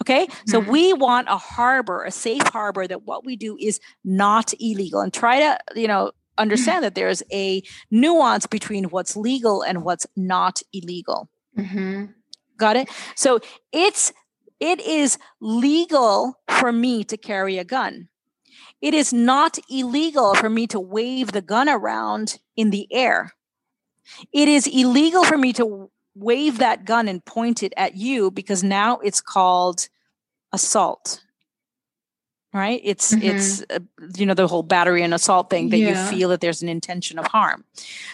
Okay, 0.01 0.27
so 0.49 0.61
mm-hmm. 0.61 0.73
we 0.73 0.93
want 0.95 1.29
a 1.29 1.37
harbor, 1.37 2.03
a 2.03 2.11
safe 2.11 2.43
harbor 2.49 2.89
that 2.89 3.05
what 3.05 3.25
we 3.25 3.37
do 3.37 3.57
is 3.61 3.79
not 4.05 4.53
illegal 4.59 5.01
and 5.01 5.15
try 5.15 5.39
to, 5.39 5.59
you 5.77 5.87
know, 5.87 6.11
understand 6.39 6.85
that 6.85 6.97
there's 6.97 7.23
a 7.33 7.63
nuance 7.93 8.47
between 8.47 8.85
what's 8.85 9.17
legal 9.17 9.63
and 9.63 9.85
what's 9.85 10.07
not 10.17 10.61
illegal. 10.73 11.29
Mm-hmm. 11.57 12.07
Got 12.57 12.77
it? 12.77 12.89
So 13.15 13.39
it's 13.71 14.13
it 14.59 14.81
is 14.81 15.19
legal 15.41 16.35
for 16.49 16.73
me 16.73 17.05
to 17.05 17.17
carry 17.17 17.59
a 17.59 17.65
gun 17.65 18.09
it 18.83 18.95
is 18.95 19.13
not 19.13 19.59
illegal 19.71 20.35
for 20.35 20.51
me 20.51 20.67
to 20.67 20.81
wave 20.81 21.33
the 21.33 21.41
gun 21.41 21.69
around 21.69 22.39
in 22.57 22.71
the 22.71 22.93
air. 22.93 23.33
It 24.33 24.49
is 24.49 24.67
illegal 24.67 25.25
for 25.25 25.39
me 25.39 25.53
to 25.55 25.89
wave 26.15 26.59
that 26.59 26.85
gun 26.85 27.09
and 27.09 27.25
point 27.25 27.63
it 27.63 27.73
at 27.77 27.97
you 27.97 28.31
because 28.31 28.63
now 28.63 28.99
it's 28.99 29.21
called 29.21 29.89
assault 30.53 31.23
right 32.53 32.81
it's 32.85 33.15
mm-hmm. 33.15 33.37
it's 33.37 33.63
uh, 33.71 33.79
you 34.17 34.27
know 34.27 34.35
the 34.35 34.47
whole 34.47 34.63
battery 34.63 35.03
and 35.03 35.15
assault 35.15 35.49
thing 35.51 35.71
that 35.71 35.79
yeah. 35.79 35.89
you 35.89 36.11
feel 36.11 36.29
that 36.29 36.41
there's 36.41 36.63
an 36.63 36.69
intention 36.69 37.19
of 37.19 37.27
harm 37.27 37.65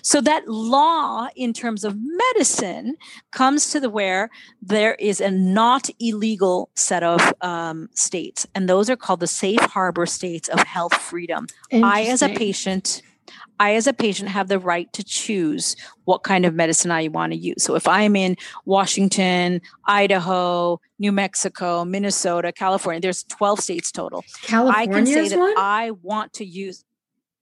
so 0.02 0.20
that 0.20 0.46
law 0.48 1.28
in 1.36 1.52
terms 1.52 1.84
of 1.84 1.96
medicine 1.98 2.96
comes 3.32 3.70
to 3.70 3.80
the 3.80 3.90
where 3.90 4.30
there 4.62 4.94
is 4.96 5.20
a 5.20 5.30
not 5.30 5.88
illegal 5.98 6.70
set 6.74 7.02
of 7.02 7.34
um, 7.40 7.88
states 7.94 8.46
and 8.54 8.68
those 8.68 8.88
are 8.88 8.96
called 8.96 9.20
the 9.20 9.26
safe 9.26 9.60
harbor 9.60 10.06
states 10.06 10.48
of 10.48 10.60
health 10.60 10.94
freedom 10.94 11.46
i 11.72 12.02
as 12.02 12.22
a 12.22 12.28
patient 12.28 13.02
I, 13.60 13.74
as 13.74 13.86
a 13.86 13.92
patient, 13.92 14.28
have 14.28 14.48
the 14.48 14.58
right 14.58 14.92
to 14.92 15.02
choose 15.02 15.76
what 16.04 16.22
kind 16.22 16.44
of 16.44 16.54
medicine 16.54 16.90
I 16.90 17.08
want 17.08 17.32
to 17.32 17.38
use. 17.38 17.62
So 17.62 17.74
if 17.74 17.88
I'm 17.88 18.14
in 18.16 18.36
Washington, 18.64 19.60
Idaho, 19.86 20.80
New 20.98 21.12
Mexico, 21.12 21.84
Minnesota, 21.84 22.52
California, 22.52 23.00
there's 23.00 23.24
12 23.24 23.60
states 23.60 23.92
total. 23.92 24.24
California 24.42 24.80
I 24.80 24.86
can 24.86 25.06
say 25.06 25.28
that 25.28 25.38
one? 25.38 25.54
I 25.56 25.90
want 26.02 26.32
to 26.34 26.44
use 26.44 26.84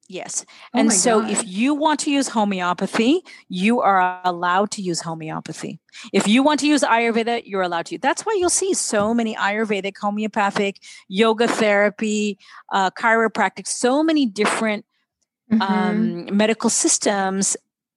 Yes. 0.08 0.44
Oh 0.72 0.78
and 0.78 0.92
so 0.92 1.20
God. 1.20 1.30
if 1.30 1.46
you 1.46 1.74
want 1.74 2.00
to 2.00 2.10
use 2.10 2.28
homeopathy, 2.28 3.22
you 3.48 3.80
are 3.80 4.20
allowed 4.24 4.70
to 4.72 4.82
use 4.82 5.00
homeopathy. 5.00 5.80
If 6.12 6.28
you 6.28 6.42
want 6.42 6.60
to 6.60 6.66
use 6.66 6.82
Ayurveda, 6.82 7.42
you're 7.44 7.62
allowed 7.62 7.86
to. 7.86 7.98
That's 7.98 8.24
why 8.24 8.36
you'll 8.38 8.50
see 8.50 8.72
so 8.74 9.12
many 9.12 9.34
Ayurvedic, 9.34 9.96
homeopathic, 9.98 10.80
yoga 11.08 11.48
therapy, 11.48 12.38
uh, 12.72 12.90
chiropractic, 12.90 13.66
so 13.66 14.02
many 14.02 14.26
different 14.26 14.84
mm-hmm. 15.50 15.62
um, 15.62 16.36
medical 16.36 16.70
systems 16.70 17.56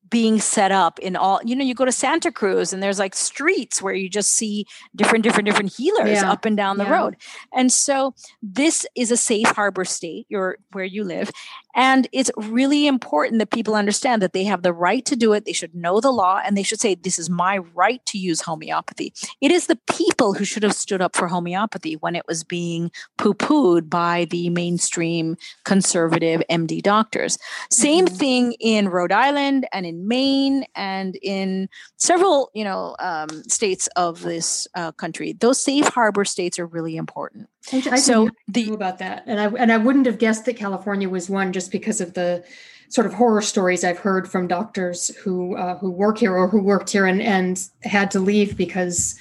being 0.09 0.39
set 0.39 0.71
up 0.71 0.97
in 0.99 1.15
all 1.15 1.39
you 1.43 1.55
know 1.55 1.63
you 1.63 1.75
go 1.75 1.85
to 1.85 1.91
santa 1.91 2.31
cruz 2.31 2.73
and 2.73 2.81
there's 2.81 2.99
like 2.99 3.15
streets 3.15 3.81
where 3.81 3.93
you 3.93 4.09
just 4.09 4.31
see 4.31 4.65
different 4.95 5.23
different 5.23 5.45
different 5.45 5.71
healers 5.73 6.09
yeah. 6.09 6.31
up 6.31 6.45
and 6.45 6.57
down 6.57 6.77
the 6.77 6.83
yeah. 6.83 6.93
road 6.99 7.15
and 7.53 7.71
so 7.71 8.13
this 8.41 8.85
is 8.95 9.11
a 9.11 9.17
safe 9.17 9.47
harbor 9.47 9.85
state 9.85 10.25
your 10.29 10.57
where 10.71 10.85
you 10.85 11.03
live 11.03 11.29
And 11.75 12.07
it's 12.11 12.31
really 12.35 12.87
important 12.87 13.39
that 13.39 13.51
people 13.51 13.75
understand 13.75 14.21
that 14.21 14.33
they 14.33 14.43
have 14.45 14.63
the 14.63 14.73
right 14.73 15.05
to 15.05 15.15
do 15.15 15.33
it. 15.33 15.45
They 15.45 15.53
should 15.53 15.75
know 15.75 15.99
the 15.99 16.11
law 16.11 16.41
and 16.43 16.57
they 16.57 16.63
should 16.63 16.79
say, 16.79 16.95
This 16.95 17.19
is 17.19 17.29
my 17.29 17.59
right 17.75 18.03
to 18.07 18.17
use 18.17 18.41
homeopathy. 18.41 19.13
It 19.41 19.51
is 19.51 19.67
the 19.67 19.79
people 19.89 20.33
who 20.33 20.45
should 20.45 20.63
have 20.63 20.73
stood 20.73 21.01
up 21.01 21.15
for 21.15 21.27
homeopathy 21.27 21.95
when 21.95 22.15
it 22.15 22.25
was 22.27 22.43
being 22.43 22.91
poo 23.17 23.33
pooed 23.33 23.89
by 23.89 24.25
the 24.25 24.49
mainstream 24.49 25.37
conservative 25.63 26.41
MD 26.49 26.81
doctors. 26.81 27.37
Same 27.71 28.05
mm-hmm. 28.05 28.15
thing 28.15 28.53
in 28.59 28.89
Rhode 28.89 29.11
Island 29.11 29.67
and 29.71 29.85
in 29.85 30.07
Maine 30.07 30.65
and 30.75 31.15
in 31.21 31.69
several, 31.97 32.49
you 32.53 32.63
know, 32.63 32.95
um, 32.99 33.29
states 33.43 33.87
of 33.95 34.21
this 34.21 34.67
uh, 34.75 34.91
country. 34.93 35.33
Those 35.33 35.61
safe 35.61 35.87
harbor 35.87 36.25
states 36.25 36.57
are 36.59 36.65
really 36.65 36.97
important. 36.97 37.49
I 37.71 37.97
so 37.97 38.29
the 38.47 38.71
about 38.71 38.99
that, 38.99 39.23
and 39.27 39.39
I 39.39 39.47
and 39.47 39.71
I 39.71 39.77
wouldn't 39.77 40.05
have 40.05 40.17
guessed 40.17 40.45
that 40.45 40.55
California 40.55 41.09
was 41.09 41.29
one 41.29 41.53
just 41.53 41.71
because 41.71 42.01
of 42.01 42.13
the 42.13 42.43
sort 42.89 43.05
of 43.05 43.13
horror 43.13 43.41
stories 43.41 43.83
I've 43.83 43.99
heard 43.99 44.29
from 44.29 44.47
doctors 44.47 45.15
who 45.17 45.55
uh, 45.55 45.77
who 45.77 45.91
work 45.91 46.17
here 46.17 46.35
or 46.35 46.47
who 46.47 46.61
worked 46.61 46.89
here 46.89 47.05
and 47.05 47.21
and 47.21 47.61
had 47.83 48.11
to 48.11 48.19
leave 48.19 48.57
because 48.57 49.15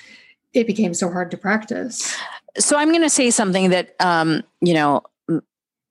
it 0.54 0.66
became 0.66 0.94
so 0.94 1.10
hard 1.10 1.30
to 1.30 1.36
practice. 1.36 2.16
So 2.56 2.76
I'm 2.76 2.88
going 2.88 3.02
to 3.02 3.10
say 3.10 3.30
something 3.30 3.70
that 3.70 3.94
um, 4.00 4.42
you 4.60 4.74
know 4.74 5.02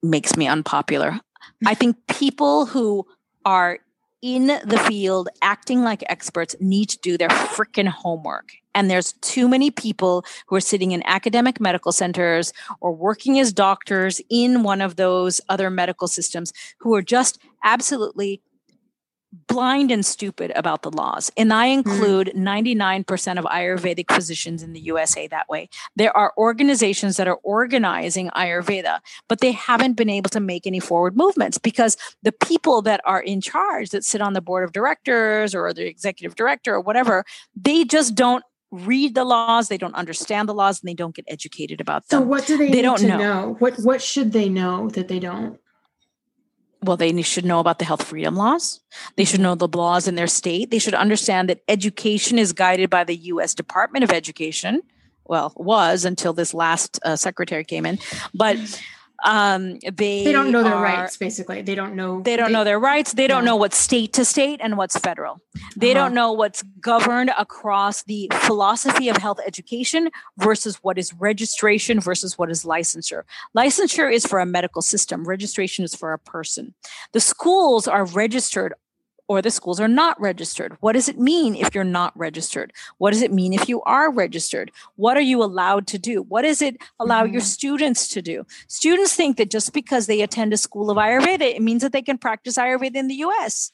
makes 0.01 0.35
me 0.35 0.47
unpopular. 0.47 1.19
I 1.65 1.73
think 1.73 1.95
people 2.07 2.65
who 2.65 3.05
are 3.45 3.79
in 4.21 4.47
the 4.47 4.83
field 4.87 5.29
acting 5.41 5.83
like 5.83 6.03
experts 6.09 6.55
need 6.59 6.89
to 6.89 6.97
do 6.99 7.17
their 7.17 7.29
freaking 7.29 7.87
homework 7.87 8.49
and 8.77 8.91
there's 8.91 9.13
too 9.13 9.49
many 9.49 9.71
people 9.71 10.23
who 10.45 10.55
are 10.55 10.61
sitting 10.61 10.91
in 10.91 11.01
academic 11.07 11.59
medical 11.59 11.91
centers 11.91 12.53
or 12.79 12.93
working 12.93 13.39
as 13.39 13.51
doctors 13.51 14.21
in 14.29 14.61
one 14.61 14.81
of 14.81 14.97
those 14.97 15.41
other 15.49 15.71
medical 15.71 16.07
systems 16.07 16.53
who 16.77 16.93
are 16.93 17.01
just 17.01 17.39
absolutely 17.63 18.39
blind 19.47 19.91
and 19.91 20.05
stupid 20.05 20.51
about 20.55 20.83
the 20.83 20.91
laws. 20.91 21.31
And 21.35 21.51
I 21.51 21.67
hmm. 21.67 21.79
include 21.79 22.31
mm. 22.35 23.05
99% 23.05 23.39
of 23.39 23.45
Ayurvedic 23.45 24.13
physicians 24.13 24.61
in 24.61 24.73
the 24.73 24.79
USA 24.81 25.27
that 25.27 25.49
way. 25.49 25.69
There 25.95 26.15
are 26.15 26.33
organizations 26.37 27.17
that 27.17 27.27
are 27.27 27.39
organizing 27.43 28.29
Ayurveda, 28.29 28.99
but 29.27 29.41
they 29.41 29.51
haven't 29.51 29.93
been 29.93 30.09
able 30.09 30.29
to 30.29 30.39
make 30.39 30.67
any 30.67 30.79
forward 30.79 31.17
movements 31.17 31.57
because 31.57 31.97
the 32.21 32.31
people 32.31 32.83
that 32.83 33.01
are 33.05 33.21
in 33.21 33.41
charge 33.41 33.89
that 33.89 34.05
sit 34.05 34.21
on 34.21 34.33
the 34.33 34.41
board 34.41 34.63
of 34.63 34.71
directors 34.71 35.55
or 35.55 35.73
the 35.73 35.87
executive 35.87 36.35
director 36.35 36.75
or 36.75 36.81
whatever, 36.81 37.25
they 37.55 37.83
just 37.83 38.13
don't 38.13 38.43
read 38.71 39.15
the 39.15 39.23
laws 39.23 39.67
they 39.67 39.77
don't 39.77 39.95
understand 39.95 40.49
the 40.49 40.53
laws 40.53 40.81
and 40.81 40.89
they 40.89 40.93
don't 40.93 41.15
get 41.15 41.25
educated 41.27 41.79
about 41.79 42.07
them. 42.07 42.21
so 42.21 42.25
what 42.25 42.45
do 42.45 42.57
they, 42.57 42.69
they 42.69 42.81
don't 42.81 43.01
know. 43.01 43.17
know. 43.17 43.55
what 43.59 43.75
what 43.77 44.01
should 44.01 44.33
they 44.33 44.49
know 44.49 44.89
that 44.89 45.07
they 45.07 45.19
don't? 45.19 45.59
Well 46.83 46.97
they 46.97 47.21
should 47.21 47.45
know 47.45 47.59
about 47.59 47.79
the 47.79 47.85
health 47.85 48.03
freedom 48.03 48.35
laws. 48.35 48.81
They 49.15 49.25
should 49.25 49.39
know 49.39 49.55
the 49.55 49.67
laws 49.67 50.07
in 50.07 50.15
their 50.15 50.27
state. 50.27 50.69
They 50.69 50.79
should 50.79 50.93
understand 50.93 51.49
that 51.49 51.61
education 51.67 52.37
is 52.37 52.53
guided 52.53 52.89
by 52.89 53.03
the 53.03 53.15
us 53.15 53.53
department 53.53 54.03
of 54.03 54.11
education. 54.11 54.81
Well 55.25 55.53
was 55.55 56.03
until 56.03 56.33
this 56.33 56.53
last 56.53 56.99
uh, 57.03 57.15
secretary 57.15 57.63
came 57.63 57.85
in. 57.85 57.99
But 58.33 58.57
um 59.25 59.79
they 59.79 60.23
they 60.23 60.31
don't 60.31 60.51
know 60.51 60.63
their 60.63 60.75
are, 60.75 60.83
rights 60.83 61.17
basically. 61.17 61.61
They 61.61 61.75
don't 61.75 61.95
know 61.95 62.21
they 62.21 62.35
don't 62.35 62.47
they, 62.47 62.53
know 62.53 62.63
their 62.63 62.79
rights. 62.79 63.13
They 63.13 63.27
don't 63.27 63.45
know 63.45 63.55
what's 63.55 63.77
state 63.77 64.13
to 64.13 64.25
state 64.25 64.59
and 64.63 64.77
what's 64.77 64.97
federal. 64.97 65.41
They 65.75 65.91
uh-huh. 65.91 66.05
don't 66.05 66.13
know 66.13 66.31
what's 66.31 66.63
governed 66.81 67.31
across 67.37 68.03
the 68.03 68.29
philosophy 68.41 69.09
of 69.09 69.17
health 69.17 69.39
education 69.45 70.09
versus 70.37 70.77
what 70.77 70.97
is 70.97 71.13
registration 71.13 71.99
versus 71.99 72.37
what 72.37 72.51
is 72.51 72.63
licensure. 72.63 73.23
Licensure 73.55 74.11
is 74.11 74.25
for 74.25 74.39
a 74.39 74.45
medical 74.45 74.81
system. 74.81 75.23
Registration 75.23 75.83
is 75.83 75.95
for 75.95 76.13
a 76.13 76.19
person. 76.19 76.73
The 77.13 77.19
schools 77.19 77.87
are 77.87 78.05
registered 78.05 78.73
or 79.27 79.41
the 79.41 79.51
schools 79.51 79.79
are 79.79 79.87
not 79.87 80.19
registered. 80.19 80.77
What 80.79 80.93
does 80.93 81.09
it 81.09 81.19
mean 81.19 81.55
if 81.55 81.75
you're 81.75 81.83
not 81.83 82.17
registered? 82.17 82.71
What 82.97 83.11
does 83.11 83.21
it 83.21 83.31
mean 83.31 83.53
if 83.53 83.67
you 83.67 83.81
are 83.83 84.11
registered? 84.11 84.71
What 84.95 85.17
are 85.17 85.21
you 85.21 85.43
allowed 85.43 85.87
to 85.87 85.99
do? 85.99 86.21
What 86.23 86.43
does 86.43 86.61
it 86.61 86.77
allow 86.99 87.23
mm-hmm. 87.23 87.33
your 87.33 87.41
students 87.41 88.07
to 88.09 88.21
do? 88.21 88.45
Students 88.67 89.15
think 89.15 89.37
that 89.37 89.51
just 89.51 89.73
because 89.73 90.07
they 90.07 90.21
attend 90.21 90.53
a 90.53 90.57
school 90.57 90.89
of 90.89 90.97
Ayurveda, 90.97 91.41
it 91.41 91.61
means 91.61 91.81
that 91.81 91.91
they 91.91 92.01
can 92.01 92.17
practice 92.17 92.57
Ayurveda 92.57 92.95
in 92.95 93.07
the 93.07 93.15
US. 93.15 93.71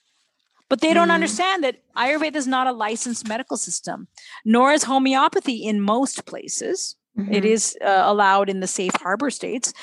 But 0.69 0.81
they 0.81 0.93
don't 0.93 1.09
mm. 1.09 1.13
understand 1.13 1.63
that 1.63 1.83
Ayurveda 1.95 2.35
is 2.35 2.47
not 2.47 2.65
a 2.65 2.71
licensed 2.71 3.27
medical 3.27 3.57
system, 3.57 4.07
nor 4.43 4.71
is 4.71 4.83
homeopathy 4.83 5.57
in 5.57 5.79
most 5.79 6.25
places. 6.25 6.95
Mm-hmm. 7.17 7.33
It 7.33 7.45
is 7.45 7.77
uh, 7.81 8.03
allowed 8.05 8.49
in 8.49 8.59
the 8.59 8.67
safe 8.67 8.93
harbor 8.95 9.29
states. 9.29 9.73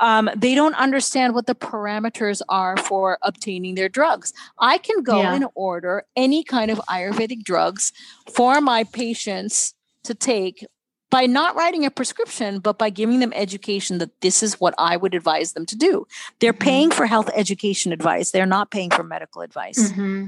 Um, 0.00 0.28
they 0.36 0.54
don't 0.54 0.74
understand 0.74 1.34
what 1.34 1.46
the 1.46 1.54
parameters 1.54 2.42
are 2.48 2.76
for 2.76 3.18
obtaining 3.22 3.76
their 3.76 3.88
drugs. 3.88 4.32
I 4.58 4.78
can 4.78 5.02
go 5.02 5.20
yeah. 5.20 5.34
and 5.34 5.46
order 5.54 6.04
any 6.16 6.42
kind 6.42 6.70
of 6.70 6.78
Ayurvedic 6.88 7.44
drugs 7.44 7.92
for 8.32 8.60
my 8.60 8.84
patients 8.84 9.74
to 10.04 10.14
take 10.14 10.66
by 11.10 11.26
not 11.26 11.56
writing 11.56 11.84
a 11.84 11.90
prescription, 11.90 12.60
but 12.60 12.78
by 12.78 12.88
giving 12.88 13.20
them 13.20 13.32
education 13.34 13.98
that 13.98 14.20
this 14.20 14.42
is 14.42 14.60
what 14.60 14.74
I 14.78 14.96
would 14.96 15.14
advise 15.14 15.52
them 15.52 15.66
to 15.66 15.76
do. 15.76 16.06
They're 16.38 16.52
mm-hmm. 16.52 16.58
paying 16.58 16.90
for 16.90 17.06
health 17.06 17.30
education 17.34 17.92
advice, 17.92 18.30
they're 18.30 18.46
not 18.46 18.70
paying 18.70 18.90
for 18.90 19.02
medical 19.02 19.42
advice. 19.42 19.92
Mm-hmm. 19.92 20.26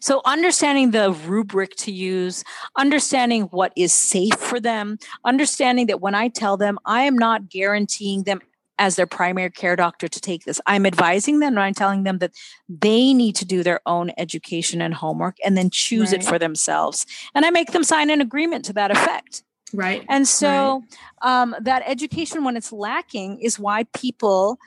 So, 0.00 0.22
understanding 0.24 0.90
the 0.90 1.12
rubric 1.12 1.76
to 1.76 1.92
use, 1.92 2.44
understanding 2.76 3.42
what 3.44 3.72
is 3.76 3.92
safe 3.92 4.34
for 4.34 4.60
them, 4.60 4.98
understanding 5.24 5.86
that 5.86 6.00
when 6.00 6.14
I 6.14 6.28
tell 6.28 6.56
them, 6.56 6.78
I 6.84 7.02
am 7.02 7.16
not 7.16 7.48
guaranteeing 7.48 8.24
them 8.24 8.40
as 8.78 8.96
their 8.96 9.06
primary 9.06 9.50
care 9.50 9.76
doctor 9.76 10.08
to 10.08 10.20
take 10.20 10.44
this. 10.44 10.60
I'm 10.66 10.86
advising 10.86 11.40
them 11.40 11.54
and 11.54 11.60
I'm 11.60 11.74
telling 11.74 12.04
them 12.04 12.18
that 12.18 12.32
they 12.68 13.12
need 13.12 13.34
to 13.36 13.44
do 13.44 13.62
their 13.62 13.80
own 13.86 14.12
education 14.16 14.80
and 14.80 14.94
homework 14.94 15.36
and 15.44 15.56
then 15.56 15.70
choose 15.70 16.12
right. 16.12 16.22
it 16.22 16.26
for 16.26 16.38
themselves. 16.38 17.04
And 17.34 17.44
I 17.44 17.50
make 17.50 17.72
them 17.72 17.84
sign 17.84 18.10
an 18.10 18.20
agreement 18.20 18.64
to 18.66 18.72
that 18.74 18.90
effect. 18.90 19.42
Right. 19.72 20.04
And 20.08 20.26
so 20.26 20.82
right. 21.22 21.42
Um, 21.42 21.54
that 21.60 21.82
education, 21.86 22.44
when 22.44 22.56
it's 22.56 22.72
lacking, 22.72 23.40
is 23.40 23.58
why 23.58 23.84
people 23.94 24.58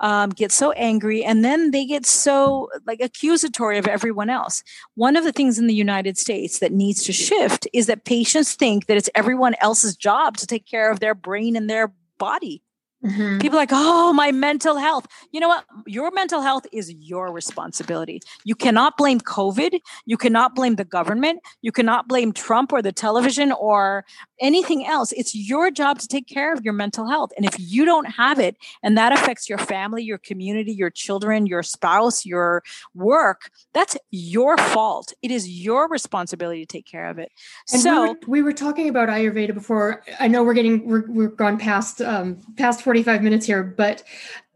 um, 0.00 0.30
get 0.30 0.50
so 0.50 0.72
angry 0.72 1.24
and 1.24 1.44
then 1.44 1.70
they 1.70 1.84
get 1.84 2.04
so 2.04 2.68
like 2.86 3.00
accusatory 3.00 3.78
of 3.78 3.86
everyone 3.86 4.30
else 4.30 4.62
one 4.94 5.16
of 5.16 5.24
the 5.24 5.32
things 5.32 5.58
in 5.58 5.66
the 5.66 5.74
united 5.74 6.18
states 6.18 6.58
that 6.58 6.72
needs 6.72 7.04
to 7.04 7.12
shift 7.12 7.68
is 7.72 7.86
that 7.86 8.04
patients 8.04 8.54
think 8.54 8.86
that 8.86 8.96
it's 8.96 9.10
everyone 9.14 9.54
else's 9.60 9.96
job 9.96 10.36
to 10.36 10.46
take 10.46 10.66
care 10.66 10.90
of 10.90 11.00
their 11.00 11.14
brain 11.14 11.56
and 11.56 11.68
their 11.68 11.92
body 12.18 12.62
Mm-hmm. 13.04 13.38
People 13.38 13.56
like, 13.56 13.70
oh, 13.72 14.12
my 14.12 14.30
mental 14.30 14.76
health. 14.76 15.06
You 15.32 15.40
know 15.40 15.48
what? 15.48 15.64
Your 15.86 16.10
mental 16.10 16.42
health 16.42 16.66
is 16.70 16.92
your 16.92 17.32
responsibility. 17.32 18.20
You 18.44 18.54
cannot 18.54 18.98
blame 18.98 19.20
COVID. 19.20 19.80
You 20.04 20.16
cannot 20.18 20.54
blame 20.54 20.76
the 20.76 20.84
government. 20.84 21.40
You 21.62 21.72
cannot 21.72 22.08
blame 22.08 22.32
Trump 22.32 22.72
or 22.72 22.82
the 22.82 22.92
television 22.92 23.52
or 23.52 24.04
anything 24.40 24.86
else. 24.86 25.12
It's 25.12 25.34
your 25.34 25.70
job 25.70 25.98
to 25.98 26.08
take 26.08 26.26
care 26.26 26.52
of 26.52 26.64
your 26.64 26.72
mental 26.72 27.08
health. 27.08 27.32
And 27.36 27.46
if 27.46 27.54
you 27.58 27.84
don't 27.84 28.06
have 28.06 28.38
it, 28.38 28.56
and 28.82 28.96
that 28.96 29.12
affects 29.12 29.48
your 29.48 29.58
family, 29.58 30.02
your 30.02 30.18
community, 30.18 30.72
your 30.72 30.90
children, 30.90 31.46
your 31.46 31.62
spouse, 31.62 32.24
your 32.24 32.62
work, 32.94 33.50
that's 33.72 33.96
your 34.10 34.56
fault. 34.56 35.12
It 35.22 35.30
is 35.30 35.48
your 35.48 35.88
responsibility 35.88 36.60
to 36.60 36.66
take 36.66 36.86
care 36.86 37.08
of 37.08 37.18
it. 37.18 37.30
And 37.72 37.80
so 37.80 38.02
we 38.02 38.08
were, 38.08 38.18
we 38.28 38.42
were, 38.42 38.52
talking 38.52 38.88
about 38.88 39.08
Ayurveda 39.08 39.54
before. 39.54 40.02
I 40.18 40.28
know 40.28 40.42
we're 40.42 40.54
getting 40.54 40.86
we're, 40.86 41.06
we're 41.08 41.28
gone 41.28 41.58
past 41.58 42.00
um, 42.02 42.40
past 42.56 42.82
45 42.82 43.22
minutes 43.22 43.46
here, 43.46 43.62
but 43.62 44.02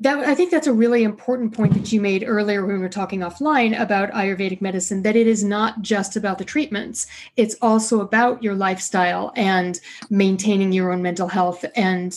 that 0.01 0.19
I 0.19 0.35
think 0.35 0.51
that's 0.51 0.67
a 0.67 0.73
really 0.73 1.05
important 1.05 1.55
point 1.55 1.75
that 1.75 1.93
you 1.93 2.01
made 2.01 2.25
earlier 2.27 2.65
when 2.67 2.77
we 2.77 2.81
were 2.81 2.89
talking 2.89 3.21
offline 3.21 3.79
about 3.81 4.11
Ayurvedic 4.11 4.61
medicine 4.61 5.03
that 5.03 5.15
it 5.15 5.27
is 5.27 5.45
not 5.45 5.83
just 5.83 6.17
about 6.17 6.39
the 6.39 6.45
treatments. 6.45 7.07
It's 7.37 7.55
also 7.63 8.01
about 8.01 8.43
your 8.43 8.55
lifestyle 8.55 9.33
and 9.37 9.81
maintaining 10.11 10.73
your 10.73 10.93
own 10.93 11.01
mental 11.01 11.29
health. 11.29 11.65
And 11.77 12.15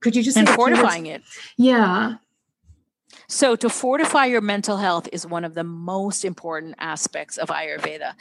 could 0.00 0.14
you 0.14 0.22
just 0.22 0.36
and 0.36 0.48
fortifying 0.50 1.06
it? 1.06 1.22
Yeah. 1.56 2.16
So, 3.30 3.56
to 3.56 3.68
fortify 3.68 4.24
your 4.24 4.40
mental 4.40 4.78
health 4.78 5.06
is 5.12 5.26
one 5.26 5.44
of 5.44 5.52
the 5.52 5.64
most 5.64 6.24
important 6.24 6.76
aspects 6.78 7.36
of 7.36 7.48
Ayurveda. 7.48 8.14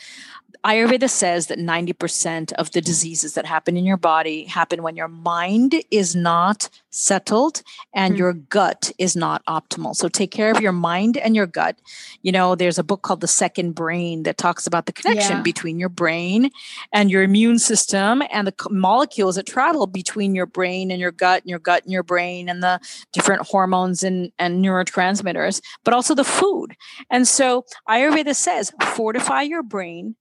Ayurveda 0.65 1.09
says 1.09 1.47
that 1.47 1.59
90% 1.59 2.51
of 2.53 2.71
the 2.71 2.81
diseases 2.81 3.33
that 3.35 3.45
happen 3.45 3.77
in 3.77 3.85
your 3.85 3.95
body 3.95 4.43
happen 4.43 4.83
when 4.83 4.97
your 4.97 5.07
mind 5.07 5.75
is 5.91 6.13
not 6.13 6.69
settled 6.89 7.61
and 7.93 8.15
mm. 8.15 8.17
your 8.17 8.33
gut 8.33 8.91
is 8.97 9.15
not 9.15 9.45
optimal. 9.45 9.95
So 9.95 10.07
take 10.07 10.31
care 10.31 10.51
of 10.51 10.61
your 10.61 10.71
mind 10.71 11.17
and 11.17 11.35
your 11.35 11.45
gut. 11.45 11.77
You 12.21 12.31
know, 12.31 12.55
there's 12.55 12.79
a 12.79 12.83
book 12.83 13.01
called 13.01 13.21
The 13.21 13.27
Second 13.27 13.75
Brain 13.75 14.23
that 14.23 14.37
talks 14.37 14.65
about 14.65 14.85
the 14.85 14.93
connection 14.93 15.37
yeah. 15.37 15.41
between 15.41 15.79
your 15.79 15.89
brain 15.89 16.49
and 16.91 17.11
your 17.11 17.23
immune 17.23 17.59
system 17.59 18.23
and 18.31 18.47
the 18.47 18.53
molecules 18.69 19.35
that 19.35 19.45
travel 19.45 19.87
between 19.87 20.35
your 20.35 20.45
brain 20.45 20.91
and 20.91 20.99
your 20.99 21.11
gut 21.11 21.43
and 21.43 21.49
your 21.49 21.59
gut 21.59 21.83
and 21.83 21.91
your 21.91 22.03
brain 22.03 22.49
and 22.49 22.63
the 22.63 22.79
different 23.13 23.41
hormones 23.47 24.03
and, 24.03 24.31
and 24.39 24.63
neurotransmitters, 24.63 25.61
but 25.83 25.93
also 25.93 26.15
the 26.15 26.23
food. 26.23 26.75
And 27.09 27.27
so 27.27 27.65
Ayurveda 27.89 28.35
says 28.35 28.71
fortify 28.81 29.41
your 29.43 29.63
brain 29.63 30.15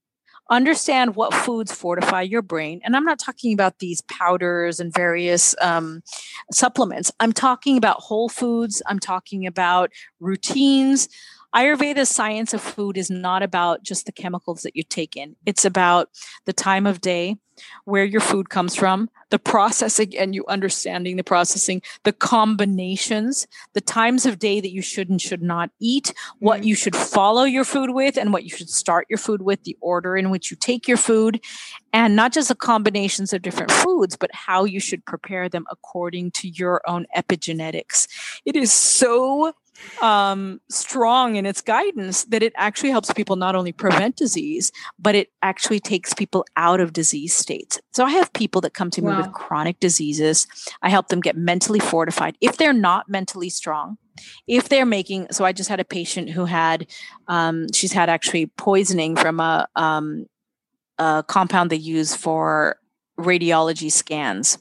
understand 0.49 1.15
what 1.15 1.33
foods 1.33 1.71
fortify 1.71 2.21
your 2.21 2.41
brain. 2.41 2.81
And 2.83 2.95
I'm 2.95 3.05
not 3.05 3.19
talking 3.19 3.53
about 3.53 3.79
these 3.79 4.01
powders 4.01 4.79
and 4.79 4.93
various 4.93 5.55
um, 5.61 6.03
supplements. 6.51 7.11
I'm 7.19 7.33
talking 7.33 7.77
about 7.77 7.99
whole 7.99 8.29
foods. 8.29 8.81
I'm 8.85 8.99
talking 8.99 9.45
about 9.45 9.91
routines. 10.19 11.09
Ayurveda 11.57 12.05
science 12.05 12.53
of 12.53 12.61
food 12.61 12.97
is 12.97 13.09
not 13.09 13.41
about 13.41 13.81
just 13.81 14.05
the 14.05 14.11
chemicals 14.11 14.61
that 14.61 14.75
you 14.75 14.83
take 14.83 15.17
in. 15.17 15.35
It's 15.43 15.65
about 15.65 16.09
the 16.45 16.53
time 16.53 16.85
of 16.85 17.01
day, 17.01 17.37
where 17.85 18.05
your 18.05 18.21
food 18.21 18.51
comes 18.51 18.75
from, 18.75 19.09
the 19.31 19.39
processing 19.39 20.15
and 20.15 20.35
you 20.35 20.45
understanding 20.47 21.17
the 21.17 21.23
processing, 21.23 21.81
the 22.03 22.13
combinations, 22.13 23.47
the 23.73 23.81
times 23.81 24.27
of 24.27 24.37
day 24.37 24.61
that 24.61 24.71
you 24.71 24.83
should 24.83 25.09
and 25.09 25.19
should 25.19 25.41
not 25.41 25.71
eat, 25.79 26.13
what 26.37 26.59
mm-hmm. 26.59 26.67
you 26.67 26.75
should 26.75 26.95
follow 26.95 27.43
your 27.43 27.63
food 27.63 27.89
with 27.89 28.17
and 28.17 28.31
what 28.31 28.43
you 28.43 28.51
should 28.51 28.69
start 28.69 29.07
your 29.09 29.17
food 29.17 29.41
with, 29.41 29.63
the 29.63 29.75
order 29.81 30.15
in 30.15 30.29
which 30.29 30.51
you 30.51 30.57
take 30.57 30.87
your 30.87 30.97
food, 30.97 31.41
and 31.91 32.15
not 32.15 32.31
just 32.31 32.49
the 32.49 32.55
combinations 32.55 33.33
of 33.33 33.41
different 33.41 33.71
foods, 33.71 34.15
but 34.15 34.29
how 34.31 34.63
you 34.63 34.79
should 34.79 35.03
prepare 35.05 35.49
them 35.49 35.65
according 35.71 36.29
to 36.29 36.49
your 36.49 36.81
own 36.87 37.07
epigenetics. 37.17 38.07
It 38.45 38.55
is 38.55 38.71
so 38.71 39.53
um, 40.01 40.61
strong 40.69 41.35
in 41.35 41.45
its 41.45 41.61
guidance 41.61 42.25
that 42.25 42.43
it 42.43 42.53
actually 42.55 42.89
helps 42.89 43.11
people 43.13 43.35
not 43.35 43.55
only 43.55 43.71
prevent 43.71 44.15
disease, 44.15 44.71
but 44.99 45.15
it 45.15 45.31
actually 45.41 45.79
takes 45.79 46.13
people 46.13 46.45
out 46.55 46.79
of 46.79 46.93
disease 46.93 47.33
states. 47.33 47.79
So 47.91 48.05
I 48.05 48.11
have 48.11 48.31
people 48.33 48.61
that 48.61 48.73
come 48.73 48.91
to 48.91 49.01
me 49.01 49.07
wow. 49.07 49.17
with 49.21 49.33
chronic 49.33 49.79
diseases. 49.79 50.47
I 50.81 50.89
help 50.89 51.07
them 51.07 51.21
get 51.21 51.35
mentally 51.35 51.79
fortified. 51.79 52.37
If 52.41 52.57
they're 52.57 52.73
not 52.73 53.09
mentally 53.09 53.49
strong, 53.49 53.97
if 54.47 54.69
they're 54.69 54.85
making, 54.85 55.27
so 55.31 55.45
I 55.45 55.51
just 55.51 55.69
had 55.69 55.79
a 55.79 55.85
patient 55.85 56.29
who 56.29 56.45
had, 56.45 56.87
um, 57.27 57.67
she's 57.73 57.93
had 57.93 58.09
actually 58.09 58.47
poisoning 58.47 59.15
from 59.15 59.39
a, 59.39 59.67
um, 59.75 60.25
a 60.97 61.23
compound 61.27 61.69
they 61.69 61.77
use 61.77 62.15
for 62.15 62.79
radiology 63.19 63.91
scans. 63.91 64.57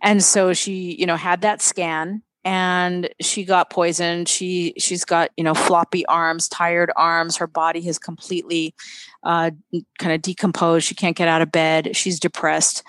And 0.00 0.22
so 0.22 0.52
she, 0.52 0.96
you 0.98 1.06
know, 1.06 1.16
had 1.16 1.42
that 1.42 1.60
scan 1.60 2.22
and 2.44 3.08
she 3.20 3.44
got 3.44 3.70
poisoned. 3.70 4.28
She 4.28 4.74
she's 4.78 5.04
got 5.04 5.30
you 5.36 5.44
know 5.44 5.54
floppy 5.54 6.06
arms 6.06 6.48
tired 6.48 6.90
arms. 6.96 7.36
Her 7.36 7.46
body 7.46 7.80
has 7.82 7.98
completely 7.98 8.74
uh, 9.22 9.50
kind 9.98 10.14
of 10.14 10.22
decomposed. 10.22 10.86
She 10.86 10.94
can't 10.94 11.16
get 11.16 11.28
out 11.28 11.42
of 11.42 11.52
bed. 11.52 11.96
She's 11.96 12.20
depressed. 12.20 12.82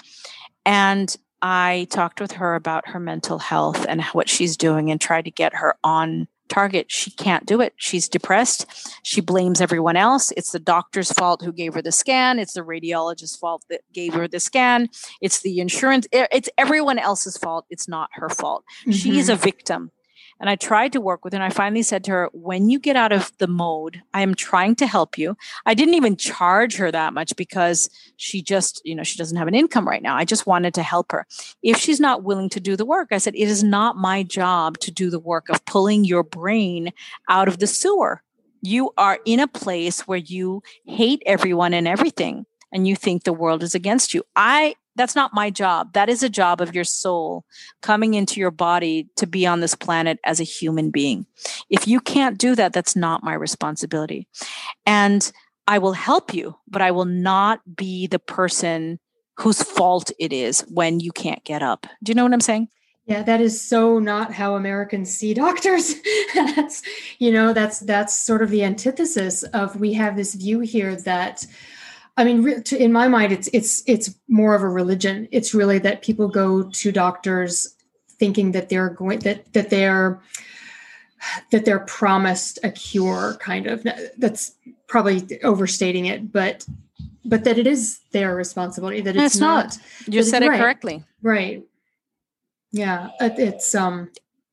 And 0.66 1.16
i 1.42 1.88
talked 1.90 2.22
with 2.22 2.34
her 2.34 2.54
about 2.54 2.88
her 2.88 3.00
mental 3.00 3.40
health 3.40 3.84
and 3.90 4.04
what 4.14 4.30
she's 4.30 4.56
doing 4.56 4.92
and 4.92 5.02
tried 5.02 5.26
to 5.26 5.32
get 5.32 5.56
her 5.56 5.76
on 5.84 6.28
target 6.52 6.92
she 6.92 7.12
can't 7.12 7.46
do 7.46 7.62
it. 7.62 7.74
She's 7.78 8.10
depressed. 8.10 8.66
She 9.04 9.22
blames 9.22 9.62
everyone 9.62 9.96
else. 9.96 10.32
It's 10.36 10.52
the 10.52 10.60
doctor's 10.60 11.12
fault 11.12 11.42
who 11.42 11.54
gave 11.54 11.74
her 11.74 11.82
the 11.82 11.92
scan. 11.92 12.40
It's 12.40 12.54
the 12.54 12.62
radiologist's 12.62 13.38
fault 13.38 13.64
that 13.70 13.82
gave 13.94 14.14
her 14.14 14.28
the 14.28 14.40
scan. 14.40 14.90
It's 15.22 15.42
the 15.42 15.60
insurance 15.60 16.08
it's 16.12 16.50
everyone 16.58 17.00
else's 17.00 17.38
fault. 17.38 17.66
It's 17.70 17.88
not 17.88 18.10
her 18.14 18.30
fault. 18.30 18.64
Mm-hmm. 18.82 18.92
she's 18.92 19.30
a 19.30 19.36
victim 19.36 19.92
and 20.42 20.50
I 20.50 20.56
tried 20.56 20.92
to 20.94 21.00
work 21.00 21.24
with 21.24 21.34
her. 21.34 21.38
And 21.38 21.44
I 21.44 21.52
finally 21.52 21.84
said 21.84 22.04
to 22.06 22.12
her, 22.12 22.30
when 22.34 22.70
you 22.70 22.80
get 22.80 22.96
out 22.96 23.12
of 23.12 23.32
the 23.38 23.48
mode, 23.48 24.02
I 24.14 24.22
am 24.22 24.34
trying 24.34 24.76
to 24.78 24.88
help 24.88 25.18
you. 25.18 25.38
I 25.68 25.76
didn't 25.76 25.94
even 25.94 26.18
charge 26.18 26.76
her 26.78 26.92
that 26.92 27.14
much 27.14 27.36
because 27.36 27.92
she 28.18 28.42
just, 28.42 28.82
you 28.84 28.96
know, 28.96 29.04
she 29.04 29.20
doesn't 29.20 29.38
have 29.38 29.48
an 29.48 29.54
income 29.54 29.88
right 29.88 30.02
now. 30.02 30.18
I 30.18 30.26
just 30.26 30.48
wanted 30.48 30.74
to 30.74 30.84
help 30.84 31.12
her. 31.12 31.28
If 31.62 31.78
she's 31.78 32.00
not 32.00 32.24
willing 32.24 32.50
to 32.50 32.60
do 32.60 32.76
the 32.76 32.86
work, 32.86 33.10
I 33.12 33.20
said, 33.20 33.36
it 33.36 33.48
is 33.48 33.64
not 33.64 33.98
my 33.98 34.24
job 34.24 34.80
to 34.80 34.92
do 34.92 35.12
the 35.12 35.20
work 35.20 35.48
of 35.50 35.64
pulling 35.66 36.06
your 36.06 36.24
brain 36.24 36.92
out 37.30 37.48
of 37.48 37.60
the 37.60 37.68
sewer. 37.68 38.24
You 38.64 38.92
are 38.98 39.20
in 39.26 39.40
a 39.40 39.48
place 39.48 40.02
where 40.08 40.18
you 40.18 40.64
hate 40.86 41.22
everyone 41.28 41.76
and 41.76 41.88
everything 41.88 42.48
and 42.72 42.88
you 42.88 42.96
think 42.96 43.24
the 43.24 43.34
world 43.34 43.62
is 43.62 43.76
against 43.76 44.14
you. 44.14 44.24
I 44.36 44.76
that's 44.96 45.16
not 45.16 45.34
my 45.34 45.50
job. 45.50 45.94
That 45.94 46.10
is 46.10 46.24
a 46.24 46.30
job 46.30 46.62
of 46.62 46.76
your 46.76 46.84
soul 46.84 47.46
coming 47.82 48.14
into 48.14 48.40
your 48.40 48.52
body 48.52 49.08
to 49.16 49.28
be 49.28 49.46
on 49.46 49.60
this 49.60 49.76
planet 49.76 50.20
as 50.26 50.40
a 50.40 50.46
human 50.46 50.90
being. 50.90 51.26
If 51.70 51.88
you 51.88 52.00
can't 52.00 52.38
do 52.38 52.56
that, 52.56 52.74
that's 52.74 52.96
not 52.96 53.24
my 53.24 53.34
responsibility. 53.34 54.28
And 54.86 55.32
I 55.68 55.78
will 55.78 55.94
help 55.94 56.34
you, 56.34 56.58
but 56.68 56.82
I 56.82 56.92
will 56.92 57.06
not 57.06 57.62
be 57.76 58.08
the 58.08 58.20
person 58.20 59.00
whose 59.38 59.64
fault 59.64 60.12
it 60.20 60.34
is 60.34 60.62
when 60.62 61.00
you 61.00 61.12
can't 61.12 61.44
get 61.44 61.64
up. 61.64 61.88
Do 62.04 62.12
you 62.12 62.16
know 62.16 62.24
what 62.24 62.34
I'm 62.34 62.42
saying? 62.42 62.68
Yeah, 63.06 63.24
that 63.24 63.42
is 63.42 63.60
so 63.60 64.00
not 64.00 64.32
how 64.32 64.56
Americans 64.56 65.14
see 65.14 65.34
doctors. 65.34 65.96
that's, 66.36 66.82
you 67.18 67.32
know, 67.32 67.52
that's 67.52 67.80
that's 67.80 68.14
sort 68.14 68.42
of 68.42 68.50
the 68.50 68.64
antithesis 68.64 69.44
of 69.44 69.80
we 69.80 69.94
have 69.94 70.16
this 70.16 70.36
view 70.36 70.60
here 70.60 70.96
that 70.96 71.46
I 72.18 72.24
mean, 72.24 72.64
in 72.72 72.92
my 72.92 73.08
mind, 73.08 73.32
it's 73.32 73.50
it's 73.54 73.84
it's 73.88 74.16
more 74.28 74.54
of 74.54 74.62
a 74.62 74.70
religion. 74.70 75.28
It's 75.32 75.54
really 75.54 75.80
that 75.80 76.02
people 76.02 76.28
go 76.28 76.64
to 76.64 76.92
doctors 76.92 77.76
thinking 78.10 78.52
that 78.52 78.70
they're 78.70 78.90
going 78.90 79.20
that 79.20 79.52
that 79.54 79.70
they're 79.70 80.20
that 81.52 81.66
they're 81.66 81.80
promised 81.80 82.60
a 82.64 82.72
cure. 82.72 83.38
Kind 83.40 83.68
of 83.68 83.86
that's 84.18 84.54
probably 84.88 85.42
overstating 85.44 86.06
it, 86.06 86.32
but 86.32 86.66
but 87.24 87.44
that 87.46 87.58
it 87.58 87.68
is 87.68 88.00
their 88.12 88.36
responsibility. 88.36 89.02
That 89.02 89.16
it's, 89.16 89.36
it's 89.36 89.40
not. 89.40 89.66
not. 89.66 90.14
You 90.14 90.24
said 90.24 90.44
it 90.44 90.50
right, 90.50 90.60
correctly. 90.60 91.04
Right. 91.22 91.64
Yeah, 92.72 93.10
it's 93.20 93.74
um. 93.74 94.10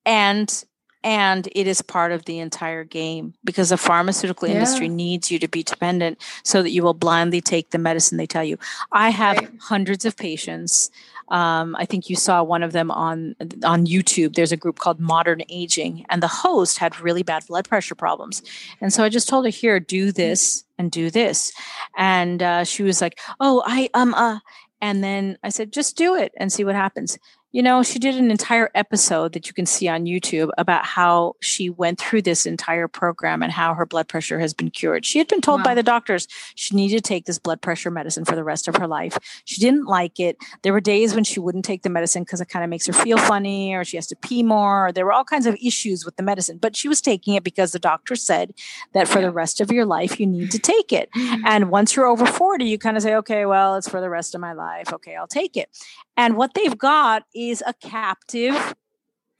And 0.06 0.64
and 1.04 1.48
it 1.52 1.66
is 1.66 1.80
part 1.80 2.12
of 2.12 2.24
the 2.24 2.38
entire 2.38 2.84
game 2.84 3.34
because 3.44 3.68
the 3.68 3.76
pharmaceutical 3.76 4.48
yeah. 4.48 4.54
industry 4.54 4.88
needs 4.88 5.30
you 5.30 5.38
to 5.38 5.48
be 5.48 5.62
dependent 5.62 6.20
so 6.42 6.62
that 6.62 6.70
you 6.70 6.82
will 6.82 6.94
blindly 6.94 7.40
take 7.40 7.70
the 7.70 7.78
medicine 7.78 8.18
they 8.18 8.26
tell 8.26 8.44
you 8.44 8.58
i 8.92 9.10
have 9.10 9.36
right. 9.36 9.50
hundreds 9.60 10.04
of 10.04 10.16
patients 10.16 10.90
um, 11.28 11.76
i 11.76 11.84
think 11.84 12.10
you 12.10 12.16
saw 12.16 12.42
one 12.42 12.62
of 12.62 12.72
them 12.72 12.90
on 12.90 13.34
on 13.64 13.86
youtube 13.86 14.34
there's 14.34 14.52
a 14.52 14.56
group 14.56 14.78
called 14.78 14.98
modern 14.98 15.42
aging 15.48 16.04
and 16.08 16.22
the 16.22 16.28
host 16.28 16.78
had 16.78 16.98
really 17.00 17.22
bad 17.22 17.46
blood 17.46 17.68
pressure 17.68 17.94
problems 17.94 18.42
and 18.80 18.92
so 18.92 19.04
i 19.04 19.08
just 19.08 19.28
told 19.28 19.44
her 19.44 19.50
here 19.50 19.78
do 19.78 20.10
this 20.10 20.64
and 20.78 20.90
do 20.90 21.10
this 21.10 21.52
and 21.96 22.42
uh, 22.42 22.64
she 22.64 22.82
was 22.82 23.00
like 23.00 23.18
oh 23.40 23.62
i 23.66 23.88
um 23.94 24.14
uh 24.14 24.38
and 24.80 25.02
then 25.02 25.38
I 25.42 25.48
said, 25.48 25.72
just 25.72 25.96
do 25.96 26.14
it 26.14 26.32
and 26.36 26.52
see 26.52 26.64
what 26.64 26.74
happens. 26.74 27.18
You 27.50 27.62
know, 27.62 27.82
she 27.82 27.98
did 27.98 28.16
an 28.16 28.30
entire 28.30 28.70
episode 28.74 29.32
that 29.32 29.46
you 29.46 29.54
can 29.54 29.64
see 29.64 29.88
on 29.88 30.04
YouTube 30.04 30.50
about 30.58 30.84
how 30.84 31.34
she 31.40 31.70
went 31.70 31.98
through 31.98 32.20
this 32.22 32.44
entire 32.44 32.88
program 32.88 33.42
and 33.42 33.50
how 33.50 33.72
her 33.72 33.86
blood 33.86 34.06
pressure 34.06 34.38
has 34.38 34.52
been 34.52 34.70
cured. 34.70 35.06
She 35.06 35.18
had 35.18 35.28
been 35.28 35.40
told 35.40 35.60
wow. 35.60 35.64
by 35.64 35.74
the 35.74 35.82
doctors 35.82 36.28
she 36.56 36.76
needed 36.76 36.96
to 36.96 37.08
take 37.08 37.24
this 37.24 37.38
blood 37.38 37.62
pressure 37.62 37.90
medicine 37.90 38.26
for 38.26 38.36
the 38.36 38.44
rest 38.44 38.68
of 38.68 38.76
her 38.76 38.86
life. 38.86 39.16
She 39.46 39.62
didn't 39.62 39.86
like 39.86 40.20
it. 40.20 40.36
There 40.62 40.74
were 40.74 40.80
days 40.80 41.14
when 41.14 41.24
she 41.24 41.40
wouldn't 41.40 41.64
take 41.64 41.84
the 41.84 41.88
medicine 41.88 42.22
because 42.22 42.42
it 42.42 42.50
kind 42.50 42.64
of 42.64 42.68
makes 42.68 42.86
her 42.86 42.92
feel 42.92 43.16
funny 43.16 43.74
or 43.74 43.82
she 43.82 43.96
has 43.96 44.06
to 44.08 44.16
pee 44.16 44.42
more. 44.42 44.88
Or 44.88 44.92
there 44.92 45.06
were 45.06 45.14
all 45.14 45.24
kinds 45.24 45.46
of 45.46 45.56
issues 45.62 46.04
with 46.04 46.16
the 46.16 46.22
medicine, 46.22 46.58
but 46.58 46.76
she 46.76 46.86
was 46.86 47.00
taking 47.00 47.32
it 47.32 47.44
because 47.44 47.72
the 47.72 47.78
doctor 47.78 48.14
said 48.14 48.52
that 48.92 49.08
for 49.08 49.22
the 49.22 49.30
rest 49.30 49.62
of 49.62 49.72
your 49.72 49.86
life, 49.86 50.20
you 50.20 50.26
need 50.26 50.50
to 50.50 50.58
take 50.58 50.92
it. 50.92 51.08
And 51.44 51.70
once 51.70 51.94
you're 51.94 52.06
over 52.06 52.26
40, 52.26 52.64
you 52.64 52.78
kind 52.78 52.96
of 52.96 53.02
say, 53.02 53.14
okay, 53.14 53.46
well, 53.46 53.76
it's 53.76 53.88
for 53.88 54.00
the 54.00 54.10
rest 54.10 54.34
of 54.34 54.40
my 54.40 54.52
life. 54.52 54.92
Okay, 54.92 55.14
I'll 55.14 55.26
take 55.26 55.56
it. 55.56 55.70
And 56.18 56.36
what 56.36 56.54
they've 56.54 56.76
got 56.76 57.22
is 57.38 57.62
a 57.66 57.74
captive 57.74 58.74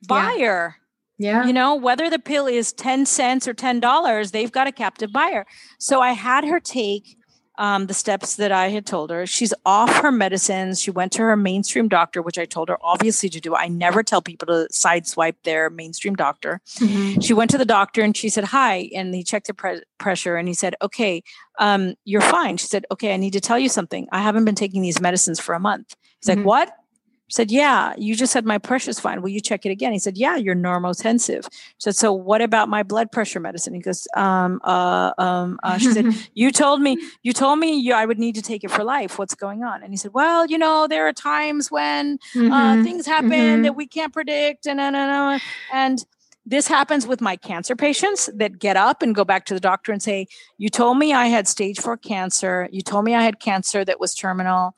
buyer. 0.06 0.76
Yeah. 1.18 1.40
yeah. 1.40 1.46
You 1.46 1.52
know, 1.52 1.74
whether 1.74 2.08
the 2.08 2.18
pill 2.18 2.46
is 2.46 2.72
10 2.72 3.06
cents 3.06 3.48
or 3.48 3.54
$10, 3.54 4.30
they've 4.30 4.52
got 4.52 4.66
a 4.66 4.72
captive 4.72 5.12
buyer. 5.12 5.46
So 5.78 6.00
I 6.00 6.12
had 6.12 6.44
her 6.44 6.60
take 6.60 7.18
um, 7.58 7.86
the 7.86 7.94
steps 7.94 8.36
that 8.36 8.52
I 8.52 8.68
had 8.68 8.86
told 8.86 9.10
her. 9.10 9.26
She's 9.26 9.52
off 9.66 9.92
her 9.96 10.12
medicines. 10.12 10.80
She 10.80 10.92
went 10.92 11.10
to 11.12 11.22
her 11.22 11.36
mainstream 11.36 11.88
doctor, 11.88 12.22
which 12.22 12.38
I 12.38 12.44
told 12.44 12.68
her 12.68 12.78
obviously 12.80 13.28
to 13.30 13.40
do. 13.40 13.54
I 13.54 13.66
never 13.66 14.04
tell 14.04 14.22
people 14.22 14.46
to 14.46 14.68
sideswipe 14.72 15.34
their 15.42 15.68
mainstream 15.68 16.14
doctor. 16.14 16.60
Mm-hmm. 16.76 17.20
She 17.20 17.34
went 17.34 17.50
to 17.50 17.58
the 17.58 17.64
doctor 17.64 18.00
and 18.00 18.16
she 18.16 18.28
said, 18.28 18.44
Hi. 18.44 18.88
And 18.94 19.12
he 19.12 19.24
checked 19.24 19.48
the 19.48 19.54
pre- 19.54 19.82
pressure 19.98 20.36
and 20.36 20.46
he 20.46 20.54
said, 20.54 20.76
Okay, 20.82 21.22
um, 21.58 21.94
you're 22.04 22.20
fine. 22.20 22.56
She 22.58 22.68
said, 22.68 22.86
Okay, 22.92 23.12
I 23.12 23.16
need 23.16 23.32
to 23.32 23.40
tell 23.40 23.58
you 23.58 23.68
something. 23.68 24.06
I 24.12 24.22
haven't 24.22 24.44
been 24.44 24.54
taking 24.54 24.80
these 24.80 25.00
medicines 25.00 25.40
for 25.40 25.54
a 25.54 25.60
month. 25.60 25.96
He's 26.20 26.30
mm-hmm. 26.30 26.40
like, 26.40 26.46
What? 26.46 26.72
Said, 27.28 27.50
Yeah, 27.50 27.94
you 27.96 28.14
just 28.14 28.32
said 28.32 28.44
my 28.44 28.58
pressure's 28.58 28.98
fine. 28.98 29.22
Will 29.22 29.28
you 29.28 29.40
check 29.40 29.66
it 29.66 29.70
again? 29.70 29.92
He 29.92 29.98
said, 29.98 30.16
Yeah, 30.16 30.36
you're 30.36 30.54
normotensive. 30.54 31.48
She 31.52 31.74
said, 31.78 31.96
So 31.96 32.12
what 32.12 32.40
about 32.40 32.68
my 32.68 32.82
blood 32.82 33.12
pressure 33.12 33.40
medicine? 33.40 33.74
He 33.74 33.80
goes, 33.80 34.06
um, 34.16 34.60
uh, 34.64 35.12
um, 35.18 35.58
uh, 35.62 35.78
she 35.78 35.92
said, 35.92 36.06
You 36.34 36.50
told 36.50 36.80
me, 36.80 36.98
you 37.22 37.32
told 37.32 37.58
me 37.58 37.78
you, 37.78 37.94
I 37.94 38.06
would 38.06 38.18
need 38.18 38.34
to 38.34 38.42
take 38.42 38.64
it 38.64 38.70
for 38.70 38.84
life. 38.84 39.18
What's 39.18 39.34
going 39.34 39.62
on? 39.62 39.82
And 39.82 39.92
he 39.92 39.96
said, 39.96 40.12
Well, 40.14 40.46
you 40.46 40.58
know, 40.58 40.86
there 40.88 41.06
are 41.06 41.12
times 41.12 41.70
when 41.70 42.18
uh, 42.34 42.38
mm-hmm. 42.38 42.52
uh, 42.52 42.82
things 42.82 43.06
happen 43.06 43.30
mm-hmm. 43.30 43.62
that 43.62 43.76
we 43.76 43.86
can't 43.86 44.12
predict. 44.12 44.66
And, 44.66 44.80
and, 44.80 44.96
and, 44.96 45.40
and 45.72 46.04
this 46.48 46.66
happens 46.66 47.06
with 47.06 47.20
my 47.20 47.36
cancer 47.36 47.76
patients 47.76 48.30
that 48.34 48.58
get 48.58 48.74
up 48.74 49.02
and 49.02 49.14
go 49.14 49.22
back 49.22 49.44
to 49.44 49.54
the 49.54 49.60
doctor 49.60 49.92
and 49.92 50.02
say, 50.02 50.26
You 50.56 50.70
told 50.70 50.96
me 50.96 51.12
I 51.12 51.26
had 51.26 51.46
stage 51.46 51.78
four 51.78 51.98
cancer. 51.98 52.68
You 52.72 52.80
told 52.80 53.04
me 53.04 53.14
I 53.14 53.22
had 53.22 53.38
cancer 53.38 53.84
that 53.84 54.00
was 54.00 54.14
terminal. 54.14 54.74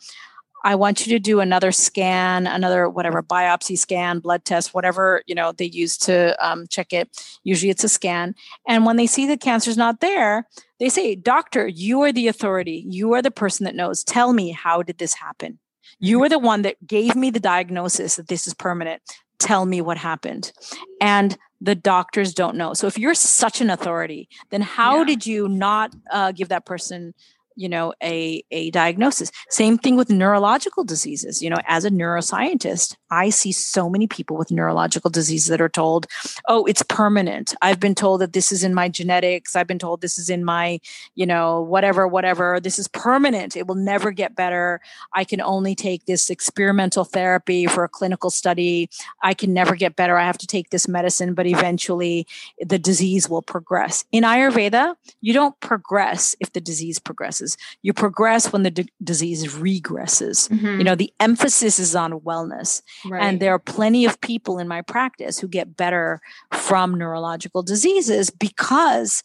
I 0.63 0.75
want 0.75 1.07
you 1.07 1.13
to 1.13 1.19
do 1.19 1.41
another 1.41 1.73
scan, 1.73 2.47
another 2.47 2.89
whatever 2.89 3.23
biopsy 3.23 3.79
scan, 3.79 4.19
blood 4.19 4.45
test, 4.45 4.75
whatever 4.75 5.23
you 5.27 5.35
know 5.35 5.53
they 5.53 5.67
use 5.67 5.97
to 5.99 6.37
um, 6.45 6.67
check 6.69 6.93
it. 6.93 7.09
Usually, 7.45 7.71
it's 7.71 7.85
a 7.85 7.89
scan. 7.89 8.35
And 8.69 8.85
when 8.85 8.97
they 8.97 9.07
see 9.07 9.27
the 9.27 9.37
cancer's 9.37 9.77
not 9.77 10.01
there, 10.01 10.47
they 10.79 10.89
say, 10.89 11.15
"Doctor, 11.15 11.67
you 11.67 12.03
are 12.03 12.13
the 12.13 12.29
authority. 12.29 12.85
You 12.89 13.13
are 13.15 13.23
the 13.23 13.31
person 13.31 13.65
that 13.65 13.75
knows. 13.75 14.05
Tell 14.05 14.33
me 14.33 14.53
how 14.53 14.83
did 14.83 14.99
this 14.99 15.15
happen? 15.15 15.59
You 15.99 16.23
are 16.23 16.29
the 16.29 16.39
one 16.39 16.63
that 16.63 16.87
gave 16.87 17.15
me 17.15 17.31
the 17.31 17.41
diagnosis 17.41 18.17
that 18.17 18.29
this 18.29 18.47
is 18.47 18.55
permanent. 18.55 19.03
Tell 19.39 19.67
me 19.67 19.81
what 19.81 19.97
happened." 19.97 20.53
And 21.01 21.39
the 21.61 21.75
doctors 21.75 22.33
don't 22.33 22.57
know. 22.57 22.73
So 22.75 22.87
if 22.87 22.99
you're 22.99 23.15
such 23.15 23.61
an 23.61 23.71
authority, 23.71 24.29
then 24.51 24.63
how 24.63 24.99
yeah. 24.99 25.05
did 25.05 25.27
you 25.27 25.49
not 25.49 25.95
uh, 26.11 26.33
give 26.33 26.49
that 26.49 26.65
person 26.65 27.13
you 27.57 27.69
know 27.69 27.93
a 28.03 28.43
a 28.51 28.71
diagnosis. 28.71 29.31
Same 29.49 29.79
thing 29.79 29.97
with 29.97 30.11
neurological 30.11 30.85
diseases. 30.85 31.43
You 31.43 31.51
know 31.51 31.59
as 31.67 31.85
a 31.85 31.91
neuroscientist 31.91 32.97
i 33.11 33.29
see 33.29 33.53
so 33.53 33.91
many 33.91 34.07
people 34.07 34.37
with 34.37 34.51
neurological 34.51 35.11
diseases 35.11 35.49
that 35.49 35.61
are 35.61 35.69
told 35.69 36.07
oh 36.49 36.65
it's 36.67 36.83
permanent. 36.83 37.55
I've 37.63 37.81
been 37.81 37.95
told 37.95 38.21
that 38.21 38.33
this 38.33 38.53
is 38.53 38.63
in 38.63 38.75
my 38.75 38.89
genetics. 38.89 39.57
I've 39.57 39.67
been 39.67 39.79
told 39.79 40.01
this 40.01 40.19
is 40.19 40.31
in 40.31 40.45
my 40.45 40.81
you 41.15 41.27
know 41.27 41.61
whatever 41.63 42.07
whatever. 42.07 42.61
This 42.61 42.79
is 42.79 42.89
permanent. 42.89 43.57
It 43.57 43.67
will 43.67 43.75
never 43.75 44.11
get 44.11 44.35
better. 44.35 44.81
I 45.15 45.25
can 45.25 45.41
only 45.41 45.75
take 45.75 46.07
this 46.07 46.31
experimental 46.31 47.05
therapy 47.05 47.67
for 47.67 47.85
a 47.85 47.89
clinical 47.89 48.31
study. 48.31 48.89
I 49.23 49.35
can 49.35 49.53
never 49.53 49.75
get 49.75 49.97
better. 49.97 50.17
I 50.17 50.25
have 50.25 50.39
to 50.39 50.47
take 50.47 50.71
this 50.71 50.89
medicine 50.89 51.35
but 51.35 51.47
eventually 51.47 52.27
the 52.61 52.79
disease 52.79 53.29
will 53.29 53.43
progress. 53.43 54.05
In 54.13 54.25
ayurveda 54.25 54.95
you 55.21 55.33
don't 55.33 55.59
progress 55.61 56.37
if 56.41 56.53
the 56.53 56.61
disease 56.61 56.99
progresses 56.99 57.40
you 57.83 57.93
progress 57.93 58.53
when 58.53 58.63
the 58.63 58.71
d- 58.71 58.89
disease 59.03 59.55
regresses 59.55 60.49
mm-hmm. 60.49 60.79
you 60.79 60.85
know 60.85 60.95
the 60.95 61.13
emphasis 61.21 61.79
is 61.79 61.95
on 61.97 62.21
wellness 62.21 62.83
right. 63.07 63.23
and 63.23 63.41
there 63.41 63.55
are 63.55 63.59
plenty 63.59 64.05
of 64.05 64.21
people 64.21 64.59
in 64.59 64.69
my 64.69 64.83
practice 64.83 65.39
who 65.39 65.49
get 65.49 65.77
better 65.77 66.21
from 66.53 66.95
neurological 66.95 67.63
diseases 67.63 68.31
because 68.31 69.23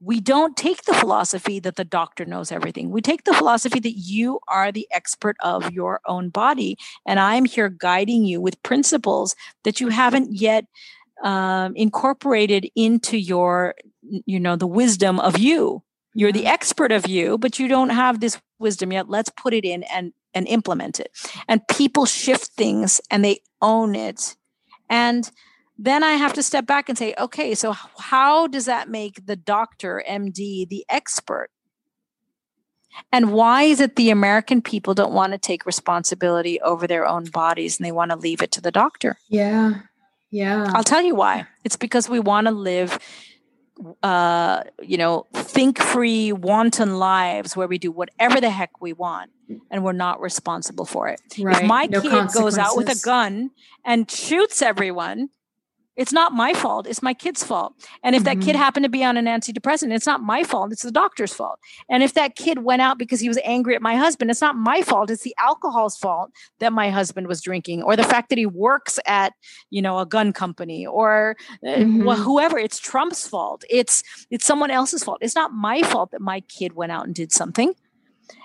we 0.00 0.20
don't 0.20 0.56
take 0.56 0.82
the 0.82 0.94
philosophy 0.94 1.58
that 1.60 1.76
the 1.76 1.84
doctor 1.84 2.24
knows 2.24 2.52
everything. 2.52 2.90
We 2.90 3.00
take 3.00 3.24
the 3.24 3.32
philosophy 3.32 3.80
that 3.80 3.96
you 3.96 4.40
are 4.48 4.70
the 4.70 4.86
expert 4.92 5.36
of 5.40 5.72
your 5.72 6.00
own 6.06 6.28
body. 6.28 6.76
And 7.06 7.18
I'm 7.18 7.44
here 7.46 7.70
guiding 7.70 8.24
you 8.24 8.40
with 8.40 8.62
principles 8.62 9.34
that 9.64 9.80
you 9.80 9.88
haven't 9.88 10.34
yet 10.34 10.66
um, 11.24 11.74
incorporated 11.76 12.68
into 12.76 13.16
your, 13.16 13.74
you 14.02 14.38
know, 14.38 14.56
the 14.56 14.66
wisdom 14.66 15.18
of 15.18 15.38
you 15.38 15.82
you're 16.16 16.32
the 16.32 16.40
mm-hmm. 16.40 16.48
expert 16.48 16.92
of 16.92 17.06
you 17.06 17.38
but 17.38 17.58
you 17.58 17.68
don't 17.68 17.90
have 17.90 18.20
this 18.20 18.40
wisdom 18.58 18.92
yet. 18.92 19.08
Let's 19.08 19.30
put 19.30 19.54
it 19.54 19.64
in 19.64 19.82
and 19.84 20.12
and 20.34 20.46
implement 20.48 21.00
it. 21.00 21.10
And 21.48 21.66
people 21.68 22.04
shift 22.04 22.48
things 22.48 23.00
and 23.10 23.24
they 23.24 23.40
own 23.62 23.94
it. 23.94 24.36
And 24.90 25.30
then 25.78 26.02
i 26.02 26.12
have 26.12 26.32
to 26.32 26.42
step 26.42 26.64
back 26.64 26.88
and 26.88 26.96
say 26.96 27.14
okay 27.18 27.54
so 27.54 27.72
how 27.98 28.46
does 28.46 28.64
that 28.64 28.88
make 28.88 29.26
the 29.26 29.36
doctor 29.36 30.02
md 30.08 30.68
the 30.68 30.86
expert? 30.88 31.50
And 33.12 33.30
why 33.30 33.64
is 33.64 33.80
it 33.80 33.96
the 33.96 34.10
american 34.10 34.62
people 34.62 34.94
don't 34.94 35.12
want 35.12 35.32
to 35.32 35.38
take 35.38 35.66
responsibility 35.66 36.60
over 36.62 36.86
their 36.86 37.06
own 37.06 37.24
bodies 37.26 37.78
and 37.78 37.86
they 37.86 37.92
want 37.92 38.10
to 38.10 38.16
leave 38.16 38.40
it 38.40 38.52
to 38.52 38.60
the 38.60 38.70
doctor? 38.70 39.18
Yeah. 39.28 39.80
Yeah. 40.30 40.70
I'll 40.74 40.84
tell 40.84 41.02
you 41.02 41.14
why. 41.14 41.46
It's 41.64 41.76
because 41.76 42.08
we 42.08 42.20
want 42.20 42.46
to 42.46 42.52
live 42.52 42.98
uh, 44.02 44.62
you 44.82 44.96
know, 44.96 45.26
think 45.34 45.78
free, 45.78 46.32
wanton 46.32 46.98
lives 46.98 47.56
where 47.56 47.68
we 47.68 47.78
do 47.78 47.90
whatever 47.90 48.40
the 48.40 48.50
heck 48.50 48.80
we 48.80 48.92
want 48.92 49.30
and 49.70 49.84
we're 49.84 49.92
not 49.92 50.20
responsible 50.20 50.84
for 50.84 51.08
it. 51.08 51.20
Right. 51.38 51.62
If 51.62 51.66
my 51.66 51.86
no 51.86 52.00
kid 52.00 52.28
goes 52.32 52.58
out 52.58 52.76
with 52.76 52.88
a 52.88 53.00
gun 53.04 53.50
and 53.84 54.10
shoots 54.10 54.62
everyone, 54.62 55.30
it's 55.96 56.12
not 56.12 56.32
my 56.32 56.52
fault. 56.52 56.86
It's 56.86 57.02
my 57.02 57.14
kid's 57.14 57.42
fault. 57.42 57.74
And 58.02 58.14
if 58.14 58.22
mm-hmm. 58.22 58.40
that 58.40 58.44
kid 58.44 58.54
mm-hmm. 58.54 58.62
happened 58.62 58.84
to 58.84 58.90
be 58.90 59.02
on 59.02 59.16
an 59.16 59.24
antidepressant, 59.24 59.92
it's 59.92 60.06
not 60.06 60.22
my 60.22 60.44
fault. 60.44 60.72
It's 60.72 60.82
the 60.82 60.92
doctor's 60.92 61.32
fault. 61.32 61.58
And 61.88 62.02
if 62.02 62.14
that 62.14 62.36
kid 62.36 62.62
went 62.62 62.82
out 62.82 62.98
because 62.98 63.20
he 63.20 63.28
was 63.28 63.38
angry 63.44 63.74
at 63.74 63.82
my 63.82 63.96
husband, 63.96 64.30
it's 64.30 64.40
not 64.40 64.56
my 64.56 64.82
fault. 64.82 65.10
It's 65.10 65.22
the 65.22 65.34
alcohol's 65.40 65.96
fault 65.96 66.30
that 66.60 66.72
my 66.72 66.90
husband 66.90 67.26
was 67.26 67.40
drinking 67.40 67.82
or 67.82 67.96
the 67.96 68.04
fact 68.04 68.28
that 68.28 68.38
he 68.38 68.46
works 68.46 68.98
at, 69.06 69.32
you 69.70 69.80
know, 69.80 69.98
a 69.98 70.06
gun 70.06 70.32
company 70.32 70.86
or 70.86 71.36
uh, 71.64 71.68
mm-hmm. 71.68 72.08
whoever. 72.10 72.58
It's 72.58 72.78
Trump's 72.78 73.26
fault. 73.26 73.64
It's 73.70 74.02
it's 74.30 74.44
someone 74.44 74.70
else's 74.70 75.02
fault. 75.02 75.18
It's 75.20 75.34
not 75.34 75.52
my 75.52 75.82
fault 75.82 76.10
that 76.10 76.20
my 76.20 76.40
kid 76.40 76.74
went 76.74 76.92
out 76.92 77.06
and 77.06 77.14
did 77.14 77.32
something. 77.32 77.74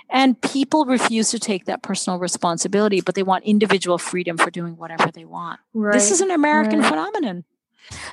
And 0.10 0.40
people 0.42 0.86
refuse 0.86 1.32
to 1.32 1.40
take 1.40 1.66
that 1.66 1.82
personal 1.82 2.20
responsibility, 2.20 3.00
but 3.00 3.16
they 3.16 3.24
want 3.24 3.46
individual 3.46 3.98
freedom 3.98 4.38
for 4.38 4.52
doing 4.52 4.76
whatever 4.76 5.10
they 5.10 5.24
want. 5.24 5.62
Right. 5.74 5.94
This 5.94 6.12
is 6.12 6.20
an 6.20 6.32
American 6.32 6.80
right. 6.80 6.90
phenomenon. 6.90 7.46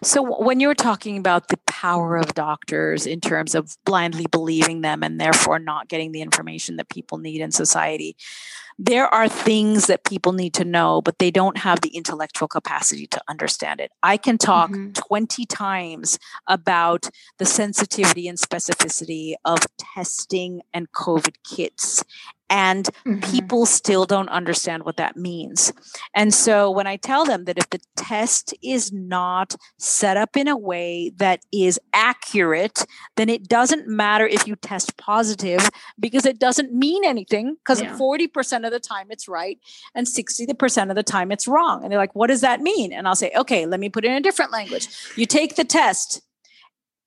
So, 0.03 0.23
when 0.43 0.61
you're 0.61 0.75
talking 0.75 1.19
about 1.19 1.49
the 1.49 1.59
power 1.81 2.17
of 2.17 2.35
doctors 2.35 3.07
in 3.07 3.21
terms 3.21 3.55
of 3.55 3.77
blindly 3.85 4.27
believing 4.27 4.81
them 4.81 5.05
and 5.05 5.21
therefore 5.21 5.61
not 5.61 5.87
getting 5.87 6.11
the 6.11 6.21
information 6.21 6.75
that 6.75 6.89
people 6.89 7.19
need 7.19 7.41
in 7.41 7.53
society, 7.53 8.17
there 8.81 9.07
are 9.07 9.29
things 9.29 9.87
that 9.87 10.05
people 10.05 10.33
need 10.33 10.55
to 10.55 10.65
know, 10.65 11.01
but 11.01 11.21
they 11.21 11.31
don't 11.31 11.59
have 11.59 11.81
the 11.81 11.91
intellectual 11.91 12.49
capacity 12.49 13.07
to 13.07 13.21
understand 13.29 13.81
it. 13.81 13.93
I 14.03 14.17
can 14.17 14.39
talk 14.39 14.71
mm-hmm. 14.71 14.91
20 14.91 15.47
times 15.47 16.19
about 16.49 17.09
the 17.39 17.47
sensitivity 17.47 18.27
and 18.27 18.39
specificity 18.39 19.35
of 19.45 19.61
testing 19.79 20.63
and 20.75 20.91
COVID 20.91 21.37
kits 21.49 22.03
and 22.51 22.89
mm-hmm. 23.07 23.21
people 23.31 23.67
still 23.67 24.05
don't 24.05 24.29
understand 24.29 24.85
what 24.85 24.97
that 24.97 25.17
means. 25.17 25.73
And 26.15 26.33
so 26.33 26.71
when 26.71 26.87
I 26.87 26.97
tell 26.97 27.25
them 27.25 27.45
that 27.45 27.59
if 27.59 27.69
the 27.71 27.81
test 27.97 28.55
is 28.63 28.93
not 28.93 29.57
set 29.79 30.17
up 30.17 30.37
in 30.37 30.49
a 30.49 30.57
way 30.57 31.13
that 31.17 31.41
is 31.53 31.79
accurate, 31.93 32.87
then 33.17 33.29
it 33.29 33.49
doesn't 33.49 33.89
matter 33.89 34.27
if 34.27 34.47
you 34.47 34.57
test 34.57 34.97
positive 34.97 35.69
because 35.99 36.25
it 36.25 36.39
doesn't 36.39 36.73
mean 36.73 37.05
anything 37.05 37.57
because 37.57 37.83
yeah. 37.83 37.97
40% 37.97 38.65
of 38.65 38.73
the 38.73 38.81
time 38.81 39.09
it's 39.11 39.29
right 39.29 39.59
and 39.95 40.07
60% 40.07 40.91
of 40.91 40.97
the 40.97 41.03
time 41.03 41.31
it's 41.33 41.49
wrong. 41.49 41.83
And 41.83 41.93
they're 41.93 41.99
like, 41.99 42.15
what 42.15 42.29
does 42.29 42.41
that 42.41 42.61
mean? 42.61 42.93
And 42.93 43.07
I'll 43.07 43.17
say, 43.17 43.33
okay, 43.37 43.67
let 43.67 43.81
me 43.81 43.89
put 43.89 44.05
it 44.05 44.09
in 44.09 44.17
a 44.17 44.21
different 44.21 44.53
language. 44.53 44.89
You 45.17 45.27
take 45.27 45.57
the 45.57 45.65
test 45.65 46.23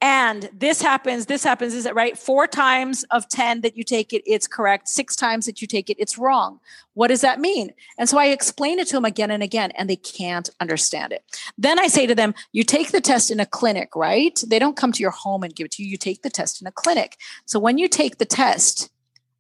and 0.02 0.50
this 0.52 0.82
happens 0.82 1.28
this 1.28 1.44
happens 1.44 1.76
is 1.76 1.86
it 1.86 1.94
right? 1.94 2.18
Four 2.18 2.48
times 2.48 3.04
of 3.12 3.30
10 3.30 3.62
that 3.62 3.78
you 3.78 3.84
take 3.84 4.12
it 4.12 4.24
it's 4.26 4.48
correct. 4.48 4.90
Six 4.90 5.16
times 5.16 5.46
that 5.46 5.62
you 5.62 5.68
take 5.68 5.90
it 5.90 5.98
it's 6.00 6.18
wrong. 6.18 6.60
What 6.94 7.08
does 7.08 7.22
that 7.22 7.40
mean? 7.40 7.72
And 7.98 8.10
so 8.10 8.18
i 8.18 8.26
explain 8.26 8.80
it 8.80 8.88
to 8.88 8.94
them 8.94 9.06
again 9.06 9.32
and 9.32 9.44
again 9.44 9.72
and 9.72 9.90
they 9.90 9.96
can't 9.96 10.50
understand 10.60 11.14
it. 11.14 11.24
Then 11.58 11.80
i 11.80 11.88
say 11.88 12.08
to 12.08 12.16
them 12.16 12.34
you 12.52 12.64
take 12.64 12.92
the 12.92 13.02
test 13.02 13.30
in 13.30 13.40
a 13.40 13.46
clinic 13.46 13.96
right? 13.96 14.44
They 14.48 14.60
don't 14.60 14.76
come 14.76 14.92
to 14.92 15.02
your 15.02 15.12
home 15.12 15.44
and 15.44 15.56
give 15.56 15.66
it 15.66 15.72
to 15.74 15.84
you. 15.84 15.90
You 15.90 15.98
take 15.98 16.24
the 16.24 16.30
test 16.30 16.62
in 16.62 16.68
a 16.68 16.72
clinic. 16.72 17.18
So 17.46 17.60
when 17.60 17.78
you 17.78 17.88
take 17.88 18.18
the 18.18 18.26
test 18.26 18.90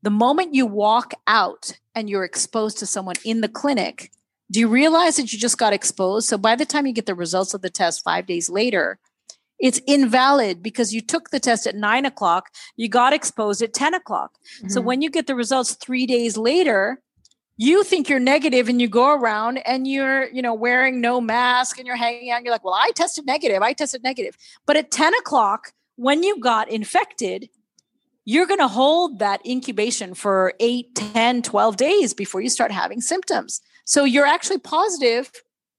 the 0.03 0.11
moment 0.11 0.53
you 0.53 0.65
walk 0.65 1.13
out 1.27 1.79
and 1.93 2.09
you're 2.09 2.23
exposed 2.23 2.77
to 2.79 2.85
someone 2.85 3.15
in 3.25 3.41
the 3.41 3.49
clinic 3.49 4.11
do 4.51 4.59
you 4.59 4.67
realize 4.67 5.15
that 5.15 5.31
you 5.31 5.39
just 5.39 5.57
got 5.57 5.71
exposed? 5.71 6.27
So 6.27 6.37
by 6.37 6.57
the 6.57 6.65
time 6.65 6.85
you 6.85 6.91
get 6.91 7.05
the 7.05 7.15
results 7.15 7.53
of 7.53 7.61
the 7.61 7.69
test 7.69 8.03
five 8.03 8.25
days 8.25 8.49
later 8.49 8.99
it's 9.61 9.79
invalid 9.87 10.63
because 10.63 10.93
you 10.93 11.01
took 11.01 11.29
the 11.29 11.39
test 11.39 11.67
at 11.67 11.75
nine 11.75 12.05
o'clock, 12.05 12.49
you 12.75 12.89
got 12.89 13.13
exposed 13.13 13.61
at 13.61 13.73
10 13.73 13.93
o'clock. 13.93 14.33
Mm-hmm. 14.57 14.69
So 14.69 14.81
when 14.81 15.01
you 15.01 15.09
get 15.09 15.27
the 15.27 15.35
results 15.35 15.75
three 15.75 16.05
days 16.05 16.35
later, 16.35 16.99
you 17.57 17.83
think 17.83 18.09
you're 18.09 18.19
negative 18.19 18.67
and 18.67 18.81
you 18.81 18.87
go 18.87 19.13
around 19.13 19.59
and 19.59 19.87
you're, 19.87 20.27
you 20.29 20.41
know, 20.41 20.53
wearing 20.53 20.99
no 20.99 21.21
mask 21.21 21.77
and 21.77 21.85
you're 21.85 21.95
hanging 21.95 22.31
out. 22.31 22.43
You're 22.43 22.51
like, 22.51 22.63
well, 22.63 22.73
I 22.73 22.91
tested 22.95 23.25
negative. 23.27 23.61
I 23.61 23.73
tested 23.73 24.01
negative. 24.03 24.35
But 24.65 24.77
at 24.77 24.89
10 24.89 25.13
o'clock, 25.13 25.73
when 25.95 26.23
you 26.23 26.39
got 26.39 26.69
infected, 26.71 27.49
you're 28.25 28.47
going 28.47 28.59
to 28.59 28.67
hold 28.67 29.19
that 29.19 29.45
incubation 29.45 30.15
for 30.15 30.53
8, 30.59 30.95
10, 30.95 31.43
12 31.43 31.77
days 31.77 32.13
before 32.15 32.41
you 32.41 32.49
start 32.49 32.71
having 32.71 32.99
symptoms. 32.99 33.61
So 33.85 34.05
you're 34.05 34.25
actually 34.25 34.59
positive 34.59 35.31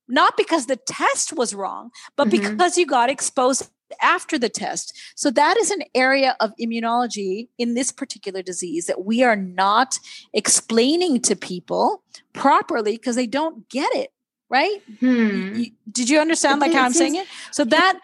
not 0.08 0.36
because 0.36 0.66
the 0.66 0.76
test 0.76 1.32
was 1.32 1.54
wrong, 1.54 1.90
but 2.16 2.28
mm-hmm. 2.28 2.50
because 2.50 2.76
you 2.76 2.86
got 2.86 3.10
exposed 3.10 3.70
after 4.00 4.38
the 4.38 4.48
test. 4.48 4.98
So 5.14 5.30
that 5.30 5.56
is 5.56 5.70
an 5.70 5.82
area 5.94 6.36
of 6.40 6.52
immunology 6.60 7.48
in 7.58 7.74
this 7.74 7.92
particular 7.92 8.42
disease 8.42 8.86
that 8.86 9.04
we 9.04 9.22
are 9.22 9.36
not 9.36 9.98
explaining 10.32 11.20
to 11.22 11.36
people 11.36 12.02
properly 12.32 12.92
because 12.92 13.16
they 13.16 13.26
don't 13.26 13.68
get 13.68 13.94
it. 13.94 14.12
Right? 14.48 14.82
Hmm. 15.00 15.54
You, 15.54 15.66
did 15.90 16.10
you 16.10 16.20
understand 16.20 16.60
like 16.60 16.72
how 16.72 16.84
I'm 16.84 16.92
saying 16.92 17.14
it? 17.14 17.26
So 17.52 17.64
that 17.64 17.98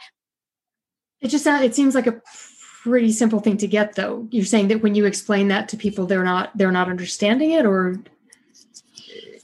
it 1.21 1.29
just 1.29 1.47
it 1.47 1.75
seems 1.75 1.95
like 1.95 2.07
a 2.07 2.23
pretty 2.83 3.13
simple 3.13 3.41
thing 3.41 3.59
to 3.59 3.67
get 3.67 3.97
though. 3.97 4.27
You're 4.31 4.47
saying 4.47 4.69
that 4.69 4.83
when 4.83 4.95
you 4.95 5.05
explain 5.05 5.49
that 5.49 5.69
to 5.69 5.77
people 5.77 6.07
they're 6.07 6.25
not 6.25 6.57
they're 6.57 6.73
not 6.73 6.89
understanding 6.89 7.51
it 7.51 7.67
or 7.67 7.97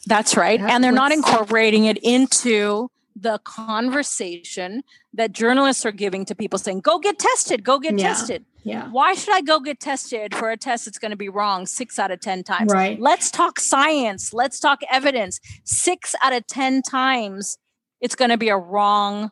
that's 0.07 0.37
right. 0.37 0.61
and 0.61 0.83
they're 0.83 0.93
not 0.93 1.13
incorporating 1.13 1.85
it 1.87 1.99
into 1.99 2.91
the 3.17 3.39
conversation 3.45 4.83
that 5.13 5.33
journalists 5.33 5.87
are 5.87 5.93
giving 5.93 6.25
to 6.25 6.35
people 6.35 6.59
saying, 6.59 6.81
go 6.81 6.99
get 6.99 7.19
tested, 7.19 7.63
go 7.65 7.79
get 7.79 7.99
Yeah. 7.99 8.09
tested. 8.09 8.45
Yeah. 8.65 8.89
Why 8.91 9.15
should 9.15 9.35
I 9.35 9.41
go 9.41 9.61
get 9.61 9.79
tested 9.79 10.35
for 10.35 10.51
a 10.51 10.57
test 10.57 10.87
that's 10.87 10.99
going 10.99 11.11
to 11.11 11.17
be 11.17 11.29
wrong 11.29 11.67
six 11.67 11.99
out 11.99 12.11
of 12.11 12.21
10 12.21 12.43
times? 12.43 12.73
Right. 12.73 12.99
Let's 13.01 13.31
talk 13.31 13.61
science. 13.61 14.33
Let's 14.33 14.59
talk 14.59 14.81
evidence. 14.91 15.39
Six 15.65 16.15
out 16.23 16.33
of 16.33 16.47
10 16.47 16.83
times, 16.83 17.59
it's 18.01 18.15
going 18.15 18.31
to 18.31 18.39
be 18.39 18.49
a 18.49 18.57
wrong 18.57 19.31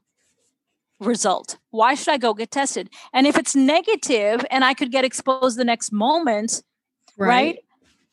result. 1.01 1.59
Why 1.71 1.95
should 1.95 2.13
I 2.13 2.19
go 2.19 2.35
get 2.35 2.51
tested? 2.51 2.91
And 3.13 3.27
if 3.27 3.37
it's 3.37 3.57
negative 3.57 4.45
and 4.51 4.65
I 4.65 4.75
could 4.75 4.93
get 4.93 5.05
exposed 5.05 5.59
the 5.59 5.65
next 5.65 5.93
moment, 5.93 6.63
right? 7.17 7.59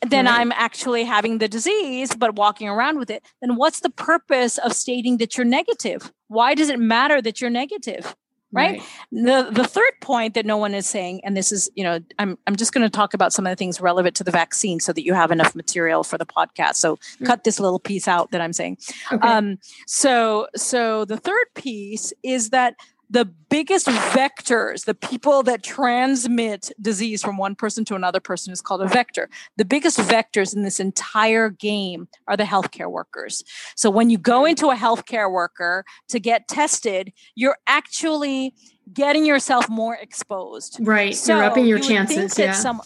Then 0.07 0.25
Right. 0.25 0.39
I'm 0.39 0.51
actually 0.53 1.03
having 1.03 1.39
the 1.39 1.47
disease, 1.49 2.15
but 2.15 2.35
walking 2.35 2.69
around 2.69 2.99
with 2.99 3.09
it. 3.09 3.23
Then 3.41 3.55
what's 3.57 3.81
the 3.81 3.89
purpose 3.89 4.57
of 4.57 4.73
stating 4.73 5.17
that 5.17 5.35
you're 5.37 5.45
negative? 5.45 6.11
Why 6.29 6.55
does 6.55 6.69
it 6.69 6.79
matter 6.79 7.21
that 7.21 7.41
you're 7.41 7.49
negative? 7.49 8.15
right? 8.51 8.81
the 9.11 9.47
the 9.51 9.63
third 9.63 9.91
point 10.01 10.33
that 10.33 10.43
no 10.43 10.57
one 10.57 10.73
is 10.73 10.87
saying 10.87 11.21
and 11.23 11.37
this 11.37 11.51
is 11.51 11.69
you 11.75 11.83
know 11.83 11.99
i'm 12.17 12.35
i'm 12.47 12.55
just 12.55 12.73
going 12.73 12.81
to 12.81 12.89
talk 12.89 13.13
about 13.13 13.31
some 13.31 13.45
of 13.45 13.51
the 13.51 13.55
things 13.55 13.79
relevant 13.79 14.15
to 14.15 14.23
the 14.23 14.31
vaccine 14.31 14.79
so 14.79 14.91
that 14.91 15.03
you 15.05 15.13
have 15.13 15.29
enough 15.29 15.53
material 15.53 16.03
for 16.03 16.17
the 16.17 16.25
podcast 16.25 16.73
so 16.77 16.95
Mm. 17.21 17.27
cut 17.27 17.43
this 17.43 17.59
little 17.59 17.77
piece 17.77 18.07
out 18.07 18.31
that 18.31 18.41
i'm 18.41 18.51
saying 18.53 18.79
Okay. 19.13 19.27
um 19.27 19.59
so 19.85 20.47
so 20.55 21.05
the 21.05 21.17
third 21.17 21.45
piece 21.53 22.11
is 22.23 22.49
that 22.49 22.73
the 23.09 23.25
biggest 23.25 23.87
vectors 23.87 24.85
the 24.85 24.93
people 24.93 25.43
that 25.43 25.63
transmit 25.63 26.71
disease 26.81 27.21
from 27.21 27.37
one 27.37 27.55
person 27.55 27.83
to 27.85 27.95
another 27.95 28.19
person 28.19 28.53
is 28.53 28.61
called 28.61 28.81
a 28.81 28.87
vector 28.87 29.29
the 29.57 29.65
biggest 29.65 29.97
vectors 29.99 30.55
in 30.55 30.63
this 30.63 30.79
entire 30.79 31.49
game 31.49 32.07
are 32.27 32.37
the 32.37 32.43
healthcare 32.43 32.91
workers 32.91 33.43
so 33.75 33.89
when 33.89 34.09
you 34.09 34.17
go 34.17 34.45
into 34.45 34.69
a 34.69 34.75
healthcare 34.75 35.31
worker 35.31 35.83
to 36.07 36.19
get 36.19 36.47
tested 36.47 37.11
you're 37.35 37.57
actually 37.67 38.53
getting 38.93 39.25
yourself 39.25 39.69
more 39.69 39.95
exposed 39.95 40.77
right. 40.81 41.15
So 41.15 41.35
you're 41.35 41.43
upping 41.45 41.65
your 41.65 41.77
you 41.77 41.83
chances. 41.83 42.37
Yeah. 42.37 42.53
some- 42.53 42.81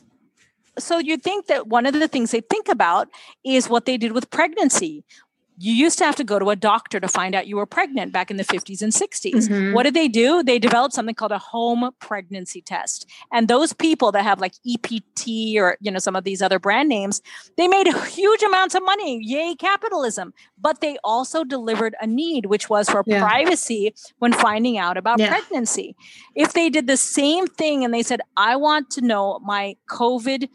so 0.79 0.97
you 0.97 1.17
think 1.17 1.47
that 1.47 1.67
one 1.67 1.85
of 1.85 1.93
the 1.93 2.07
things 2.07 2.31
they 2.31 2.41
think 2.41 2.67
about 2.67 3.07
is 3.43 3.69
what 3.69 3.85
they 3.85 3.97
did 3.97 4.11
with 4.11 4.29
pregnancy. 4.31 5.03
You 5.57 5.71
used 5.73 5.97
to 5.99 6.03
have 6.05 6.15
to 6.15 6.23
go 6.23 6.39
to 6.39 6.49
a 6.49 6.55
doctor 6.55 6.99
to 6.99 7.07
find 7.07 7.35
out 7.35 7.45
you 7.47 7.57
were 7.57 7.65
pregnant 7.65 8.11
back 8.11 8.31
in 8.31 8.37
the 8.37 8.43
50s 8.43 8.81
and 8.81 8.91
60s. 8.93 9.47
Mhm. 9.47 9.73
What 9.73 9.83
did 9.83 9.93
they 9.93 10.07
do? 10.07 10.41
They 10.41 10.57
developed 10.57 10.95
something 10.95 11.13
called 11.13 11.31
a 11.31 11.37
home 11.37 11.91
pregnancy 11.99 12.61
test. 12.61 13.05
And 13.31 13.47
those 13.47 13.71
people 13.71 14.11
that 14.13 14.23
have 14.23 14.41
like 14.41 14.53
EPT 14.65 15.57
or 15.59 15.77
you 15.79 15.91
know 15.91 15.99
some 15.99 16.15
of 16.15 16.23
these 16.23 16.41
other 16.41 16.57
brand 16.59 16.89
names, 16.89 17.21
they 17.57 17.67
made 17.67 17.87
huge 18.07 18.41
amounts 18.41 18.73
of 18.75 18.83
money. 18.83 19.19
Yay 19.23 19.55
capitalism. 19.55 20.33
But 20.59 20.81
they 20.81 20.97
also 21.03 21.43
delivered 21.43 21.95
a 22.01 22.07
need 22.07 22.47
which 22.47 22.69
was 22.69 22.89
for 22.89 23.03
Yeah. 23.05 23.23
privacy 23.23 23.93
when 24.19 24.33
finding 24.33 24.77
out 24.77 24.97
about 24.97 25.19
Yeah. 25.19 25.29
pregnancy. 25.29 25.95
If 26.35 26.53
they 26.53 26.69
did 26.69 26.87
the 26.87 26.97
same 26.97 27.45
thing 27.47 27.83
and 27.83 27.93
they 27.93 28.03
said 28.03 28.21
I 28.37 28.55
want 28.55 28.89
to 28.91 29.01
know 29.01 29.39
my 29.43 29.75
COVID, 29.89 30.49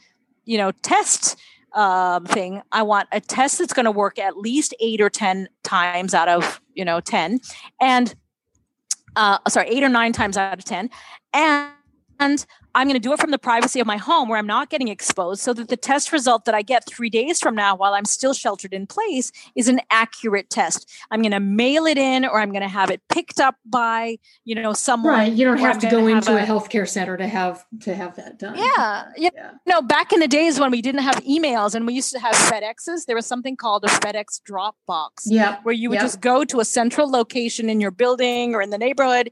you 0.44 0.58
know, 0.58 0.72
test 0.82 1.36
um, 1.74 2.24
thing. 2.24 2.62
I 2.72 2.82
want 2.82 3.08
a 3.12 3.20
test 3.20 3.58
that's 3.58 3.72
going 3.72 3.84
to 3.84 3.90
work 3.90 4.18
at 4.18 4.36
least 4.36 4.74
eight 4.80 5.00
or 5.00 5.10
10 5.10 5.48
times 5.62 6.14
out 6.14 6.28
of, 6.28 6.60
you 6.74 6.84
know, 6.84 7.00
10. 7.00 7.40
And, 7.80 8.14
uh, 9.16 9.38
sorry, 9.48 9.68
eight 9.68 9.82
or 9.82 9.88
nine 9.88 10.12
times 10.12 10.36
out 10.36 10.58
of 10.58 10.64
10. 10.64 10.90
And, 11.32 11.70
and 12.20 12.44
I'm 12.74 12.86
going 12.86 12.94
to 12.94 13.00
do 13.00 13.12
it 13.12 13.18
from 13.20 13.30
the 13.30 13.38
privacy 13.38 13.80
of 13.80 13.86
my 13.86 13.96
home 13.96 14.28
where 14.28 14.38
I'm 14.38 14.46
not 14.46 14.70
getting 14.70 14.88
exposed 14.88 15.40
so 15.40 15.52
that 15.54 15.68
the 15.68 15.76
test 15.76 16.12
result 16.12 16.44
that 16.44 16.54
I 16.54 16.62
get 16.62 16.86
three 16.86 17.10
days 17.10 17.40
from 17.40 17.54
now 17.56 17.74
while 17.74 17.94
I'm 17.94 18.04
still 18.04 18.34
sheltered 18.34 18.72
in 18.72 18.86
place 18.86 19.32
is 19.56 19.66
an 19.68 19.80
accurate 19.90 20.48
test. 20.50 20.88
I'm 21.10 21.20
going 21.22 21.32
to 21.32 21.40
mail 21.40 21.86
it 21.86 21.98
in 21.98 22.24
or 22.24 22.38
I'm 22.40 22.50
going 22.50 22.62
to 22.62 22.68
have 22.68 22.90
it 22.90 23.00
picked 23.08 23.40
up 23.40 23.56
by, 23.64 24.18
you 24.44 24.54
know, 24.54 24.72
someone. 24.74 25.12
Right. 25.14 25.32
You 25.32 25.44
don't 25.44 25.58
have 25.58 25.76
I'm 25.76 25.80
to 25.80 25.90
go 25.90 26.06
into 26.06 26.36
a, 26.36 26.42
a- 26.42 26.46
healthcare 26.46 26.88
center 26.88 27.16
to 27.16 27.26
have 27.26 27.64
to 27.80 27.94
have 27.94 28.14
that 28.16 28.38
done. 28.38 28.56
Yeah. 28.56 29.08
Yeah. 29.16 29.30
Yeah. 29.34 29.50
No, 29.66 29.82
back 29.82 30.12
in 30.12 30.20
the 30.20 30.28
days 30.28 30.60
when 30.60 30.70
we 30.70 30.82
didn't 30.82 31.02
have 31.02 31.16
emails 31.24 31.74
and 31.74 31.86
we 31.86 31.94
used 31.94 32.12
to 32.12 32.20
have 32.20 32.34
FedExes, 32.34 33.06
there 33.06 33.16
was 33.16 33.26
something 33.26 33.56
called 33.56 33.84
a 33.84 33.88
FedEx 33.88 34.42
drop 34.44 34.76
box 34.86 35.24
Yeah. 35.26 35.58
where 35.62 35.74
you 35.74 35.88
would 35.88 35.96
Yep. 35.96 36.04
just 36.04 36.20
go 36.20 36.44
to 36.44 36.60
a 36.60 36.64
central 36.64 37.10
location 37.10 37.68
in 37.68 37.80
your 37.80 37.90
building 37.90 38.54
or 38.54 38.62
in 38.62 38.70
the 38.70 38.78
neighborhood 38.78 39.30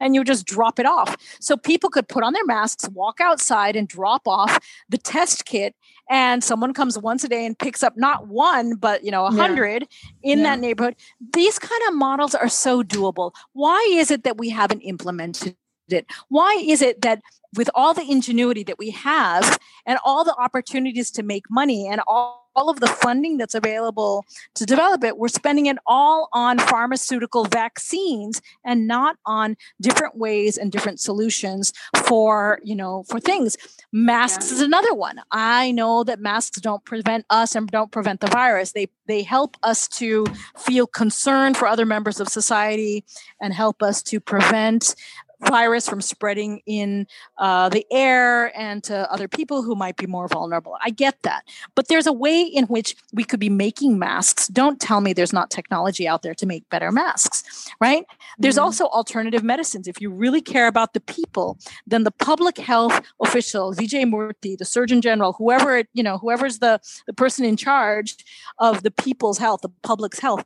and 0.00 0.14
you 0.14 0.24
just 0.24 0.46
drop 0.46 0.78
it 0.78 0.86
off. 0.86 1.16
So 1.40 1.56
people 1.56 1.90
could 1.90 2.08
put 2.08 2.22
on 2.24 2.32
their 2.32 2.44
masks, 2.44 2.88
walk 2.90 3.20
outside 3.20 3.76
and 3.76 3.88
drop 3.88 4.26
off 4.26 4.58
the 4.88 4.98
test 4.98 5.44
kit 5.44 5.74
and 6.08 6.42
someone 6.44 6.72
comes 6.72 6.98
once 6.98 7.24
a 7.24 7.28
day 7.28 7.44
and 7.44 7.58
picks 7.58 7.82
up 7.82 7.96
not 7.96 8.28
one 8.28 8.74
but 8.76 9.04
you 9.04 9.10
know 9.10 9.26
a 9.26 9.32
Yeah. 9.34 9.40
hundred 9.40 9.88
in 10.22 10.38
Yeah. 10.40 10.44
that 10.44 10.60
neighborhood. 10.60 10.96
These 11.32 11.58
kind 11.58 11.82
of 11.88 11.94
models 11.94 12.34
are 12.34 12.48
so 12.48 12.82
doable. 12.82 13.32
Why 13.52 13.84
is 13.90 14.10
it 14.10 14.24
that 14.24 14.38
we 14.38 14.50
haven't 14.50 14.80
implemented 14.80 15.56
it? 15.92 16.06
Why 16.28 16.62
is 16.64 16.82
it 16.82 17.02
that 17.02 17.20
with 17.56 17.70
all 17.74 17.94
the 17.94 18.02
ingenuity 18.02 18.62
that 18.64 18.78
we 18.78 18.90
have 18.90 19.58
and 19.86 19.98
all 20.04 20.24
the 20.24 20.34
opportunities 20.36 21.10
to 21.12 21.22
make 21.22 21.44
money 21.50 21.88
and 21.88 22.00
all, 22.06 22.50
all 22.54 22.68
of 22.70 22.80
the 22.80 22.86
funding 22.86 23.36
that's 23.36 23.54
available 23.54 24.24
to 24.54 24.64
develop 24.64 25.04
it, 25.04 25.18
we're 25.18 25.28
spending 25.28 25.66
it 25.66 25.76
all 25.86 26.28
on 26.32 26.58
pharmaceutical 26.58 27.44
vaccines 27.44 28.40
and 28.64 28.86
not 28.86 29.16
on 29.26 29.56
different 29.80 30.16
ways 30.16 30.56
and 30.56 30.72
different 30.72 30.98
solutions 30.98 31.72
for, 31.96 32.58
you 32.62 32.74
know, 32.74 33.04
for 33.08 33.20
things. 33.20 33.56
Masks 33.92 34.48
Yeah. 34.50 34.56
is 34.56 34.60
another 34.62 34.94
one. 34.94 35.20
I 35.30 35.70
know 35.70 36.02
that 36.04 36.20
masks 36.20 36.60
don't 36.60 36.84
prevent 36.84 37.26
us 37.30 37.54
and 37.54 37.68
don't 37.70 37.92
prevent 37.92 38.20
the 38.20 38.26
virus. 38.28 38.72
They 38.72 38.88
they 39.06 39.22
help 39.22 39.56
us 39.62 39.86
to 39.86 40.26
feel 40.58 40.86
concern 40.88 41.54
for 41.54 41.68
other 41.68 41.86
members 41.86 42.18
of 42.18 42.28
society 42.28 43.04
and 43.40 43.54
help 43.54 43.80
us 43.82 44.02
to 44.02 44.18
prevent 44.18 44.96
virus 45.40 45.88
from 45.88 46.00
spreading 46.00 46.60
in 46.66 47.06
uh, 47.38 47.68
the 47.68 47.86
air 47.90 48.56
and 48.58 48.82
to 48.84 49.10
other 49.12 49.28
people 49.28 49.62
who 49.62 49.74
might 49.74 49.96
be 49.96 50.06
more 50.06 50.28
vulnerable. 50.28 50.76
I 50.82 50.90
get 50.90 51.22
that. 51.22 51.44
But 51.74 51.88
there's 51.88 52.06
a 52.06 52.12
way 52.12 52.40
in 52.42 52.64
which 52.66 52.96
we 53.12 53.22
could 53.24 53.40
be 53.40 53.50
making 53.50 53.98
masks. 53.98 54.48
Don't 54.48 54.80
tell 54.80 55.00
me 55.00 55.12
there's 55.12 55.32
not 55.32 55.50
technology 55.50 56.08
out 56.08 56.22
there 56.22 56.34
to 56.34 56.46
make 56.46 56.68
better 56.70 56.90
masks, 56.90 57.68
right? 57.80 58.04
There's 58.38 58.56
Mhm. 58.56 58.62
also 58.62 58.86
alternative 58.86 59.42
medicines. 59.42 59.86
If 59.86 60.00
you 60.00 60.10
really 60.10 60.40
care 60.40 60.66
about 60.68 60.94
the 60.94 61.00
people, 61.00 61.58
then 61.86 62.04
the 62.04 62.10
public 62.10 62.58
health 62.58 63.00
official, 63.20 63.72
Vijay 63.74 64.04
Murthy, 64.10 64.56
the 64.56 64.64
Surgeon 64.64 65.00
General, 65.00 65.34
whoever, 65.34 65.78
it- 65.78 65.88
you 65.92 66.02
know, 66.02 66.18
whoever's 66.18 66.58
the, 66.60 66.80
the 67.06 67.12
person 67.12 67.44
in 67.44 67.56
charge 67.56 68.16
of 68.58 68.82
the 68.82 68.90
people's 68.90 69.38
health, 69.38 69.60
the 69.62 69.68
public's 69.82 70.18
health, 70.18 70.44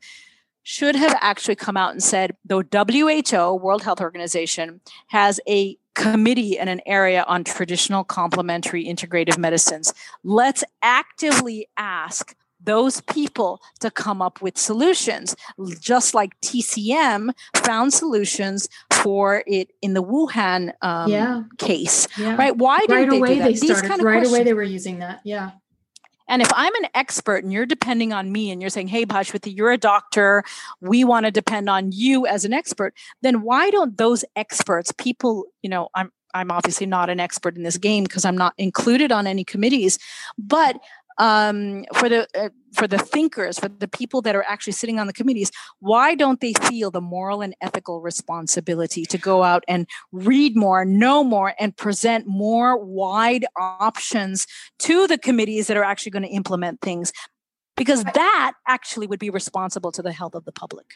should 0.62 0.96
have 0.96 1.16
actually 1.20 1.56
come 1.56 1.76
out 1.76 1.92
and 1.92 2.02
said 2.02 2.36
the 2.44 2.64
WHO, 2.72 3.54
World 3.56 3.82
Health 3.82 4.00
Organization, 4.00 4.80
has 5.08 5.40
a 5.48 5.76
committee 5.94 6.56
in 6.56 6.68
an 6.68 6.80
area 6.86 7.24
on 7.26 7.44
traditional 7.44 8.04
complementary 8.04 8.84
integrative 8.84 9.38
medicines. 9.38 9.92
Let's 10.22 10.62
actively 10.82 11.68
ask 11.76 12.34
those 12.62 13.00
people 13.02 13.60
to 13.80 13.90
come 13.90 14.20
up 14.20 14.42
with 14.42 14.58
solutions, 14.58 15.34
just 15.80 16.14
like 16.14 16.38
TCM 16.40 17.30
found 17.56 17.92
solutions 17.92 18.68
for 18.90 19.42
it 19.46 19.70
in 19.80 19.94
the 19.94 20.02
Wuhan 20.02 20.72
um, 20.82 21.10
yeah. 21.10 21.42
case. 21.58 22.06
Yeah. 22.18 22.36
Right? 22.36 22.56
Why 22.56 22.80
didn't 22.80 22.96
Right 22.96 23.10
they 23.10 23.16
away 23.16 23.28
do 23.28 23.38
that? 23.40 23.44
they 23.44 23.50
These 23.52 23.64
started. 23.64 23.88
kind 23.88 24.00
of 24.00 24.06
right 24.06 24.26
away 24.26 24.44
they 24.44 24.52
were 24.54 24.62
using 24.62 24.98
that. 24.98 25.20
Yeah. 25.24 25.52
And 26.30 26.40
if 26.40 26.50
I'm 26.54 26.74
an 26.76 26.88
expert 26.94 27.44
and 27.44 27.52
you're 27.52 27.66
depending 27.66 28.12
on 28.12 28.32
me 28.32 28.50
and 28.50 28.62
you're 28.62 28.70
saying, 28.70 28.88
hey, 28.88 29.04
Bhaswati, 29.04 29.50
you're 29.50 29.72
a 29.72 29.76
doctor, 29.76 30.44
we 30.80 31.04
want 31.04 31.26
to 31.26 31.32
depend 31.32 31.68
on 31.68 31.90
you 31.92 32.26
as 32.26 32.44
an 32.44 32.52
expert, 32.54 32.94
then 33.20 33.42
why 33.42 33.70
don't 33.70 33.98
those 33.98 34.24
experts, 34.36 34.92
people, 34.92 35.46
you 35.62 35.68
know, 35.68 35.88
I'm 35.94 36.10
I'm 36.32 36.52
obviously 36.52 36.86
not 36.86 37.10
an 37.10 37.18
expert 37.18 37.56
in 37.56 37.64
this 37.64 37.76
game 37.76 38.04
because 38.04 38.24
I'm 38.24 38.36
not 38.36 38.54
included 38.56 39.10
on 39.10 39.26
any 39.26 39.42
committees, 39.42 39.98
but 40.38 40.80
um, 41.20 41.84
for 41.94 42.08
the 42.08 42.26
uh, 42.34 42.48
for 42.72 42.88
the 42.88 42.96
thinkers, 42.96 43.58
for 43.58 43.68
the 43.68 43.86
people 43.86 44.22
that 44.22 44.34
are 44.34 44.44
actually 44.48 44.72
sitting 44.72 44.98
on 44.98 45.06
the 45.06 45.12
committees, 45.12 45.50
why 45.80 46.14
don't 46.14 46.40
they 46.40 46.54
feel 46.54 46.90
the 46.90 47.00
moral 47.00 47.42
and 47.42 47.54
ethical 47.60 48.00
responsibility 48.00 49.04
to 49.04 49.18
go 49.18 49.42
out 49.42 49.62
and 49.68 49.86
read 50.12 50.56
more, 50.56 50.84
know 50.84 51.22
more, 51.22 51.54
and 51.60 51.76
present 51.76 52.26
more 52.26 52.82
wide 52.82 53.44
options 53.56 54.46
to 54.78 55.06
the 55.06 55.18
committees 55.18 55.66
that 55.66 55.76
are 55.76 55.84
actually 55.84 56.10
going 56.10 56.22
to 56.22 56.30
implement 56.30 56.80
things? 56.80 57.12
Because 57.76 58.02
that 58.02 58.52
actually 58.66 59.06
would 59.06 59.20
be 59.20 59.30
responsible 59.30 59.92
to 59.92 60.02
the 60.02 60.12
health 60.12 60.34
of 60.34 60.46
the 60.46 60.52
public. 60.52 60.86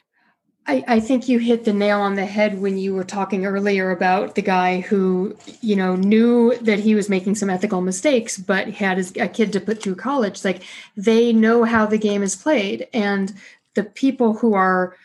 I, 0.66 0.82
I 0.89 1.01
think 1.01 1.28
you 1.28 1.39
hit 1.39 1.65
the 1.65 1.74
nail 1.74 2.01
on 2.01 2.15
the 2.15 2.24
head 2.24 2.61
when 2.61 2.78
you 2.78 2.95
were 2.95 3.05
talking 3.05 3.45
earlier 3.45 3.91
about 3.91 4.35
the 4.35 4.43
guy 4.43 4.81
who, 4.81 5.36
you 5.61 5.77
know, 5.77 5.95
knew 5.95 6.57
that 6.59 6.78
he 6.78 6.95
was 6.95 7.11
making 7.11 7.35
some 7.35 7.51
ethical 7.51 7.82
mistakes, 7.82 8.39
but 8.39 8.69
had 8.69 8.97
his, 8.97 9.12
a 9.16 9.28
kid 9.28 9.53
to 9.53 9.61
put 9.61 9.82
through 9.82 9.97
college. 9.97 10.43
Like 10.43 10.62
they 10.97 11.35
know 11.35 11.65
how 11.65 11.85
the 11.85 11.99
game 11.99 12.23
is 12.23 12.35
played, 12.35 12.89
and 12.95 13.35
the 13.74 13.85
people 13.85 14.32
who 14.35 14.55
are 14.55 14.97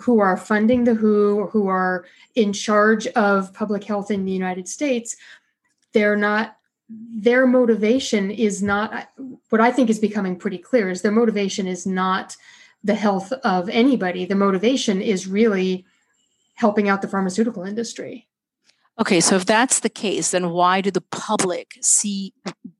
who 0.00 0.18
are 0.18 0.36
funding 0.36 0.84
the 0.84 0.94
WHO, 0.94 1.48
who 1.52 1.68
are 1.68 2.06
in 2.34 2.52
charge 2.52 3.06
of 3.08 3.52
public 3.52 3.84
health 3.84 4.10
in 4.10 4.24
the 4.24 4.32
United 4.32 4.66
States, 4.68 5.16
they're 5.92 6.16
not. 6.16 6.56
Their 6.88 7.46
motivation 7.48 8.30
is 8.30 8.62
not 8.62 9.08
what 9.50 9.60
I 9.60 9.72
think 9.72 9.90
is 9.90 9.98
becoming 9.98 10.36
pretty 10.36 10.58
clear. 10.58 10.88
Is 10.88 11.02
their 11.02 11.12
motivation 11.12 11.66
is 11.66 11.84
not 11.84 12.36
the 12.86 12.94
health 12.94 13.32
of 13.32 13.68
anybody. 13.68 14.24
The 14.24 14.34
motivation 14.34 15.02
is 15.02 15.26
really 15.26 15.84
helping 16.54 16.88
out 16.88 17.02
the 17.02 17.08
pharmaceutical 17.08 17.64
industry. 17.64 18.28
Okay, 18.98 19.20
so 19.20 19.36
if 19.36 19.44
that's 19.44 19.80
the 19.80 19.90
case, 19.90 20.30
then 20.30 20.50
why 20.50 20.80
do 20.80 20.90
the 20.90 21.02
public 21.02 21.76
see 21.82 22.32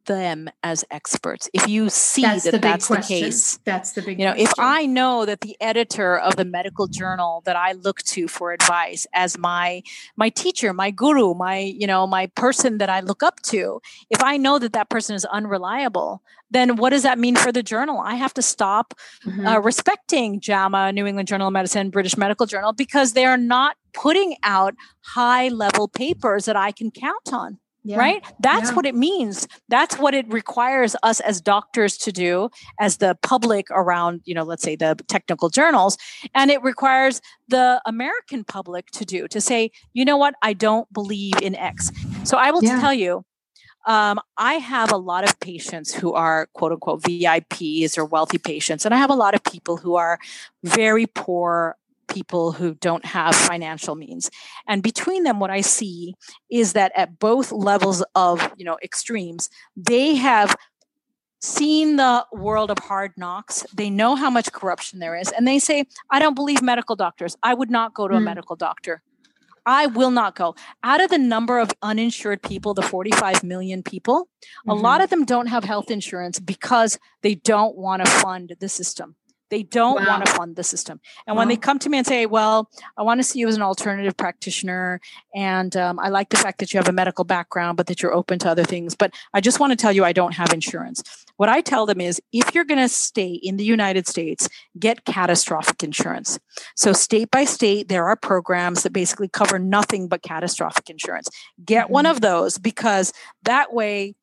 them 0.07 0.49
as 0.63 0.85
experts? 0.91 1.49
If 1.53 1.69
you 1.69 1.89
see 1.91 2.23
that's 2.23 2.45
that 2.45 2.53
the 2.53 2.59
that's 2.59 2.87
question. 2.87 3.17
the 3.17 3.23
case, 3.23 3.59
that's 3.65 3.93
the 3.93 4.03
big. 4.03 4.19
You 4.19 4.27
know, 4.27 4.33
question. 4.33 4.49
if 4.49 4.59
I 4.59 4.87
know 4.87 5.25
that 5.27 5.41
the 5.43 5.57
editor 5.61 6.19
of 6.19 6.37
the 6.37 6.45
medical 6.45 6.87
journal 6.87 7.43
that 7.45 7.57
I 7.57 7.73
look 7.73 8.03
to 8.03 8.29
for 8.29 8.53
advice 8.53 9.07
as 9.13 9.39
my 9.39 9.83
my 10.17 10.29
teacher, 10.31 10.73
my 10.73 10.91
guru, 10.91 11.35
my 11.35 11.59
you 11.59 11.87
know 11.87 12.07
my 12.07 12.27
person 12.29 12.79
that 12.79 12.89
I 12.89 13.01
look 13.01 13.23
up 13.23 13.41
to, 13.43 13.81
if 14.11 14.23
I 14.23 14.37
know 14.37 14.59
that 14.59 14.73
that 14.73 14.89
person 14.89 15.15
is 15.15 15.25
unreliable, 15.27 16.23
then 16.51 16.77
what 16.77 16.91
does 16.91 17.03
that 17.03 17.19
mean 17.19 17.37
for 17.37 17.53
the 17.53 17.63
journal? 17.63 17.99
I 17.99 18.15
have 18.15 18.35
to 18.35 18.43
stop 18.43 18.95
mm-hmm. 19.25 19.47
uh, 19.47 19.59
respecting 19.59 20.41
JAMA, 20.41 20.93
New 20.93 21.07
England 21.07 21.29
Journal 21.29 21.49
of 21.49 21.53
Medicine, 21.53 21.91
British 21.91 22.17
Medical 22.17 22.47
Journal, 22.47 22.73
because 22.73 23.13
they 23.13 23.25
are 23.25 23.37
not 23.37 23.77
putting 23.93 24.37
out 24.43 24.75
high 25.01 25.49
level 25.49 25.89
papers 25.89 26.45
that 26.45 26.57
I 26.57 26.73
can 26.73 26.91
count 26.91 27.33
on. 27.33 27.59
Yeah. 27.87 27.99
Right? 27.99 28.25
That's 28.41 28.71
yeah. 28.71 28.75
what 28.75 28.85
it 28.85 28.97
means. 28.97 29.47
That's 29.69 29.97
what 29.97 30.13
it 30.13 30.29
requires 30.29 30.97
us 31.05 31.21
as 31.21 31.41
doctors 31.41 31.97
to 31.99 32.11
do, 32.11 32.51
as 32.81 32.97
the 32.97 33.17
public 33.23 33.69
around, 33.71 34.23
you 34.25 34.35
know, 34.35 34.43
let's 34.43 34.65
say 34.65 34.75
the 34.75 34.97
technical 35.07 35.51
journals. 35.51 35.97
And 36.35 36.51
it 36.51 36.61
requires 36.65 37.21
the 37.47 37.81
American 37.87 38.43
public 38.43 38.91
to 38.91 39.05
do, 39.05 39.29
to 39.29 39.41
say, 39.41 39.71
you 39.95 40.05
know 40.05 40.17
what, 40.17 40.35
I 40.43 40.53
don't 40.53 40.93
believe 40.93 41.35
in 41.41 41.55
X. 41.55 41.93
So 42.25 42.37
I 42.37 42.51
will 42.51 42.65
yeah. 42.65 42.81
tell 42.81 42.93
you, 42.93 43.25
um, 43.87 44.19
I 44.37 44.55
have 44.55 44.91
a 44.91 44.97
lot 44.97 45.23
of 45.23 45.39
patients 45.39 45.95
who 45.95 46.13
are 46.13 46.49
quote 46.55 46.73
unquote 46.73 47.03
VIPs 47.03 47.97
or 47.97 48.05
wealthy 48.05 48.39
patients, 48.39 48.85
and 48.85 48.93
I 48.93 48.99
have 48.99 49.11
a 49.11 49.15
lot 49.15 49.37
of 49.37 49.45
people 49.45 49.77
who 49.77 49.95
are 49.95 50.19
very 50.65 51.07
poor 51.07 51.77
people 52.09 52.53
who 52.53 52.75
don't 52.75 53.05
have 53.05 53.35
financial 53.35 53.95
means 53.95 54.31
and 54.67 54.83
between 54.83 55.25
them 55.25 55.41
what 55.41 55.51
i 55.51 55.61
see 55.61 56.15
is 56.51 56.73
that 56.73 56.93
at 56.95 57.19
both 57.19 57.53
levels 57.53 58.03
of 58.15 58.53
you 58.57 58.65
know 58.65 58.79
extremes 58.83 59.49
they 59.77 60.15
have 60.15 60.57
seen 61.41 61.97
the 61.97 62.25
world 62.33 62.71
of 62.71 62.79
hard 62.79 63.13
knocks 63.17 63.65
they 63.75 63.91
know 63.91 64.15
how 64.15 64.31
much 64.31 64.51
corruption 64.53 64.99
there 64.99 65.17
is 65.17 65.31
and 65.33 65.47
they 65.47 65.59
say 65.59 65.85
i 66.11 66.19
don't 66.19 66.35
believe 66.35 66.63
medical 66.63 66.97
doctors 66.97 67.37
i 67.43 67.53
would 67.53 67.71
not 67.71 67.95
go 67.95 68.09
to 68.09 68.15
mm. 68.15 68.19
a 68.19 68.21
hmm. 68.21 68.25
medical 68.25 68.57
doctor 68.57 69.03
I 69.67 69.87
will 69.87 70.13
not 70.13 70.37
go. 70.37 70.55
Out 70.85 71.03
of 71.03 71.11
the 71.11 71.19
number 71.19 71.59
of 71.59 71.73
uninsured 71.83 72.41
people, 72.43 72.73
the 72.73 72.83
45 72.83 73.43
million 73.43 73.83
people, 73.83 74.29
mm-hmm. 74.41 74.71
a 74.71 74.75
lot 74.75 75.01
of 75.01 75.11
them 75.11 75.25
don't 75.25 75.49
have 75.49 75.65
health 75.65 75.91
insurance 75.91 76.39
because 76.39 76.99
they 77.23 77.35
don't 77.35 77.77
want 77.77 78.05
to 78.05 78.11
fund 78.11 78.55
the 78.61 78.69
system. 78.69 79.17
They 79.51 79.63
don't 79.63 80.03
wow. 80.03 80.09
want 80.09 80.27
to 80.27 80.33
fund 80.33 80.57
the 80.57 80.65
system. 80.65 81.01
And 81.27 81.37
wow. 81.37 81.43
when 81.43 81.49
they 81.49 81.57
come 81.57 81.79
to 81.81 81.89
me 81.89 81.99
and 81.99 82.07
say, 82.07 82.27
Well, 82.27 82.71
I 82.97 83.03
want 83.03 83.21
to 83.21 83.25
see 83.25 83.39
you 83.39 83.49
as 83.49 83.57
an 83.57 83.63
alternative 83.63 84.17
practitioner, 84.17 85.01
and 85.35 85.77
um, 85.77 85.99
I 85.99 86.09
like 86.09 86.31
the 86.31 86.37
fact 86.37 86.59
that 86.59 86.73
you 86.73 86.79
have 86.79 86.89
a 86.89 86.93
medical 86.93 87.25
background, 87.25 87.77
but 87.77 87.87
that 87.87 88.03
you're 88.03 88.15
open 88.15 88.39
to 88.41 88.51
other 88.51 88.65
things, 88.65 88.95
but 88.95 89.13
I 89.35 89.41
just 89.41 89.61
want 89.61 89.73
to 89.73 89.77
tell 89.77 89.93
you 89.93 90.05
I 90.05 90.13
don't 90.13 90.35
have 90.35 90.53
insurance. 90.53 91.03
What 91.37 91.49
I 91.49 91.61
tell 91.61 91.87
them 91.87 92.01
is 92.01 92.21
if 92.33 92.55
you're 92.55 92.65
going 92.65 92.81
to 92.81 92.89
stay 92.89 93.29
in 93.43 93.57
the 93.57 93.65
United 93.65 94.09
States, 94.09 94.49
get 94.79 95.05
catastrophic 95.05 95.83
insurance. 95.83 96.39
So, 96.75 96.93
state 96.93 97.31
by 97.31 97.45
state, 97.45 97.89
there 97.89 98.07
are 98.07 98.17
programs 98.17 98.83
that 98.83 98.93
basically 98.93 99.29
cover 99.29 99.59
nothing 99.59 100.09
but 100.09 100.23
catastrophic 100.23 100.89
insurance. 100.89 101.29
Get 101.65 101.85
mm-hmm. 101.85 101.93
one 101.93 102.07
of 102.07 102.21
those 102.21 102.59
because 102.59 103.13
that 103.43 103.73
way, 103.73 104.15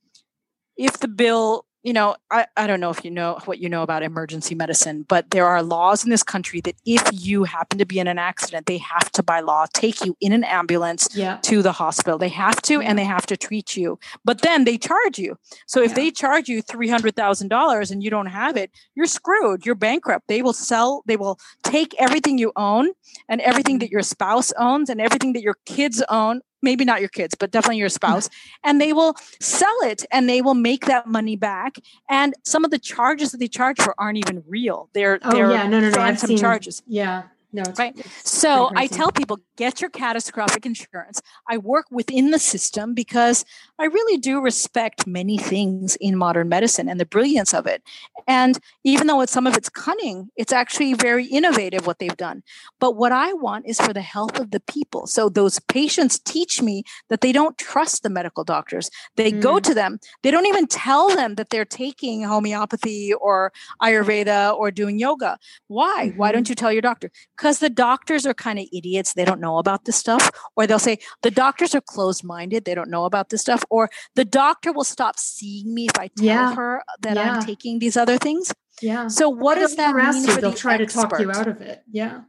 if 0.75 0.99
the 0.99 1.07
bill 1.07 1.65
you 1.83 1.91
know, 1.91 2.15
I, 2.31 2.47
I 2.55 2.65
don't 2.65 2.79
know 2.79 2.89
if 2.89 3.03
you 3.03 3.11
know 3.11 3.39
what 3.43 3.59
you 3.59 3.67
know 3.67 3.83
about 3.83 4.03
emergency 4.03 4.55
medicine, 4.55 5.05
but 5.07 5.29
there 5.31 5.45
are 5.45 5.61
laws 5.61 6.05
in 6.05 6.09
this 6.09 6.23
country 6.23 6.61
that 6.61 6.75
if 6.85 7.03
you 7.11 7.43
happen 7.43 7.77
to 7.77 7.85
be 7.85 7.99
in 7.99 8.07
an 8.07 8.17
accident, 8.17 8.67
they 8.67 8.77
have 8.77 9.11
to, 9.11 9.23
by 9.23 9.41
law, 9.41 9.65
take 9.73 10.05
you 10.05 10.15
in 10.21 10.31
an 10.31 10.45
ambulance 10.45 11.09
yeah. 11.13 11.39
to 11.41 11.61
the 11.61 11.73
hospital. 11.73 12.17
They 12.17 12.29
have 12.29 12.61
to, 12.63 12.75
yeah. 12.75 12.87
and 12.87 12.97
they 12.97 13.03
have 13.03 13.25
to 13.25 13.35
treat 13.35 13.75
you. 13.75 13.99
But 14.23 14.41
then 14.41 14.63
they 14.63 14.77
charge 14.77 15.19
you. 15.19 15.37
So 15.67 15.81
if 15.81 15.89
yeah. 15.89 15.95
they 15.95 16.11
charge 16.11 16.47
you 16.47 16.63
$300,000 16.63 17.91
and 17.91 18.01
you 18.01 18.09
don't 18.09 18.27
have 18.27 18.55
it, 18.55 18.71
you're 18.95 19.05
screwed. 19.05 19.65
You're 19.65 19.75
bankrupt. 19.75 20.29
They 20.29 20.41
will 20.41 20.53
sell, 20.53 21.03
they 21.05 21.17
will 21.17 21.37
take 21.63 21.93
everything 21.99 22.37
you 22.37 22.53
own 22.55 22.91
and 23.27 23.41
everything 23.41 23.79
that 23.79 23.87
mm-hmm. 23.87 23.93
your 23.93 24.03
spouse 24.03 24.53
owns 24.57 24.89
and 24.89 25.01
everything 25.01 25.33
that 25.33 25.43
your 25.43 25.57
kids 25.65 26.01
own 26.09 26.41
maybe 26.63 26.85
not 26.85 26.99
your 26.99 27.09
kids, 27.09 27.35
but 27.35 27.51
definitely 27.51 27.77
your 27.77 27.89
spouse, 27.89 28.29
and 28.63 28.81
they 28.81 28.93
will 28.93 29.15
sell 29.39 29.77
it 29.83 30.05
and 30.11 30.27
they 30.27 30.41
will 30.41 30.55
make 30.55 30.85
that 30.85 31.07
money 31.07 31.35
back. 31.35 31.75
And 32.09 32.33
some 32.43 32.65
of 32.65 32.71
the 32.71 32.79
charges 32.79 33.31
that 33.31 33.37
they 33.37 33.47
charge 33.47 33.79
for 33.79 33.93
aren't 33.97 34.17
even 34.17 34.43
real. 34.47 34.89
They're 34.93 35.19
oh, 35.21 35.31
they're 35.31 35.51
yeah, 35.51 35.67
no, 35.67 35.79
no, 35.79 35.89
no. 35.89 35.95
phantom 35.95 36.27
seen, 36.27 36.37
charges. 36.37 36.81
Yeah. 36.87 37.23
No, 37.55 37.61
it's, 37.61 37.77
right. 37.77 37.93
It's 37.95 38.31
so 38.31 38.71
I 38.75 38.87
tell 38.87 39.11
people 39.11 39.37
get 39.57 39.79
your 39.79 39.91
catastrophic 39.91 40.65
insurance. 40.65 41.21
I 41.47 41.59
work 41.59 41.85
within 41.91 42.31
the 42.31 42.39
system 42.39 42.95
because 42.95 43.45
I 43.83 43.87
really 43.87 44.17
do 44.17 44.39
respect 44.39 45.05
many 45.05 45.37
things 45.37 45.97
in 45.97 46.15
modern 46.15 46.47
medicine 46.47 46.87
and 46.87 47.01
the 47.01 47.05
brilliance 47.05 47.53
of 47.53 47.67
it. 47.67 47.83
And 48.29 48.57
even 48.85 49.07
though 49.07 49.19
it's 49.19 49.33
some 49.33 49.45
of 49.45 49.57
it's 49.57 49.67
cunning, 49.67 50.29
it's 50.37 50.53
actually 50.53 50.93
very 50.93 51.25
innovative 51.25 51.85
what 51.85 51.99
they've 51.99 52.15
done. 52.15 52.43
But 52.79 52.95
what 52.95 53.11
I 53.11 53.33
want 53.33 53.65
is 53.67 53.81
for 53.81 53.91
the 53.91 53.99
health 53.99 54.39
of 54.39 54.51
the 54.51 54.61
people. 54.61 55.05
So 55.05 55.27
those 55.27 55.59
patients 55.67 56.17
teach 56.17 56.61
me 56.61 56.85
that 57.09 57.19
they 57.19 57.33
don't 57.33 57.57
trust 57.57 58.03
the 58.03 58.09
medical 58.09 58.45
doctors. 58.45 58.89
They 59.17 59.33
mm. 59.33 59.41
go 59.41 59.59
to 59.59 59.73
them. 59.73 59.99
They 60.21 60.31
don't 60.31 60.45
even 60.45 60.65
tell 60.65 61.13
them 61.13 61.35
that 61.35 61.49
they're 61.49 61.65
taking 61.65 62.23
homeopathy 62.23 63.13
or 63.13 63.51
Ayurveda 63.81 64.55
or 64.55 64.71
doing 64.71 64.97
yoga. 64.97 65.37
Why? 65.67 66.07
Mm-hmm. 66.07 66.17
Why 66.17 66.31
don't 66.31 66.47
you 66.47 66.55
tell 66.55 66.71
your 66.71 66.81
doctor? 66.81 67.11
because 67.43 67.59
the 67.59 67.69
doctors 67.69 68.25
are 68.25 68.33
kind 68.33 68.57
of 68.57 68.67
idiots. 68.71 69.15
They 69.15 69.25
don't 69.25 69.41
know 69.41 69.57
about 69.57 69.83
this 69.83 69.97
stuff. 69.97 70.31
Or 70.55 70.65
they'll 70.65 70.79
say, 70.79 70.99
the 71.23 71.31
doctors 71.31 71.75
are 71.75 71.81
closed 71.81 72.23
minded. 72.23 72.63
They 72.63 72.73
don't 72.73 72.89
know 72.89 73.03
about 73.03 73.31
this 73.31 73.41
stuff. 73.41 73.65
Or 73.73 73.89
the 74.13 74.23
doctor 74.23 74.71
will 74.71 74.83
stop 74.83 75.17
seeing 75.17 75.73
me 75.73 75.87
if 75.87 75.97
I 75.97 76.09
tell 76.15 76.25
yeah. 76.25 76.53
her 76.53 76.83
that 77.01 77.15
yeah. 77.15 77.33
I'm 77.33 77.43
taking 77.43 77.79
these 77.79 77.97
other 77.97 78.19
things. 78.19 78.53
Yeah. 78.83 79.07
So 79.07 79.29
what 79.29 79.55
does 79.55 79.75
that 79.77 79.95
mean 79.95 80.23
you, 80.23 80.31
for 80.31 80.41
they'll 80.41 80.51
the 80.51 80.57
try 80.57 80.75
expert? 80.75 81.01
to 81.01 81.07
talk 81.09 81.19
you 81.19 81.31
out 81.31 81.47
of 81.47 81.59
it. 81.61 81.81
Yeah. 81.91 82.21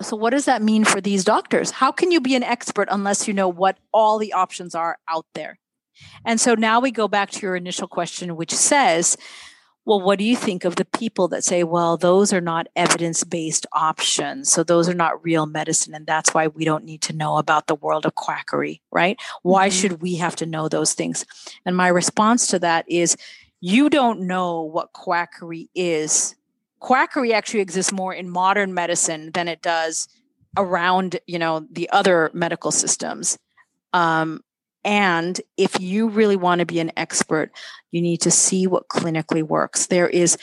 So 0.00 0.16
what 0.16 0.30
does 0.30 0.46
that 0.46 0.62
mean 0.62 0.84
for 0.86 1.02
these 1.02 1.22
doctors? 1.22 1.70
How 1.70 1.92
can 1.92 2.10
you 2.10 2.20
be 2.20 2.34
an 2.34 2.42
expert 2.42 2.88
unless 2.90 3.28
you 3.28 3.34
know 3.34 3.48
what 3.48 3.76
all 3.92 4.18
the 4.18 4.32
options 4.32 4.74
are 4.74 4.96
out 5.06 5.26
there? 5.34 5.58
And 6.24 6.40
so 6.40 6.54
now 6.54 6.80
we 6.80 6.90
go 6.92 7.08
back 7.08 7.30
to 7.32 7.40
your 7.40 7.56
initial 7.56 7.88
question, 7.88 8.36
which 8.36 8.54
says, 8.54 9.18
well, 9.88 10.02
what 10.02 10.18
do 10.18 10.24
you 10.26 10.36
think 10.36 10.66
of 10.66 10.76
the 10.76 10.84
people 10.84 11.28
that 11.28 11.44
say, 11.44 11.64
well, 11.64 11.96
those 11.96 12.30
are 12.30 12.42
not 12.42 12.68
evidence 12.76 13.24
based 13.24 13.64
options. 13.72 14.52
So 14.52 14.62
those 14.62 14.86
are 14.86 14.94
not 14.94 15.24
real 15.24 15.46
medicine. 15.46 15.94
And 15.94 16.06
that's 16.06 16.34
why 16.34 16.48
we 16.48 16.66
don't 16.66 16.84
need 16.84 17.00
to 17.02 17.14
know 17.14 17.38
about 17.38 17.68
the 17.68 17.74
world 17.74 18.04
of 18.04 18.14
quackery, 18.14 18.82
right? 18.90 19.18
Why 19.40 19.68
mm-hmm. 19.70 19.80
should 19.80 20.02
we 20.02 20.16
have 20.16 20.36
to 20.36 20.46
know 20.46 20.68
those 20.68 20.92
things? 20.92 21.24
And 21.64 21.74
my 21.74 21.88
response 21.88 22.48
to 22.48 22.58
that 22.58 22.84
is, 22.86 23.16
you 23.62 23.88
don't 23.88 24.20
know 24.20 24.60
what 24.60 24.92
quackery 24.92 25.70
is. 25.74 26.34
Quackery 26.80 27.32
actually 27.32 27.60
exists 27.60 27.90
more 27.90 28.12
in 28.12 28.28
modern 28.28 28.74
medicine 28.74 29.30
than 29.32 29.48
it 29.48 29.62
does 29.62 30.06
around, 30.58 31.18
you 31.26 31.38
know, 31.38 31.66
the 31.72 31.88
other 31.92 32.30
medical 32.34 32.72
systems. 32.72 33.38
Um, 33.94 34.44
and 34.88 35.38
if 35.58 35.78
you 35.78 36.08
really 36.08 36.36
want 36.36 36.60
to 36.60 36.66
be 36.66 36.80
an 36.80 36.90
expert, 36.96 37.52
you 37.90 38.00
need 38.00 38.22
to 38.22 38.30
see 38.30 38.66
what 38.66 38.88
clinically 38.88 39.42
works. 39.42 39.88
There 39.88 40.08
is 40.08 40.38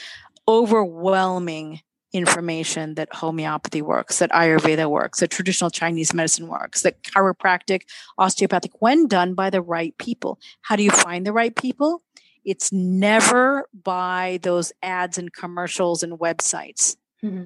overwhelming 0.48 1.82
information 2.14 2.94
that 2.94 3.12
homeopathy 3.12 3.82
works, 3.82 4.20
that 4.20 4.30
Ayurveda 4.30 4.88
works, 4.88 5.20
that 5.20 5.32
traditional 5.32 5.72
Chinese 5.72 6.14
medicine 6.14 6.48
works, 6.48 6.84
that 6.84 7.02
chiropractic, 7.02 7.82
osteopathic, 8.20 8.72
when 8.84 9.08
done 9.08 9.34
by 9.34 9.50
the 9.50 9.64
right 9.64 9.98
people. 9.98 10.38
How 10.62 10.76
do 10.76 10.84
you 10.84 10.92
find 10.92 11.26
the 11.26 11.34
right 11.34 11.56
people? 11.56 12.04
It's 12.46 12.72
never 12.72 13.68
by 13.74 14.38
those 14.44 14.72
ads 14.84 15.18
and 15.18 15.34
commercials 15.34 16.04
and 16.04 16.20
websites. 16.20 16.98
Mm-hmm. 17.24 17.46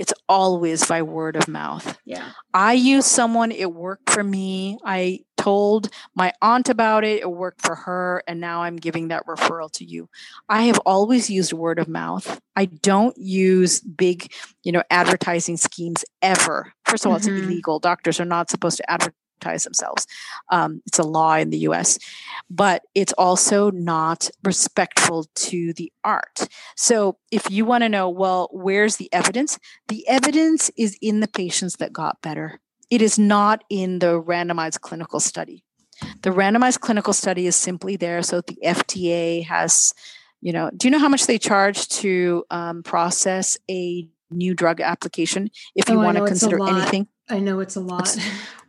It's 0.00 0.14
always 0.30 0.86
by 0.86 1.02
word 1.02 1.36
of 1.36 1.46
mouth. 1.46 1.98
Yeah. 2.06 2.30
I 2.54 2.72
use 2.72 3.04
someone, 3.04 3.52
it 3.52 3.70
worked 3.70 4.08
for 4.08 4.24
me. 4.24 4.78
I 4.82 5.20
told 5.36 5.90
my 6.14 6.32
aunt 6.40 6.70
about 6.70 7.04
it, 7.04 7.20
it 7.20 7.30
worked 7.30 7.60
for 7.60 7.74
her, 7.74 8.22
and 8.26 8.40
now 8.40 8.62
I'm 8.62 8.76
giving 8.76 9.08
that 9.08 9.26
referral 9.26 9.70
to 9.72 9.84
you. 9.84 10.08
I 10.48 10.62
have 10.62 10.78
always 10.86 11.28
used 11.28 11.52
word 11.52 11.78
of 11.78 11.86
mouth. 11.86 12.40
I 12.56 12.64
don't 12.64 13.16
use 13.18 13.80
big, 13.80 14.32
you 14.62 14.72
know, 14.72 14.82
advertising 14.90 15.58
schemes 15.58 16.02
ever. 16.22 16.72
First 16.86 17.04
of 17.04 17.12
all, 17.12 17.18
mm-hmm. 17.18 17.36
it's 17.36 17.44
illegal. 17.44 17.78
Doctors 17.78 18.20
are 18.20 18.24
not 18.24 18.48
supposed 18.48 18.78
to 18.78 18.90
advertise 18.90 19.19
themselves. 19.40 20.06
Um, 20.50 20.82
it's 20.86 20.98
a 20.98 21.02
law 21.02 21.34
in 21.34 21.50
the 21.50 21.58
US, 21.58 21.98
but 22.48 22.82
it's 22.94 23.12
also 23.14 23.70
not 23.70 24.30
respectful 24.44 25.26
to 25.34 25.72
the 25.74 25.92
art. 26.04 26.48
So 26.76 27.18
if 27.30 27.50
you 27.50 27.64
want 27.64 27.82
to 27.82 27.88
know, 27.88 28.08
well, 28.08 28.48
where's 28.52 28.96
the 28.96 29.12
evidence? 29.12 29.58
The 29.88 30.06
evidence 30.08 30.70
is 30.76 30.96
in 31.00 31.20
the 31.20 31.28
patients 31.28 31.76
that 31.76 31.92
got 31.92 32.20
better. 32.22 32.60
It 32.90 33.02
is 33.02 33.18
not 33.18 33.64
in 33.70 34.00
the 34.00 34.20
randomized 34.20 34.80
clinical 34.80 35.20
study. 35.20 35.64
The 36.22 36.30
randomized 36.30 36.80
clinical 36.80 37.12
study 37.12 37.46
is 37.46 37.56
simply 37.56 37.96
there 37.96 38.22
so 38.22 38.40
the 38.40 38.58
FDA 38.64 39.44
has 39.44 39.92
you 40.40 40.52
know 40.52 40.70
do 40.76 40.88
you 40.88 40.90
know 40.90 40.98
how 40.98 41.08
much 41.08 41.26
they 41.26 41.38
charge 41.38 41.88
to 41.88 42.44
um, 42.50 42.82
process 42.82 43.58
a 43.70 44.08
new 44.30 44.54
drug 44.54 44.80
application 44.80 45.50
if 45.74 45.88
you 45.88 45.96
oh, 45.96 46.04
want 46.04 46.16
to 46.16 46.24
consider 46.24 46.62
anything 46.66 47.06
i 47.30 47.38
know 47.38 47.60
it's 47.60 47.76
a 47.76 47.80
lot 47.80 48.16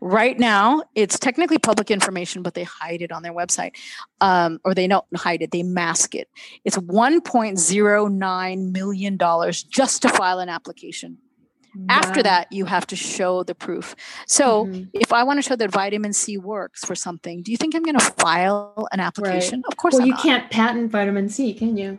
right 0.01 0.39
now 0.39 0.81
it's 0.95 1.17
technically 1.19 1.57
public 1.57 1.91
information 1.91 2.41
but 2.41 2.53
they 2.53 2.63
hide 2.63 3.01
it 3.01 3.11
on 3.11 3.23
their 3.23 3.33
website 3.33 3.75
um, 4.21 4.59
or 4.63 4.73
they 4.73 4.88
don't 4.88 5.05
hide 5.15 5.41
it 5.41 5.51
they 5.51 5.63
mask 5.63 6.15
it 6.15 6.29
it's 6.65 6.77
1.09 6.77 8.71
million 8.71 9.17
dollars 9.17 9.63
just 9.63 10.01
to 10.01 10.09
file 10.09 10.39
an 10.39 10.49
application 10.49 11.17
after 11.89 12.21
that, 12.23 12.51
you 12.51 12.65
have 12.65 12.85
to 12.88 12.95
show 12.95 13.43
the 13.43 13.55
proof. 13.55 13.95
So, 14.27 14.65
mm-hmm. 14.65 14.89
if 14.93 15.13
I 15.13 15.23
want 15.23 15.38
to 15.38 15.41
show 15.41 15.55
that 15.55 15.71
vitamin 15.71 16.11
C 16.11 16.38
works 16.38 16.83
for 16.83 16.95
something, 16.95 17.41
do 17.43 17.51
you 17.51 17.57
think 17.57 17.75
I'm 17.75 17.83
going 17.83 17.97
to 17.97 18.05
file 18.05 18.88
an 18.91 18.99
application? 18.99 19.59
Right. 19.59 19.71
Of 19.71 19.77
course. 19.77 19.93
Not. 19.93 19.99
Well, 19.99 20.01
I'm 20.01 20.07
you 20.07 20.13
not. 20.13 20.21
can't 20.21 20.51
patent 20.51 20.91
vitamin 20.91 21.29
C, 21.29 21.53
can 21.53 21.77
you? 21.77 21.97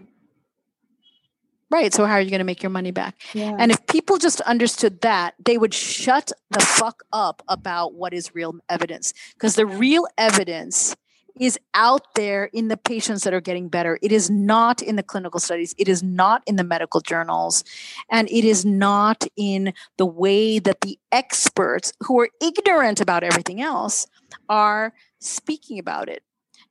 Right. 1.72 1.94
So, 1.94 2.04
how 2.04 2.12
are 2.12 2.20
you 2.20 2.28
going 2.28 2.40
to 2.40 2.44
make 2.44 2.62
your 2.62 2.70
money 2.70 2.90
back? 2.90 3.16
Yeah. 3.32 3.56
And 3.58 3.72
if 3.72 3.86
people 3.86 4.18
just 4.18 4.42
understood 4.42 5.00
that, 5.00 5.34
they 5.42 5.56
would 5.56 5.72
shut 5.72 6.30
the 6.50 6.60
fuck 6.60 7.02
up 7.14 7.42
about 7.48 7.94
what 7.94 8.12
is 8.12 8.34
real 8.34 8.56
evidence. 8.68 9.14
Because 9.32 9.56
the 9.56 9.64
real 9.64 10.06
evidence 10.18 10.94
is 11.40 11.58
out 11.72 12.14
there 12.14 12.44
in 12.52 12.68
the 12.68 12.76
patients 12.76 13.24
that 13.24 13.32
are 13.32 13.40
getting 13.40 13.70
better. 13.70 13.98
It 14.02 14.12
is 14.12 14.28
not 14.28 14.82
in 14.82 14.96
the 14.96 15.02
clinical 15.02 15.40
studies. 15.40 15.74
It 15.78 15.88
is 15.88 16.02
not 16.02 16.42
in 16.46 16.56
the 16.56 16.64
medical 16.64 17.00
journals. 17.00 17.64
And 18.10 18.28
it 18.28 18.44
is 18.44 18.66
not 18.66 19.26
in 19.34 19.72
the 19.96 20.04
way 20.04 20.58
that 20.58 20.82
the 20.82 20.98
experts 21.10 21.94
who 22.02 22.20
are 22.20 22.28
ignorant 22.42 23.00
about 23.00 23.24
everything 23.24 23.62
else 23.62 24.06
are 24.50 24.92
speaking 25.20 25.78
about 25.78 26.10
it. 26.10 26.22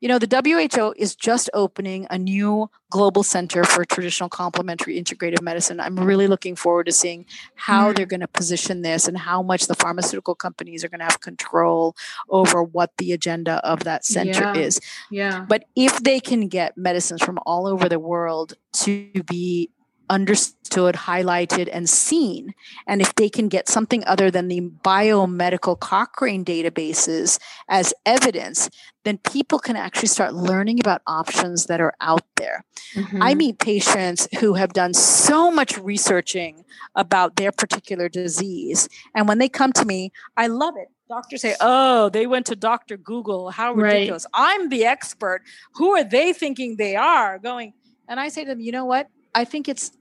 You 0.01 0.07
know, 0.07 0.19
the 0.19 0.27
WHO 0.27 0.93
is 0.97 1.15
just 1.15 1.49
opening 1.53 2.07
a 2.09 2.17
new 2.17 2.69
global 2.89 3.23
center 3.23 3.63
for 3.63 3.85
traditional 3.85 4.29
complementary 4.29 5.01
integrative 5.01 5.41
medicine. 5.41 5.79
I'm 5.79 5.95
really 5.95 6.27
looking 6.27 6.55
forward 6.55 6.87
to 6.87 6.91
seeing 6.91 7.25
how 7.55 7.91
mm. 7.91 7.95
they're 7.95 8.05
going 8.05 8.21
to 8.21 8.27
position 8.27 8.81
this 8.81 9.07
and 9.07 9.17
how 9.17 9.41
much 9.41 9.67
the 9.67 9.75
pharmaceutical 9.75 10.35
companies 10.35 10.83
are 10.83 10.89
going 10.89 10.99
to 10.99 11.05
have 11.05 11.21
control 11.21 11.95
over 12.29 12.63
what 12.63 12.91
the 12.97 13.13
agenda 13.13 13.65
of 13.65 13.83
that 13.85 14.03
center 14.03 14.53
yeah. 14.53 14.57
is. 14.57 14.79
Yeah. 15.09 15.45
But 15.47 15.65
if 15.75 16.03
they 16.03 16.19
can 16.19 16.47
get 16.47 16.77
medicines 16.77 17.21
from 17.21 17.39
all 17.45 17.67
over 17.67 17.87
the 17.87 17.99
world 17.99 18.55
to 18.73 19.09
be 19.23 19.69
understood, 20.09 20.95
highlighted, 20.95 21.69
and 21.71 21.89
seen. 21.89 22.53
And 22.87 23.01
if 23.01 23.15
they 23.15 23.29
can 23.29 23.47
get 23.47 23.69
something 23.69 24.03
other 24.05 24.29
than 24.29 24.47
the 24.47 24.61
biomedical 24.61 25.79
Cochrane 25.79 26.43
databases 26.43 27.39
as 27.69 27.93
evidence, 28.05 28.69
then 29.03 29.17
people 29.19 29.57
can 29.59 29.75
actually 29.75 30.09
start 30.09 30.33
learning 30.33 30.79
about 30.79 31.01
options 31.07 31.65
that 31.65 31.81
are 31.81 31.93
out 32.01 32.25
there. 32.35 32.63
Mm-hmm. 32.93 33.23
I 33.23 33.33
meet 33.35 33.59
patients 33.59 34.27
who 34.39 34.53
have 34.55 34.73
done 34.73 34.93
so 34.93 35.49
much 35.49 35.77
researching 35.77 36.65
about 36.95 37.37
their 37.37 37.51
particular 37.51 38.09
disease. 38.09 38.89
And 39.15 39.27
when 39.27 39.37
they 39.37 39.49
come 39.49 39.71
to 39.73 39.85
me, 39.85 40.11
I 40.37 40.47
love 40.47 40.75
it 40.77 40.89
doctors 41.11 41.41
say, 41.41 41.55
"Oh, 41.59 42.09
they 42.09 42.25
went 42.25 42.45
to 42.47 42.55
Dr. 42.55 42.95
Google. 42.95 43.51
How 43.51 43.73
ridiculous! 43.73 44.25
Right. 44.33 44.53
I'm 44.53 44.69
the 44.69 44.85
expert. 44.85 45.41
Who 45.73 45.91
are 45.95 46.05
they 46.05 46.31
thinking 46.31 46.77
they 46.77 46.95
are?" 46.95 47.37
Going, 47.37 47.73
and 48.07 48.17
I 48.19 48.29
say 48.29 48.45
to 48.45 48.49
them, 48.49 48.61
"You 48.61 48.71
know 48.71 48.85
what? 48.85 49.07
I 49.33 49.45
think 49.45 49.69
it's 49.69 49.91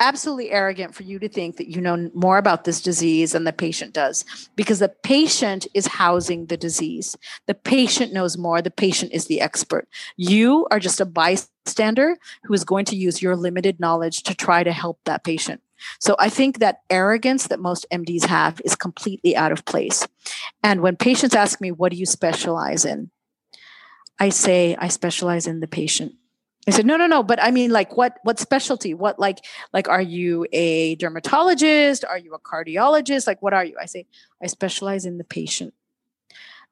absolutely 0.00 0.50
arrogant 0.50 0.94
for 0.94 1.02
you 1.02 1.18
to 1.18 1.28
think 1.28 1.56
that 1.56 1.68
you 1.68 1.80
know 1.80 2.10
more 2.14 2.38
about 2.38 2.64
this 2.64 2.80
disease 2.80 3.32
than 3.32 3.44
the 3.44 3.52
patient 3.52 3.92
does 3.92 4.24
because 4.54 4.78
the 4.78 4.88
patient 4.88 5.66
is 5.74 5.86
housing 5.86 6.46
the 6.46 6.56
disease. 6.56 7.16
The 7.46 7.54
patient 7.54 8.12
knows 8.12 8.38
more. 8.38 8.62
The 8.62 8.70
patient 8.70 9.12
is 9.12 9.26
the 9.26 9.40
expert. 9.40 9.88
You 10.16 10.66
are 10.70 10.78
just 10.78 11.00
a 11.00 11.04
bystander 11.04 12.16
who 12.44 12.54
is 12.54 12.64
going 12.64 12.84
to 12.86 12.96
use 12.96 13.20
your 13.20 13.36
limited 13.36 13.80
knowledge 13.80 14.22
to 14.24 14.34
try 14.34 14.62
to 14.62 14.72
help 14.72 15.00
that 15.04 15.24
patient. 15.24 15.60
So 16.00 16.16
I 16.18 16.28
think 16.28 16.58
that 16.58 16.80
arrogance 16.90 17.48
that 17.48 17.60
most 17.60 17.86
MDs 17.92 18.24
have 18.26 18.60
is 18.64 18.76
completely 18.76 19.36
out 19.36 19.52
of 19.52 19.64
place. 19.64 20.06
And 20.62 20.80
when 20.80 20.96
patients 20.96 21.34
ask 21.34 21.60
me, 21.60 21.70
what 21.70 21.92
do 21.92 21.98
you 21.98 22.06
specialize 22.06 22.84
in? 22.84 23.10
I 24.18 24.30
say, 24.30 24.76
I 24.76 24.88
specialize 24.88 25.46
in 25.46 25.60
the 25.60 25.68
patient. 25.68 26.14
I 26.68 26.70
said, 26.70 26.84
no, 26.84 26.96
no, 26.98 27.06
no. 27.06 27.22
But 27.22 27.42
I 27.42 27.50
mean, 27.50 27.70
like, 27.70 27.96
what, 27.96 28.18
what 28.24 28.38
specialty? 28.38 28.92
What, 28.92 29.18
like, 29.18 29.38
like, 29.72 29.88
are 29.88 30.02
you 30.02 30.46
a 30.52 30.96
dermatologist? 30.96 32.04
Are 32.04 32.18
you 32.18 32.34
a 32.34 32.38
cardiologist? 32.38 33.26
Like, 33.26 33.40
what 33.40 33.54
are 33.54 33.64
you? 33.64 33.74
I 33.80 33.86
say, 33.86 34.06
I 34.42 34.48
specialize 34.48 35.06
in 35.06 35.16
the 35.16 35.24
patient 35.24 35.72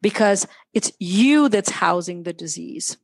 because 0.03 0.47
it's 0.75 0.93
you 0.99 1.49
that's 1.49 1.71
housing 1.71 2.25
the 2.25 2.35
disease. 2.35 2.99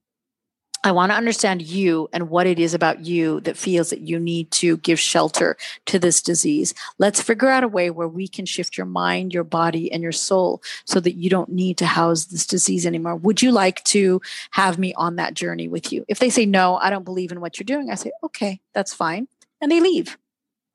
I 0.84 0.90
want 0.90 1.12
to 1.12 1.16
understand 1.16 1.62
you 1.62 2.08
and 2.12 2.28
what 2.28 2.46
it 2.46 2.58
is 2.58 2.74
about 2.74 3.04
you 3.04 3.40
that 3.42 3.56
feels 3.56 3.90
that 3.90 4.00
you 4.00 4.18
need 4.18 4.50
to 4.52 4.78
give 4.78 4.98
shelter 4.98 5.56
to 5.86 5.98
this 5.98 6.20
disease. 6.20 6.74
Let's 6.98 7.22
figure 7.22 7.48
out 7.48 7.62
a 7.62 7.68
way 7.68 7.90
where 7.90 8.08
we 8.08 8.26
can 8.26 8.46
shift 8.46 8.76
your 8.76 8.86
mind, 8.86 9.32
your 9.32 9.44
body, 9.44 9.92
and 9.92 10.02
your 10.02 10.12
soul 10.12 10.60
so 10.84 10.98
that 10.98 11.14
you 11.14 11.30
don't 11.30 11.50
need 11.50 11.78
to 11.78 11.86
house 11.86 12.24
this 12.26 12.46
disease 12.46 12.84
anymore. 12.84 13.14
Would 13.14 13.42
you 13.42 13.52
like 13.52 13.84
to 13.84 14.20
have 14.50 14.76
me 14.76 14.92
on 14.94 15.16
that 15.16 15.34
journey 15.34 15.68
with 15.68 15.92
you? 15.92 16.04
If 16.08 16.18
they 16.18 16.30
say, 16.30 16.46
no, 16.46 16.76
I 16.76 16.90
don't 16.90 17.04
believe 17.04 17.30
in 17.30 17.40
what 17.40 17.60
you're 17.60 17.64
doing, 17.64 17.90
I 17.90 17.94
say, 17.94 18.10
okay, 18.24 18.60
that's 18.72 18.92
fine. 18.92 19.28
And 19.60 19.70
they 19.70 19.80
leave. 19.80 20.18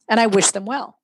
And 0.08 0.22
I 0.22 0.28
wish 0.28 0.52
them 0.52 0.66
well. 0.66 1.00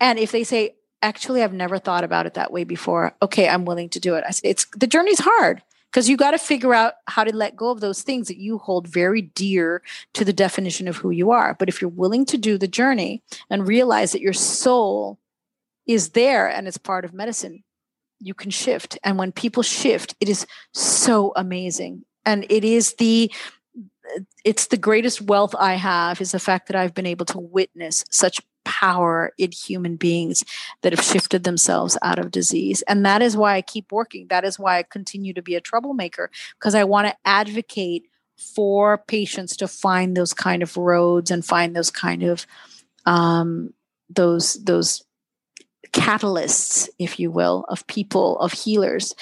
And 0.00 0.18
if 0.18 0.32
they 0.32 0.44
say, 0.44 0.76
actually, 1.02 1.42
I've 1.42 1.52
never 1.52 1.78
thought 1.78 2.04
about 2.04 2.24
it 2.24 2.34
that 2.34 2.50
way 2.50 2.64
before, 2.64 3.14
okay, 3.20 3.46
I'm 3.46 3.66
willing 3.66 3.90
to 3.90 4.00
do 4.00 4.14
it. 4.14 4.24
I 4.26 4.30
say, 4.30 4.48
it's 4.48 4.66
the 4.74 4.86
journey's 4.86 5.20
hard 5.20 5.62
because 5.90 6.08
you 6.08 6.16
got 6.16 6.30
to 6.30 6.38
figure 6.38 6.72
out 6.72 6.94
how 7.06 7.24
to 7.24 7.34
let 7.34 7.56
go 7.56 7.70
of 7.70 7.80
those 7.80 8.02
things 8.02 8.28
that 8.28 8.38
you 8.38 8.58
hold 8.58 8.86
very 8.86 9.22
dear 9.22 9.82
to 10.14 10.24
the 10.24 10.32
definition 10.32 10.86
of 10.86 10.96
who 10.96 11.10
you 11.10 11.32
are. 11.32 11.54
But 11.54 11.68
if 11.68 11.80
you're 11.80 11.90
willing 11.90 12.24
to 12.26 12.38
do 12.38 12.56
the 12.56 12.68
journey 12.68 13.22
and 13.48 13.66
realize 13.66 14.12
that 14.12 14.20
your 14.20 14.32
soul 14.32 15.18
is 15.86 16.10
there 16.10 16.46
and 16.48 16.68
it's 16.68 16.78
part 16.78 17.04
of 17.04 17.12
medicine, 17.12 17.64
you 18.20 18.34
can 18.34 18.50
shift. 18.50 18.98
And 19.02 19.18
when 19.18 19.32
people 19.32 19.62
shift, 19.62 20.14
it 20.20 20.28
is 20.28 20.46
so 20.72 21.32
amazing. 21.34 22.04
And 22.24 22.46
it 22.48 22.64
is 22.64 22.94
the 22.94 23.32
it's 24.44 24.66
the 24.68 24.76
greatest 24.76 25.22
wealth 25.22 25.54
I 25.58 25.74
have 25.74 26.20
is 26.20 26.32
the 26.32 26.38
fact 26.38 26.68
that 26.68 26.76
I've 26.76 26.94
been 26.94 27.06
able 27.06 27.26
to 27.26 27.38
witness 27.38 28.04
such 28.10 28.40
power 28.64 29.32
in 29.38 29.50
human 29.52 29.96
beings 29.96 30.44
that 30.82 30.92
have 30.92 31.04
shifted 31.04 31.44
themselves 31.44 31.96
out 32.02 32.18
of 32.18 32.30
disease. 32.30 32.82
And 32.82 33.04
that 33.04 33.22
is 33.22 33.36
why 33.36 33.56
I 33.56 33.62
keep 33.62 33.90
working. 33.90 34.26
That 34.28 34.44
is 34.44 34.58
why 34.58 34.78
I 34.78 34.82
continue 34.82 35.32
to 35.34 35.42
be 35.42 35.54
a 35.54 35.60
troublemaker 35.60 36.30
because 36.58 36.74
I 36.74 36.84
want 36.84 37.08
to 37.08 37.16
advocate 37.24 38.04
for 38.36 38.98
patients 38.98 39.56
to 39.58 39.68
find 39.68 40.16
those 40.16 40.32
kind 40.32 40.62
of 40.62 40.76
roads 40.76 41.30
and 41.30 41.44
find 41.44 41.76
those 41.76 41.90
kind 41.90 42.22
of 42.22 42.46
um, 43.06 43.74
those 44.08 44.54
those 44.64 45.04
catalysts, 45.92 46.88
if 46.98 47.18
you 47.18 47.30
will, 47.30 47.64
of 47.68 47.86
people, 47.86 48.38
of 48.38 48.52
healers. 48.52 49.14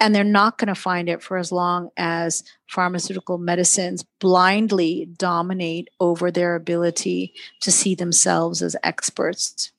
And 0.00 0.14
they're 0.14 0.24
not 0.24 0.58
going 0.58 0.68
to 0.68 0.74
find 0.74 1.08
it 1.08 1.22
for 1.22 1.36
as 1.36 1.52
long 1.52 1.90
as 1.96 2.42
pharmaceutical 2.66 3.38
medicines 3.38 4.04
blindly 4.18 5.08
dominate 5.16 5.88
over 6.00 6.30
their 6.30 6.54
ability 6.54 7.32
to 7.60 7.70
see 7.70 7.94
themselves 7.94 8.62
as 8.62 8.76
experts. 8.82 9.72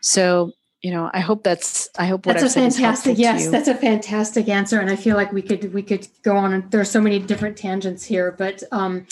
So, 0.00 0.52
you 0.82 0.90
know, 0.90 1.10
I 1.14 1.20
hope 1.20 1.44
that's 1.44 1.88
I 1.98 2.06
hope 2.06 2.26
what 2.26 2.36
that's 2.36 2.56
I've 2.56 2.66
a 2.66 2.70
fantastic 2.70 3.16
yes, 3.16 3.48
that's 3.48 3.68
a 3.68 3.74
fantastic 3.74 4.48
answer, 4.50 4.80
and 4.80 4.90
I 4.90 4.96
feel 4.96 5.16
like 5.16 5.32
we 5.32 5.40
could 5.40 5.72
we 5.72 5.82
could 5.82 6.06
go 6.22 6.36
on. 6.36 6.52
And 6.52 6.70
there's 6.70 6.90
so 6.90 7.00
many 7.00 7.18
different 7.18 7.56
tangents 7.56 8.04
here, 8.04 8.32
but 8.32 8.62
um, 8.70 9.06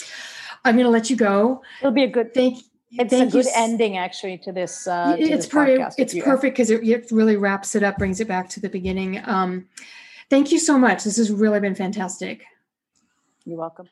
I'm 0.63 0.75
going 0.75 0.85
to 0.85 0.91
let 0.91 1.09
you 1.09 1.15
go. 1.15 1.63
It'll 1.81 1.91
be 1.91 2.03
a 2.03 2.07
good 2.07 2.33
thank 2.33 2.59
it's 2.99 3.11
Thank 3.11 3.29
a 3.29 3.31
good 3.31 3.47
ending 3.55 3.97
actually 3.97 4.37
to 4.39 4.51
this. 4.51 4.87
Uh, 4.87 5.15
to 5.15 5.21
it's 5.21 5.45
pretty. 5.45 5.83
It's 5.97 6.13
perfect 6.13 6.55
because 6.55 6.69
it, 6.69 6.83
it, 6.83 7.11
really 7.11 7.37
wraps 7.37 7.75
it 7.75 7.83
up, 7.83 7.97
brings 7.97 8.19
it 8.19 8.27
back 8.27 8.49
to 8.49 8.59
the 8.59 8.69
beginning. 8.69 9.21
Um, 9.25 9.67
thank 10.29 10.51
you 10.51 10.59
so 10.59 10.77
much. 10.77 11.03
This 11.03 11.17
has 11.17 11.31
really 11.31 11.59
been 11.59 11.75
fantastic. 11.75 12.43
You're 13.45 13.57
welcome. 13.57 13.89